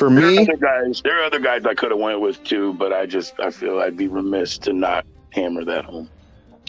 for 0.01 0.09
There 0.09 0.25
are 0.25 0.31
me, 0.31 0.39
other 0.39 0.57
guys, 0.57 1.01
there 1.03 1.21
are 1.21 1.25
other 1.25 1.39
guys 1.39 1.63
I 1.65 1.75
could 1.75 1.91
have 1.91 1.99
went 1.99 2.21
with 2.21 2.43
too, 2.43 2.73
but 2.73 2.91
I 2.91 3.05
just 3.05 3.39
I 3.39 3.51
feel 3.51 3.79
I'd 3.79 3.97
be 3.97 4.07
remiss 4.07 4.57
to 4.59 4.73
not 4.73 5.05
hammer 5.29 5.63
that 5.65 5.85
home. 5.85 6.09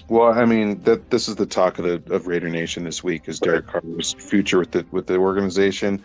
well, 0.09 0.33
I 0.39 0.45
mean 0.45 0.83
that 0.83 1.11
this 1.11 1.29
is 1.29 1.37
the 1.37 1.47
talk 1.47 1.79
of 1.79 1.87
the 1.87 2.15
of 2.15 2.27
Raider 2.27 2.51
Nation 2.51 2.85
this 2.85 3.03
week 3.03 3.29
is 3.29 3.41
Derek 3.41 3.67
Carr's 3.67 4.13
future 4.13 4.59
with 4.59 4.73
the 4.73 4.87
with 4.91 5.07
the 5.07 5.17
organization. 5.17 6.05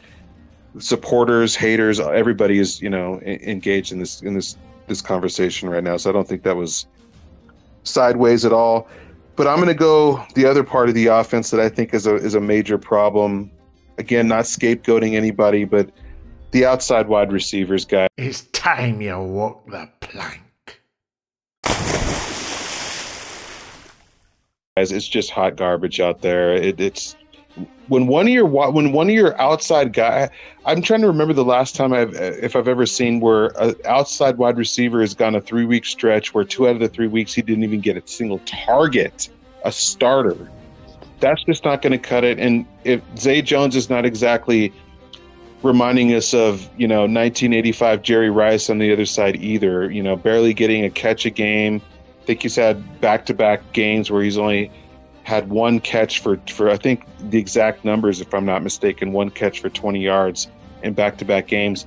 Supporters, 0.80 1.56
haters, 1.56 2.00
everybody 2.00 2.60
is 2.60 2.82
you 2.82 2.90
know 2.90 3.20
engaged 3.22 3.92
in 3.92 4.00
this 4.00 4.22
in 4.22 4.34
this 4.34 4.56
this 4.88 5.02
conversation 5.02 5.70
right 5.70 5.84
now. 5.84 5.98
So 5.98 6.10
I 6.10 6.14
don't 6.14 6.28
think 6.28 6.44
that 6.44 6.56
was 6.56 6.88
sideways 7.84 8.46
at 8.46 8.54
all. 8.54 8.88
But 9.38 9.48
I'm 9.48 9.58
going 9.58 9.68
to 9.68 9.76
go 9.76 10.26
the 10.34 10.46
other 10.46 10.64
part 10.64 10.90
of 10.90 10.96
the 10.96 11.08
offense 11.08 11.52
that 11.52 11.60
I 11.60 11.70
think 11.70 11.94
is 11.94 12.08
a 12.08 12.16
is 12.16 12.34
a 12.34 12.42
major 12.42 12.80
problem. 12.80 13.52
Again, 14.00 14.28
not 14.28 14.46
scapegoating 14.46 15.14
anybody, 15.14 15.64
but 15.64 15.92
the 16.52 16.66
outside 16.66 17.08
wide 17.08 17.32
receivers 17.32 17.86
guy. 17.86 18.08
It's 18.18 18.42
time 18.52 19.00
you 19.00 19.18
walk 19.20 19.70
the 19.70 19.90
plank. 20.00 20.42
guys. 24.76 24.92
It's 24.92 25.08
just 25.08 25.30
hot 25.30 25.56
garbage 25.56 26.00
out 26.00 26.22
there. 26.22 26.54
It, 26.54 26.80
it's 26.80 27.16
when 27.88 28.08
one 28.08 28.28
of 28.28 28.34
your 28.34 28.46
when 28.46 28.92
one 28.92 29.08
of 29.10 29.16
your 29.16 29.40
outside 29.40 29.94
guy. 29.94 30.30
I'm 30.66 30.82
trying 30.82 31.02
to 31.02 31.08
remember 31.08 31.34
the 31.34 31.46
last 31.46 31.76
time 31.76 31.94
I've 31.94 32.14
if 32.14 32.56
I've 32.56 32.68
ever 32.68 32.86
seen 32.86 33.20
where 33.20 33.48
an 33.60 33.76
outside 33.86 34.38
wide 34.38 34.58
receiver 34.58 35.02
has 35.02 35.14
gone 35.14 35.36
a 35.36 35.42
three 35.42 35.66
week 35.66 35.86
stretch 35.86 36.34
where 36.34 36.44
two 36.44 36.68
out 36.68 36.76
of 36.76 36.80
the 36.80 36.90
three 36.90 37.08
weeks 37.08 37.34
he 37.34 37.42
didn't 37.42 37.64
even 37.64 37.82
get 37.82 37.98
a 37.98 38.04
single 38.06 38.40
target, 38.46 39.30
a 39.64 39.72
starter. 39.72 40.50
That's 41.20 41.44
just 41.44 41.66
not 41.66 41.82
going 41.82 41.94
to 41.94 41.98
cut 41.98 42.24
it. 42.24 42.38
And 42.40 42.66
if 42.84 43.02
Zay 43.18 43.42
Jones 43.42 43.76
is 43.76 43.90
not 43.90 44.06
exactly 44.06 44.72
reminding 45.64 46.14
us 46.14 46.34
of 46.34 46.70
you 46.78 46.88
know 46.88 47.02
1985 47.02 48.02
Jerry 48.02 48.30
Rice 48.30 48.70
on 48.70 48.78
the 48.78 48.92
other 48.92 49.06
side 49.06 49.36
either. 49.38 49.90
You 49.92 50.04
know, 50.04 50.16
barely 50.16 50.54
getting 50.54 50.86
a 50.86 50.90
catch 50.90 51.26
a 51.26 51.30
game. 51.30 51.82
I 52.22 52.26
think 52.26 52.42
he's 52.42 52.56
had 52.56 53.02
back 53.02 53.26
to 53.28 53.34
back 53.34 53.72
games 53.74 54.12
where 54.12 54.22
he's 54.22 54.38
only 54.38 54.72
had 55.28 55.50
one 55.50 55.82
catch 55.82 56.20
for 56.20 56.40
for 56.50 56.70
I 56.70 56.78
think 56.78 57.06
the 57.30 57.38
exact 57.38 57.84
numbers, 57.84 58.22
if 58.22 58.34
I'm 58.34 58.46
not 58.46 58.64
mistaken, 58.64 59.12
one 59.12 59.30
catch 59.30 59.60
for 59.60 59.70
20 59.70 60.02
yards 60.02 60.48
in 60.84 60.94
back 60.94 61.18
to 61.18 61.26
back 61.26 61.48
games. 61.48 61.86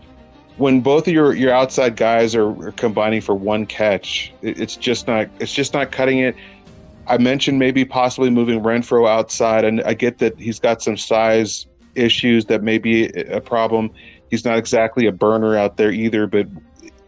When 0.59 0.83
both 0.83 1.09
of 1.09 1.15
your 1.15 1.33
your 1.33 1.51
outside 1.51 1.97
guys 1.97 2.35
are, 2.35 2.51
are 2.67 2.73
combining 2.73 3.23
for 3.23 3.35
one 3.35 3.65
catch, 3.65 4.31
it, 4.43 4.61
it's 4.61 4.77
just 4.77 5.07
not 5.07 5.27
it's 5.41 5.55
just 5.55 5.73
not 5.73 5.91
cutting 5.91 6.19
it. 6.19 6.37
I 7.07 7.17
mentioned 7.17 7.59
maybe 7.59 7.83
possibly 7.83 8.29
moving 8.29 8.61
Renfrow 8.61 9.09
outside, 9.09 9.65
and 9.65 9.81
I 9.85 9.95
get 9.95 10.19
that 10.19 10.39
he's 10.39 10.61
got 10.61 10.83
some 10.83 10.99
size 10.99 11.65
issues 11.95 12.45
that 12.45 12.63
may 12.63 12.77
be 12.77 13.07
a 13.07 13.41
problem. 13.41 13.91
He's 14.29 14.45
not 14.45 14.59
exactly 14.59 15.07
a 15.07 15.13
burner 15.13 15.57
out 15.57 15.79
there 15.79 15.91
either, 15.91 16.27
but 16.27 16.47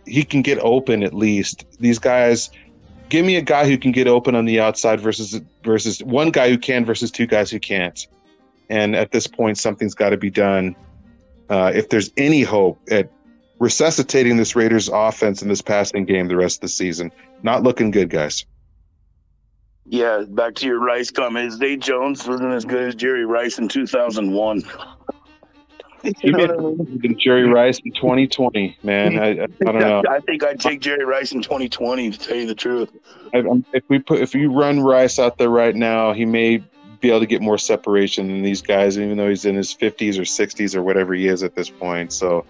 he 0.07 0.25
can 0.25 0.41
get 0.41 0.59
open 0.61 1.03
at 1.03 1.13
least. 1.13 1.67
These 1.79 1.99
guys, 1.99 2.49
give 3.13 3.27
me 3.27 3.37
a 3.37 3.43
guy 3.43 3.69
who 3.69 3.77
can 3.77 3.93
get 3.93 4.09
open 4.09 4.35
on 4.35 4.47
the 4.47 4.59
outside 4.59 4.99
versus 4.99 5.39
versus 5.63 6.03
one 6.03 6.31
guy 6.31 6.49
who 6.49 6.57
can 6.57 6.83
versus 6.83 7.11
two 7.11 7.27
guys 7.27 7.51
who 7.51 7.61
can't. 7.61 8.07
And 8.71 8.97
at 8.97 9.13
this 9.13 9.27
point, 9.27 9.59
something's 9.59 9.95
got 9.95 10.11
to 10.11 10.17
be 10.17 10.31
done. 10.31 10.75
Uh, 11.51 11.71
if 11.75 11.91
there's 11.91 12.11
any 12.17 12.41
hope 12.41 12.81
at 12.91 13.11
resuscitating 13.59 14.39
this 14.39 14.57
Raiders 14.57 14.89
offense 14.89 15.43
in 15.43 15.49
this 15.49 15.61
passing 15.61 16.07
game 16.07 16.29
the 16.29 16.37
rest 16.37 16.57
of 16.57 16.61
the 16.63 16.69
season, 16.69 17.13
not 17.43 17.63
looking 17.63 17.91
good, 17.91 18.09
guys. 18.09 18.47
Yeah, 19.85 20.25
back 20.27 20.55
to 20.55 20.67
your 20.67 20.81
Rice 20.81 21.11
comment. 21.11 21.53
Zay 21.53 21.77
Jones 21.77 22.27
wasn't 22.27 22.55
as 22.55 22.65
good 22.65 22.83
as 22.83 22.95
Jerry 22.95 23.27
Rice 23.27 23.59
in 23.59 23.69
2001. 23.69 24.63
You 26.03 26.35
I 26.35 26.47
mean? 26.47 27.17
Jerry 27.19 27.45
Rice 27.45 27.79
in 27.85 27.93
2020, 27.93 28.77
man. 28.83 29.19
I, 29.19 29.23
I, 29.23 29.31
I 29.43 29.47
don't 29.47 29.79
know. 29.79 30.03
I 30.11 30.21
think 30.21 30.43
I'd 30.43 30.61
take 30.61 30.81
Jerry 30.81 31.05
Rice 31.05 31.33
in 31.33 31.43
2020 31.43 32.11
to 32.11 32.19
tell 32.19 32.37
you 32.37 32.47
the 32.47 32.55
truth. 32.55 32.91
I, 33.33 33.43
if 33.73 33.85
we 33.89 33.99
put 33.99 34.21
if 34.21 34.35
you 34.35 34.53
run 34.53 34.81
Rice 34.81 35.19
out 35.19 35.39
there 35.39 35.51
right 35.51 35.75
now, 35.75 36.13
he 36.13 36.25
may 36.25 36.63
be 37.01 37.11
able 37.11 37.21
to 37.21 37.27
get 37.27 37.43
more 37.43 37.59
separation 37.59 38.29
than 38.29 38.43
these 38.43 38.63
guys, 38.63 38.99
even 38.99 39.17
though 39.17 39.29
he's 39.29 39.45
in 39.45 39.57
his 39.57 39.75
50s 39.75 40.19
or 40.19 40.23
60s 40.23 40.75
or 40.75 40.83
whatever 40.83 41.15
he 41.15 41.27
is 41.27 41.43
at 41.43 41.55
this 41.55 41.69
point. 41.69 42.13
So, 42.13 42.47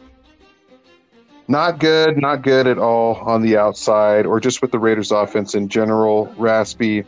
not 1.49 1.81
good, 1.81 2.19
not 2.19 2.43
good 2.43 2.66
at 2.66 2.79
all 2.79 3.16
on 3.16 3.43
the 3.43 3.57
outside 3.57 4.27
or 4.27 4.39
just 4.41 4.62
with 4.62 4.70
the 4.70 4.79
Raiders 4.79 5.11
offense 5.11 5.55
in 5.55 5.69
general. 5.69 6.33
Raspy, 6.37 7.05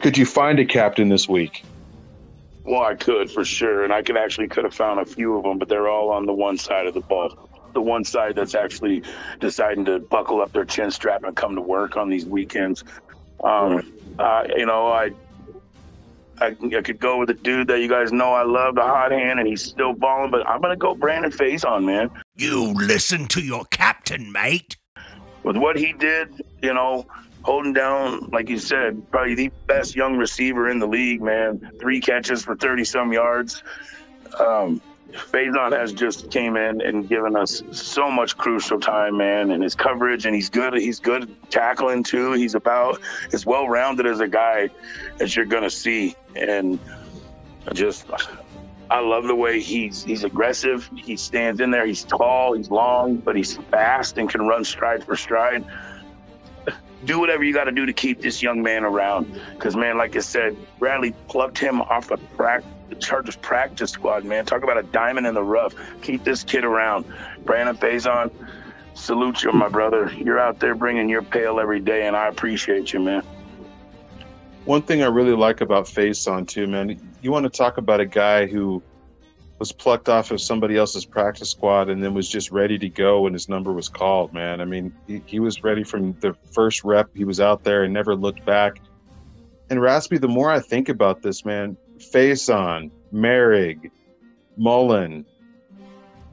could 0.00 0.16
you 0.16 0.26
find 0.26 0.58
a 0.58 0.64
captain 0.64 1.08
this 1.08 1.28
week? 1.28 1.64
Well, 2.64 2.82
I 2.82 2.94
could 2.94 3.30
for 3.30 3.44
sure, 3.44 3.84
and 3.84 3.92
I 3.92 4.02
could 4.02 4.16
actually 4.16 4.48
could 4.48 4.64
have 4.64 4.74
found 4.74 4.98
a 5.00 5.04
few 5.04 5.36
of 5.36 5.42
them, 5.44 5.58
but 5.58 5.68
they're 5.68 5.88
all 5.88 6.10
on 6.10 6.24
the 6.26 6.32
one 6.32 6.56
side 6.56 6.86
of 6.86 6.94
the 6.94 7.00
ball. 7.00 7.48
The 7.74 7.82
one 7.82 8.04
side 8.04 8.36
that's 8.36 8.54
actually 8.54 9.02
deciding 9.40 9.84
to 9.86 9.98
buckle 9.98 10.40
up 10.40 10.52
their 10.52 10.64
chin 10.64 10.90
strap 10.90 11.24
and 11.24 11.36
come 11.36 11.54
to 11.56 11.60
work 11.60 11.96
on 11.96 12.08
these 12.08 12.24
weekends. 12.24 12.84
Um, 13.42 13.92
uh, 14.18 14.44
you 14.56 14.64
know, 14.64 14.86
I, 14.86 15.10
I 16.40 16.56
I 16.76 16.82
could 16.82 17.00
go 17.00 17.18
with 17.18 17.28
the 17.28 17.34
dude 17.34 17.66
that 17.68 17.80
you 17.80 17.88
guys 17.88 18.12
know 18.12 18.32
I 18.32 18.44
love, 18.44 18.76
the 18.76 18.82
hot 18.82 19.10
hand, 19.12 19.40
and 19.40 19.48
he's 19.48 19.62
still 19.62 19.92
balling. 19.92 20.30
But 20.30 20.48
I'm 20.48 20.60
gonna 20.62 20.76
go 20.76 20.94
Brandon 20.94 21.32
Facyson, 21.32 21.84
man. 21.84 22.10
You 22.36 22.72
listen 22.72 23.26
to 23.28 23.40
your 23.42 23.64
captain, 23.66 24.32
mate. 24.32 24.76
with 25.42 25.56
what 25.56 25.76
he 25.76 25.92
did, 25.92 26.42
you 26.62 26.72
know, 26.72 27.06
holding 27.44 27.72
down, 27.72 28.28
like 28.32 28.48
you 28.48 28.58
said, 28.58 29.02
probably 29.10 29.34
the 29.34 29.50
best 29.66 29.94
young 29.94 30.16
receiver 30.16 30.70
in 30.70 30.78
the 30.78 30.86
league, 30.86 31.22
man. 31.22 31.70
Three 31.78 32.00
catches 32.00 32.42
for 32.42 32.56
30 32.56 32.84
some 32.84 33.12
yards. 33.12 33.62
Um, 34.40 34.80
Facyson 35.12 35.78
has 35.78 35.92
just 35.92 36.30
came 36.30 36.56
in 36.56 36.80
and 36.80 37.08
given 37.08 37.36
us 37.36 37.62
so 37.70 38.10
much 38.10 38.36
crucial 38.36 38.80
time, 38.80 39.16
man, 39.16 39.52
and 39.52 39.62
his 39.62 39.74
coverage, 39.74 40.26
and 40.26 40.34
he's 40.34 40.48
good. 40.48 40.74
He's 40.74 40.98
good 40.98 41.36
tackling 41.50 42.02
too. 42.02 42.32
He's 42.32 42.54
about 42.54 43.00
as 43.32 43.46
well 43.46 43.68
rounded 43.68 44.06
as 44.06 44.20
a 44.20 44.26
guy 44.26 44.70
as 45.20 45.36
you're 45.36 45.44
gonna 45.44 45.70
see, 45.70 46.16
and 46.34 46.80
I 47.68 47.74
just 47.74 48.06
I 48.90 48.98
love 49.00 49.28
the 49.28 49.36
way 49.36 49.60
he's 49.60 50.02
he's 50.02 50.24
aggressive. 50.24 50.90
He 50.96 51.16
stands 51.16 51.60
in 51.60 51.70
there. 51.70 51.86
He's 51.86 52.02
tall. 52.02 52.54
He's 52.54 52.70
long, 52.70 53.16
but 53.16 53.36
he's 53.36 53.56
fast 53.70 54.18
and 54.18 54.28
can 54.28 54.48
run 54.48 54.64
stride 54.64 55.04
for 55.04 55.14
stride. 55.14 55.64
Do 57.04 57.18
whatever 57.18 57.44
you 57.44 57.52
got 57.52 57.64
to 57.64 57.72
do 57.72 57.86
to 57.86 57.92
keep 57.92 58.20
this 58.20 58.42
young 58.42 58.62
man 58.62 58.84
around. 58.84 59.38
Because 59.52 59.76
man, 59.76 59.98
like 59.98 60.16
I 60.16 60.20
said, 60.20 60.56
Bradley 60.78 61.14
plucked 61.28 61.58
him 61.58 61.80
off 61.82 62.10
a 62.10 62.16
practice, 62.16 62.70
the 62.88 62.94
Chargers 62.96 63.36
practice 63.36 63.90
squad. 63.90 64.24
Man, 64.24 64.44
talk 64.44 64.62
about 64.62 64.78
a 64.78 64.82
diamond 64.82 65.26
in 65.26 65.34
the 65.34 65.42
rough. 65.42 65.74
Keep 66.02 66.24
this 66.24 66.44
kid 66.44 66.64
around. 66.64 67.04
Brandon 67.44 67.76
Facyson, 67.76 68.30
salute 68.94 69.42
you, 69.42 69.52
my 69.52 69.68
brother. 69.68 70.10
You're 70.16 70.38
out 70.38 70.60
there 70.60 70.74
bringing 70.74 71.08
your 71.08 71.22
pail 71.22 71.60
every 71.60 71.80
day, 71.80 72.06
and 72.06 72.16
I 72.16 72.28
appreciate 72.28 72.92
you, 72.92 73.00
man. 73.00 73.22
One 74.64 74.82
thing 74.82 75.02
I 75.02 75.06
really 75.06 75.36
like 75.36 75.60
about 75.60 75.84
Facyson 75.84 76.48
too, 76.48 76.66
man, 76.66 76.98
you 77.20 77.30
want 77.30 77.44
to 77.44 77.50
talk 77.50 77.76
about 77.76 78.00
a 78.00 78.06
guy 78.06 78.46
who 78.46 78.82
was 79.58 79.72
plucked 79.72 80.08
off 80.08 80.30
of 80.30 80.40
somebody 80.40 80.76
else's 80.76 81.04
practice 81.04 81.50
squad 81.50 81.88
and 81.88 82.02
then 82.02 82.12
was 82.12 82.28
just 82.28 82.50
ready 82.50 82.78
to 82.78 82.88
go 82.88 83.22
when 83.22 83.32
his 83.32 83.48
number 83.48 83.72
was 83.72 83.88
called, 83.88 84.32
man. 84.32 84.60
I 84.60 84.64
mean, 84.64 84.92
he, 85.06 85.22
he 85.26 85.40
was 85.40 85.62
ready 85.62 85.84
from 85.84 86.12
the 86.20 86.34
first 86.52 86.84
rep. 86.84 87.08
He 87.14 87.24
was 87.24 87.40
out 87.40 87.62
there 87.62 87.84
and 87.84 87.94
never 87.94 88.16
looked 88.16 88.44
back. 88.44 88.80
And 89.70 89.80
Raspy, 89.80 90.18
the 90.18 90.28
more 90.28 90.50
I 90.50 90.60
think 90.60 90.88
about 90.88 91.22
this, 91.22 91.44
man, 91.44 91.76
Facyson, 91.98 92.90
Moehrig, 93.12 93.90
Mullen, 94.56 95.24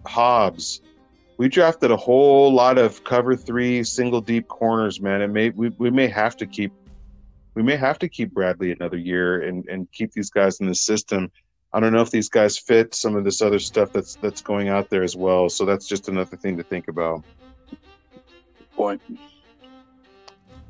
Hobbs, 0.06 0.82
we 1.38 1.48
drafted 1.48 1.92
a 1.92 1.98
whole 1.98 2.54
lot 2.54 2.78
of 2.78 3.04
cover 3.04 3.36
three 3.36 3.84
single 3.84 4.22
deep 4.22 4.48
corners, 4.48 5.02
man. 5.02 5.22
And 5.22 5.34
may 5.34 5.50
we, 5.52 5.70
we 5.78 5.90
may 5.90 6.08
have 6.08 6.36
to 6.38 6.46
keep 6.46 6.72
we 7.54 7.64
may 7.64 7.76
have 7.76 8.00
to 8.00 8.08
keep 8.08 8.34
Bradley 8.34 8.72
another 8.72 8.98
year 8.98 9.42
and, 9.42 9.66
and 9.68 9.92
keep 9.92 10.12
these 10.14 10.30
guys 10.30 10.60
in 10.60 10.68
the 10.68 10.76
system. 10.76 11.32
I 11.74 11.80
don't 11.80 11.94
know 11.94 12.02
if 12.02 12.12
these 12.12 12.28
guys 12.28 12.58
fit 12.58 12.94
some 12.94 13.16
of 13.16 13.24
this 13.24 13.42
other 13.42 13.60
stuff 13.60 13.94
that's 13.94 14.16
that's 14.16 14.42
going 14.42 14.68
out 14.70 14.90
there 14.90 15.04
as 15.04 15.16
well. 15.16 15.50
So 15.50 15.66
that's 15.66 15.88
just 15.88 16.10
another 16.10 16.36
thing 16.36 16.58
to 16.58 16.64
think 16.64 16.88
about. 16.88 17.24
Point. 18.76 19.02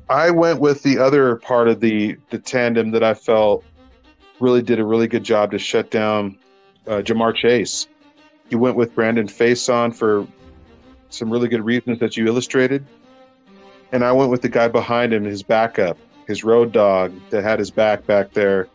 I 0.08 0.30
went 0.30 0.60
with 0.60 0.82
the 0.82 0.98
other 0.98 1.36
part 1.36 1.68
of 1.68 1.80
the 1.80 2.16
the 2.30 2.38
tandem 2.38 2.90
that 2.92 3.02
I 3.02 3.14
felt 3.14 3.64
really 4.38 4.62
did 4.62 4.78
a 4.78 4.84
really 4.84 5.08
good 5.08 5.24
job 5.24 5.50
to 5.52 5.58
shut 5.58 5.90
down 5.90 6.38
uh, 6.86 7.02
Ja'Marr 7.02 7.34
Chase. 7.34 7.86
You 8.50 8.58
went 8.58 8.76
with 8.76 8.94
Brandon 8.94 9.26
Facyson 9.26 9.94
for 9.94 10.26
some 11.10 11.30
really 11.30 11.48
good 11.48 11.64
reasons 11.64 11.98
that 12.00 12.16
you 12.16 12.26
illustrated, 12.26 12.84
and 13.92 14.04
I 14.04 14.12
went 14.12 14.30
with 14.30 14.42
the 14.42 14.48
guy 14.48 14.68
behind 14.68 15.12
him, 15.12 15.24
his 15.24 15.42
backup, 15.42 15.96
his 16.26 16.44
road 16.44 16.72
dog 16.72 17.12
that 17.30 17.42
had 17.42 17.58
his 17.58 17.70
back 17.70 18.06
back 18.06 18.32
there, 18.32 18.68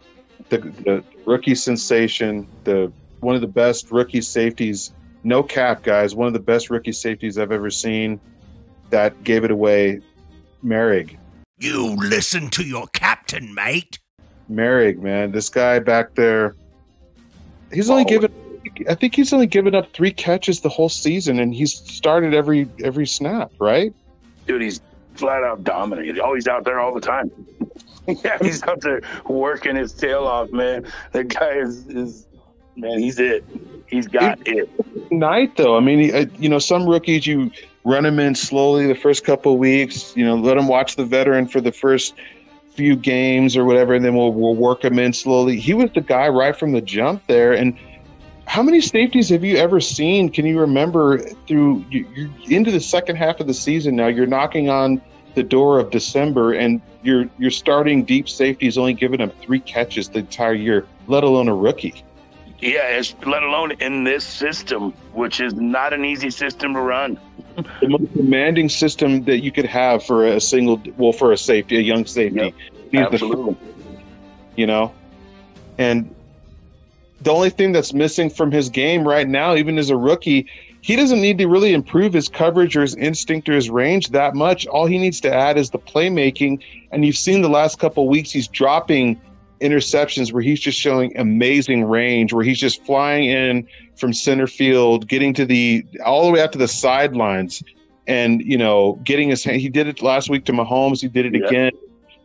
the, 0.50 0.58
the 0.58 1.04
rookie 1.28 1.54
sensation, 1.56 2.48
the 2.64 2.92
one 3.20 3.36
of 3.36 3.42
the 3.42 3.48
best 3.48 3.92
rookie 3.92 4.22
safeties. 4.22 4.92
No 5.24 5.44
cap, 5.44 5.84
guys. 5.84 6.16
One 6.16 6.28
of 6.28 6.34
the 6.34 6.40
best 6.40 6.70
rookie 6.70 6.92
safeties 6.94 7.38
I've 7.38 7.52
ever 7.52 7.70
seen. 7.70 8.20
That 8.90 9.22
gave 9.24 9.44
it 9.44 9.52
away. 9.52 10.00
Moehrig. 10.64 11.18
You 11.60 11.96
listen 11.96 12.50
to 12.52 12.64
your 12.64 12.88
captain, 12.88 13.54
mate. 13.54 14.00
Moehrig, 14.50 15.00
man, 15.00 15.32
this 15.32 15.50
guy 15.50 15.80
back 15.80 16.16
there. 16.16 16.56
He's 17.74 17.90
only 17.90 18.04
Oh. 18.04 18.08
given. 18.08 18.32
I 18.90 18.96
think 18.96 19.16
he's 19.16 19.32
only 19.34 19.48
given 19.48 19.76
up 19.76 19.92
three 19.94 20.12
catches 20.12 20.62
the 20.62 20.70
whole 20.70 20.90
season, 20.90 21.40
and 21.40 21.54
he's 21.54 21.74
started 21.74 22.34
every 22.34 22.68
every 22.84 23.08
snap. 23.08 23.52
Right? 23.60 23.94
Dude, 24.46 24.62
he's 24.62 24.80
flat 25.16 25.44
out 25.44 25.64
dominated. 25.64 26.20
Oh, 26.20 26.34
he's 26.36 26.48
out 26.48 26.64
there 26.64 26.80
all 26.80 26.94
the 26.94 27.02
time. 27.02 27.30
yeah, 28.24 28.38
he's 28.42 28.64
out 28.64 28.82
there 28.82 29.02
working 29.28 29.76
his 29.76 29.94
tail 29.94 30.26
off, 30.26 30.52
man. 30.52 30.86
The 31.12 31.24
guy 31.24 31.54
is, 31.54 31.88
is 31.88 32.26
man, 32.76 33.00
he's 33.00 33.20
it. 33.20 33.44
He's 33.88 34.08
got 34.08 34.40
it. 34.48 34.70
Night 35.12 35.56
though. 35.58 35.78
I 35.78 35.80
mean, 35.80 36.00
he- 36.00 36.44
you 36.44 36.50
know, 36.50 36.60
some 36.60 36.88
rookies 36.88 37.26
you 37.26 37.52
run 37.84 38.04
them 38.04 38.20
in 38.20 38.36
slowly 38.36 38.88
the 38.88 38.96
first 38.96 39.24
couple 39.26 39.54
of 39.54 39.60
weeks. 39.60 40.16
You 40.16 40.26
know, 40.26 40.36
let 40.36 40.56
them 40.56 40.68
watch 40.68 40.96
the 40.96 41.06
veteran 41.06 41.48
for 41.48 41.62
the 41.62 41.72
first 41.72 42.14
few 42.74 42.96
games 42.96 43.58
or 43.58 43.66
whatever, 43.66 43.94
and 43.96 44.06
then 44.06 44.16
we'll 44.16 44.32
we'll 44.34 44.56
work 44.56 44.84
him 44.84 45.00
in 45.00 45.12
slowly. 45.14 45.60
He 45.60 45.74
was 45.74 45.90
the 45.96 46.02
guy 46.02 46.28
right 46.28 46.56
from 46.56 46.74
the 46.74 46.82
jump 46.82 47.26
there. 47.28 47.54
And 47.54 47.78
how 48.46 48.62
many 48.64 48.80
safeties 48.82 49.30
have 49.30 49.44
you 49.44 49.58
ever 49.58 49.80
seen? 49.82 50.30
Can 50.30 50.46
you 50.46 50.60
remember 50.60 51.18
through 51.48 51.84
you, 51.90 52.06
you're 52.14 52.30
into 52.50 52.72
the 52.72 52.80
second 52.80 53.16
half 53.16 53.40
of 53.40 53.48
the 53.48 53.54
season 53.54 53.96
now? 53.96 54.08
You're 54.08 54.28
knocking 54.28 54.70
on 54.70 55.02
the 55.38 55.44
door 55.44 55.78
of 55.80 55.92
December, 55.92 56.54
and 56.54 56.82
you're 57.04 57.30
you're 57.38 57.52
starting 57.52 58.04
deep 58.04 58.28
safeties 58.28 58.76
only 58.78 58.94
giving 58.94 59.22
up 59.22 59.40
three 59.40 59.60
catches 59.60 60.10
the 60.10 60.20
entire 60.20 60.56
year, 60.56 60.86
let 61.06 61.24
alone 61.24 61.48
a 61.48 61.56
rookie. 61.56 62.04
Yeah, 62.60 63.02
let 63.28 63.44
alone 63.44 63.74
in 63.80 64.04
this 64.04 64.26
system, 64.26 64.92
which 65.14 65.40
is 65.40 65.54
not 65.54 65.94
an 65.94 66.04
easy 66.04 66.32
system 66.32 66.74
to 66.74 66.82
run. 66.82 67.20
the 67.82 67.88
most 67.88 68.12
demanding 68.16 68.68
system 68.68 69.24
that 69.26 69.44
you 69.44 69.52
could 69.52 69.66
have 69.66 70.04
for 70.04 70.26
a 70.26 70.42
single 70.42 70.82
well 70.98 71.12
for 71.12 71.32
a 71.32 71.38
safety 71.38 71.78
a 71.78 71.82
young 71.82 72.06
safety 72.06 72.40
Yep, 72.40 72.54
He's 72.92 72.92
the 72.92 73.00
Absolutely. 73.00 73.58
you 74.56 74.68
know 74.68 74.94
and 75.80 76.14
the 77.22 77.32
only 77.32 77.50
thing 77.50 77.72
that's 77.72 77.94
missing 77.94 78.30
from 78.30 78.52
his 78.52 78.70
game 78.70 79.08
right 79.08 79.28
now 79.28 79.56
even 79.56 79.80
as 79.80 79.90
a 79.90 79.98
rookie 79.98 80.46
he 80.88 80.96
doesn't 80.96 81.20
need 81.20 81.38
to 81.38 81.48
really 81.50 81.74
improve 81.74 82.14
his 82.14 82.30
coverage 82.30 82.78
or 82.78 82.82
his 82.82 82.96
instinct 82.96 83.50
or 83.50 83.52
his 83.52 83.70
range 83.70 84.08
that 84.12 84.36
much. 84.36 84.66
All 84.68 84.86
he 84.86 84.98
needs 84.98 85.20
to 85.20 85.34
add 85.34 85.58
is 85.58 85.70
the 85.70 85.80
playmaking. 85.80 86.64
And 86.94 87.04
you've 87.04 87.18
seen 87.18 87.42
the 87.42 87.50
last 87.50 87.78
couple 87.78 88.04
of 88.06 88.10
weeks 88.10 88.32
he's 88.32 88.48
dropping 88.48 89.20
interceptions 89.60 90.32
where 90.32 90.42
he's 90.42 90.62
just 90.62 90.80
showing 90.80 91.12
amazing 91.18 91.84
range 91.84 92.32
where 92.32 92.42
he's 92.46 92.58
just 92.58 92.86
flying 92.86 93.26
in 93.26 93.68
from 93.98 94.14
center 94.14 94.48
field 94.48 95.10
getting 95.10 95.34
to 95.34 95.46
the 95.46 95.84
all 96.06 96.26
the 96.26 96.32
way 96.32 96.40
out 96.42 96.54
to 96.54 96.58
the 96.58 96.70
sidelines 96.70 97.62
and 98.08 98.42
you 98.44 98.58
know 98.58 98.98
getting 99.04 99.28
his 99.28 99.44
hand. 99.44 99.60
He 99.60 99.68
did 99.68 99.88
it 99.88 100.02
last 100.02 100.30
week 100.30 100.46
to 100.46 100.54
Mahomes. 100.54 101.02
He 101.02 101.10
did 101.10 101.26
it 101.26 101.36
Yeah. 101.36 101.48
again 101.48 101.72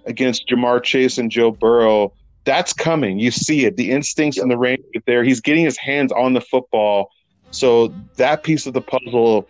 against 0.07 0.47
Ja'Marr 0.47 0.85
Chase 0.85 1.19
and 1.19 1.33
Joe 1.33 1.51
Burrow. 1.51 2.13
That's 2.45 2.73
coming. 2.73 3.19
You 3.19 3.33
see 3.33 3.65
it. 3.65 3.77
The 3.77 3.91
instincts 3.91 4.39
and 4.39 4.49
the 4.49 4.57
range 4.57 4.85
are 4.95 5.03
there. 5.07 5.25
He's 5.25 5.41
getting 5.41 5.65
his 5.65 5.77
hands 5.79 6.13
on 6.13 6.35
the 6.35 6.41
football 6.41 7.11
so 7.53 7.95
that 8.17 8.43
piece 8.43 8.67
of 8.67 8.75
the 8.75 8.81
puzzle 8.81 9.47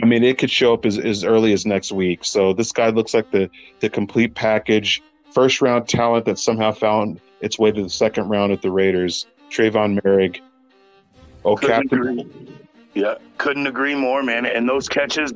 I 0.00 0.06
mean 0.06 0.22
it 0.22 0.38
could 0.38 0.50
show 0.50 0.72
up 0.72 0.86
as, 0.86 0.98
as 0.98 1.24
early 1.24 1.52
as 1.52 1.66
next 1.66 1.92
week. 1.92 2.24
So 2.24 2.52
this 2.52 2.72
guy 2.72 2.88
looks 2.88 3.12
like 3.12 3.30
the 3.30 3.50
the 3.80 3.90
complete 3.90 4.34
package. 4.34 5.02
First 5.32 5.60
round 5.60 5.88
talent 5.88 6.24
that 6.24 6.38
somehow 6.38 6.72
found 6.72 7.20
its 7.40 7.58
way 7.58 7.72
to 7.72 7.82
the 7.82 7.90
second 7.90 8.28
round 8.28 8.52
at 8.52 8.62
the 8.62 8.70
Raiders 8.70 9.26
Trevon 9.50 10.00
Moehrig. 10.00 10.40
Oh 11.44 11.56
captain. 11.56 12.59
Yeah, 12.92 13.14
couldn't 13.38 13.68
agree 13.68 13.94
more, 13.94 14.20
man. 14.22 14.46
And 14.46 14.68
those 14.68 14.88
catches, 14.88 15.32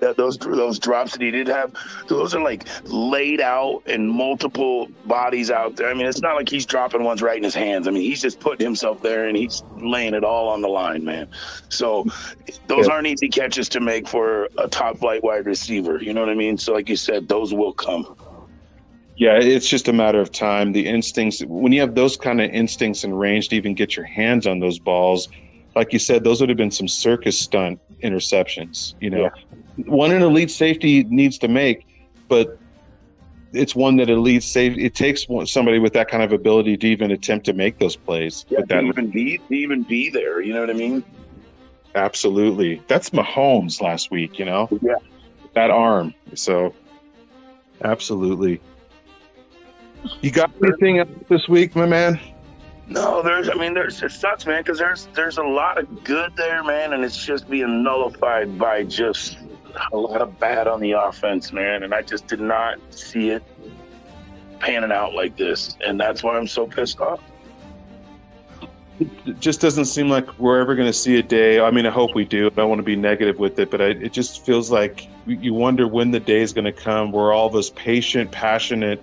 that 0.00 0.18
those 0.18 0.36
those 0.36 0.78
drops 0.78 1.12
that 1.12 1.22
he 1.22 1.30
did 1.30 1.46
have, 1.48 1.72
those 2.08 2.34
are 2.34 2.42
like 2.42 2.68
laid 2.84 3.40
out 3.40 3.82
and 3.86 4.10
multiple 4.10 4.86
bodies 5.06 5.50
out 5.50 5.76
there. 5.76 5.88
I 5.88 5.94
mean, 5.94 6.06
it's 6.06 6.20
not 6.20 6.36
like 6.36 6.50
he's 6.50 6.66
dropping 6.66 7.02
ones 7.02 7.22
right 7.22 7.38
in 7.38 7.42
his 7.42 7.54
hands. 7.54 7.88
I 7.88 7.90
mean, 7.90 8.02
he's 8.02 8.20
just 8.20 8.38
putting 8.38 8.66
himself 8.66 9.00
there 9.00 9.26
and 9.26 9.36
he's 9.36 9.62
laying 9.76 10.12
it 10.12 10.24
all 10.24 10.48
on 10.50 10.60
the 10.60 10.68
line, 10.68 11.02
man. 11.04 11.28
So 11.70 12.04
those 12.66 12.86
Yeah. 12.86 12.92
aren't 12.92 13.06
easy 13.06 13.28
catches 13.28 13.70
to 13.70 13.80
make 13.80 14.06
for 14.06 14.50
a 14.58 14.68
top 14.68 14.98
flight 14.98 15.24
wide 15.24 15.46
receiver. 15.46 16.02
You 16.02 16.12
know 16.12 16.20
what 16.20 16.28
I 16.28 16.34
mean? 16.34 16.58
So 16.58 16.74
like 16.74 16.90
you 16.90 16.96
said, 16.96 17.28
those 17.28 17.54
will 17.54 17.72
come. 17.72 18.14
Yeah, 19.16 19.38
it's 19.38 19.68
just 19.68 19.88
a 19.88 19.92
matter 19.92 20.20
of 20.20 20.32
time. 20.32 20.72
The 20.72 20.86
instincts, 20.86 21.42
when 21.46 21.72
you 21.72 21.80
have 21.80 21.94
those 21.94 22.16
kind 22.16 22.40
of 22.42 22.50
instincts 22.50 23.04
and 23.04 23.18
range 23.18 23.48
to 23.48 23.56
even 23.56 23.74
get 23.74 23.96
your 23.96 24.06
hands 24.06 24.46
on 24.46 24.60
those 24.60 24.78
balls, 24.78 25.28
like 25.74 25.92
you 25.92 25.98
said, 25.98 26.24
those 26.24 26.40
would 26.40 26.48
have 26.48 26.58
been 26.58 26.70
some 26.70 26.88
circus 26.88 27.38
stunt 27.38 27.80
interceptions. 28.02 28.94
You 29.00 29.10
know, 29.10 29.30
one 29.86 30.10
an 30.12 30.22
elite 30.22 30.50
safety 30.50 31.04
needs 31.04 31.38
to 31.38 31.48
make, 31.48 31.86
but 32.28 32.58
it's 33.52 33.74
one 33.74 33.96
that 33.96 34.10
elite 34.10 34.42
safety. 34.42 34.84
It 34.84 34.94
takes 34.94 35.26
somebody 35.46 35.78
with 35.78 35.92
that 35.94 36.08
kind 36.08 36.22
of 36.22 36.32
ability 36.32 36.76
to 36.78 36.86
even 36.86 37.10
attempt 37.10 37.46
to 37.46 37.52
make 37.52 37.78
those 37.78 37.96
plays. 37.96 38.46
Yeah, 38.48 38.60
with 38.60 38.68
to 38.68 38.74
that, 38.76 38.84
even 38.84 39.10
be 39.10 39.38
to 39.38 39.54
even 39.54 39.82
be 39.82 40.10
there. 40.10 40.40
You 40.40 40.52
know 40.54 40.60
what 40.60 40.70
I 40.70 40.74
mean? 40.74 41.04
absolutely, 41.96 42.80
that's 42.86 43.10
Mahomes 43.10 43.80
last 43.80 44.10
week. 44.10 44.38
You 44.38 44.44
know, 44.44 44.68
Yeah. 44.82 44.94
that 45.54 45.70
arm. 45.70 46.14
So, 46.34 46.74
absolutely. 47.82 48.60
You 50.22 50.30
got 50.30 50.50
anything 50.62 50.98
else 51.00 51.08
this 51.28 51.48
week, 51.48 51.76
my 51.76 51.86
man? 51.86 52.18
No, 52.90 53.22
there's. 53.22 53.48
I 53.48 53.54
mean, 53.54 53.72
there's. 53.72 54.02
It 54.02 54.10
sucks, 54.10 54.46
man, 54.46 54.62
because 54.62 54.78
there's 54.78 55.06
there's 55.14 55.38
a 55.38 55.44
lot 55.44 55.78
of 55.78 56.02
good 56.02 56.34
there, 56.36 56.64
man, 56.64 56.92
and 56.92 57.04
it's 57.04 57.24
just 57.24 57.48
being 57.48 57.84
nullified 57.84 58.58
by 58.58 58.82
just 58.82 59.38
a 59.92 59.96
lot 59.96 60.20
of 60.20 60.40
bad 60.40 60.66
on 60.66 60.80
the 60.80 60.92
offense, 60.92 61.52
man. 61.52 61.84
And 61.84 61.94
I 61.94 62.02
just 62.02 62.26
did 62.26 62.40
not 62.40 62.78
see 62.92 63.30
it 63.30 63.44
panning 64.58 64.90
out 64.90 65.14
like 65.14 65.36
this, 65.36 65.76
and 65.86 66.00
that's 66.00 66.24
why 66.24 66.36
I'm 66.36 66.48
so 66.48 66.66
pissed 66.66 67.00
off. 67.00 67.20
it 68.98 69.38
just 69.38 69.60
doesn't 69.60 69.84
seem 69.84 70.08
like 70.08 70.38
we're 70.40 70.60
ever 70.60 70.74
going 70.74 70.88
to 70.88 70.92
see 70.92 71.16
a 71.16 71.22
day. 71.22 71.60
I 71.60 71.70
mean, 71.70 71.86
I 71.86 71.90
hope 71.90 72.16
we 72.16 72.24
do. 72.24 72.48
I 72.48 72.50
don't 72.50 72.68
want 72.68 72.80
to 72.80 72.84
be 72.84 72.96
negative 72.96 73.38
with 73.38 73.56
it, 73.60 73.70
but 73.70 73.80
I, 73.80 73.86
it 73.90 74.12
just 74.12 74.44
feels 74.44 74.72
like 74.72 75.06
you 75.26 75.54
wonder 75.54 75.86
when 75.86 76.10
the 76.10 76.20
day 76.20 76.40
is 76.40 76.52
going 76.52 76.64
to 76.64 76.72
come 76.72 77.12
where 77.12 77.32
all 77.32 77.56
us 77.56 77.70
patient, 77.70 78.32
passionate, 78.32 79.00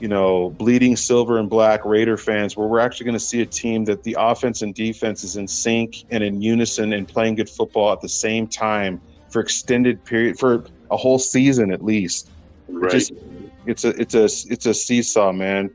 you 0.00 0.08
know, 0.08 0.50
bleeding 0.50 0.96
silver 0.96 1.38
and 1.38 1.48
black 1.48 1.84
Raider 1.84 2.16
fans, 2.16 2.56
where 2.56 2.66
we're 2.66 2.80
actually 2.80 3.04
going 3.04 3.18
to 3.18 3.24
see 3.24 3.40
a 3.40 3.46
team 3.46 3.84
that 3.86 4.02
the 4.02 4.16
offense 4.18 4.62
and 4.62 4.74
defense 4.74 5.24
is 5.24 5.36
in 5.36 5.48
sync 5.48 6.04
and 6.10 6.22
in 6.22 6.42
unison 6.42 6.92
and 6.92 7.08
playing 7.08 7.36
good 7.36 7.48
football 7.48 7.92
at 7.92 8.00
the 8.00 8.08
same 8.08 8.46
time 8.46 9.00
for 9.30 9.40
extended 9.40 10.04
period 10.04 10.38
for 10.38 10.64
a 10.90 10.96
whole 10.96 11.18
season 11.18 11.72
at 11.72 11.84
least. 11.84 12.30
Right. 12.68 12.90
Just 12.90 13.12
it's 13.66 13.84
a 13.84 13.88
it's 14.00 14.14
a 14.14 14.24
it's 14.24 14.66
a 14.66 14.74
seesaw, 14.74 15.32
man. 15.32 15.70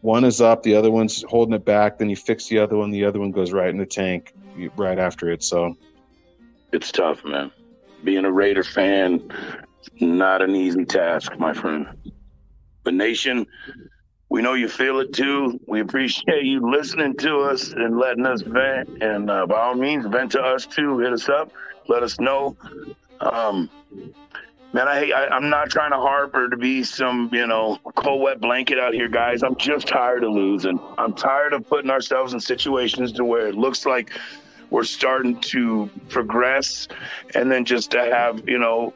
One 0.00 0.24
is 0.24 0.40
up, 0.40 0.62
the 0.62 0.74
other 0.74 0.90
one's 0.90 1.24
holding 1.28 1.54
it 1.54 1.64
back. 1.64 1.98
Then 1.98 2.08
you 2.08 2.16
fix 2.16 2.46
the 2.46 2.58
other 2.58 2.76
one, 2.76 2.90
the 2.90 3.04
other 3.04 3.18
one 3.18 3.32
goes 3.32 3.52
right 3.52 3.68
in 3.68 3.78
the 3.78 3.86
tank 3.86 4.32
right 4.76 4.98
after 4.98 5.30
it. 5.30 5.42
So 5.42 5.76
it's 6.72 6.92
tough, 6.92 7.24
man. 7.24 7.50
Being 8.04 8.24
a 8.24 8.30
Raider 8.30 8.62
fan, 8.62 9.30
not 10.00 10.42
an 10.42 10.54
easy 10.54 10.84
task, 10.84 11.36
my 11.38 11.52
friend. 11.52 11.86
But 12.86 12.94
nation, 12.94 13.48
we 14.28 14.42
know 14.42 14.54
you 14.54 14.68
feel 14.68 15.00
it 15.00 15.12
too. 15.12 15.58
We 15.66 15.80
appreciate 15.80 16.44
you 16.44 16.70
listening 16.70 17.16
to 17.16 17.40
us 17.40 17.72
and 17.72 17.98
letting 17.98 18.24
us 18.24 18.42
vent. 18.42 19.02
And 19.02 19.28
uh, 19.28 19.44
by 19.46 19.60
all 19.60 19.74
means, 19.74 20.06
vent 20.06 20.30
to 20.32 20.40
us 20.40 20.66
too. 20.66 21.00
Hit 21.00 21.12
us 21.12 21.28
up. 21.28 21.50
Let 21.88 22.04
us 22.04 22.20
know. 22.20 22.56
Um, 23.18 23.68
man, 24.72 24.86
I, 24.86 25.10
I 25.10 25.34
I'm 25.34 25.50
not 25.50 25.68
trying 25.68 25.90
to 25.90 25.96
harp 25.96 26.32
or 26.36 26.48
to 26.48 26.56
be 26.56 26.84
some 26.84 27.28
you 27.32 27.48
know 27.48 27.76
cold 27.96 28.22
wet 28.22 28.40
blanket 28.40 28.78
out 28.78 28.94
here, 28.94 29.08
guys. 29.08 29.42
I'm 29.42 29.56
just 29.56 29.88
tired 29.88 30.22
of 30.22 30.30
losing. 30.30 30.78
I'm 30.96 31.12
tired 31.12 31.54
of 31.54 31.66
putting 31.66 31.90
ourselves 31.90 32.34
in 32.34 32.38
situations 32.40 33.10
to 33.14 33.24
where 33.24 33.48
it 33.48 33.56
looks 33.56 33.84
like 33.84 34.12
we're 34.70 34.84
starting 34.84 35.40
to 35.40 35.90
progress, 36.08 36.86
and 37.34 37.50
then 37.50 37.64
just 37.64 37.90
to 37.90 38.00
have 38.00 38.48
you 38.48 38.60
know. 38.60 38.94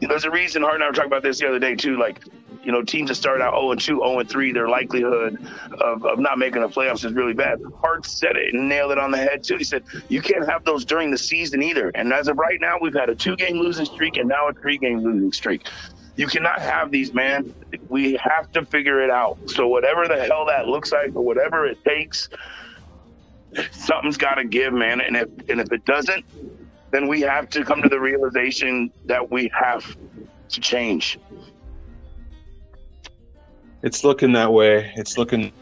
There's 0.00 0.24
a 0.24 0.30
reason 0.30 0.62
Hart 0.62 0.76
and 0.76 0.84
I 0.84 0.86
were 0.88 0.92
talking 0.92 1.10
about 1.10 1.22
this 1.22 1.40
the 1.40 1.48
other 1.48 1.58
day 1.58 1.74
too. 1.74 1.98
Like 1.98 2.20
you 2.62 2.72
know, 2.72 2.82
teams 2.82 3.08
that 3.08 3.14
start 3.14 3.40
out 3.40 3.54
0 3.54 3.72
and 3.72 3.80
2, 3.80 3.98
0 3.98 4.18
and 4.18 4.28
3, 4.28 4.52
their 4.52 4.68
likelihood 4.68 5.38
of, 5.80 6.04
of 6.04 6.18
not 6.18 6.38
making 6.38 6.60
the 6.60 6.68
playoffs 6.68 7.04
is 7.04 7.12
really 7.12 7.32
bad. 7.32 7.60
Hart 7.80 8.04
said 8.04 8.36
it 8.36 8.54
and 8.54 8.68
nailed 8.68 8.92
it 8.92 8.98
on 8.98 9.10
the 9.10 9.18
head, 9.18 9.42
too. 9.42 9.56
He 9.56 9.64
said, 9.64 9.82
you 10.08 10.20
can't 10.20 10.48
have 10.48 10.64
those 10.64 10.84
during 10.84 11.10
the 11.10 11.18
season 11.18 11.62
either. 11.62 11.90
And 11.94 12.12
as 12.12 12.28
of 12.28 12.38
right 12.38 12.60
now, 12.60 12.76
we've 12.80 12.94
had 12.94 13.08
a 13.08 13.14
two 13.14 13.36
game 13.36 13.56
losing 13.58 13.86
streak 13.86 14.16
and 14.16 14.28
now 14.28 14.48
a 14.48 14.52
three 14.52 14.78
game 14.78 15.00
losing 15.00 15.32
streak. 15.32 15.66
You 16.16 16.26
cannot 16.26 16.60
have 16.60 16.90
these, 16.90 17.14
man. 17.14 17.54
We 17.88 18.18
have 18.22 18.52
to 18.52 18.66
figure 18.66 19.02
it 19.02 19.10
out. 19.10 19.38
So, 19.46 19.68
whatever 19.68 20.06
the 20.06 20.22
hell 20.24 20.44
that 20.46 20.68
looks 20.68 20.92
like 20.92 21.14
or 21.14 21.24
whatever 21.24 21.66
it 21.66 21.82
takes, 21.82 22.28
something's 23.70 24.18
got 24.18 24.34
to 24.34 24.44
give, 24.44 24.74
man. 24.74 25.00
And 25.00 25.16
if, 25.16 25.28
and 25.48 25.60
if 25.60 25.72
it 25.72 25.84
doesn't, 25.86 26.24
then 26.90 27.08
we 27.08 27.20
have 27.20 27.48
to 27.50 27.64
come 27.64 27.82
to 27.82 27.88
the 27.88 28.00
realization 28.00 28.90
that 29.06 29.30
we 29.30 29.50
have 29.58 29.96
to 30.48 30.60
change. 30.60 31.18
It's 33.82 34.04
looking 34.04 34.32
that 34.32 34.52
way. 34.52 34.92
It's 34.96 35.16
looking. 35.16 35.52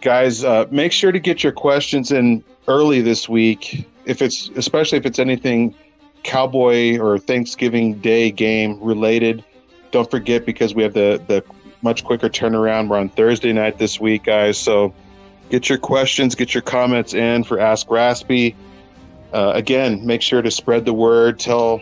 Guys, 0.00 0.44
uh, 0.44 0.66
make 0.70 0.92
sure 0.92 1.10
to 1.10 1.18
get 1.18 1.42
your 1.42 1.52
questions 1.52 2.12
in 2.12 2.44
early 2.68 3.00
this 3.00 3.28
week. 3.28 3.88
If 4.04 4.22
it's 4.22 4.50
especially 4.50 4.98
if 4.98 5.06
it's 5.06 5.18
anything 5.18 5.74
Cowboy 6.22 6.98
or 6.98 7.18
Thanksgiving 7.18 7.94
Day 7.94 8.30
game 8.30 8.80
related, 8.80 9.44
don't 9.90 10.10
forget 10.10 10.46
because 10.46 10.74
we 10.74 10.82
have 10.82 10.94
the 10.94 11.20
the 11.26 11.42
much 11.82 12.04
quicker 12.04 12.28
turnaround. 12.28 12.88
We're 12.88 12.98
on 12.98 13.08
Thursday 13.08 13.52
night 13.52 13.78
this 13.78 13.98
week, 14.00 14.24
guys. 14.24 14.58
So 14.58 14.94
get 15.50 15.68
your 15.68 15.78
questions, 15.78 16.34
get 16.34 16.54
your 16.54 16.62
comments 16.62 17.14
in 17.14 17.44
for 17.44 17.58
Ask 17.58 17.90
Raspy. 17.90 18.54
Uh, 19.32 19.52
again, 19.54 20.04
make 20.06 20.22
sure 20.22 20.42
to 20.42 20.50
spread 20.50 20.84
the 20.84 20.92
word. 20.92 21.38
Tell 21.38 21.80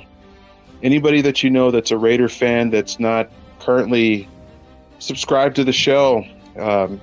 anybody 0.83 1.21
that 1.23 1.43
you 1.43 1.51
know 1.51 1.71
that's 1.71 1.91
a 1.91 1.99
Raider 1.99 2.29
fan 2.29 2.71
that's 2.71 2.99
not 2.99 3.31
currently 3.61 4.29
subscribed 4.99 5.57
to 5.57 5.65
the 5.65 5.73
show. 5.73 6.25
Um, 6.59 7.01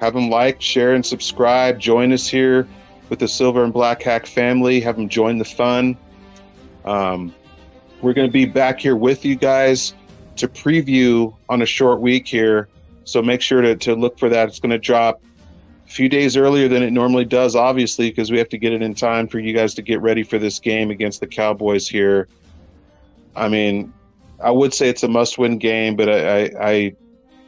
have 0.00 0.14
them 0.14 0.30
like, 0.30 0.60
share, 0.60 0.94
and 0.94 1.04
subscribe. 1.04 1.78
Join 1.78 2.12
us 2.12 2.26
here 2.26 2.66
with 3.08 3.20
the 3.20 3.28
Silver 3.28 3.62
and 3.62 3.72
Black 3.72 4.02
Hack 4.02 4.26
family. 4.26 4.80
Have 4.80 4.96
them 4.96 5.08
join 5.08 5.38
the 5.38 5.44
fun. 5.44 5.96
Um, 6.84 7.34
we're 8.00 8.12
going 8.12 8.26
to 8.26 8.32
be 8.32 8.46
back 8.46 8.80
here 8.80 8.96
with 8.96 9.24
you 9.24 9.36
guys 9.36 9.94
to 10.36 10.48
preview 10.48 11.34
on 11.48 11.62
a 11.62 11.66
short 11.66 12.00
week 12.00 12.26
here. 12.26 12.68
So 13.04 13.22
make 13.22 13.40
sure 13.40 13.60
to, 13.60 13.76
to 13.76 13.94
look 13.94 14.18
for 14.18 14.28
that. 14.28 14.48
It's 14.48 14.58
going 14.58 14.70
to 14.70 14.78
drop 14.78 15.22
few 15.92 16.08
days 16.08 16.36
earlier 16.36 16.68
than 16.68 16.82
it 16.82 16.90
normally 16.90 17.24
does, 17.24 17.54
obviously, 17.54 18.10
because 18.10 18.30
we 18.30 18.38
have 18.38 18.48
to 18.48 18.58
get 18.58 18.72
it 18.72 18.82
in 18.82 18.94
time 18.94 19.28
for 19.28 19.38
you 19.38 19.52
guys 19.52 19.74
to 19.74 19.82
get 19.82 20.00
ready 20.00 20.22
for 20.22 20.38
this 20.38 20.58
game 20.58 20.90
against 20.90 21.20
the 21.20 21.26
Cowboys 21.26 21.86
here. 21.86 22.28
I 23.36 23.48
mean, 23.48 23.92
I 24.42 24.50
would 24.50 24.72
say 24.72 24.88
it's 24.88 25.02
a 25.02 25.08
must-win 25.08 25.58
game, 25.58 25.94
but 25.94 26.08
I, 26.08 26.44
I, 26.44 26.50
I 26.60 26.96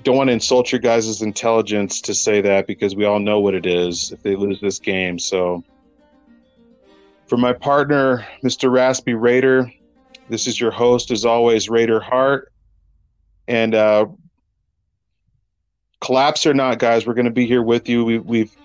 don't 0.02 0.16
want 0.16 0.28
to 0.28 0.34
insult 0.34 0.70
your 0.70 0.78
guys' 0.78 1.22
intelligence 1.22 2.00
to 2.02 2.14
say 2.14 2.40
that 2.42 2.66
because 2.66 2.94
we 2.94 3.06
all 3.06 3.18
know 3.18 3.40
what 3.40 3.54
it 3.54 3.66
is 3.66 4.12
if 4.12 4.22
they 4.22 4.36
lose 4.36 4.60
this 4.60 4.78
game. 4.78 5.18
So, 5.18 5.64
for 7.26 7.38
my 7.38 7.54
partner, 7.54 8.26
Mr. 8.42 8.70
Raspy 8.70 9.14
Raider, 9.14 9.72
this 10.28 10.46
is 10.46 10.60
your 10.60 10.70
host, 10.70 11.10
as 11.10 11.24
always, 11.24 11.70
Raider 11.70 12.00
Hart. 12.00 12.52
And 13.48 13.74
uh, 13.74 14.06
collapse 16.04 16.46
or 16.46 16.54
not, 16.54 16.78
guys, 16.78 17.06
we're 17.06 17.14
going 17.14 17.24
to 17.24 17.30
be 17.30 17.46
here 17.46 17.62
with 17.62 17.88
you. 17.88 18.04
We, 18.04 18.18
we've 18.18 18.56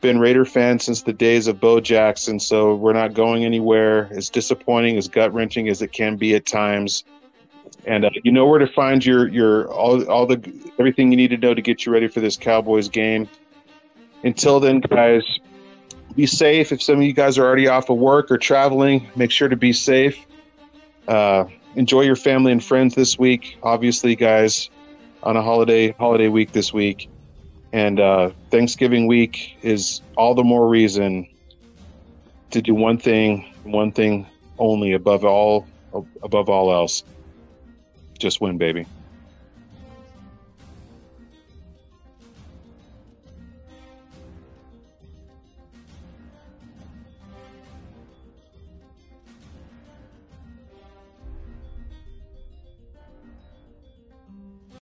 been 0.00 0.18
Raider 0.18 0.44
fans 0.44 0.84
since 0.84 1.02
the 1.02 1.12
days 1.12 1.46
of 1.46 1.60
Bo 1.60 1.80
Jackson, 1.80 2.40
so 2.40 2.74
we're 2.74 2.92
not 2.92 3.14
going 3.14 3.44
anywhere. 3.44 4.08
As 4.12 4.30
disappointing, 4.30 4.96
as 4.96 5.08
gut 5.08 5.32
wrenching 5.32 5.68
as 5.68 5.82
it 5.82 5.92
can 5.92 6.16
be 6.16 6.34
at 6.34 6.46
times 6.46 7.04
and 7.88 8.04
uh, 8.04 8.10
you 8.22 8.30
know 8.30 8.46
where 8.46 8.58
to 8.58 8.66
find 8.66 9.04
your 9.04 9.28
your 9.28 9.70
all 9.72 10.04
all 10.10 10.26
the 10.26 10.36
everything 10.78 11.10
you 11.10 11.16
need 11.16 11.30
to 11.30 11.36
know 11.36 11.54
to 11.54 11.62
get 11.62 11.86
you 11.86 11.92
ready 11.92 12.06
for 12.06 12.20
this 12.20 12.36
Cowboys 12.36 12.88
game. 12.88 13.28
Until 14.24 14.60
then, 14.60 14.80
guys, 14.80 15.38
be 16.14 16.26
safe. 16.26 16.72
If 16.72 16.82
some 16.82 16.96
of 16.96 17.02
you 17.02 17.12
guys 17.12 17.38
are 17.38 17.44
already 17.44 17.68
off 17.68 17.88
of 17.88 17.96
work 17.96 18.30
or 18.30 18.38
traveling, 18.38 19.08
make 19.16 19.30
sure 19.30 19.48
to 19.48 19.56
be 19.56 19.72
safe. 19.72 20.26
Uh, 21.06 21.44
enjoy 21.76 22.02
your 22.02 22.16
family 22.16 22.52
and 22.52 22.62
friends 22.62 22.94
this 22.94 23.18
week. 23.18 23.58
Obviously, 23.62 24.16
guys, 24.16 24.70
on 25.22 25.36
a 25.36 25.42
holiday 25.42 25.92
holiday 25.98 26.28
week 26.28 26.52
this 26.52 26.72
week, 26.72 27.08
and 27.72 28.00
uh, 28.00 28.30
Thanksgiving 28.50 29.06
week 29.06 29.56
is 29.62 30.00
all 30.16 30.34
the 30.34 30.44
more 30.44 30.68
reason 30.68 31.26
to 32.50 32.62
do 32.62 32.74
one 32.74 32.98
thing, 32.98 33.46
one 33.64 33.92
thing 33.92 34.26
only 34.58 34.92
above 34.92 35.24
all 35.24 35.66
above 36.22 36.48
all 36.48 36.72
else 36.72 37.02
just 38.18 38.40
win, 38.40 38.58
baby. 38.58 38.86